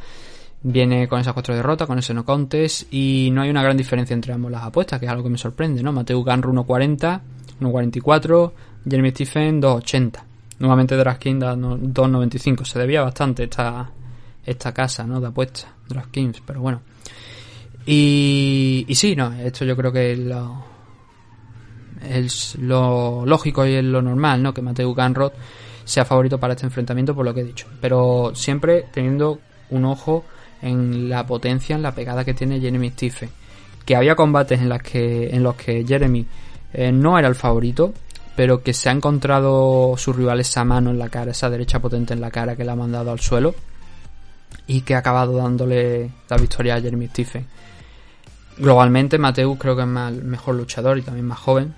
Viene 0.62 1.08
con 1.08 1.20
esas 1.20 1.34
cuatro 1.34 1.56
derrotas, 1.56 1.88
con 1.88 2.00
ese 2.00 2.14
no 2.14 2.26
contest. 2.26 2.92
Y 2.94 3.30
no 3.32 3.42
hay 3.42 3.50
una 3.50 3.64
gran 3.64 3.78
diferencia 3.78 4.14
entre 4.14 4.34
ambos 4.34 4.52
las 4.52 4.64
apuestas, 4.64 5.00
que 5.00 5.06
es 5.06 5.12
algo 5.12 5.24
que 5.24 5.30
me 5.30 5.38
sorprende, 5.38 5.82
¿no? 5.82 5.94
Mateo 5.94 6.24
Ganro 6.24 6.52
1.40, 6.52 7.22
1.44, 7.62 8.52
Jeremy 8.90 9.12
Stephen 9.12 9.62
2.80. 9.62 10.20
Nuevamente 10.60 10.96
DraftKings 10.98 11.40
da 11.40 11.56
no- 11.56 11.78
2.95. 11.78 12.66
Se 12.66 12.80
debía 12.80 13.02
bastante 13.02 13.44
esta, 13.44 13.90
esta 14.46 14.74
casa, 14.74 15.06
¿no? 15.06 15.22
De 15.22 15.28
apuestas, 15.28 15.68
DraftKings, 15.88 16.42
pero 16.46 16.60
bueno. 16.62 16.82
Y, 17.86 18.86
y 18.88 18.96
sí, 18.96 19.16
no, 19.16 19.32
esto 19.34 19.64
yo 19.66 19.76
creo 19.76 19.92
que 19.92 20.16
lo, 20.18 20.64
es 22.04 22.56
lo 22.60 23.26
lógico 23.26 23.66
y 23.66 23.74
es 23.76 23.84
lo 23.84 24.02
normal, 24.02 24.44
¿no? 24.44 24.54
Que 24.54 24.62
Mateo 24.62 24.94
Ganrod 24.94 25.32
sea 25.86 26.06
favorito 26.06 26.38
para 26.40 26.54
este 26.54 26.66
enfrentamiento 26.66 27.16
por 27.16 27.26
lo 27.26 27.34
que 27.34 27.42
he 27.42 27.46
dicho. 27.46 27.68
Pero 27.82 28.32
siempre 28.36 28.86
teniendo 28.92 29.40
un 29.72 29.86
ojo 29.86 30.26
en 30.62 31.10
la 31.10 31.26
potencia, 31.26 31.76
en 31.76 31.82
la 31.82 31.94
pegada 31.94 32.26
que 32.26 32.34
tiene 32.34 32.60
Jeremy 32.60 32.92
Stephen. 32.92 33.30
Que 33.86 33.96
había 33.96 34.16
combates 34.16 34.60
en, 34.60 34.70
las 34.70 34.82
que, 34.82 35.30
en 35.30 35.44
los 35.44 35.56
que 35.56 35.86
Jeremy 35.86 36.26
eh, 36.74 36.92
no 36.92 37.18
era 37.18 37.28
el 37.28 37.36
favorito, 37.36 37.94
pero 38.36 38.62
que 38.62 38.74
se 38.74 38.90
ha 38.90 38.92
encontrado 38.92 39.96
su 39.98 40.14
rival 40.14 40.40
esa 40.40 40.64
mano 40.64 40.92
en 40.92 41.00
la 41.00 41.10
cara, 41.10 41.32
esa 41.32 41.50
derecha 41.50 41.80
potente 41.80 42.14
en 42.14 42.22
la 42.22 42.32
cara 42.32 42.56
que 42.56 42.64
le 42.64 42.72
ha 42.72 42.76
mandado 42.76 43.12
al 43.12 43.20
suelo. 43.20 43.56
Y 44.68 44.82
que 44.82 44.94
ha 44.94 45.00
acabado 45.00 45.38
dándole 45.38 46.12
la 46.30 46.38
victoria 46.38 46.76
a 46.76 46.82
Jeremy 46.82 47.08
Stephen. 47.08 47.48
Globalmente, 48.58 49.18
Mateus 49.18 49.58
creo 49.58 49.76
que 49.76 49.82
es 49.82 49.88
más, 49.88 50.14
mejor 50.14 50.56
luchador 50.56 50.98
y 50.98 51.02
también 51.02 51.26
más 51.26 51.40
joven. 51.40 51.74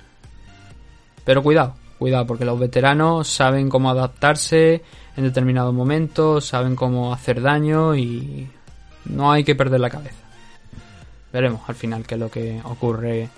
Pero 1.24 1.44
cuidado, 1.44 1.76
cuidado, 2.00 2.26
porque 2.26 2.44
los 2.44 2.60
veteranos 2.60 3.28
saben 3.28 3.70
cómo 3.70 3.90
adaptarse 3.90 4.82
en 5.16 5.24
determinados 5.24 5.74
momentos, 5.74 6.46
saben 6.46 6.76
cómo 6.76 7.14
hacer 7.14 7.42
daño 7.42 7.96
y 7.96 8.50
no 9.06 9.32
hay 9.32 9.44
que 9.44 9.56
perder 9.56 9.80
la 9.80 9.90
cabeza. 9.90 10.24
Veremos 11.32 11.62
al 11.68 11.76
final 11.76 12.06
qué 12.06 12.16
es 12.16 12.20
lo 12.20 12.30
que 12.30 12.60
ocurre 12.64 13.30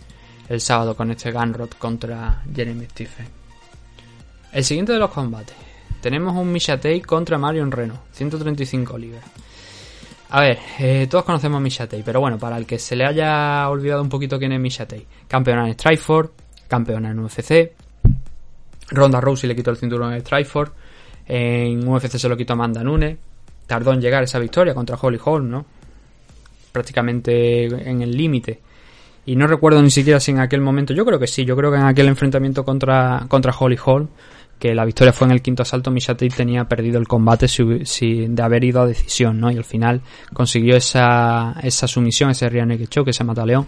el 0.49 0.61
sábado 0.61 0.95
con 0.95 1.11
este 1.11 1.31
Gunrod 1.31 1.69
contra 1.77 2.41
Jeremy 2.53 2.85
Stephen. 2.85 3.27
El 4.51 4.63
siguiente 4.63 4.93
de 4.93 4.99
los 4.99 5.11
combates. 5.11 5.55
Tenemos 6.01 6.35
un 6.35 6.51
Mishatei 6.51 7.01
contra 7.01 7.37
Marion 7.37 7.71
Reno, 7.71 8.01
135 8.11 8.97
libras. 8.97 9.23
A 10.29 10.41
ver, 10.41 10.59
eh, 10.79 11.07
todos 11.09 11.23
conocemos 11.23 11.57
a 11.57 11.61
Mishatei, 11.61 12.03
pero 12.03 12.19
bueno, 12.19 12.37
para 12.37 12.57
el 12.57 12.65
que 12.65 12.79
se 12.79 12.95
le 12.95 13.05
haya 13.05 13.69
olvidado 13.69 14.01
un 14.01 14.09
poquito 14.09 14.39
quién 14.39 14.51
es 14.51 14.59
Mishatei. 14.59 15.05
Campeona 15.27 15.67
en 15.67 15.73
Strikeforce, 15.73 16.33
campeona 16.67 17.11
en 17.11 17.19
UFC. 17.19 17.71
Ronda 18.89 19.21
Rousey 19.21 19.47
le 19.47 19.55
quitó 19.55 19.71
el 19.71 19.77
cinturón 19.77 20.13
en 20.13 20.21
Strikeforce. 20.21 20.73
En 21.27 21.87
UFC 21.87 22.17
se 22.17 22.27
lo 22.27 22.35
quitó 22.35 22.53
Amanda 22.53 22.83
Nunes. 22.83 23.17
Tardó 23.67 23.93
en 23.93 24.01
llegar 24.01 24.23
esa 24.23 24.39
victoria 24.39 24.73
contra 24.73 24.97
Holly 25.01 25.19
Holm, 25.23 25.49
¿no? 25.49 25.65
Prácticamente 26.71 27.65
en 27.65 28.01
el 28.01 28.15
límite. 28.15 28.61
Y 29.25 29.35
no 29.35 29.47
recuerdo 29.47 29.81
ni 29.81 29.89
siquiera 29.89 30.19
si 30.19 30.31
en 30.31 30.39
aquel 30.39 30.59
momento, 30.59 30.93
yo 30.93 31.05
creo 31.05 31.17
que 31.17 31.27
sí, 31.27 31.45
yo 31.45 31.55
creo 31.55 31.71
que 31.71 31.77
en 31.77 31.85
aquel 31.85 32.07
enfrentamiento 32.07 32.65
contra, 32.65 33.25
contra 33.29 33.53
Holly 33.57 33.77
Holm, 33.83 34.09
que 34.59 34.75
la 34.75 34.85
victoria 34.85 35.13
fue 35.13 35.27
en 35.27 35.31
el 35.31 35.41
quinto 35.41 35.63
asalto, 35.63 35.91
Mishatei 35.91 36.29
tenía 36.29 36.65
perdido 36.65 36.99
el 36.99 37.07
combate 37.07 37.47
si, 37.47 38.27
de 38.27 38.41
haber 38.41 38.63
ido 38.63 38.81
a 38.81 38.85
decisión, 38.85 39.39
¿no? 39.39 39.51
Y 39.51 39.57
al 39.57 39.63
final 39.63 40.01
consiguió 40.33 40.75
esa, 40.75 41.55
esa 41.61 41.87
sumisión, 41.87 42.31
ese 42.31 42.49
Rear 42.49 42.67
Naked 42.67 42.87
Choke, 42.87 43.09
ese 43.09 43.23
mataleón, 43.23 43.67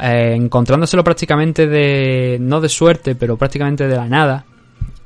eh, 0.00 0.34
encontrándoselo 0.36 1.04
prácticamente 1.04 1.66
de, 1.66 2.38
no 2.40 2.60
de 2.60 2.68
suerte, 2.68 3.14
pero 3.14 3.36
prácticamente 3.36 3.86
de 3.86 3.96
la 3.96 4.06
nada, 4.06 4.44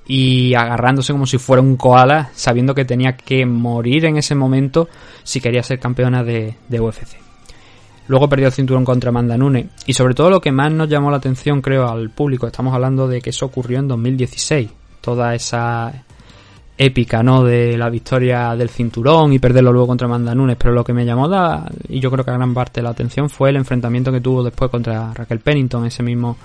y 0.06 0.54
agarrándose 0.54 1.12
como 1.12 1.26
si 1.26 1.38
fuera 1.38 1.62
un 1.62 1.76
koala, 1.76 2.30
sabiendo 2.34 2.74
que 2.74 2.84
tenía 2.84 3.16
que 3.16 3.44
morir 3.44 4.04
en 4.04 4.16
ese 4.16 4.34
momento 4.34 4.88
si 5.24 5.40
quería 5.40 5.62
ser 5.62 5.80
campeona 5.80 6.22
de, 6.22 6.54
UFC. 6.70 7.16
Luego 8.08 8.28
perdió 8.28 8.46
el 8.46 8.52
cinturón 8.52 8.84
contra 8.84 9.10
Amanda 9.10 9.36
Nunes. 9.36 9.66
Y 9.86 9.92
sobre 9.92 10.14
todo 10.14 10.30
lo 10.30 10.40
que 10.40 10.52
más 10.52 10.70
nos 10.70 10.88
llamó 10.88 11.10
la 11.10 11.16
atención, 11.16 11.60
creo, 11.60 11.88
al 11.88 12.10
público, 12.10 12.46
estamos 12.46 12.72
hablando 12.72 13.08
de 13.08 13.20
que 13.20 13.30
eso 13.30 13.46
ocurrió 13.46 13.80
en 13.80 13.88
2016. 13.88 14.70
Toda 15.00 15.34
esa 15.34 16.04
épica, 16.78 17.24
¿no? 17.24 17.42
De 17.42 17.76
la 17.76 17.88
victoria 17.88 18.54
del 18.54 18.68
cinturón 18.68 19.32
y 19.32 19.40
perderlo 19.40 19.72
luego 19.72 19.88
contra 19.88 20.06
Amanda 20.06 20.36
Nunes. 20.36 20.56
Pero 20.56 20.72
lo 20.72 20.84
que 20.84 20.92
me 20.92 21.04
llamó 21.04 21.26
la, 21.26 21.68
y 21.88 21.98
yo 21.98 22.12
creo 22.12 22.24
que 22.24 22.30
a 22.30 22.34
gran 22.34 22.54
parte 22.54 22.80
la 22.80 22.90
atención 22.90 23.28
fue 23.28 23.50
el 23.50 23.56
enfrentamiento 23.56 24.12
que 24.12 24.20
tuvo 24.20 24.44
después 24.44 24.70
contra 24.70 25.12
Raquel 25.12 25.40
Pennington, 25.40 25.86
ese 25.86 26.04
mismo 26.04 26.36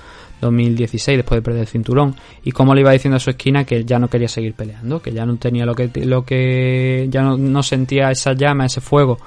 2016, 0.42 1.18
después 1.20 1.38
de 1.38 1.42
perder 1.44 1.62
el 1.62 1.68
cinturón. 1.68 2.16
Y 2.44 2.52
cómo 2.52 2.74
le 2.76 2.82
iba 2.82 2.92
diciendo 2.92 3.18
a 3.18 3.20
su 3.20 3.30
esquina 3.30 3.64
que 3.64 3.86
ya 3.86 4.00
no 4.00 4.10
quería 4.10 4.28
seguir 4.28 4.54
peleando, 4.56 5.02
que 5.02 5.12
ya 5.14 5.26
no 5.26 5.38
tenía 5.38 5.66
lo 5.66 5.76
que, 5.76 5.90
lo 6.06 6.26
que, 6.26 7.08
ya 7.10 7.22
no, 7.22 7.38
no 7.38 7.64
sentía 7.64 8.12
esa 8.12 8.34
llama, 8.34 8.66
ese 8.66 8.82
fuego 8.82 9.18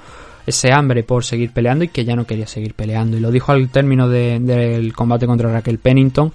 ese 0.47 0.71
hambre 0.71 1.01
por 1.01 1.23
seguir 1.23 1.51
peleando 1.51 1.85
y 1.85 1.87
que 1.87 2.05
ya 2.05 2.15
no 2.15 2.27
quería 2.27 2.45
seguir 2.45 2.75
peleando. 2.75 3.17
Y 3.17 3.19
lo 3.19 3.31
dijo 3.31 3.51
al 3.51 3.67
término 3.69 4.07
de- 4.07 4.39
del 4.39 4.93
combate 4.93 5.25
contra 5.25 5.51
Raquel 5.51 5.79
Pennington. 5.79 6.31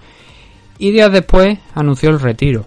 Y 0.78 0.91
días 0.91 1.12
después 1.12 1.59
anunció 1.76 2.11
el 2.11 2.18
retiro. 2.18 2.66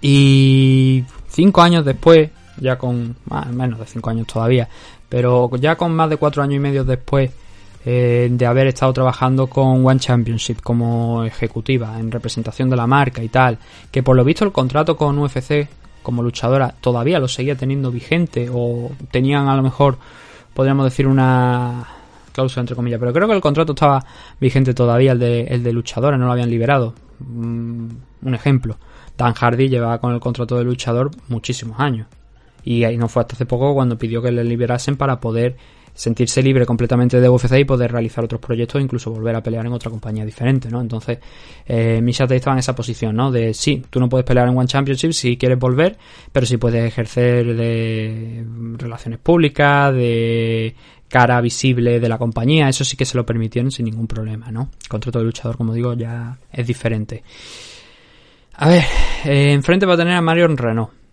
Y 0.00 1.04
cinco 1.28 1.62
años 1.62 1.84
después, 1.84 2.30
ya 2.58 2.76
con 2.78 3.16
más, 3.26 3.46
menos 3.52 3.78
de 3.78 3.86
cinco 3.86 4.10
años 4.10 4.26
todavía, 4.26 4.68
pero 5.08 5.50
ya 5.56 5.76
con 5.76 5.94
más 5.94 6.10
de 6.10 6.16
cuatro 6.16 6.42
años 6.42 6.56
y 6.56 6.60
medio 6.60 6.84
después 6.84 7.30
eh, 7.84 8.28
de 8.30 8.46
haber 8.46 8.68
estado 8.68 8.92
trabajando 8.92 9.46
con 9.46 9.86
One 9.86 10.00
Championship 10.00 10.60
como 10.62 11.24
ejecutiva 11.24 11.98
en 11.98 12.10
representación 12.10 12.70
de 12.70 12.76
la 12.76 12.86
marca 12.86 13.22
y 13.22 13.28
tal, 13.28 13.58
que 13.90 14.02
por 14.02 14.16
lo 14.16 14.24
visto 14.24 14.44
el 14.44 14.52
contrato 14.52 14.96
con 14.96 15.18
UFC 15.18 15.68
como 16.02 16.22
luchadora 16.22 16.74
todavía 16.80 17.18
lo 17.18 17.28
seguía 17.28 17.56
teniendo 17.56 17.90
vigente 17.90 18.48
o 18.52 18.90
tenían 19.10 19.48
a 19.48 19.56
lo 19.56 19.62
mejor 19.62 19.98
podríamos 20.54 20.84
decir 20.84 21.06
una 21.06 21.86
cláusula 22.32 22.62
entre 22.62 22.76
comillas, 22.76 22.98
pero 22.98 23.12
creo 23.12 23.28
que 23.28 23.34
el 23.34 23.40
contrato 23.40 23.72
estaba 23.72 24.04
vigente 24.40 24.74
todavía, 24.74 25.12
el 25.12 25.18
de, 25.18 25.42
el 25.42 25.62
de 25.62 25.72
luchadora, 25.72 26.18
no 26.18 26.26
lo 26.26 26.32
habían 26.32 26.50
liberado. 26.50 26.94
Mm, 27.20 27.88
un 28.22 28.34
ejemplo, 28.34 28.76
Dan 29.16 29.34
Hardy 29.34 29.68
llevaba 29.68 29.98
con 29.98 30.12
el 30.12 30.20
contrato 30.20 30.58
de 30.58 30.64
luchador 30.64 31.10
muchísimos 31.28 31.78
años. 31.78 32.08
Y 32.64 32.84
ahí 32.84 32.96
no 32.96 33.08
fue 33.08 33.22
hasta 33.22 33.34
hace 33.34 33.46
poco 33.46 33.74
cuando 33.74 33.98
pidió 33.98 34.22
que 34.22 34.32
le 34.32 34.42
liberasen 34.42 34.96
para 34.96 35.20
poder 35.20 35.56
sentirse 35.94 36.42
libre 36.42 36.66
completamente 36.66 37.20
de 37.20 37.28
UFC 37.28 37.58
y 37.60 37.64
poder 37.64 37.92
realizar 37.92 38.24
otros 38.24 38.40
proyectos 38.40 38.82
incluso 38.82 39.12
volver 39.12 39.36
a 39.36 39.42
pelear 39.42 39.64
en 39.64 39.72
otra 39.72 39.90
compañía 39.90 40.24
diferente, 40.24 40.68
¿no? 40.68 40.80
Entonces, 40.80 41.18
eh, 41.66 42.00
Misha 42.02 42.24
Tate 42.24 42.36
estaba 42.36 42.54
en 42.54 42.58
esa 42.58 42.74
posición, 42.74 43.14
¿no? 43.14 43.30
De 43.30 43.54
sí, 43.54 43.82
tú 43.88 44.00
no 44.00 44.08
puedes 44.08 44.26
pelear 44.26 44.48
en 44.48 44.58
One 44.58 44.66
Championship 44.66 45.12
si 45.12 45.36
quieres 45.36 45.58
volver, 45.58 45.96
pero 46.32 46.44
sí 46.46 46.56
puedes 46.56 46.84
ejercer 46.84 47.54
de 47.54 48.44
relaciones 48.76 49.20
públicas, 49.20 49.94
de 49.94 50.74
cara 51.08 51.40
visible 51.40 52.00
de 52.00 52.08
la 52.08 52.18
compañía, 52.18 52.68
eso 52.68 52.84
sí 52.84 52.96
que 52.96 53.04
se 53.04 53.16
lo 53.16 53.24
permitieron 53.24 53.70
sin 53.70 53.84
ningún 53.84 54.08
problema, 54.08 54.50
¿no? 54.50 54.70
Contrato 54.88 55.20
de 55.20 55.26
luchador, 55.26 55.56
como 55.56 55.72
digo, 55.72 55.94
ya 55.94 56.38
es 56.52 56.66
diferente. 56.66 57.22
A 58.56 58.68
ver, 58.68 58.84
eh, 59.24 59.52
enfrente 59.52 59.86
va 59.86 59.94
a 59.94 59.96
tener 59.96 60.14
a 60.14 60.20
Marion 60.20 60.56
Renault. 60.56 61.03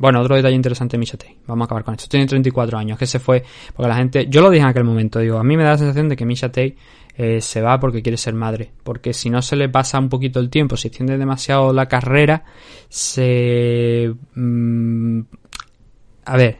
Bueno, 0.00 0.22
otro 0.22 0.34
detalle 0.34 0.56
interesante 0.56 0.96
de 0.96 0.98
Misha 0.98 1.18
Tate. 1.18 1.36
Vamos 1.46 1.64
a 1.64 1.66
acabar 1.66 1.84
con 1.84 1.94
esto. 1.94 2.08
Tiene 2.08 2.26
34 2.26 2.78
años, 2.78 2.98
que 2.98 3.06
se 3.06 3.18
fue 3.18 3.44
porque 3.76 3.86
la 3.86 3.96
gente... 3.96 4.28
Yo 4.30 4.40
lo 4.40 4.48
dije 4.48 4.62
en 4.62 4.70
aquel 4.70 4.84
momento, 4.84 5.18
digo, 5.18 5.36
a 5.36 5.44
mí 5.44 5.58
me 5.58 5.62
da 5.62 5.72
la 5.72 5.78
sensación 5.78 6.08
de 6.08 6.16
que 6.16 6.24
Misha 6.24 6.48
Tate 6.48 6.74
eh, 7.18 7.42
se 7.42 7.60
va 7.60 7.78
porque 7.78 8.00
quiere 8.00 8.16
ser 8.16 8.32
madre. 8.32 8.70
Porque 8.82 9.12
si 9.12 9.28
no 9.28 9.42
se 9.42 9.56
le 9.56 9.68
pasa 9.68 9.98
un 9.98 10.08
poquito 10.08 10.40
el 10.40 10.48
tiempo, 10.48 10.78
si 10.78 10.88
extiende 10.88 11.18
demasiado 11.18 11.74
la 11.74 11.84
carrera, 11.84 12.44
se... 12.88 14.10
mm, 14.36 15.20
a 16.24 16.36
ver, 16.38 16.56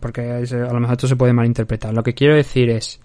porque 0.00 0.22
a 0.22 0.72
lo 0.72 0.80
mejor 0.80 0.92
esto 0.92 1.08
se 1.08 1.16
puede 1.16 1.34
malinterpretar. 1.34 1.92
Lo 1.92 2.02
que 2.02 2.14
quiero 2.14 2.34
decir 2.34 2.70
es 2.70 3.02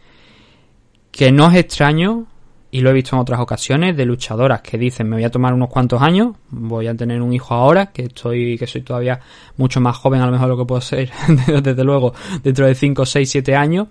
que 1.12 1.34
no 1.34 1.52
es 1.52 1.58
extraño, 1.58 2.28
y 2.70 2.82
lo 2.82 2.90
he 2.90 2.94
visto 2.94 3.16
en 3.16 3.22
otras 3.22 3.40
ocasiones, 3.40 3.96
de 3.96 4.06
luchadoras 4.06 4.62
que 4.62 4.78
dicen 4.78 5.08
me 5.08 5.16
voy 5.16 5.24
a 5.24 5.32
tomar 5.32 5.54
unos 5.54 5.70
cuantos 5.70 6.02
años, 6.02 6.36
voy 6.50 6.88
a 6.88 6.96
tener 6.96 7.22
un 7.22 7.34
hijo 7.34 7.54
ahora, 7.54 7.88
que 7.88 8.04
estoy, 8.04 8.58
que 8.58 8.68
soy 8.68 8.82
todavía 8.82 9.20
mucho 9.56 9.80
más 9.80 9.96
joven 9.98 10.22
a 10.22 10.26
lo 10.26 10.32
mejor 10.32 10.50
lo 10.50 10.58
que 10.58 10.66
puedo 10.66 10.82
ser, 10.82 11.12
desde 11.64 11.84
luego, 11.84 12.14
dentro 12.44 12.68
de 12.68 12.76
5, 12.76 13.06
6, 13.06 13.30
7 13.30 13.56
años, 13.56 13.88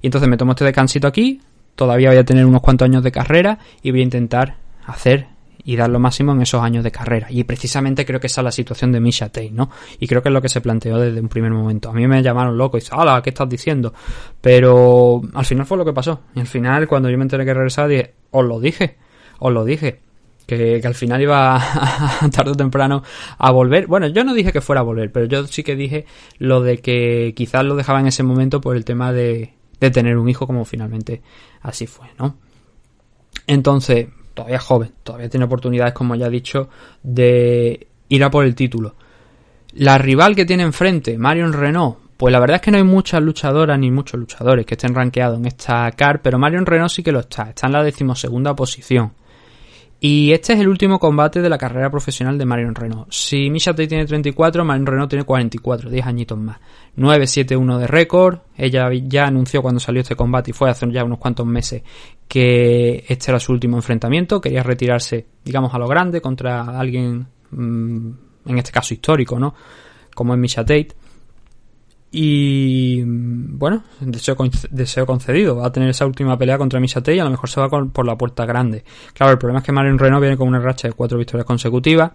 y 0.00 0.06
entonces 0.06 0.28
me 0.28 0.36
tomo 0.36 0.52
este 0.52 0.64
descansito 0.64 1.06
aquí, 1.06 1.40
todavía 1.74 2.10
voy 2.10 2.18
a 2.18 2.24
tener 2.24 2.46
unos 2.46 2.62
cuantos 2.62 2.86
años 2.86 3.02
de 3.02 3.12
carrera 3.12 3.58
y 3.82 3.90
voy 3.90 4.00
a 4.00 4.04
intentar 4.04 4.56
hacer 4.86 5.33
y 5.64 5.76
dar 5.76 5.88
lo 5.88 5.98
máximo 5.98 6.32
en 6.32 6.42
esos 6.42 6.62
años 6.62 6.84
de 6.84 6.90
carrera. 6.90 7.28
Y 7.30 7.44
precisamente 7.44 8.04
creo 8.04 8.20
que 8.20 8.26
esa 8.26 8.42
es 8.42 8.44
la 8.44 8.52
situación 8.52 8.92
de 8.92 9.00
Misha 9.00 9.28
Tate, 9.28 9.50
¿no? 9.50 9.70
Y 9.98 10.06
creo 10.06 10.22
que 10.22 10.28
es 10.28 10.32
lo 10.32 10.42
que 10.42 10.48
se 10.48 10.60
planteó 10.60 10.98
desde 10.98 11.20
un 11.20 11.28
primer 11.28 11.52
momento. 11.52 11.88
A 11.88 11.92
mí 11.92 12.06
me 12.06 12.22
llamaron 12.22 12.56
loco 12.56 12.76
y 12.76 12.80
dice, 12.80 12.92
¡Hala! 12.94 13.22
¿Qué 13.22 13.30
estás 13.30 13.48
diciendo? 13.48 13.94
Pero 14.40 15.22
al 15.32 15.44
final 15.44 15.64
fue 15.64 15.78
lo 15.78 15.84
que 15.84 15.92
pasó. 15.92 16.20
Y 16.34 16.40
al 16.40 16.46
final, 16.46 16.86
cuando 16.86 17.08
yo 17.08 17.16
me 17.16 17.24
enteré 17.24 17.44
que 17.44 17.54
regresaba, 17.54 17.88
dije, 17.88 18.12
os 18.30 18.44
lo 18.44 18.60
dije, 18.60 18.96
os 19.38 19.52
lo 19.52 19.64
dije. 19.64 20.00
Que, 20.46 20.82
al 20.84 20.94
final 20.94 21.22
iba 21.22 21.58
tarde 22.32 22.50
o 22.50 22.54
temprano 22.54 23.02
a 23.38 23.50
volver. 23.50 23.86
Bueno, 23.86 24.06
yo 24.08 24.24
no 24.24 24.34
dije 24.34 24.52
que 24.52 24.60
fuera 24.60 24.80
a 24.80 24.84
volver, 24.84 25.10
pero 25.10 25.24
yo 25.24 25.46
sí 25.46 25.62
que 25.62 25.74
dije 25.74 26.04
lo 26.38 26.60
de 26.60 26.78
que 26.78 27.32
quizás 27.34 27.64
lo 27.64 27.76
dejaba 27.76 28.00
en 28.00 28.08
ese 28.08 28.22
momento 28.22 28.60
por 28.60 28.76
el 28.76 28.84
tema 28.84 29.14
de, 29.14 29.54
de 29.80 29.90
tener 29.90 30.18
un 30.18 30.28
hijo, 30.28 30.46
como 30.46 30.66
finalmente 30.66 31.22
así 31.62 31.86
fue, 31.86 32.08
¿no? 32.18 32.36
Entonces, 33.46 34.08
todavía 34.34 34.58
joven, 34.58 34.92
todavía 35.02 35.28
tiene 35.28 35.46
oportunidades, 35.46 35.94
como 35.94 36.14
ya 36.14 36.26
he 36.26 36.30
dicho, 36.30 36.68
de 37.02 37.86
ir 38.08 38.24
a 38.24 38.30
por 38.30 38.44
el 38.44 38.54
título. 38.54 38.94
La 39.72 39.98
rival 39.98 40.36
que 40.36 40.44
tiene 40.44 40.62
enfrente, 40.62 41.16
Marion 41.18 41.52
Renault, 41.52 41.98
pues 42.16 42.32
la 42.32 42.40
verdad 42.40 42.56
es 42.56 42.62
que 42.62 42.70
no 42.70 42.76
hay 42.76 42.84
muchas 42.84 43.22
luchadoras 43.22 43.78
ni 43.78 43.90
muchos 43.90 44.20
luchadores 44.20 44.66
que 44.66 44.74
estén 44.74 44.94
rankeados 44.94 45.38
en 45.38 45.46
esta 45.46 45.90
car, 45.92 46.22
pero 46.22 46.38
Marion 46.38 46.66
Renault 46.66 46.92
sí 46.92 47.02
que 47.02 47.12
lo 47.12 47.20
está, 47.20 47.50
está 47.50 47.66
en 47.66 47.72
la 47.72 47.82
decimosegunda 47.82 48.54
posición. 48.54 49.12
Y 50.06 50.32
este 50.32 50.52
es 50.52 50.60
el 50.60 50.68
último 50.68 50.98
combate 50.98 51.40
de 51.40 51.48
la 51.48 51.56
carrera 51.56 51.88
profesional 51.88 52.36
de 52.36 52.44
Marion 52.44 52.74
Renault. 52.74 53.10
Si 53.10 53.48
Misha 53.48 53.70
Tate 53.70 53.86
tiene 53.86 54.04
34, 54.04 54.62
Marion 54.62 54.84
Renault 54.84 55.08
tiene 55.08 55.24
44, 55.24 55.88
10 55.88 56.06
añitos 56.06 56.36
más. 56.36 56.58
9-7-1 56.98 57.78
de 57.78 57.86
récord. 57.86 58.40
Ella 58.54 58.90
ya 58.92 59.24
anunció 59.24 59.62
cuando 59.62 59.80
salió 59.80 60.02
este 60.02 60.14
combate 60.14 60.50
y 60.50 60.52
fue 60.52 60.68
hace 60.68 60.86
ya 60.92 61.04
unos 61.04 61.18
cuantos 61.18 61.46
meses 61.46 61.82
que 62.28 63.02
este 63.08 63.30
era 63.30 63.40
su 63.40 63.52
último 63.52 63.78
enfrentamiento. 63.78 64.42
Quería 64.42 64.62
retirarse, 64.62 65.24
digamos, 65.42 65.72
a 65.72 65.78
lo 65.78 65.88
grande 65.88 66.20
contra 66.20 66.78
alguien, 66.78 67.26
mm, 67.52 68.08
en 68.44 68.58
este 68.58 68.72
caso 68.72 68.92
histórico, 68.92 69.38
¿no? 69.38 69.54
Como 70.14 70.34
es 70.34 70.38
Misha 70.38 70.66
Tate. 70.66 70.88
Y 72.16 73.02
bueno, 73.04 73.82
deseo, 73.98 74.36
conce- 74.36 74.68
deseo 74.70 75.04
concedido. 75.04 75.56
Va 75.56 75.66
a 75.66 75.72
tener 75.72 75.88
esa 75.88 76.06
última 76.06 76.38
pelea 76.38 76.56
contra 76.56 76.78
Misha 76.78 77.00
Tate 77.00 77.16
y 77.16 77.18
a 77.18 77.24
lo 77.24 77.30
mejor 77.30 77.50
se 77.50 77.60
va 77.60 77.68
por 77.68 78.06
la 78.06 78.16
puerta 78.16 78.46
grande. 78.46 78.84
Claro, 79.12 79.32
el 79.32 79.38
problema 79.38 79.58
es 79.58 79.64
que 79.66 79.72
Marion 79.72 79.98
Renault 79.98 80.20
viene 80.20 80.36
con 80.36 80.46
una 80.46 80.60
racha 80.60 80.86
de 80.86 80.94
cuatro 80.94 81.18
victorias 81.18 81.44
consecutivas. 81.44 82.12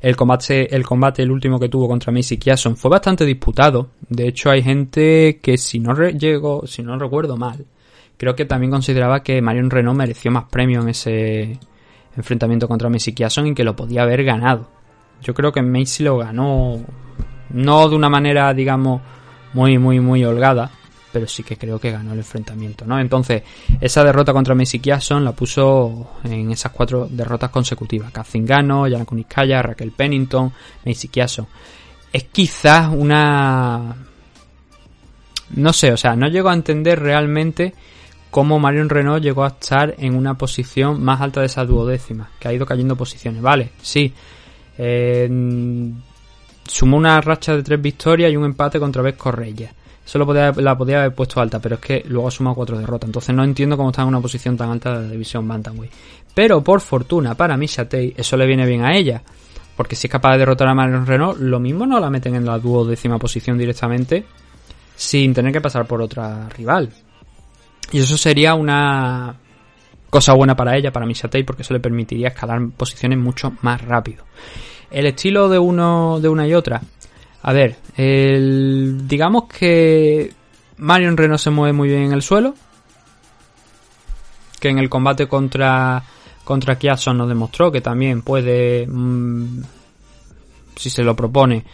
El 0.00 0.16
combate, 0.16 0.74
el 0.74 0.86
combate, 0.86 1.22
el 1.22 1.30
último 1.30 1.60
que 1.60 1.68
tuvo 1.68 1.86
contra 1.88 2.10
Macy 2.10 2.38
Kiason 2.38 2.74
fue 2.74 2.90
bastante 2.90 3.26
disputado. 3.26 3.90
De 4.08 4.28
hecho, 4.28 4.50
hay 4.50 4.62
gente 4.62 5.38
que 5.42 5.58
si 5.58 5.78
no 5.78 5.94
llego, 5.94 6.66
si 6.66 6.82
no 6.82 6.98
recuerdo 6.98 7.36
mal, 7.36 7.66
creo 8.16 8.34
que 8.34 8.46
también 8.46 8.70
consideraba 8.70 9.22
que 9.22 9.42
Marion 9.42 9.68
Renault 9.68 9.98
mereció 9.98 10.30
más 10.30 10.44
premio 10.44 10.80
en 10.80 10.88
ese 10.88 11.58
enfrentamiento 12.16 12.66
contra 12.66 12.88
Macy 12.88 13.12
Kiason 13.12 13.48
y 13.48 13.54
que 13.54 13.62
lo 13.64 13.76
podía 13.76 14.04
haber 14.04 14.24
ganado. 14.24 14.70
Yo 15.22 15.34
creo 15.34 15.52
que 15.52 15.60
Macy 15.60 16.02
lo 16.04 16.16
ganó 16.16 16.80
no 17.50 17.88
de 17.90 17.94
una 17.94 18.08
manera, 18.08 18.54
digamos, 18.54 19.02
muy, 19.54 19.78
muy, 19.78 20.00
muy 20.00 20.24
holgada, 20.24 20.70
pero 21.12 21.28
sí 21.28 21.44
que 21.44 21.56
creo 21.56 21.78
que 21.78 21.92
ganó 21.92 22.12
el 22.12 22.18
enfrentamiento, 22.18 22.84
¿no? 22.86 22.98
Entonces, 22.98 23.42
esa 23.80 24.02
derrota 24.04 24.32
contra 24.32 24.56
Kiason 24.56 25.24
la 25.24 25.32
puso 25.32 26.10
en 26.24 26.50
esas 26.50 26.72
cuatro 26.72 27.06
derrotas 27.08 27.50
consecutivas. 27.50 28.10
Kathy 28.10 28.44
Gano, 28.44 28.88
Yana 28.88 29.04
Kuniskaya, 29.04 29.62
Raquel 29.62 29.92
Pennington, 29.92 30.52
Macy 30.84 31.08
Kiason. 31.08 31.46
Es 32.12 32.24
quizás 32.24 32.92
una... 32.92 33.96
No 35.50 35.72
sé, 35.72 35.92
o 35.92 35.96
sea, 35.96 36.16
no 36.16 36.26
llego 36.26 36.48
a 36.48 36.54
entender 36.54 36.98
realmente 36.98 37.74
cómo 38.30 38.58
Marion 38.58 38.88
Renault 38.88 39.22
llegó 39.22 39.44
a 39.44 39.48
estar 39.48 39.94
en 39.98 40.16
una 40.16 40.36
posición 40.36 41.00
más 41.00 41.20
alta 41.20 41.40
de 41.40 41.46
esa 41.46 41.64
duodécima, 41.64 42.30
que 42.40 42.48
ha 42.48 42.52
ido 42.52 42.66
cayendo 42.66 42.96
posiciones. 42.96 43.40
Vale, 43.40 43.70
sí. 43.80 44.12
Eh, 44.76 45.28
sumó 46.66 46.96
una 46.96 47.20
racha 47.20 47.56
de 47.56 47.62
tres 47.62 47.80
victorias 47.80 48.32
y 48.32 48.36
un 48.36 48.44
empate 48.44 48.78
contra 48.78 49.02
Vez 49.02 49.16
Correia. 49.16 49.72
Eso 50.04 50.24
podía, 50.26 50.52
la 50.52 50.76
podía 50.76 51.00
haber 51.00 51.14
puesto 51.14 51.40
alta, 51.40 51.60
pero 51.60 51.76
es 51.76 51.80
que 51.80 52.04
luego 52.06 52.28
ha 52.28 52.30
sumado 52.30 52.56
cuatro 52.56 52.78
derrotas. 52.78 53.08
Entonces 53.08 53.34
no 53.34 53.42
entiendo 53.42 53.76
cómo 53.76 53.90
está 53.90 54.02
en 54.02 54.08
una 54.08 54.20
posición 54.20 54.56
tan 54.56 54.70
alta 54.70 54.98
de 54.98 55.06
la 55.06 55.12
división 55.12 55.48
Bantamweight. 55.48 55.92
Pero 56.34 56.62
por 56.62 56.80
fortuna 56.80 57.34
para 57.34 57.56
Misha 57.56 57.84
Tate, 57.84 58.14
eso 58.16 58.36
le 58.36 58.46
viene 58.46 58.66
bien 58.66 58.84
a 58.84 58.94
ella. 58.94 59.22
Porque 59.76 59.96
si 59.96 60.06
es 60.06 60.10
capaz 60.10 60.32
de 60.32 60.38
derrotar 60.38 60.68
a 60.68 60.74
Marion 60.74 61.06
Renault, 61.06 61.40
lo 61.40 61.58
mismo 61.58 61.86
no 61.86 61.98
la 61.98 62.10
meten 62.10 62.34
en 62.34 62.44
la 62.44 62.58
duodécima 62.58 63.18
posición 63.18 63.56
directamente 63.56 64.24
sin 64.94 65.34
tener 65.34 65.52
que 65.52 65.60
pasar 65.60 65.86
por 65.86 66.00
otra 66.00 66.48
rival. 66.50 66.90
Y 67.90 68.00
eso 68.00 68.16
sería 68.16 68.54
una 68.54 69.34
cosa 70.10 70.32
buena 70.34 70.54
para 70.54 70.76
ella, 70.76 70.92
para 70.92 71.06
Misha 71.06 71.28
Tate, 71.28 71.44
porque 71.44 71.62
eso 71.62 71.74
le 71.74 71.80
permitiría 71.80 72.28
escalar 72.28 72.60
posiciones 72.76 73.18
mucho 73.18 73.52
más 73.62 73.80
rápido. 73.82 74.24
El 74.90 75.06
estilo 75.06 75.48
de 75.48 75.58
uno 75.58 76.20
de 76.20 76.28
una 76.28 76.46
y 76.46 76.54
otra. 76.54 76.82
A 77.42 77.52
ver, 77.52 77.76
el, 77.96 79.06
digamos 79.06 79.44
que 79.44 80.32
Marion 80.78 81.16
Renault 81.16 81.40
se 81.40 81.50
mueve 81.50 81.72
muy 81.72 81.88
bien 81.88 82.02
en 82.02 82.12
el 82.12 82.22
suelo. 82.22 82.54
Que 84.60 84.68
en 84.68 84.78
el 84.78 84.88
combate 84.88 85.26
contra 85.26 86.02
contra 86.44 86.76
Kiason 86.76 87.16
nos 87.16 87.28
demostró 87.28 87.72
que 87.72 87.80
también 87.80 88.22
puede, 88.22 88.86
mm, 88.86 89.62
si 90.76 90.90
se 90.90 91.02
lo 91.02 91.16
propone, 91.16 91.64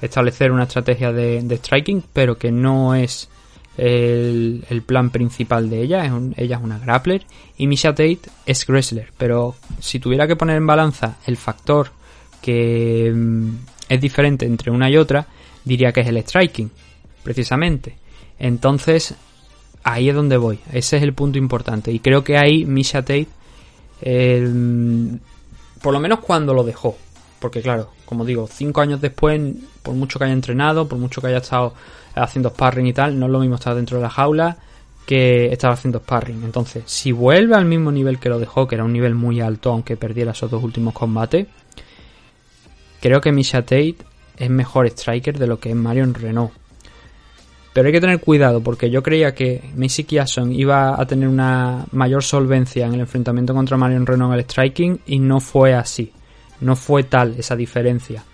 establecer 0.00 0.52
una 0.52 0.62
estrategia 0.62 1.12
de, 1.12 1.42
de 1.42 1.56
striking, 1.56 2.04
pero 2.12 2.38
que 2.38 2.50
no 2.50 2.94
es 2.94 3.28
el, 3.76 4.64
el 4.68 4.82
plan 4.82 5.10
principal 5.10 5.68
de 5.68 5.82
ella. 5.82 6.04
Es 6.04 6.12
ella 6.36 6.56
es 6.56 6.62
una 6.62 6.78
grappler 6.78 7.26
y 7.56 7.66
Misha 7.66 7.90
Tate 7.90 8.20
es 8.46 8.66
wrestler. 8.68 9.12
Pero 9.18 9.56
si 9.80 9.98
tuviera 9.98 10.26
que 10.26 10.36
poner 10.36 10.56
en 10.56 10.66
balanza 10.66 11.16
el 11.26 11.36
factor 11.36 11.90
que 12.40 13.12
mm, 13.14 13.50
es 13.88 14.00
diferente 14.00 14.46
entre 14.46 14.70
una 14.70 14.90
y 14.90 14.96
otra, 14.96 15.26
diría 15.64 15.92
que 15.92 16.00
es 16.00 16.06
el 16.06 16.18
striking, 16.18 16.70
precisamente. 17.22 17.96
Entonces, 18.38 19.14
ahí 19.82 20.08
es 20.08 20.14
donde 20.14 20.36
voy. 20.36 20.60
Ese 20.72 20.96
es 20.96 21.02
el 21.02 21.12
punto 21.12 21.38
importante. 21.38 21.92
Y 21.92 22.00
creo 22.00 22.24
que 22.24 22.38
ahí 22.38 22.64
Misha 22.64 23.02
Tate, 23.02 23.28
eh, 24.02 24.48
por 25.82 25.92
lo 25.92 26.00
menos 26.00 26.20
cuando 26.20 26.54
lo 26.54 26.64
dejó, 26.64 26.96
porque 27.38 27.62
claro, 27.62 27.90
como 28.04 28.24
digo, 28.24 28.48
cinco 28.50 28.80
años 28.80 29.00
después, 29.00 29.40
por 29.82 29.94
mucho 29.94 30.18
que 30.18 30.26
haya 30.26 30.34
entrenado, 30.34 30.88
por 30.88 30.98
mucho 30.98 31.20
que 31.20 31.28
haya 31.28 31.38
estado 31.38 31.74
haciendo 32.14 32.50
sparring 32.50 32.86
y 32.86 32.92
tal, 32.92 33.18
no 33.18 33.26
es 33.26 33.32
lo 33.32 33.40
mismo 33.40 33.54
estar 33.54 33.74
dentro 33.74 33.96
de 33.96 34.02
la 34.02 34.10
jaula 34.10 34.56
que 35.06 35.46
estar 35.52 35.72
haciendo 35.72 36.00
sparring. 36.00 36.44
Entonces, 36.44 36.84
si 36.86 37.12
vuelve 37.12 37.56
al 37.56 37.64
mismo 37.64 37.90
nivel 37.90 38.18
que 38.18 38.28
lo 38.28 38.38
dejó, 38.38 38.68
que 38.68 38.76
era 38.76 38.84
un 38.84 38.92
nivel 38.92 39.14
muy 39.14 39.40
alto, 39.40 39.72
aunque 39.72 39.96
perdiera 39.96 40.32
esos 40.32 40.50
dos 40.50 40.62
últimos 40.62 40.94
combates, 40.94 41.46
creo 43.00 43.20
que 43.20 43.32
Misha 43.32 43.62
Tate 43.62 43.96
es 44.36 44.50
mejor 44.50 44.86
striker 44.86 45.38
de 45.38 45.46
lo 45.46 45.58
que 45.60 45.70
es 45.70 45.76
Marion 45.76 46.14
Renault. 46.14 46.52
Pero 47.72 47.86
hay 47.86 47.92
que 47.92 48.00
tener 48.00 48.20
cuidado 48.20 48.60
porque 48.62 48.90
yo 48.90 49.02
creía 49.02 49.34
que 49.34 49.70
Macy 49.76 50.04
Kiason 50.04 50.52
iba 50.52 51.00
a 51.00 51.06
tener 51.06 51.28
una 51.28 51.86
mayor 51.92 52.24
solvencia 52.24 52.86
en 52.86 52.94
el 52.94 53.00
enfrentamiento 53.00 53.54
contra 53.54 53.76
Marion 53.76 54.06
Renault 54.06 54.32
en 54.32 54.38
el 54.38 54.44
striking 54.44 55.00
y 55.06 55.20
no 55.20 55.40
fue 55.40 55.74
así. 55.74 56.12
No 56.60 56.74
fue 56.74 57.04
tal 57.04 57.36
esa 57.38 57.54
diferencia. 57.54 58.24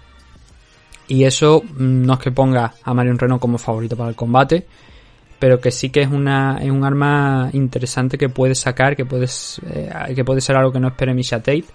Y 1.08 1.24
eso 1.24 1.62
mm, 1.62 2.02
no 2.02 2.14
es 2.14 2.18
que 2.18 2.32
ponga 2.32 2.72
a 2.82 2.94
Marion 2.94 3.18
Renault 3.18 3.40
como 3.40 3.58
favorito 3.58 3.96
para 3.96 4.08
el 4.08 4.16
combate, 4.16 4.66
pero 5.38 5.60
que 5.60 5.70
sí 5.70 5.90
que 5.90 6.02
es, 6.02 6.10
una, 6.10 6.58
es 6.62 6.70
un 6.70 6.82
arma 6.84 7.50
interesante 7.52 8.16
que 8.16 8.28
puede 8.28 8.54
sacar, 8.54 8.96
que, 8.96 9.04
puedes, 9.04 9.60
eh, 9.70 10.14
que 10.14 10.24
puede 10.24 10.40
ser 10.40 10.56
algo 10.56 10.72
que 10.72 10.80
no 10.80 10.88
espere 10.88 11.14
Misha 11.14 11.38
Tate. 11.38 11.66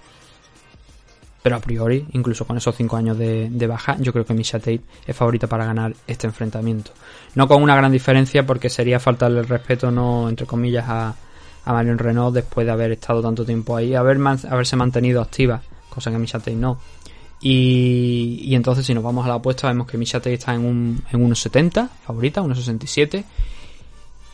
Pero 1.42 1.56
a 1.56 1.60
priori, 1.60 2.06
incluso 2.14 2.46
con 2.46 2.58
esos 2.58 2.76
5 2.76 2.96
años 2.96 3.18
de, 3.18 3.68
baja, 3.68 3.98
yo 4.00 4.14
creo 4.14 4.26
que 4.26 4.34
Misha 4.34 4.60
Tate 4.60 4.82
es 5.06 5.16
favorita 5.16 5.48
para 5.48 5.66
ganar 5.66 5.94
este 6.06 6.28
enfrentamiento. 6.28 6.92
No 7.34 7.48
con 7.48 7.64
una 7.64 7.76
gran 7.76 7.92
diferencia 7.92 8.46
porque 8.46 8.70
sería 8.70 9.00
faltarle 9.00 9.40
el 9.40 9.48
respeto, 9.48 9.90
no 9.90 10.30
entre 10.30 10.46
comillas, 10.46 10.86
a, 10.88 11.16
a 11.66 11.74
Marion 11.74 11.98
Renault 11.98 12.36
después 12.36 12.66
de 12.66 12.72
haber 12.72 12.92
estado 12.92 13.22
tanto 13.22 13.44
tiempo 13.44 13.76
ahí, 13.76 13.96
haber 13.96 14.20
haberse 14.50 14.76
mantenido 14.76 15.20
activa, 15.20 15.62
cosa 15.90 16.12
que 16.12 16.18
Misha 16.20 16.38
Tate 16.38 16.56
no. 16.56 16.80
Y, 17.42 18.42
y, 18.44 18.54
entonces 18.54 18.86
si 18.86 18.94
nos 18.94 19.04
vamos 19.04 19.26
a 19.26 19.30
la 19.30 19.36
apuesta 19.36 19.68
vemos 19.68 19.88
que 19.88 19.98
Misha 19.98 20.20
Tate 20.20 20.36
está 20.36 20.54
en, 20.54 20.64
un, 20.64 21.04
en 21.12 21.28
1.70, 21.28 21.90
favorita, 22.06 22.42
1.67. 22.44 23.24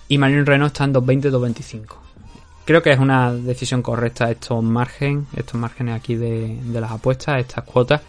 Y 0.10 0.18
Marion 0.18 0.46
Renault 0.46 0.74
está 0.74 0.84
en 0.84 0.94
2.20, 0.94 1.32
2.25. 1.32 2.07
Creo 2.68 2.84
que 2.84 2.92
es 2.92 3.00
una 3.00 3.34
decisión 3.34 3.82
correcta 3.82 4.30
estos 4.30 4.62
márgenes, 4.62 5.24
estos 5.38 5.56
márgenes 5.56 5.96
aquí 5.96 6.16
de, 6.16 6.60
de 6.62 6.82
las 6.82 6.92
apuestas, 6.92 7.40
estas 7.40 7.64
cuotas, 7.64 8.02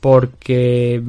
porque 0.00 1.00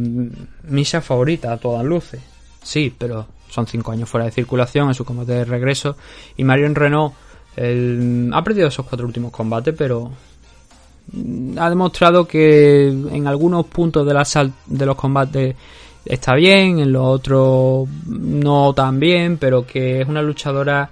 Misha 0.68 1.00
es 1.00 1.04
favorita 1.04 1.52
a 1.52 1.58
todas 1.58 1.84
luces. 1.84 2.22
Sí, 2.62 2.94
pero 2.96 3.26
son 3.50 3.66
5 3.66 3.92
años 3.92 4.08
fuera 4.08 4.26
de 4.26 4.32
circulación 4.32 4.88
en 4.88 4.94
su 4.94 5.04
combate 5.04 5.32
de 5.32 5.46
regreso. 5.46 5.98
Y 6.38 6.44
Marion 6.44 6.76
Renault 6.76 7.16
el, 7.56 8.30
ha 8.34 8.44
perdido 8.44 8.68
esos 8.68 8.86
cuatro 8.86 9.08
últimos 9.08 9.32
combates, 9.32 9.74
pero 9.76 10.12
ha 11.58 11.70
demostrado 11.70 12.28
que 12.28 12.88
en 12.88 13.26
algunos 13.26 13.66
puntos 13.66 14.06
de, 14.06 14.14
la 14.14 14.24
de 14.68 14.86
los 14.86 14.96
combates 14.96 15.56
está 16.06 16.36
bien, 16.36 16.78
en 16.78 16.92
los 16.92 17.04
otros 17.04 17.90
no 18.06 18.74
tan 18.76 19.00
bien, 19.00 19.38
pero 19.38 19.66
que 19.66 20.02
es 20.02 20.08
una 20.08 20.22
luchadora 20.22 20.88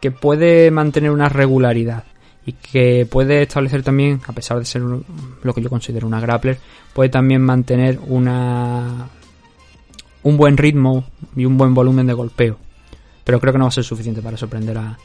que 0.00 0.10
puede 0.10 0.70
mantener 0.70 1.10
una 1.10 1.28
regularidad 1.28 2.04
y 2.46 2.52
que 2.52 3.06
puede 3.10 3.42
establecer 3.42 3.82
también, 3.82 4.20
a 4.26 4.32
pesar 4.32 4.58
de 4.58 4.64
ser 4.64 4.82
lo 4.82 5.54
que 5.54 5.60
yo 5.60 5.68
considero 5.68 6.06
una 6.06 6.20
grappler, 6.20 6.58
puede 6.94 7.10
también 7.10 7.42
mantener 7.42 7.98
una 8.06 9.08
un 10.22 10.36
buen 10.36 10.56
ritmo 10.56 11.04
y 11.36 11.44
un 11.44 11.56
buen 11.56 11.74
volumen 11.74 12.06
de 12.06 12.14
golpeo. 12.14 12.58
Pero 13.24 13.40
creo 13.40 13.52
que 13.52 13.58
no 13.58 13.64
va 13.64 13.68
a 13.68 13.72
ser 13.72 13.84
suficiente 13.84 14.22
para 14.22 14.36
sorprender 14.36 14.76
a, 14.78 14.98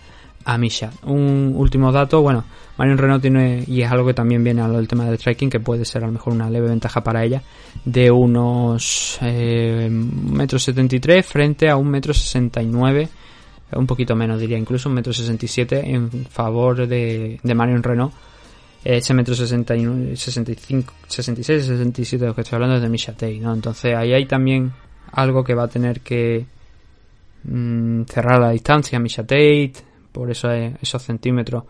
a 0.45 0.57
Misha. 0.57 0.91
Un 1.03 1.53
último 1.55 1.91
dato, 1.91 2.21
bueno, 2.21 2.45
Marion 2.77 2.97
Renault 2.97 3.21
tiene, 3.21 3.63
y 3.67 3.81
es 3.81 3.91
algo 3.91 4.07
que 4.07 4.13
también 4.13 4.43
viene 4.43 4.61
al 4.61 4.87
tema 4.87 5.05
del 5.05 5.17
striking, 5.17 5.49
que 5.49 5.59
puede 5.59 5.85
ser 5.85 6.03
a 6.03 6.07
lo 6.07 6.13
mejor 6.13 6.33
una 6.33 6.49
leve 6.49 6.69
ventaja 6.69 7.01
para 7.01 7.23
ella, 7.23 7.41
de 7.83 8.09
unos 8.11 9.17
eh, 9.21 9.89
metro 9.89 10.57
setenta 10.57 10.97
frente 11.23 11.69
a 11.69 11.75
un 11.75 11.89
metro 11.89 12.13
sesenta 12.13 12.61
un 13.75 13.85
poquito 13.87 14.15
menos 14.15 14.39
diría, 14.39 14.57
incluso 14.57 14.89
un 14.89 14.95
metro 14.95 15.13
sesenta 15.13 15.45
en 15.77 16.25
favor 16.25 16.87
de, 16.87 17.39
de 17.41 17.55
Marion 17.55 17.83
Renault. 17.83 18.13
Ese 18.83 19.13
metro 19.13 19.33
sesenta 19.33 19.75
y, 19.75 20.15
65, 20.15 20.93
66, 21.07 21.65
67 21.65 22.23
de 22.23 22.27
lo 22.27 22.35
que 22.35 22.41
estoy 22.41 22.57
hablando 22.57 22.75
es 22.75 22.81
de 22.81 22.89
Misha 22.89 23.13
Tate, 23.13 23.39
¿no? 23.39 23.53
Entonces 23.53 23.95
ahí 23.95 24.13
hay 24.13 24.25
también 24.25 24.71
algo 25.11 25.43
que 25.43 25.55
va 25.55 25.63
a 25.63 25.67
tener 25.67 26.01
que 26.01 26.45
mmm, 27.43 28.03
cerrar 28.03 28.39
la 28.39 28.51
distancia 28.51 28.99
Misha 28.99 29.23
Tate, 29.23 29.73
por 30.11 30.29
eso 30.29 30.51
esos 30.51 31.01
centímetros 31.01 31.63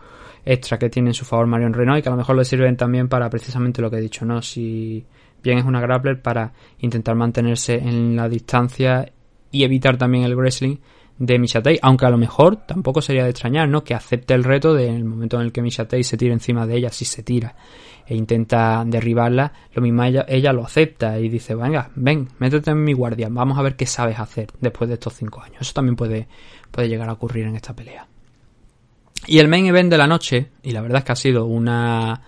extra 0.45 0.77
que 0.77 0.89
tiene 0.89 1.09
en 1.09 1.13
su 1.13 1.25
favor 1.25 1.47
Marion 1.47 1.73
Renault 1.73 1.99
y 1.99 2.01
que 2.03 2.09
a 2.09 2.11
lo 2.11 2.17
mejor 2.17 2.35
le 2.35 2.45
sirven 2.45 2.77
también 2.77 3.07
para 3.07 3.29
precisamente 3.29 3.81
lo 3.81 3.89
que 3.89 3.97
he 3.97 4.01
dicho, 4.01 4.25
¿no? 4.25 4.41
Si 4.41 5.03
bien 5.41 5.57
es 5.57 5.65
una 5.65 5.79
grappler 5.79 6.21
para 6.21 6.51
intentar 6.79 7.15
mantenerse 7.15 7.75
en 7.75 8.15
la 8.15 8.27
distancia 8.27 9.11
y 9.51 9.63
evitar 9.63 9.97
también 9.97 10.25
el 10.25 10.35
wrestling 10.35 10.77
de 11.17 11.39
Mishatei, 11.39 11.79
aunque 11.81 12.05
a 12.05 12.09
lo 12.09 12.17
mejor 12.17 12.57
tampoco 12.57 13.01
sería 13.01 13.23
de 13.23 13.29
extrañar, 13.29 13.69
¿no? 13.69 13.83
Que 13.83 13.93
acepte 13.93 14.33
el 14.33 14.43
reto 14.43 14.73
del 14.73 15.05
momento 15.05 15.37
en 15.37 15.43
el 15.43 15.51
que 15.51 15.61
Mishatei 15.61 16.03
se 16.03 16.17
tira 16.17 16.33
encima 16.33 16.67
de 16.67 16.77
ella, 16.77 16.89
si 16.89 17.05
se 17.05 17.23
tira 17.23 17.55
e 18.07 18.15
intenta 18.15 18.83
derribarla, 18.85 19.51
lo 19.73 19.81
mismo 19.81 20.03
ella, 20.03 20.25
ella 20.27 20.53
lo 20.53 20.63
acepta 20.63 21.19
y 21.19 21.27
dice, 21.27 21.55
venga, 21.55 21.89
ven, 21.95 22.27
métete 22.37 22.71
en 22.71 22.83
mi 22.83 22.93
guardia, 22.93 23.29
vamos 23.31 23.57
a 23.57 23.63
ver 23.63 23.75
qué 23.75 23.85
sabes 23.85 24.19
hacer 24.19 24.47
después 24.59 24.87
de 24.87 24.95
estos 24.95 25.13
cinco 25.13 25.41
años. 25.41 25.61
Eso 25.61 25.73
también 25.73 25.95
puede, 25.95 26.27
puede 26.71 26.87
llegar 26.87 27.09
a 27.09 27.13
ocurrir 27.13 27.45
en 27.47 27.55
esta 27.55 27.75
pelea. 27.75 28.07
Y 29.27 29.39
el 29.39 29.47
main 29.47 29.65
event 29.65 29.89
de 29.89 29.97
la 29.97 30.05
noche, 30.05 30.51
y 30.61 30.71
la 30.71 30.81
verdad 30.81 30.99
es 30.99 31.03
que 31.03 31.11
ha 31.13 31.15
sido 31.15 31.45
una 31.45 32.21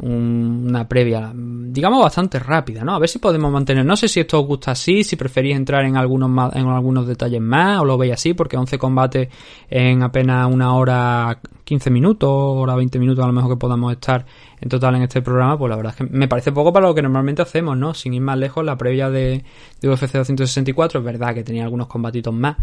una 0.00 0.86
previa, 0.86 1.32
digamos 1.34 2.02
bastante 2.02 2.38
rápida, 2.38 2.84
¿no? 2.84 2.94
A 2.94 2.98
ver 2.98 3.08
si 3.08 3.18
podemos 3.18 3.50
mantener. 3.50 3.84
No 3.84 3.96
sé 3.96 4.08
si 4.08 4.20
esto 4.20 4.40
os 4.40 4.46
gusta 4.46 4.72
así, 4.72 5.02
si 5.02 5.16
preferís 5.16 5.56
entrar 5.56 5.84
en 5.84 5.96
algunos 5.96 6.30
más, 6.30 6.54
en 6.54 6.66
algunos 6.68 7.06
detalles 7.06 7.40
más, 7.40 7.80
o 7.80 7.84
lo 7.84 7.98
veis 7.98 8.12
así, 8.12 8.34
porque 8.34 8.56
11 8.56 8.78
combates 8.78 9.28
en 9.68 10.02
apenas 10.02 10.52
una 10.52 10.74
hora 10.74 11.40
15 11.64 11.90
minutos, 11.90 12.30
hora 12.30 12.74
20 12.76 12.98
minutos 12.98 13.24
a 13.24 13.26
lo 13.26 13.32
mejor 13.32 13.52
que 13.52 13.58
podamos 13.58 13.92
estar 13.92 14.24
en 14.60 14.68
total 14.68 14.96
en 14.96 15.02
este 15.02 15.20
programa, 15.22 15.58
pues 15.58 15.70
la 15.70 15.76
verdad 15.76 15.94
es 15.98 16.06
que 16.06 16.16
me 16.16 16.28
parece 16.28 16.52
poco 16.52 16.72
para 16.72 16.86
lo 16.86 16.94
que 16.94 17.02
normalmente 17.02 17.42
hacemos, 17.42 17.76
¿no? 17.76 17.94
Sin 17.94 18.14
ir 18.14 18.22
más 18.22 18.38
lejos, 18.38 18.64
la 18.64 18.76
previa 18.76 19.10
de, 19.10 19.44
de 19.80 19.88
UFC 19.88 20.12
264 20.12 21.00
es 21.00 21.04
verdad 21.04 21.34
que 21.34 21.44
tenía 21.44 21.64
algunos 21.64 21.88
combatitos 21.88 22.32
más 22.32 22.56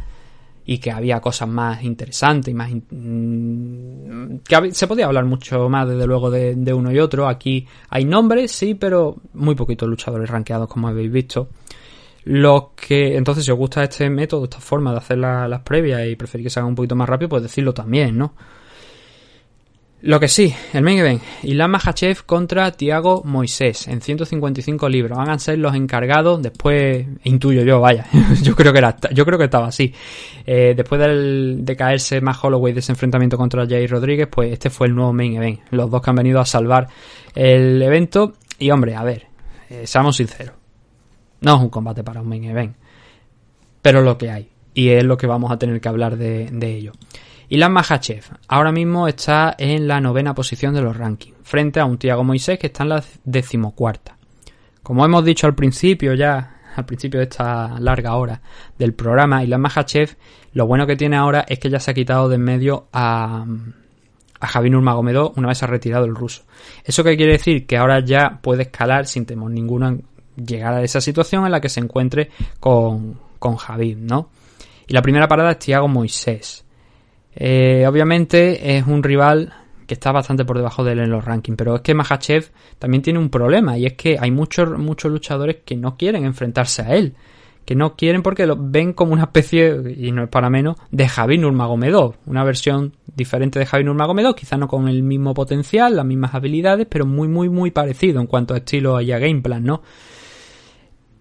y 0.65 0.79
que 0.79 0.91
había 0.91 1.19
cosas 1.19 1.47
más 1.47 1.83
interesantes 1.83 2.51
y 2.51 2.55
más 2.55 2.71
mm, 2.71 4.37
que 4.37 4.71
se 4.73 4.87
podía 4.87 5.05
hablar 5.05 5.25
mucho 5.25 5.69
más 5.69 5.87
desde 5.87 6.07
luego 6.07 6.31
de, 6.31 6.55
de, 6.55 6.73
uno 6.73 6.91
y 6.91 6.99
otro. 6.99 7.27
Aquí 7.27 7.67
hay 7.89 8.05
nombres 8.05 8.51
sí 8.51 8.75
pero 8.75 9.17
muy 9.33 9.55
poquitos 9.55 9.87
luchadores 9.87 10.29
rankeados 10.29 10.67
como 10.67 10.87
habéis 10.87 11.11
visto. 11.11 11.49
Los 12.23 12.69
que 12.75 13.15
entonces 13.15 13.45
si 13.45 13.51
os 13.51 13.57
gusta 13.57 13.83
este 13.83 14.09
método 14.09 14.45
esta 14.45 14.59
forma 14.59 14.91
de 14.91 14.97
hacer 14.97 15.19
la, 15.19 15.47
las 15.47 15.61
previas 15.61 16.07
y 16.07 16.15
preferís 16.15 16.45
que 16.45 16.49
se 16.49 16.59
haga 16.59 16.67
un 16.67 16.75
poquito 16.75 16.95
más 16.95 17.07
rápido 17.07 17.29
pues 17.29 17.43
decirlo 17.43 17.73
también 17.73 18.17
no 18.17 18.33
lo 20.06 20.19
que 20.19 20.27
sí, 20.27 20.53
el 20.73 20.84
main 20.84 20.99
event, 20.99 21.19
Islam 21.41 21.72
Mahachev 21.72 22.26
contra 22.27 22.72
Tiago 22.72 23.23
Moisés 23.26 23.88
en 23.88 24.02
155 24.02 24.88
libros. 24.88 25.18
Van 25.18 25.32
a 25.32 25.40
ser 25.40 25.57
los 25.57 25.73
encargados, 25.73 26.44
después 26.44 27.07
intuyo 27.23 27.64
yo, 27.64 27.82
vaya, 27.82 28.06
yo 28.44 28.56
creo 28.56 28.72
que 28.72 28.77
era, 28.77 28.95
yo 29.11 29.26
creo 29.26 29.40
que 29.40 29.45
estaba 29.45 29.65
así. 29.65 29.91
Eh, 30.45 30.76
después 30.77 31.02
de 31.02 31.76
caerse 31.76 32.22
más 32.22 32.38
Holloway 32.44 32.72
de 32.72 32.82
ese 32.82 32.91
enfrentamiento 32.91 33.36
contra 33.36 33.65
Jair 33.65 33.90
Rodríguez, 33.90 34.27
pues 34.30 34.53
este 34.53 34.69
fue 34.69 34.86
el 34.86 34.94
nuevo 34.94 35.11
main 35.11 35.38
event. 35.38 35.61
Los 35.72 35.90
dos 35.90 36.03
que 36.03 36.11
han 36.11 36.18
venido 36.18 36.40
a 36.40 36.45
salvar 36.45 36.88
el 37.34 37.82
evento. 37.82 38.34
Y 38.60 38.69
hombre, 38.69 38.94
a 38.94 39.03
ver, 39.03 39.26
eh, 39.72 39.88
seamos 39.88 40.18
sinceros. 40.18 40.53
No 41.41 41.56
es 41.56 41.61
un 41.61 41.69
combate 41.69 42.03
para 42.03 42.22
un 42.22 42.30
main 42.30 42.44
event. 42.44 42.76
Pero 43.82 44.03
lo 44.03 44.19
que 44.19 44.30
hay. 44.30 44.49
Y 44.76 44.90
es 44.90 45.03
lo 45.03 45.18
que 45.18 45.26
vamos 45.26 45.52
a 45.52 45.57
tener 45.57 45.82
que 45.82 45.90
hablar 45.90 46.15
de 46.15 46.48
ello. 46.61 46.91
Ilan 47.49 47.73
Mahachev 47.73 48.23
ahora 48.47 48.72
mismo 48.72 49.07
está 49.07 49.55
en 49.57 49.88
la 49.88 50.01
novena 50.01 50.34
posición 50.34 50.73
de 50.73 50.81
los 50.81 50.97
rankings, 50.97 51.38
frente 51.43 51.80
a 51.80 51.85
un 51.85 51.97
Tiago 51.97 52.23
Moisés 52.23 52.59
que 52.59 52.67
está 52.67 52.84
en 52.84 52.89
la 52.89 53.03
decimocuarta. 53.23 54.17
Como 54.81 55.05
hemos 55.05 55.23
dicho 55.26 55.47
al 55.47 55.55
principio 55.55 56.13
ya, 56.13 56.61
al 56.76 56.85
principio 56.85 57.19
de 57.19 57.26
esta 57.26 57.80
larga 57.80 58.15
hora 58.15 58.41
del 58.77 58.93
programa, 58.93 59.43
Ilan 59.43 59.61
Mahachev 59.61 60.15
lo 60.53 60.67
bueno 60.67 60.88
que 60.88 60.95
tiene 60.95 61.17
ahora 61.17 61.45
es 61.47 61.59
que 61.59 61.69
ya 61.69 61.80
se 61.80 61.91
ha 61.91 61.93
quitado 61.93 62.30
de 62.30 62.35
en 62.35 62.41
medio 62.41 62.88
a, 62.93 63.45
a 64.39 64.47
Javi 64.47 64.69
Nurmagomedov 64.69 65.34
una 65.35 65.49
vez 65.49 65.61
ha 65.63 65.67
retirado 65.67 66.05
el 66.05 66.15
ruso. 66.15 66.43
¿Eso 66.84 67.03
qué 67.03 67.17
quiere 67.17 67.34
decir? 67.34 67.65
Que 67.65 67.77
ahora 67.77 67.99
ya 67.99 68.39
puede 68.41 68.63
escalar 68.63 69.05
sin 69.05 69.26
temor 69.26 69.51
ninguno 69.51 69.89
en 69.89 70.03
llegar 70.35 70.73
a 70.73 70.81
esa 70.84 71.01
situación 71.01 71.45
en 71.45 71.51
la 71.51 71.61
que 71.61 71.69
se 71.69 71.81
encuentre 71.81 72.30
con, 72.59 73.19
con 73.38 73.57
Javi, 73.57 73.95
¿no? 73.95 74.30
Y 74.88 74.93
la 74.93 75.01
primera 75.01 75.27
parada 75.27 75.51
es 75.51 75.59
Tiago 75.59 75.88
Moisés. 75.88 76.64
Eh, 77.35 77.85
obviamente 77.87 78.77
es 78.77 78.87
un 78.87 79.03
rival 79.03 79.53
que 79.85 79.93
está 79.93 80.11
bastante 80.11 80.45
por 80.45 80.57
debajo 80.57 80.83
de 80.83 80.93
él 80.93 80.99
en 80.99 81.09
los 81.09 81.23
rankings, 81.23 81.57
pero 81.57 81.75
es 81.75 81.81
que 81.81 81.93
Mahachev 81.93 82.49
también 82.79 83.03
tiene 83.03 83.19
un 83.19 83.29
problema 83.29 83.77
y 83.77 83.85
es 83.85 83.93
que 83.93 84.17
hay 84.19 84.31
muchos, 84.31 84.77
muchos 84.77 85.11
luchadores 85.11 85.57
que 85.65 85.75
no 85.75 85.95
quieren 85.97 86.25
enfrentarse 86.25 86.81
a 86.81 86.95
él, 86.95 87.15
que 87.65 87.75
no 87.75 87.95
quieren 87.95 88.21
porque 88.21 88.45
lo 88.45 88.55
ven 88.57 88.93
como 88.93 89.13
una 89.13 89.23
especie, 89.23 89.95
y 89.97 90.11
no 90.11 90.23
es 90.23 90.29
para 90.29 90.49
menos, 90.49 90.77
de 90.91 91.07
Javi 91.07 91.37
Nurmagomedov, 91.37 92.15
una 92.25 92.43
versión 92.43 92.93
diferente 93.15 93.59
de 93.59 93.65
Javi 93.65 93.83
Nurmagomedov, 93.83 94.35
quizá 94.35 94.57
no 94.57 94.67
con 94.67 94.87
el 94.87 95.03
mismo 95.03 95.33
potencial, 95.33 95.95
las 95.95 96.05
mismas 96.05 96.33
habilidades, 96.33 96.87
pero 96.89 97.05
muy, 97.05 97.27
muy, 97.27 97.49
muy 97.49 97.71
parecido 97.71 98.21
en 98.21 98.27
cuanto 98.27 98.53
a 98.53 98.57
estilo 98.57 98.99
y 99.01 99.11
a 99.11 99.19
gameplan, 99.19 99.63
¿no? 99.63 99.81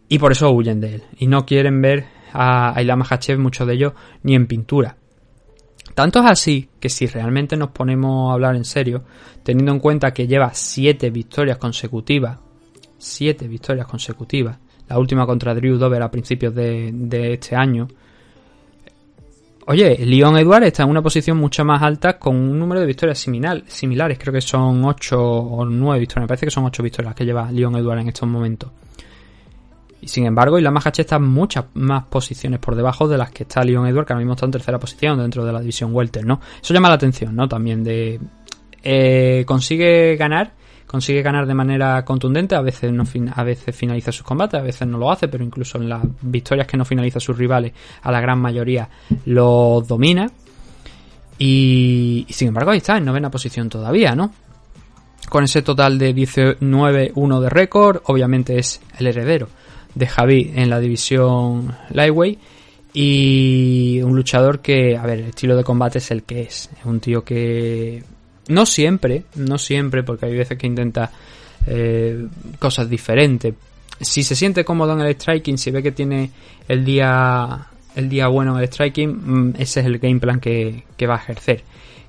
Y 0.08 0.18
por 0.18 0.32
eso 0.32 0.50
huyen 0.50 0.80
de 0.80 0.96
él, 0.96 1.02
y 1.18 1.26
no 1.26 1.44
quieren 1.44 1.80
ver 1.82 2.06
a 2.32 2.76
Ayla 2.76 2.96
Mahachev, 2.96 3.38
muchos 3.38 3.66
de 3.66 3.74
ellos, 3.74 3.92
ni 4.22 4.34
en 4.34 4.46
pintura. 4.46 4.96
Tanto 5.94 6.18
es 6.18 6.26
así 6.26 6.68
que 6.80 6.88
si 6.88 7.06
realmente 7.06 7.56
nos 7.56 7.70
ponemos 7.70 8.30
a 8.30 8.34
hablar 8.34 8.56
en 8.56 8.64
serio, 8.64 9.04
teniendo 9.44 9.72
en 9.72 9.78
cuenta 9.78 10.12
que 10.12 10.26
lleva 10.26 10.52
7 10.52 11.10
victorias 11.10 11.56
consecutivas, 11.56 12.38
7 12.98 13.46
victorias 13.46 13.86
consecutivas, 13.86 14.58
la 14.88 14.98
última 14.98 15.24
contra 15.24 15.54
Drew 15.54 15.78
Dover 15.78 16.02
a 16.02 16.10
principios 16.10 16.54
de, 16.54 17.32
este 17.32 17.56
año, 17.56 17.88
Oye, 19.66 19.96
Leon 20.04 20.36
Edward 20.36 20.64
está 20.64 20.82
en 20.82 20.90
una 20.90 21.00
posición 21.00 21.38
mucho 21.38 21.64
más 21.64 21.80
alta 21.80 22.18
con 22.18 22.36
un 22.36 22.58
número 22.58 22.82
de 22.82 22.86
victorias 22.86 23.18
similar, 23.18 23.62
similares. 23.66 24.18
Creo 24.18 24.34
que 24.34 24.42
son 24.42 24.84
8 24.84 25.18
o 25.18 25.64
9 25.64 26.00
victorias. 26.00 26.24
Me 26.24 26.28
parece 26.28 26.44
que 26.44 26.50
son 26.50 26.66
8 26.66 26.82
victorias 26.82 27.14
que 27.14 27.24
lleva 27.24 27.50
Leon 27.50 27.74
Edward 27.76 28.00
en 28.00 28.08
estos 28.08 28.28
momentos. 28.28 28.70
Y 30.04 30.08
sin 30.08 30.26
embargo, 30.26 30.58
Islam 30.58 30.74
Makhachev 30.74 31.04
está 31.04 31.18
muchas 31.18 31.64
más 31.72 32.04
posiciones 32.04 32.60
por 32.60 32.76
debajo 32.76 33.08
de 33.08 33.16
las 33.16 33.30
que 33.30 33.44
está 33.44 33.64
Leon 33.64 33.86
Edward, 33.86 34.04
que 34.04 34.12
ahora 34.12 34.20
mismo 34.20 34.34
está 34.34 34.44
en 34.44 34.52
tercera 34.52 34.78
posición 34.78 35.16
dentro 35.16 35.46
de 35.46 35.50
la 35.50 35.60
división 35.60 35.94
Welter, 35.94 36.26
¿no? 36.26 36.42
Eso 36.62 36.74
llama 36.74 36.90
la 36.90 36.96
atención, 36.96 37.34
¿no? 37.34 37.48
También 37.48 37.82
de... 37.82 38.20
eh, 38.82 39.44
consigue 39.46 40.14
ganar, 40.16 40.52
consigue 40.86 41.22
ganar 41.22 41.46
de 41.46 41.54
manera 41.54 42.04
contundente, 42.04 42.54
a 42.54 42.60
veces, 42.60 42.92
a 43.34 43.44
veces 43.44 43.74
finaliza 43.74 44.12
sus 44.12 44.26
combates, 44.26 44.60
a 44.60 44.62
veces 44.62 44.86
no 44.86 44.98
lo 44.98 45.10
hace, 45.10 45.28
pero 45.28 45.42
incluso 45.42 45.78
en 45.78 45.88
las 45.88 46.02
victorias 46.20 46.66
que 46.66 46.76
no 46.76 46.84
finaliza 46.84 47.18
sus 47.18 47.38
rivales, 47.38 47.72
a 48.02 48.12
la 48.12 48.20
gran 48.20 48.38
mayoría 48.38 48.86
los 49.24 49.88
domina. 49.88 50.30
Y, 51.38 52.26
y 52.28 52.32
sin 52.34 52.48
embargo, 52.48 52.72
ahí 52.72 52.78
está, 52.78 52.98
en 52.98 53.06
novena 53.06 53.30
posición 53.30 53.70
todavía, 53.70 54.14
¿no? 54.14 54.30
Con 55.30 55.44
ese 55.44 55.62
total 55.62 55.98
de 55.98 56.14
19-1 56.14 57.40
de 57.40 57.48
récord, 57.48 58.02
obviamente 58.04 58.58
es 58.58 58.82
el 58.98 59.06
heredero 59.06 59.48
de 59.94 60.06
Javi 60.06 60.52
en 60.54 60.70
la 60.70 60.80
división 60.80 61.74
Lightweight. 61.90 62.38
Y 62.92 64.00
un 64.02 64.14
luchador 64.14 64.60
que, 64.60 64.96
a 64.96 65.04
ver, 65.04 65.18
el 65.18 65.26
estilo 65.26 65.56
de 65.56 65.64
combate 65.64 65.98
es 65.98 66.10
el 66.10 66.22
que 66.22 66.42
es. 66.42 66.70
Es 66.78 66.84
un 66.84 67.00
tío 67.00 67.24
que 67.24 68.04
no 68.48 68.66
siempre, 68.66 69.24
no 69.34 69.58
siempre, 69.58 70.02
porque 70.04 70.26
hay 70.26 70.36
veces 70.36 70.56
que 70.56 70.66
intenta 70.66 71.10
eh, 71.66 72.26
cosas 72.58 72.88
diferentes. 72.88 73.54
Si 74.00 74.22
se 74.22 74.36
siente 74.36 74.64
cómodo 74.64 74.92
en 74.92 75.00
el 75.00 75.14
striking, 75.14 75.58
si 75.58 75.70
ve 75.70 75.82
que 75.82 75.92
tiene 75.92 76.30
el 76.68 76.84
día 76.84 77.66
el 77.96 78.08
día 78.08 78.28
bueno 78.28 78.56
en 78.56 78.62
el 78.62 78.68
striking, 78.68 79.10
mm, 79.10 79.54
ese 79.58 79.80
es 79.80 79.86
el 79.86 79.98
game 79.98 80.18
plan 80.18 80.40
que, 80.40 80.84
que 80.96 81.06
va 81.06 81.14
a 81.14 81.18
ejercer. 81.18 81.62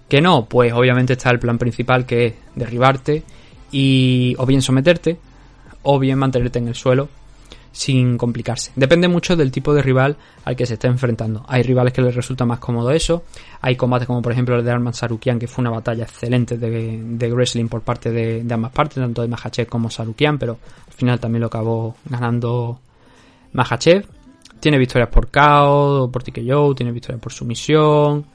Que 0.08 0.22
no, 0.22 0.46
pues 0.46 0.72
obviamente 0.74 1.14
está 1.14 1.32
el 1.32 1.40
plan 1.40 1.58
principal 1.58 2.06
que 2.06 2.26
es 2.28 2.34
derribarte 2.56 3.24
y 3.72 4.36
o 4.38 4.46
bien 4.46 4.62
someterte 4.62 5.18
o 5.84 6.00
bien 6.00 6.18
mantenerte 6.20 6.60
en 6.60 6.68
el 6.68 6.76
suelo 6.76 7.10
sin 7.76 8.18
complicarse. 8.18 8.72
Depende 8.78 9.10
mucho 9.10 9.36
del 9.36 9.52
tipo 9.52 9.74
de 9.74 9.82
rival 9.82 10.16
al 10.46 10.56
que 10.56 10.66
se 10.66 10.76
esté 10.76 10.88
enfrentando. 10.88 11.44
Hay 11.46 11.62
rivales 11.62 11.92
que 11.92 12.02
les 12.02 12.16
resulta 12.16 12.46
más 12.46 12.60
cómodo 12.60 12.90
eso. 12.90 13.24
Hay 13.60 13.76
combates 13.76 14.08
como 14.08 14.22
por 14.22 14.32
ejemplo 14.32 14.56
el 14.56 14.64
de 14.64 14.72
Arman 14.72 14.94
Sarukian, 14.94 15.38
que 15.38 15.48
fue 15.48 15.62
una 15.62 15.72
batalla 15.72 16.06
excelente 16.06 16.58
de, 16.58 17.02
de 17.04 17.34
wrestling 17.34 17.68
por 17.68 17.82
parte 17.82 18.12
de, 18.12 18.46
ambas 18.54 18.72
partes, 18.72 18.96
tanto 18.96 19.22
de 19.22 19.28
Mahachev 19.28 19.68
como 19.68 19.90
Sarukian, 19.90 20.40
pero 20.40 20.58
al 20.88 20.94
final 20.94 21.20
también 21.20 21.42
lo 21.42 21.48
acabó 21.48 21.98
ganando 22.06 22.80
Mahachev. 23.52 24.06
Tiene 24.62 24.78
victorias 24.78 25.10
por 25.10 25.28
KO, 25.28 26.10
por 26.12 26.24
TKO, 26.24 26.74
tiene 26.76 26.94
victorias 26.94 27.22
por 27.22 27.34
sumisión. 27.34 28.26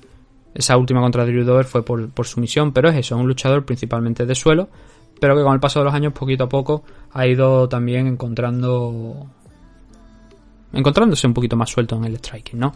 Esa 0.53 0.77
última 0.77 1.01
contra 1.01 1.25
Drew 1.25 1.45
Dover 1.45 1.65
fue 1.65 1.83
por, 1.83 2.11
por 2.11 2.27
sumisión, 2.27 2.73
pero 2.73 2.91
es 2.91 2.97
eso, 2.97 3.15
es 3.15 3.21
un 3.23 3.27
luchador 3.27 3.65
principalmente 3.65 4.27
de 4.27 4.35
suelo, 4.35 4.69
pero 5.21 5.37
que 5.37 5.43
con 5.43 5.55
el 5.55 5.61
paso 5.61 5.81
de 5.81 5.85
los 5.85 5.95
años, 5.95 6.13
poquito 6.13 6.45
a 6.45 6.49
poco, 6.49 6.83
ha 7.13 7.27
ido 7.27 7.69
también 7.69 8.07
encontrando. 8.07 9.27
encontrándose 10.73 11.27
un 11.27 11.35
poquito 11.35 11.57
más 11.57 11.71
suelto 11.71 11.97
en 11.97 12.05
el 12.05 12.17
striking, 12.17 12.59
¿no? 12.59 12.73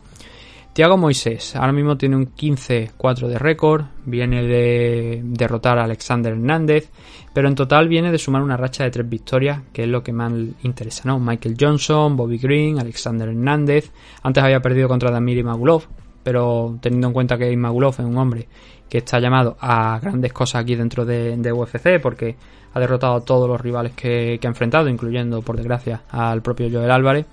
Tiago 0.75 0.97
Moisés, 0.97 1.55
ahora 1.55 1.73
mismo 1.73 1.97
tiene 1.97 2.17
un 2.17 2.35
15-4 2.35 3.29
de 3.29 3.39
récord, 3.39 3.85
viene 4.07 4.43
de 4.43 5.21
derrotar 5.23 5.79
a 5.79 5.85
Alexander 5.85 6.33
Hernández, 6.33 6.91
pero 7.33 7.47
en 7.47 7.55
total 7.55 7.87
viene 7.87 8.11
de 8.11 8.19
sumar 8.19 8.43
una 8.43 8.57
racha 8.57 8.83
de 8.83 8.91
tres 8.91 9.09
victorias, 9.09 9.63
que 9.73 9.85
es 9.85 9.89
lo 9.89 10.03
que 10.03 10.13
más 10.13 10.33
interesa, 10.65 11.03
¿no? 11.05 11.21
Michael 11.21 11.55
Johnson, 11.61 12.17
Bobby 12.17 12.39
Green, 12.39 12.81
Alexander 12.81 13.29
Hernández, 13.29 13.93
antes 14.25 14.43
había 14.43 14.61
perdido 14.61 14.89
contra 14.89 15.13
Damir 15.13 15.39
Imagulov, 15.39 15.85
pero 16.25 16.77
teniendo 16.81 17.07
en 17.07 17.13
cuenta 17.13 17.39
que 17.39 17.53
Imagulov 17.53 17.93
es 17.93 18.05
un 18.05 18.19
hombre 18.19 18.49
que 18.89 18.99
está 18.99 19.19
llamado 19.19 19.57
a 19.61 19.99
grandes 20.01 20.33
cosas 20.33 20.63
aquí 20.63 20.75
dentro 20.75 21.05
de, 21.05 21.53
UFC, 21.53 22.01
porque 22.01 22.37
ha 22.73 22.81
derrotado 22.81 23.17
a 23.17 23.25
todos 23.25 23.49
los 23.49 23.61
rivales 23.61 23.93
que, 23.93 24.39
que 24.41 24.47
ha 24.47 24.51
enfrentado, 24.51 24.89
incluyendo, 24.89 25.43
por 25.43 25.57
desgracia, 25.57 26.03
al 26.11 26.43
propio 26.43 26.69
Joel 26.71 26.91
Álvarez, 26.91 27.27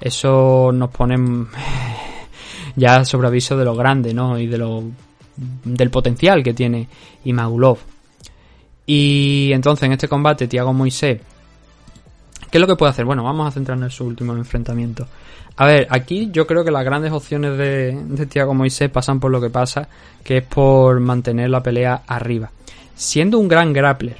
eso 0.00 0.70
nos 0.72 0.90
pone 0.90 1.16
ya 2.76 3.04
sobre 3.04 3.28
aviso 3.28 3.56
de 3.56 3.64
lo 3.64 3.74
grande, 3.74 4.12
¿no? 4.12 4.38
Y 4.38 4.46
de 4.46 4.58
lo 4.58 4.82
del 5.36 5.90
potencial 5.90 6.42
que 6.42 6.54
tiene 6.54 6.88
Imagulov. 7.24 7.78
Y 8.86 9.50
entonces 9.52 9.84
en 9.84 9.92
este 9.92 10.08
combate 10.08 10.48
Tiago 10.48 10.72
Moisés, 10.72 11.20
¿qué 12.50 12.58
es 12.58 12.60
lo 12.60 12.66
que 12.66 12.76
puede 12.76 12.90
hacer? 12.90 13.04
Bueno, 13.04 13.22
vamos 13.22 13.46
a 13.46 13.52
centrarnos 13.52 13.86
en 13.86 13.96
su 13.96 14.04
último 14.04 14.32
enfrentamiento. 14.34 15.06
A 15.62 15.66
ver, 15.66 15.86
aquí 15.90 16.28
yo 16.32 16.44
creo 16.44 16.64
que 16.64 16.72
las 16.72 16.84
grandes 16.84 17.12
opciones 17.12 17.56
de, 17.56 17.96
de 17.96 18.26
Tiago 18.26 18.52
Moisés 18.52 18.90
pasan 18.90 19.20
por 19.20 19.30
lo 19.30 19.40
que 19.40 19.48
pasa, 19.48 19.88
que 20.24 20.38
es 20.38 20.42
por 20.42 20.98
mantener 20.98 21.50
la 21.50 21.62
pelea 21.62 22.02
arriba. 22.04 22.50
Siendo 22.96 23.38
un 23.38 23.46
gran 23.46 23.72
grappler, 23.72 24.16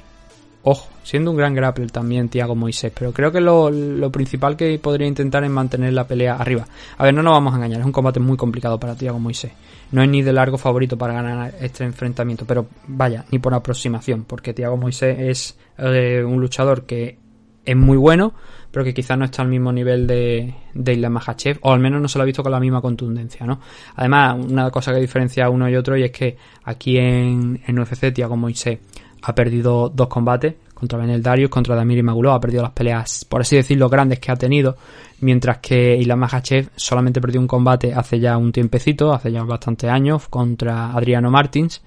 ojo, 0.63 0.87
siendo 1.03 1.31
un 1.31 1.35
gran 1.35 1.53
grappler 1.53 1.91
también 1.91 2.29
Tiago 2.29 2.55
Moisés, 2.55 2.93
pero 2.97 3.11
creo 3.11 3.29
que 3.29 3.41
lo, 3.41 3.69
lo, 3.69 4.09
principal 4.09 4.55
que 4.55 4.79
podría 4.79 5.05
intentar 5.05 5.43
es 5.43 5.49
mantener 5.49 5.91
la 5.91 6.07
pelea 6.07 6.35
arriba. 6.35 6.65
A 6.97 7.03
ver, 7.03 7.13
no 7.13 7.21
nos 7.21 7.33
vamos 7.33 7.51
a 7.51 7.57
engañar, 7.57 7.81
es 7.81 7.85
un 7.85 7.91
combate 7.91 8.21
muy 8.21 8.37
complicado 8.37 8.79
para 8.79 8.95
Tiago 8.95 9.19
Moisés. 9.19 9.51
No 9.91 10.01
es 10.01 10.07
ni 10.07 10.21
de 10.21 10.31
largo 10.31 10.57
favorito 10.57 10.97
para 10.97 11.13
ganar 11.13 11.55
este 11.59 11.83
enfrentamiento, 11.83 12.45
pero 12.45 12.67
vaya, 12.87 13.25
ni 13.31 13.39
por 13.39 13.53
aproximación, 13.53 14.23
porque 14.23 14.53
Tiago 14.53 14.77
Moisés 14.77 15.19
es 15.19 15.57
eh, 15.77 16.23
un 16.25 16.39
luchador 16.39 16.85
que 16.85 17.17
es 17.65 17.75
muy 17.75 17.97
bueno, 17.97 18.33
pero 18.73 18.83
que 18.83 18.91
quizás 18.91 19.15
no 19.19 19.25
está 19.25 19.43
al 19.43 19.49
mismo 19.49 19.71
nivel 19.71 20.07
de, 20.07 20.51
de 20.73 20.93
Islam 20.93 21.13
Makhachev, 21.13 21.59
o 21.61 21.71
al 21.71 21.79
menos 21.79 22.01
no 22.01 22.07
se 22.07 22.17
lo 22.17 22.23
ha 22.23 22.25
visto 22.25 22.41
con 22.41 22.51
la 22.51 22.59
misma 22.59 22.81
contundencia, 22.81 23.45
¿no? 23.45 23.59
Además, 23.97 24.35
una 24.49 24.71
cosa 24.71 24.91
que 24.91 24.99
diferencia 24.99 25.47
uno 25.47 25.69
y 25.69 25.75
otro 25.75 25.95
y 25.95 26.01
es 26.01 26.11
que 26.11 26.35
aquí 26.63 26.97
en, 26.97 27.61
en 27.67 27.79
UFC 27.79 28.11
Tiago 28.11 28.35
Moisés 28.35 28.79
ha 29.21 29.35
perdido 29.35 29.89
dos 29.89 30.07
combates 30.07 30.55
contra 30.73 30.97
Benel 30.97 31.21
Darius, 31.21 31.51
contra 31.51 31.75
Damir 31.75 31.99
Imagulov, 31.99 32.33
ha 32.33 32.39
perdido 32.39 32.63
las 32.63 32.71
peleas, 32.71 33.25
por 33.25 33.41
así 33.41 33.55
decirlo, 33.55 33.89
grandes 33.89 34.17
que 34.19 34.31
ha 34.31 34.35
tenido, 34.35 34.75
mientras 35.19 35.59
que 35.59 35.95
Islam 35.95 36.21
Makhachev 36.21 36.71
solamente 36.75 37.21
perdió 37.21 37.39
un 37.39 37.47
combate 37.47 37.93
hace 37.93 38.19
ya 38.19 38.37
un 38.37 38.51
tiempecito, 38.51 39.13
hace 39.13 39.31
ya 39.31 39.43
bastantes 39.43 39.87
años, 39.87 40.27
contra 40.29 40.93
Adriano 40.93 41.29
Martins, 41.29 41.83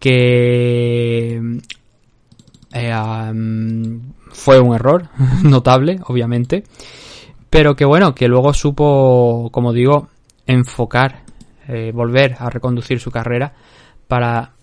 que 0.00 1.60
eh, 2.74 2.92
fue 4.32 4.60
un 4.60 4.74
error 4.74 5.08
notable, 5.44 6.00
obviamente, 6.06 6.64
pero 7.48 7.76
que 7.76 7.84
bueno, 7.84 8.14
que 8.14 8.26
luego 8.26 8.52
supo, 8.52 9.48
como 9.52 9.72
digo, 9.72 10.08
enfocar, 10.46 11.22
eh, 11.68 11.92
volver 11.94 12.34
a 12.38 12.50
reconducir 12.50 12.98
su 12.98 13.10
carrera 13.10 13.52
para 14.08 14.53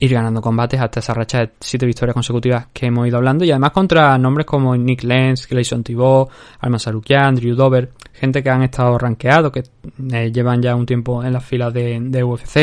ir 0.00 0.12
ganando 0.12 0.40
combates 0.40 0.80
hasta 0.80 1.00
esa 1.00 1.14
racha 1.14 1.38
de 1.40 1.50
siete 1.60 1.86
victorias 1.86 2.14
consecutivas 2.14 2.66
que 2.72 2.86
hemos 2.86 3.06
ido 3.06 3.16
hablando 3.16 3.44
y 3.44 3.50
además 3.50 3.70
contra 3.70 4.18
nombres 4.18 4.46
como 4.46 4.76
Nick 4.76 5.04
Lenz, 5.04 5.46
Gleison 5.48 5.84
Thibault, 5.84 6.30
Alman 6.60 6.80
Sarukian, 6.80 7.36
Drew 7.36 7.54
Dover, 7.54 7.92
gente 8.12 8.42
que 8.42 8.50
han 8.50 8.62
estado 8.62 8.98
rankeados, 8.98 9.52
que 9.52 9.62
eh, 10.12 10.32
llevan 10.32 10.60
ya 10.60 10.74
un 10.74 10.86
tiempo 10.86 11.22
en 11.22 11.32
las 11.32 11.44
filas 11.44 11.72
de, 11.72 12.24
UFC. 12.24 12.56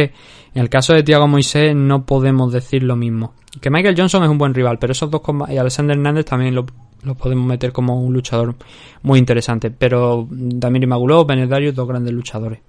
En 0.53 0.61
el 0.61 0.69
caso 0.69 0.93
de 0.93 1.03
Tiago 1.03 1.27
Moisés 1.27 1.75
no 1.75 2.05
podemos 2.05 2.51
decir 2.51 2.83
lo 2.83 2.95
mismo. 2.95 3.33
Que 3.59 3.69
Michael 3.69 3.95
Johnson 3.97 4.23
es 4.23 4.29
un 4.29 4.37
buen 4.37 4.53
rival, 4.53 4.77
pero 4.79 4.91
esos 4.91 5.09
dos 5.09 5.21
combates, 5.21 5.55
y 5.55 5.57
Alexander 5.57 5.95
Hernández 5.95 6.25
también 6.25 6.53
lo, 6.55 6.65
lo, 7.03 7.15
podemos 7.15 7.45
meter 7.45 7.71
como 7.71 8.01
un 8.01 8.13
luchador 8.13 8.55
muy 9.03 9.19
interesante, 9.19 9.71
pero 9.71 10.27
Damir 10.29 10.87
Magulov, 10.87 11.25
Benedarius, 11.27 11.75
dos 11.75 11.87
grandes 11.87 12.13
luchadores. 12.13 12.59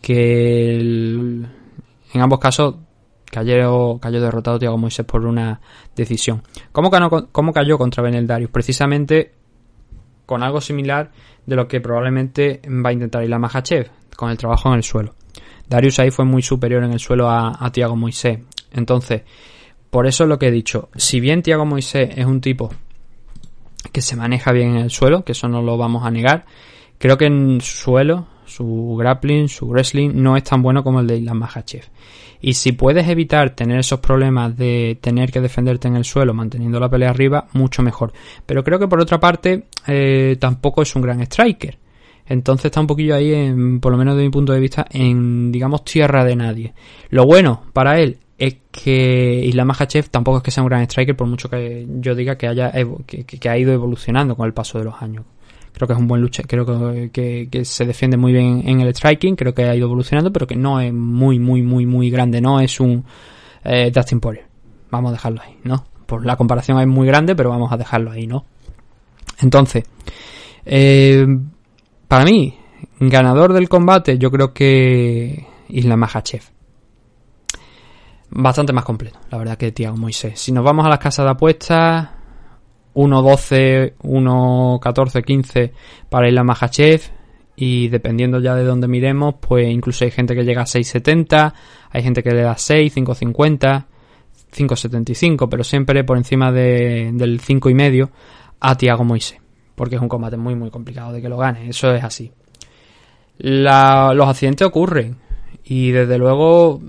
Que 0.00 0.76
en 0.76 2.20
ambos 2.20 2.38
casos 2.38 2.76
cayó, 3.36 3.98
cayó 4.00 4.22
derrotado 4.22 4.58
Tiago 4.58 4.78
Moisés 4.78 5.04
por 5.04 5.26
una 5.26 5.60
decisión. 5.94 6.42
¿Cómo, 6.72 6.88
ganó, 6.88 7.10
¿Cómo, 7.30 7.52
cayó 7.52 7.76
contra 7.76 8.02
Benel 8.02 8.26
Darius? 8.26 8.50
Precisamente 8.50 9.32
con 10.24 10.42
algo 10.42 10.62
similar 10.62 11.10
de 11.44 11.54
lo 11.54 11.68
que 11.68 11.82
probablemente 11.82 12.62
va 12.66 12.88
a 12.90 12.92
intentar 12.94 13.22
Islam 13.22 13.42
Makhachev, 13.42 13.90
con 14.16 14.30
el 14.30 14.38
trabajo 14.38 14.70
en 14.70 14.76
el 14.76 14.82
suelo. 14.82 15.14
Darius 15.68 15.98
ahí 15.98 16.10
fue 16.10 16.24
muy 16.24 16.40
superior 16.40 16.82
en 16.82 16.92
el 16.92 16.98
suelo 16.98 17.28
a, 17.28 17.62
a 17.62 17.70
Tiago 17.70 17.94
Moisés. 17.94 18.40
Entonces, 18.72 19.22
por 19.90 20.06
eso 20.06 20.24
es 20.24 20.30
lo 20.30 20.38
que 20.38 20.48
he 20.48 20.50
dicho. 20.50 20.88
Si 20.96 21.20
bien 21.20 21.42
Tiago 21.42 21.66
Moisés 21.66 22.08
es 22.16 22.24
un 22.24 22.40
tipo 22.40 22.70
que 23.92 24.00
se 24.00 24.16
maneja 24.16 24.50
bien 24.52 24.70
en 24.70 24.78
el 24.78 24.90
suelo, 24.90 25.24
que 25.24 25.32
eso 25.32 25.46
no 25.46 25.60
lo 25.60 25.76
vamos 25.76 26.06
a 26.06 26.10
negar, 26.10 26.46
creo 26.98 27.18
que 27.18 27.26
en 27.26 27.60
suelo, 27.60 28.28
su 28.46 28.96
grappling, 28.98 29.48
su 29.48 29.66
wrestling 29.66 30.10
no 30.14 30.36
es 30.36 30.44
tan 30.44 30.62
bueno 30.62 30.82
como 30.82 31.00
el 31.00 31.06
de 31.06 31.18
Islam 31.18 31.38
Makhachev. 31.38 31.84
Y 32.40 32.54
si 32.54 32.72
puedes 32.72 33.08
evitar 33.08 33.50
tener 33.50 33.78
esos 33.80 34.00
problemas 34.00 34.56
de 34.56 34.98
tener 35.00 35.32
que 35.32 35.40
defenderte 35.40 35.88
en 35.88 35.96
el 35.96 36.04
suelo 36.04 36.34
manteniendo 36.34 36.78
la 36.78 36.88
pelea 36.88 37.10
arriba, 37.10 37.48
mucho 37.52 37.82
mejor. 37.82 38.12
Pero 38.44 38.62
creo 38.62 38.78
que 38.78 38.88
por 38.88 39.00
otra 39.00 39.18
parte 39.18 39.64
eh, 39.86 40.36
tampoco 40.38 40.82
es 40.82 40.94
un 40.94 41.02
gran 41.02 41.20
striker. 41.22 41.78
Entonces 42.26 42.66
está 42.66 42.80
un 42.80 42.86
poquillo 42.86 43.14
ahí, 43.14 43.32
en, 43.32 43.80
por 43.80 43.92
lo 43.92 43.98
menos 43.98 44.16
de 44.16 44.24
mi 44.24 44.30
punto 44.30 44.52
de 44.52 44.60
vista, 44.60 44.86
en, 44.90 45.52
digamos, 45.52 45.84
tierra 45.84 46.24
de 46.24 46.36
nadie. 46.36 46.74
Lo 47.10 47.24
bueno 47.24 47.62
para 47.72 48.00
él 48.00 48.18
es 48.36 48.56
que 48.70 49.42
Islam 49.44 49.68
Makhachev 49.68 50.08
tampoco 50.10 50.38
es 50.38 50.42
que 50.42 50.50
sea 50.50 50.62
un 50.62 50.68
gran 50.68 50.82
striker, 50.82 51.16
por 51.16 51.26
mucho 51.26 51.48
que 51.48 51.86
yo 52.00 52.14
diga 52.14 52.36
que, 52.36 52.48
haya 52.48 52.72
que 53.06 53.48
ha 53.48 53.56
ido 53.56 53.72
evolucionando 53.72 54.36
con 54.36 54.46
el 54.46 54.52
paso 54.52 54.78
de 54.78 54.84
los 54.84 55.00
años. 55.00 55.24
Creo 55.76 55.86
que 55.86 55.92
es 55.92 55.98
un 55.98 56.08
buen 56.08 56.22
lucha, 56.22 56.42
creo 56.44 56.64
que, 57.12 57.48
que, 57.50 57.64
se 57.66 57.84
defiende 57.84 58.16
muy 58.16 58.32
bien 58.32 58.62
en 58.64 58.80
el 58.80 58.94
striking, 58.94 59.36
creo 59.36 59.52
que 59.52 59.64
ha 59.64 59.76
ido 59.76 59.84
evolucionando, 59.84 60.32
pero 60.32 60.46
que 60.46 60.56
no 60.56 60.80
es 60.80 60.90
muy, 60.90 61.38
muy, 61.38 61.60
muy, 61.60 61.84
muy 61.84 62.08
grande, 62.08 62.40
no 62.40 62.60
es 62.60 62.80
un 62.80 63.04
eh, 63.62 63.90
Dustin 63.94 64.18
Poirier. 64.18 64.46
Vamos 64.90 65.10
a 65.10 65.12
dejarlo 65.12 65.42
ahí, 65.42 65.58
¿no? 65.64 65.84
Por 66.06 66.24
la 66.24 66.36
comparación 66.36 66.80
es 66.80 66.86
muy 66.86 67.06
grande, 67.06 67.36
pero 67.36 67.50
vamos 67.50 67.70
a 67.72 67.76
dejarlo 67.76 68.10
ahí, 68.10 68.26
¿no? 68.26 68.46
Entonces, 69.42 69.84
eh, 70.64 71.26
para 72.08 72.24
mí, 72.24 72.58
ganador 72.98 73.52
del 73.52 73.68
combate, 73.68 74.16
yo 74.16 74.30
creo 74.30 74.54
que 74.54 75.46
Islam 75.68 76.00
Makhachev. 76.00 76.40
Bastante 78.30 78.72
más 78.72 78.84
completo, 78.86 79.18
la 79.30 79.36
verdad 79.36 79.58
que 79.58 79.72
Tiago 79.72 79.98
Moisés. 79.98 80.40
Si 80.40 80.52
nos 80.52 80.64
vamos 80.64 80.86
a 80.86 80.88
las 80.88 81.00
casas 81.00 81.26
de 81.26 81.32
apuestas, 81.32 82.15
1.12, 82.96 83.94
1.14, 84.02 85.22
15 85.22 85.72
para 86.08 86.28
Islam 86.28 86.46
Makhachev. 86.46 87.02
Y 87.54 87.88
dependiendo 87.88 88.40
ya 88.40 88.54
de 88.54 88.64
dónde 88.64 88.88
miremos, 88.88 89.36
pues 89.40 89.68
incluso 89.68 90.04
hay 90.04 90.10
gente 90.10 90.34
que 90.34 90.44
llega 90.44 90.62
a 90.62 90.66
6.70, 90.66 91.54
hay 91.90 92.02
gente 92.02 92.22
que 92.22 92.30
le 92.30 92.42
da 92.42 92.56
6, 92.56 92.94
5.50, 92.94 93.84
5.75, 94.54 95.48
pero 95.48 95.64
siempre 95.64 96.04
por 96.04 96.18
encima 96.18 96.52
de, 96.52 97.10
del 97.14 97.40
5.5 97.40 98.10
a 98.60 98.76
Tiago 98.76 99.04
Moisés. 99.04 99.38
Porque 99.74 99.96
es 99.96 100.02
un 100.02 100.08
combate 100.08 100.36
muy, 100.36 100.54
muy 100.54 100.70
complicado 100.70 101.12
de 101.12 101.22
que 101.22 101.28
lo 101.28 101.38
gane. 101.38 101.68
Eso 101.68 101.94
es 101.94 102.02
así. 102.02 102.30
Los 103.38 104.28
accidentes 104.28 104.66
ocurren. 104.66 105.16
Y 105.64 105.90
desde 105.90 106.16
luego, 106.16 106.80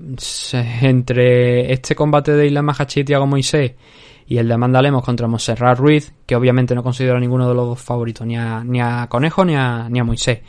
entre 0.82 1.74
este 1.74 1.96
combate 1.96 2.34
de 2.34 2.48
Isla 2.48 2.62
Mahachi 2.62 3.02
y 3.02 3.04
Tiago 3.06 3.26
Moisés 3.26 3.74
y 4.28 4.38
el 4.38 4.48
de 4.48 4.54
Amanda 4.54 4.82
Lemos 4.82 5.04
contra 5.04 5.28
Monserrat 5.28 5.80
Ruiz, 5.80 6.14
que 6.26 6.36
obviamente 6.36 6.76
no 6.76 6.84
considero 6.84 7.16
a 7.16 7.20
ninguno 7.20 7.48
de 7.48 7.56
los 7.56 7.68
dos 7.68 7.82
favoritos, 7.82 8.28
ni 8.28 8.38
a, 8.38 8.62
ni 8.64 8.82
a 8.82 9.08
Conejo 9.10 9.46
ni 9.46 9.56
a, 9.56 9.88
ni 9.90 10.00
a 10.00 10.04
Moisés. 10.04 10.40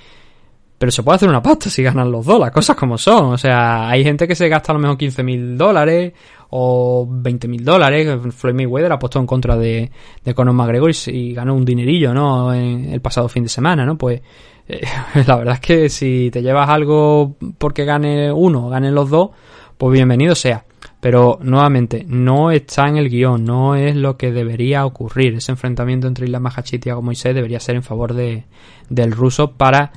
Pero 0.78 0.92
se 0.92 1.02
puede 1.02 1.16
hacer 1.16 1.28
una 1.28 1.42
pasta 1.42 1.70
si 1.70 1.82
ganan 1.82 2.10
los 2.10 2.24
dos, 2.24 2.38
las 2.40 2.50
cosas 2.50 2.76
como 2.76 2.98
son. 2.98 3.32
O 3.32 3.38
sea, 3.38 3.88
hay 3.88 4.04
gente 4.04 4.28
que 4.28 4.34
se 4.34 4.48
gasta 4.48 4.72
a 4.72 4.74
lo 4.74 4.80
mejor 4.80 4.96
15 4.96 5.22
mil 5.24 5.58
dólares 5.58 6.12
o 6.50 7.06
20 7.08 7.48
mil 7.48 7.64
dólares. 7.64 8.08
Floyd 8.32 8.54
Mayweather 8.54 8.92
apostó 8.92 9.18
en 9.18 9.26
contra 9.26 9.56
de, 9.56 9.90
de 10.24 10.34
Conor 10.34 10.54
McGregor 10.54 10.92
y, 11.06 11.32
ganó 11.32 11.54
un 11.54 11.64
dinerillo, 11.64 12.14
¿no? 12.14 12.54
En 12.54 12.92
el 12.92 13.00
pasado 13.00 13.28
fin 13.28 13.42
de 13.42 13.48
semana, 13.48 13.84
¿no? 13.84 13.98
Pues 13.98 14.20
eh, 14.68 14.80
la 15.26 15.36
verdad 15.36 15.54
es 15.54 15.60
que 15.60 15.88
si 15.88 16.30
te 16.32 16.42
llevas 16.42 16.68
algo 16.68 17.34
porque 17.58 17.84
gane 17.84 18.30
uno 18.30 18.68
o 18.68 18.80
los 18.80 19.10
dos, 19.10 19.30
pues 19.76 19.92
bienvenido 19.92 20.36
sea. 20.36 20.64
Pero 21.00 21.38
nuevamente, 21.40 22.04
no 22.08 22.50
está 22.50 22.88
en 22.88 22.96
el 22.96 23.08
guion, 23.08 23.44
no 23.44 23.76
es 23.76 23.94
lo 23.94 24.16
que 24.16 24.32
debería 24.32 24.84
ocurrir. 24.84 25.34
Ese 25.34 25.52
enfrentamiento 25.52 26.08
entre 26.08 26.26
Isla 26.26 26.40
Mahachi 26.40 26.76
y 26.76 26.78
Thiago 26.80 27.02
Moisés 27.02 27.34
debería 27.34 27.60
ser 27.60 27.76
en 27.76 27.84
favor 27.84 28.14
de, 28.14 28.44
del 28.88 29.12
ruso 29.12 29.52
para 29.52 29.92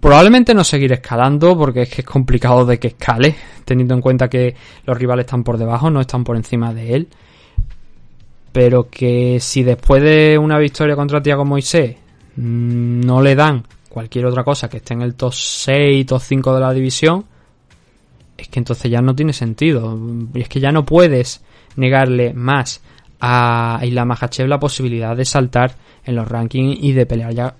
probablemente 0.00 0.54
no 0.54 0.64
seguir 0.64 0.92
escalando 0.92 1.56
porque 1.56 1.82
es 1.82 1.88
que 1.88 2.02
es 2.02 2.06
complicado 2.06 2.66
de 2.66 2.78
que 2.78 2.88
escale, 2.88 3.36
teniendo 3.64 3.94
en 3.94 4.00
cuenta 4.00 4.28
que 4.28 4.54
los 4.84 4.98
rivales 4.98 5.26
están 5.26 5.44
por 5.44 5.58
debajo, 5.58 5.90
no 5.90 6.00
están 6.00 6.24
por 6.24 6.36
encima 6.36 6.74
de 6.74 6.94
él. 6.94 7.08
Pero 8.50 8.88
que 8.90 9.38
si 9.40 9.62
después 9.62 10.02
de 10.02 10.38
una 10.38 10.58
victoria 10.58 10.96
contra 10.96 11.22
Thiago 11.22 11.44
Moisés 11.44 11.96
mm, 12.36 13.00
no 13.00 13.22
le 13.22 13.34
dan 13.36 13.64
cualquier 13.88 14.26
otra 14.26 14.42
cosa 14.42 14.68
que 14.68 14.78
esté 14.78 14.94
en 14.94 15.02
el 15.02 15.14
top 15.14 15.32
6, 15.32 16.04
top 16.04 16.20
5 16.20 16.54
de 16.54 16.60
la 16.60 16.72
división, 16.72 17.24
es 18.36 18.48
que 18.48 18.60
entonces 18.60 18.90
ya 18.90 19.00
no 19.00 19.14
tiene 19.14 19.32
sentido. 19.32 19.98
Y 20.34 20.40
es 20.40 20.48
que 20.48 20.60
ya 20.60 20.72
no 20.72 20.84
puedes 20.84 21.42
negarle 21.76 22.32
más 22.34 22.80
a 23.20 23.80
Islam 23.82 24.08
Makhachev 24.08 24.46
la 24.46 24.60
posibilidad 24.60 25.16
de 25.16 25.24
saltar 25.24 25.74
en 26.04 26.16
los 26.16 26.28
rankings 26.28 26.78
y 26.80 26.92
de 26.92 27.06
pelear 27.06 27.34
ya 27.34 27.54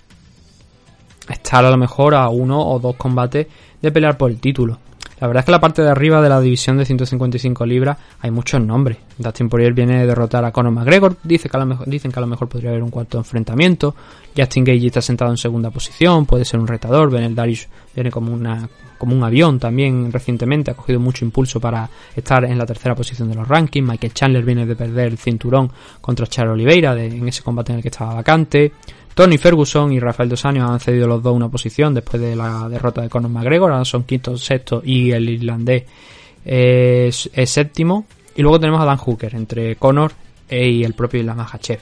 estar 1.28 1.65
a 1.65 1.70
lo 1.70 1.77
mejor 1.77 2.15
a 2.15 2.28
uno 2.28 2.61
o 2.61 2.78
dos 2.78 2.97
combates 2.97 3.47
de 3.81 3.93
pelear 3.93 4.16
por 4.16 4.31
el 4.31 4.39
título. 4.39 4.78
La 5.19 5.27
verdad 5.28 5.40
es 5.40 5.47
que 5.47 5.53
la 5.53 5.61
parte 5.61 5.81
de 5.81 5.89
arriba 5.89 6.20
de 6.20 6.28
la 6.28 6.40
división 6.40 6.77
de 6.77 6.85
155 6.85 7.65
libras 7.65 7.97
hay 8.20 8.31
muchos 8.31 8.61
nombres. 8.61 8.98
Dustin 9.16 9.48
Poirier 9.48 9.73
viene 9.73 10.01
de 10.01 10.07
derrotar 10.07 10.44
a 10.44 10.53
Conor 10.53 10.73
McGregor, 10.73 11.16
dice 11.23 11.48
que 11.48 11.57
lo 11.57 11.65
mejor, 11.65 11.89
dicen 11.89 12.12
que 12.12 12.19
a 12.19 12.20
lo 12.20 12.27
mejor 12.27 12.48
podría 12.48 12.70
haber 12.70 12.82
un 12.82 12.90
cuarto 12.90 13.16
enfrentamiento. 13.16 13.94
Justin 14.36 14.65
Gage 14.65 14.86
está 14.86 15.01
sentado 15.01 15.31
en 15.31 15.39
segunda 15.39 15.70
posición, 15.70 16.27
puede 16.27 16.44
ser 16.44 16.61
un 16.61 16.66
retador. 16.66 17.11
Benel 17.11 17.35
Darius 17.35 17.66
viene 17.94 18.11
como, 18.11 18.31
una, 18.31 18.69
como 18.98 19.14
un 19.14 19.23
avión 19.24 19.59
también 19.59 20.10
recientemente, 20.12 20.70
ha 20.70 20.74
cogido 20.74 21.01
mucho 21.01 21.24
impulso 21.24 21.60
para 21.60 21.89
estar 22.14 22.44
en 22.44 22.59
la 22.59 22.66
tercera 22.66 22.94
posición 22.94 23.28
de 23.28 23.35
los 23.35 23.47
rankings. 23.47 23.89
Michael 23.89 24.14
Chandler 24.14 24.44
viene 24.44 24.66
de 24.66 24.77
perder 24.77 25.09
el 25.09 25.18
cinturón 25.18 25.70
contra 26.01 26.27
Charles 26.27 26.55
Oliveira 26.55 27.01
en 27.02 27.27
ese 27.28 27.43
combate 27.43 27.73
en 27.73 27.77
el 27.78 27.82
que 27.82 27.89
estaba 27.89 28.14
vacante. 28.14 28.73
Tony 29.16 29.39
Ferguson 29.39 29.93
y 29.93 29.98
Rafael 29.98 30.28
Dos 30.28 30.44
han 30.44 30.78
cedido 30.78 31.06
los 31.09 31.23
dos 31.23 31.35
una 31.35 31.48
posición 31.48 31.94
después 31.94 32.20
de 32.20 32.36
la 32.36 32.68
derrota 32.68 33.01
de 33.01 33.09
Conor 33.09 33.31
McGregor. 33.31 33.86
Son 33.86 34.05
quinto, 34.05 34.36
sexto 34.36 34.82
y 34.85 35.10
el 35.10 35.28
irlandés 35.31 35.85
es, 36.44 37.31
séptimo. 37.47 38.06
Y 38.35 38.43
luego 38.43 38.60
tenemos 38.60 38.78
a 38.82 38.85
Dan 38.85 38.98
Hooker 38.98 39.35
entre 39.35 39.77
Conor 39.77 40.12
e- 40.48 40.68
y 40.68 40.85
el 40.85 40.93
propio 40.93 41.20
Islam 41.20 41.39
Makhachev. 41.39 41.81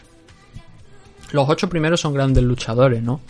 Los 1.32 1.48
ocho 1.48 1.68
primeros 1.68 2.00
son 2.00 2.14
grandes 2.14 2.44
luchadores, 2.44 3.02
¿no? 3.02 3.20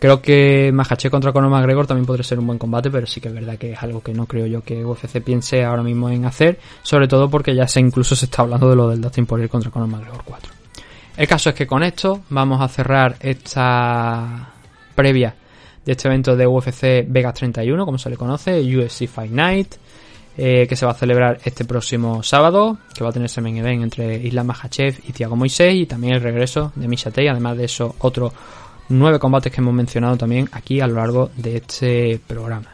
Creo 0.00 0.22
que 0.22 0.70
Makhachev 0.72 1.10
contra 1.10 1.30
Conor 1.30 1.50
McGregor 1.50 1.86
también 1.86 2.06
podría 2.06 2.24
ser 2.24 2.38
un 2.38 2.46
buen 2.46 2.58
combate, 2.58 2.90
pero 2.90 3.06
sí 3.06 3.20
que 3.20 3.28
es 3.28 3.34
verdad 3.34 3.58
que 3.58 3.72
es 3.72 3.82
algo 3.82 4.02
que 4.02 4.14
no 4.14 4.24
creo 4.24 4.46
yo 4.46 4.62
que 4.62 4.82
UFC 4.82 5.20
piense 5.20 5.62
ahora 5.62 5.82
mismo 5.82 6.08
en 6.08 6.24
hacer, 6.24 6.58
sobre 6.82 7.06
todo 7.06 7.28
porque 7.28 7.54
ya 7.54 7.68
se 7.68 7.80
incluso 7.80 8.16
se 8.16 8.24
está 8.24 8.40
hablando 8.40 8.70
de 8.70 8.76
lo 8.76 8.88
del 8.88 9.02
Dustin 9.02 9.26
Poirier 9.26 9.50
contra 9.50 9.70
Conor 9.70 9.88
McGregor 9.88 10.22
4. 10.24 10.52
El 11.18 11.28
caso 11.28 11.50
es 11.50 11.54
que 11.54 11.66
con 11.66 11.82
esto 11.82 12.22
vamos 12.30 12.62
a 12.62 12.68
cerrar 12.68 13.16
esta 13.20 14.54
previa 14.94 15.34
de 15.84 15.92
este 15.92 16.08
evento 16.08 16.34
de 16.34 16.46
UFC 16.46 17.04
Vegas 17.06 17.34
31, 17.34 17.84
como 17.84 17.98
se 17.98 18.08
le 18.08 18.16
conoce, 18.16 18.58
UFC 18.58 19.06
Fight 19.06 19.30
Night, 19.30 19.74
eh, 20.38 20.66
que 20.66 20.76
se 20.76 20.86
va 20.86 20.92
a 20.92 20.94
celebrar 20.94 21.40
este 21.44 21.66
próximo 21.66 22.22
sábado, 22.22 22.78
que 22.94 23.04
va 23.04 23.10
a 23.10 23.12
tener 23.12 23.26
ese 23.26 23.42
main 23.42 23.58
event 23.58 23.82
entre 23.82 24.16
Islam 24.16 24.46
Makhachev 24.46 24.98
y 25.06 25.12
Thiago 25.12 25.36
Moisés, 25.36 25.74
y 25.74 25.84
también 25.84 26.14
el 26.14 26.22
regreso 26.22 26.72
de 26.74 26.88
Misha 26.88 27.10
Tate, 27.10 27.28
además 27.28 27.58
de 27.58 27.64
eso, 27.66 27.96
otros 27.98 28.32
nueve 28.90 29.18
combates 29.18 29.52
que 29.52 29.60
hemos 29.60 29.74
mencionado 29.74 30.16
también 30.16 30.48
aquí 30.52 30.80
a 30.80 30.86
lo 30.86 30.96
largo 30.96 31.30
de 31.36 31.56
este 31.56 32.20
programa. 32.26 32.68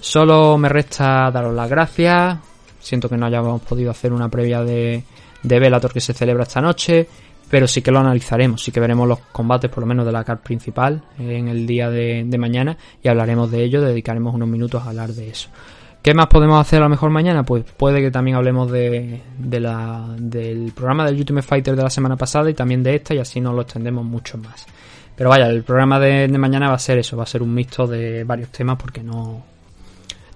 Solo 0.00 0.58
me 0.58 0.68
resta 0.68 1.30
daros 1.30 1.54
las 1.54 1.70
gracias. 1.70 2.38
Siento 2.78 3.08
que 3.08 3.16
no 3.16 3.26
hayamos 3.26 3.62
podido 3.62 3.90
hacer 3.90 4.12
una 4.12 4.28
previa 4.28 4.62
de, 4.62 5.02
de 5.42 5.58
Bellator 5.58 5.92
que 5.92 6.00
se 6.00 6.12
celebra 6.12 6.42
esta 6.42 6.60
noche, 6.60 7.08
pero 7.48 7.66
sí 7.66 7.80
que 7.80 7.90
lo 7.90 8.00
analizaremos, 8.00 8.62
sí 8.62 8.72
que 8.72 8.80
veremos 8.80 9.08
los 9.08 9.20
combates 9.32 9.70
por 9.70 9.80
lo 9.82 9.86
menos 9.86 10.04
de 10.04 10.12
la 10.12 10.24
card 10.24 10.40
principal 10.40 11.02
en 11.18 11.48
el 11.48 11.66
día 11.66 11.88
de, 11.88 12.24
de 12.26 12.38
mañana 12.38 12.76
y 13.02 13.08
hablaremos 13.08 13.50
de 13.50 13.64
ello, 13.64 13.80
dedicaremos 13.80 14.34
unos 14.34 14.48
minutos 14.48 14.82
a 14.82 14.90
hablar 14.90 15.10
de 15.12 15.30
eso. 15.30 15.48
¿Qué 16.02 16.12
más 16.12 16.26
podemos 16.26 16.60
hacer 16.60 16.80
a 16.80 16.84
lo 16.84 16.90
mejor 16.90 17.08
mañana? 17.08 17.44
Pues 17.44 17.64
puede 17.64 18.02
que 18.02 18.10
también 18.10 18.36
hablemos 18.36 18.70
de, 18.70 19.22
de 19.38 19.60
la, 19.60 20.06
del 20.18 20.72
programa 20.72 21.06
del 21.06 21.16
Ultimate 21.16 21.46
Fighter 21.46 21.74
de 21.74 21.82
la 21.82 21.88
semana 21.88 22.14
pasada 22.14 22.50
y 22.50 22.54
también 22.54 22.82
de 22.82 22.96
esta 22.96 23.14
y 23.14 23.18
así 23.20 23.40
nos 23.40 23.54
lo 23.54 23.62
extendemos 23.62 24.04
mucho 24.04 24.36
más. 24.36 24.66
Pero 25.16 25.30
vaya, 25.30 25.46
el 25.46 25.62
programa 25.62 26.00
de, 26.00 26.26
mañana 26.38 26.68
va 26.68 26.74
a 26.74 26.78
ser 26.78 26.98
eso, 26.98 27.16
va 27.16 27.22
a 27.22 27.26
ser 27.26 27.42
un 27.42 27.54
mixto 27.54 27.86
de 27.86 28.24
varios 28.24 28.48
temas 28.50 28.76
porque 28.78 29.02
no... 29.02 29.42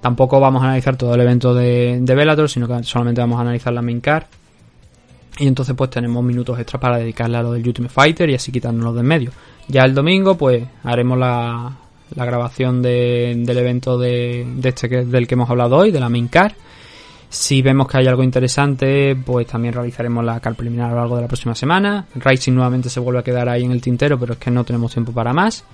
Tampoco 0.00 0.38
vamos 0.38 0.62
a 0.62 0.66
analizar 0.66 0.96
todo 0.96 1.14
el 1.14 1.20
evento 1.20 1.52
de, 1.52 1.98
de 2.00 2.14
Bellator, 2.14 2.48
sino 2.48 2.68
que 2.68 2.84
solamente 2.84 3.20
vamos 3.20 3.38
a 3.38 3.42
analizar 3.42 3.72
la 3.72 3.82
main 3.82 4.00
card. 4.00 4.24
Y 5.40 5.46
entonces 5.48 5.74
pues 5.76 5.90
tenemos 5.90 6.22
minutos 6.22 6.58
extra 6.58 6.78
para 6.78 6.98
dedicarle 6.98 7.36
a 7.36 7.42
lo 7.42 7.52
del 7.52 7.66
Ultimate 7.66 7.92
Fighter 7.92 8.30
y 8.30 8.34
así 8.34 8.52
quitárnoslo 8.52 8.92
de 8.92 9.00
en 9.00 9.06
medio. 9.06 9.30
Ya 9.66 9.84
el 9.84 9.94
domingo 9.94 10.36
pues 10.36 10.62
haremos 10.84 11.18
la, 11.18 11.72
la 12.14 12.24
grabación 12.24 12.80
de- 12.80 13.34
del 13.44 13.58
evento 13.58 13.98
de, 13.98 14.46
de 14.56 14.68
este 14.68 14.88
que, 14.88 15.04
del 15.04 15.26
que 15.26 15.34
hemos 15.34 15.50
hablado 15.50 15.76
hoy, 15.76 15.90
de 15.90 16.00
la 16.00 16.08
main. 16.08 16.28
Si 17.30 17.60
vemos 17.60 17.86
que 17.88 17.98
hay 17.98 18.06
algo 18.06 18.22
interesante, 18.22 19.14
pues 19.14 19.46
también 19.46 19.74
realizaremos 19.74 20.24
la 20.24 20.40
card 20.40 20.56
preliminar 20.56 20.86
a 20.86 20.94
lo 20.94 20.96
largo 21.00 21.16
de 21.16 21.22
la 21.22 21.28
próxima 21.28 21.54
semana. 21.54 22.06
Rising 22.14 22.54
nuevamente 22.54 22.88
se 22.88 23.00
vuelve 23.00 23.20
a 23.20 23.22
quedar 23.22 23.48
ahí 23.48 23.64
en 23.64 23.72
el 23.72 23.82
tintero, 23.82 24.18
pero 24.18 24.32
es 24.32 24.38
que 24.38 24.50
no 24.50 24.64
tenemos 24.64 24.92
tiempo 24.92 25.12
para 25.12 25.32
más. 25.32 25.64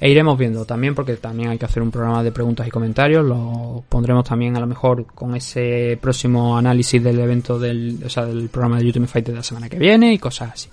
E 0.00 0.08
iremos 0.08 0.38
viendo 0.38 0.64
también, 0.64 0.94
porque 0.94 1.16
también 1.16 1.50
hay 1.50 1.58
que 1.58 1.66
hacer 1.66 1.82
un 1.82 1.90
programa 1.90 2.22
de 2.22 2.32
preguntas 2.32 2.66
y 2.66 2.70
comentarios. 2.70 3.24
Lo 3.24 3.84
pondremos 3.88 4.24
también 4.24 4.56
a 4.56 4.60
lo 4.60 4.66
mejor 4.66 5.04
con 5.06 5.34
ese 5.34 5.98
próximo 6.00 6.56
análisis 6.56 7.02
del 7.02 7.18
evento 7.18 7.58
del, 7.58 7.98
o 8.06 8.08
sea, 8.08 8.24
del 8.24 8.48
programa 8.48 8.78
de 8.78 8.86
Ultimate 8.86 9.12
Fighter 9.12 9.34
de 9.34 9.38
la 9.38 9.44
semana 9.44 9.68
que 9.68 9.78
viene 9.78 10.14
y 10.14 10.18
cosas 10.18 10.52
así. 10.54 10.68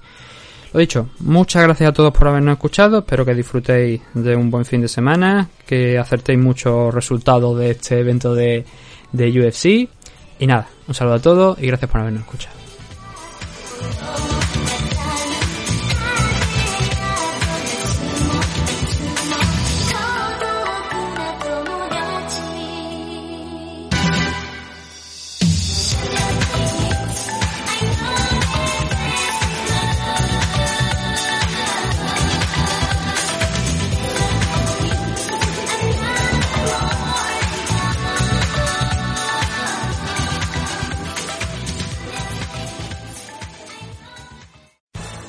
Lo 0.71 0.79
dicho, 0.79 1.09
muchas 1.19 1.63
gracias 1.63 1.89
a 1.89 1.93
todos 1.93 2.13
por 2.13 2.27
habernos 2.27 2.53
escuchado. 2.53 2.99
Espero 2.99 3.25
que 3.25 3.33
disfrutéis 3.33 4.01
de 4.13 4.35
un 4.35 4.49
buen 4.49 4.63
fin 4.63 4.81
de 4.81 4.87
semana, 4.87 5.49
que 5.65 5.97
acertéis 5.97 6.39
muchos 6.39 6.93
resultados 6.93 7.57
de 7.57 7.71
este 7.71 7.99
evento 7.99 8.33
de, 8.33 8.63
de 9.11 9.41
UFC. 9.41 9.89
Y 10.39 10.47
nada, 10.47 10.67
un 10.87 10.93
saludo 10.93 11.15
a 11.15 11.19
todos 11.19 11.59
y 11.59 11.67
gracias 11.67 11.89
por 11.89 12.01
habernos 12.01 12.23
escuchado. 12.23 12.55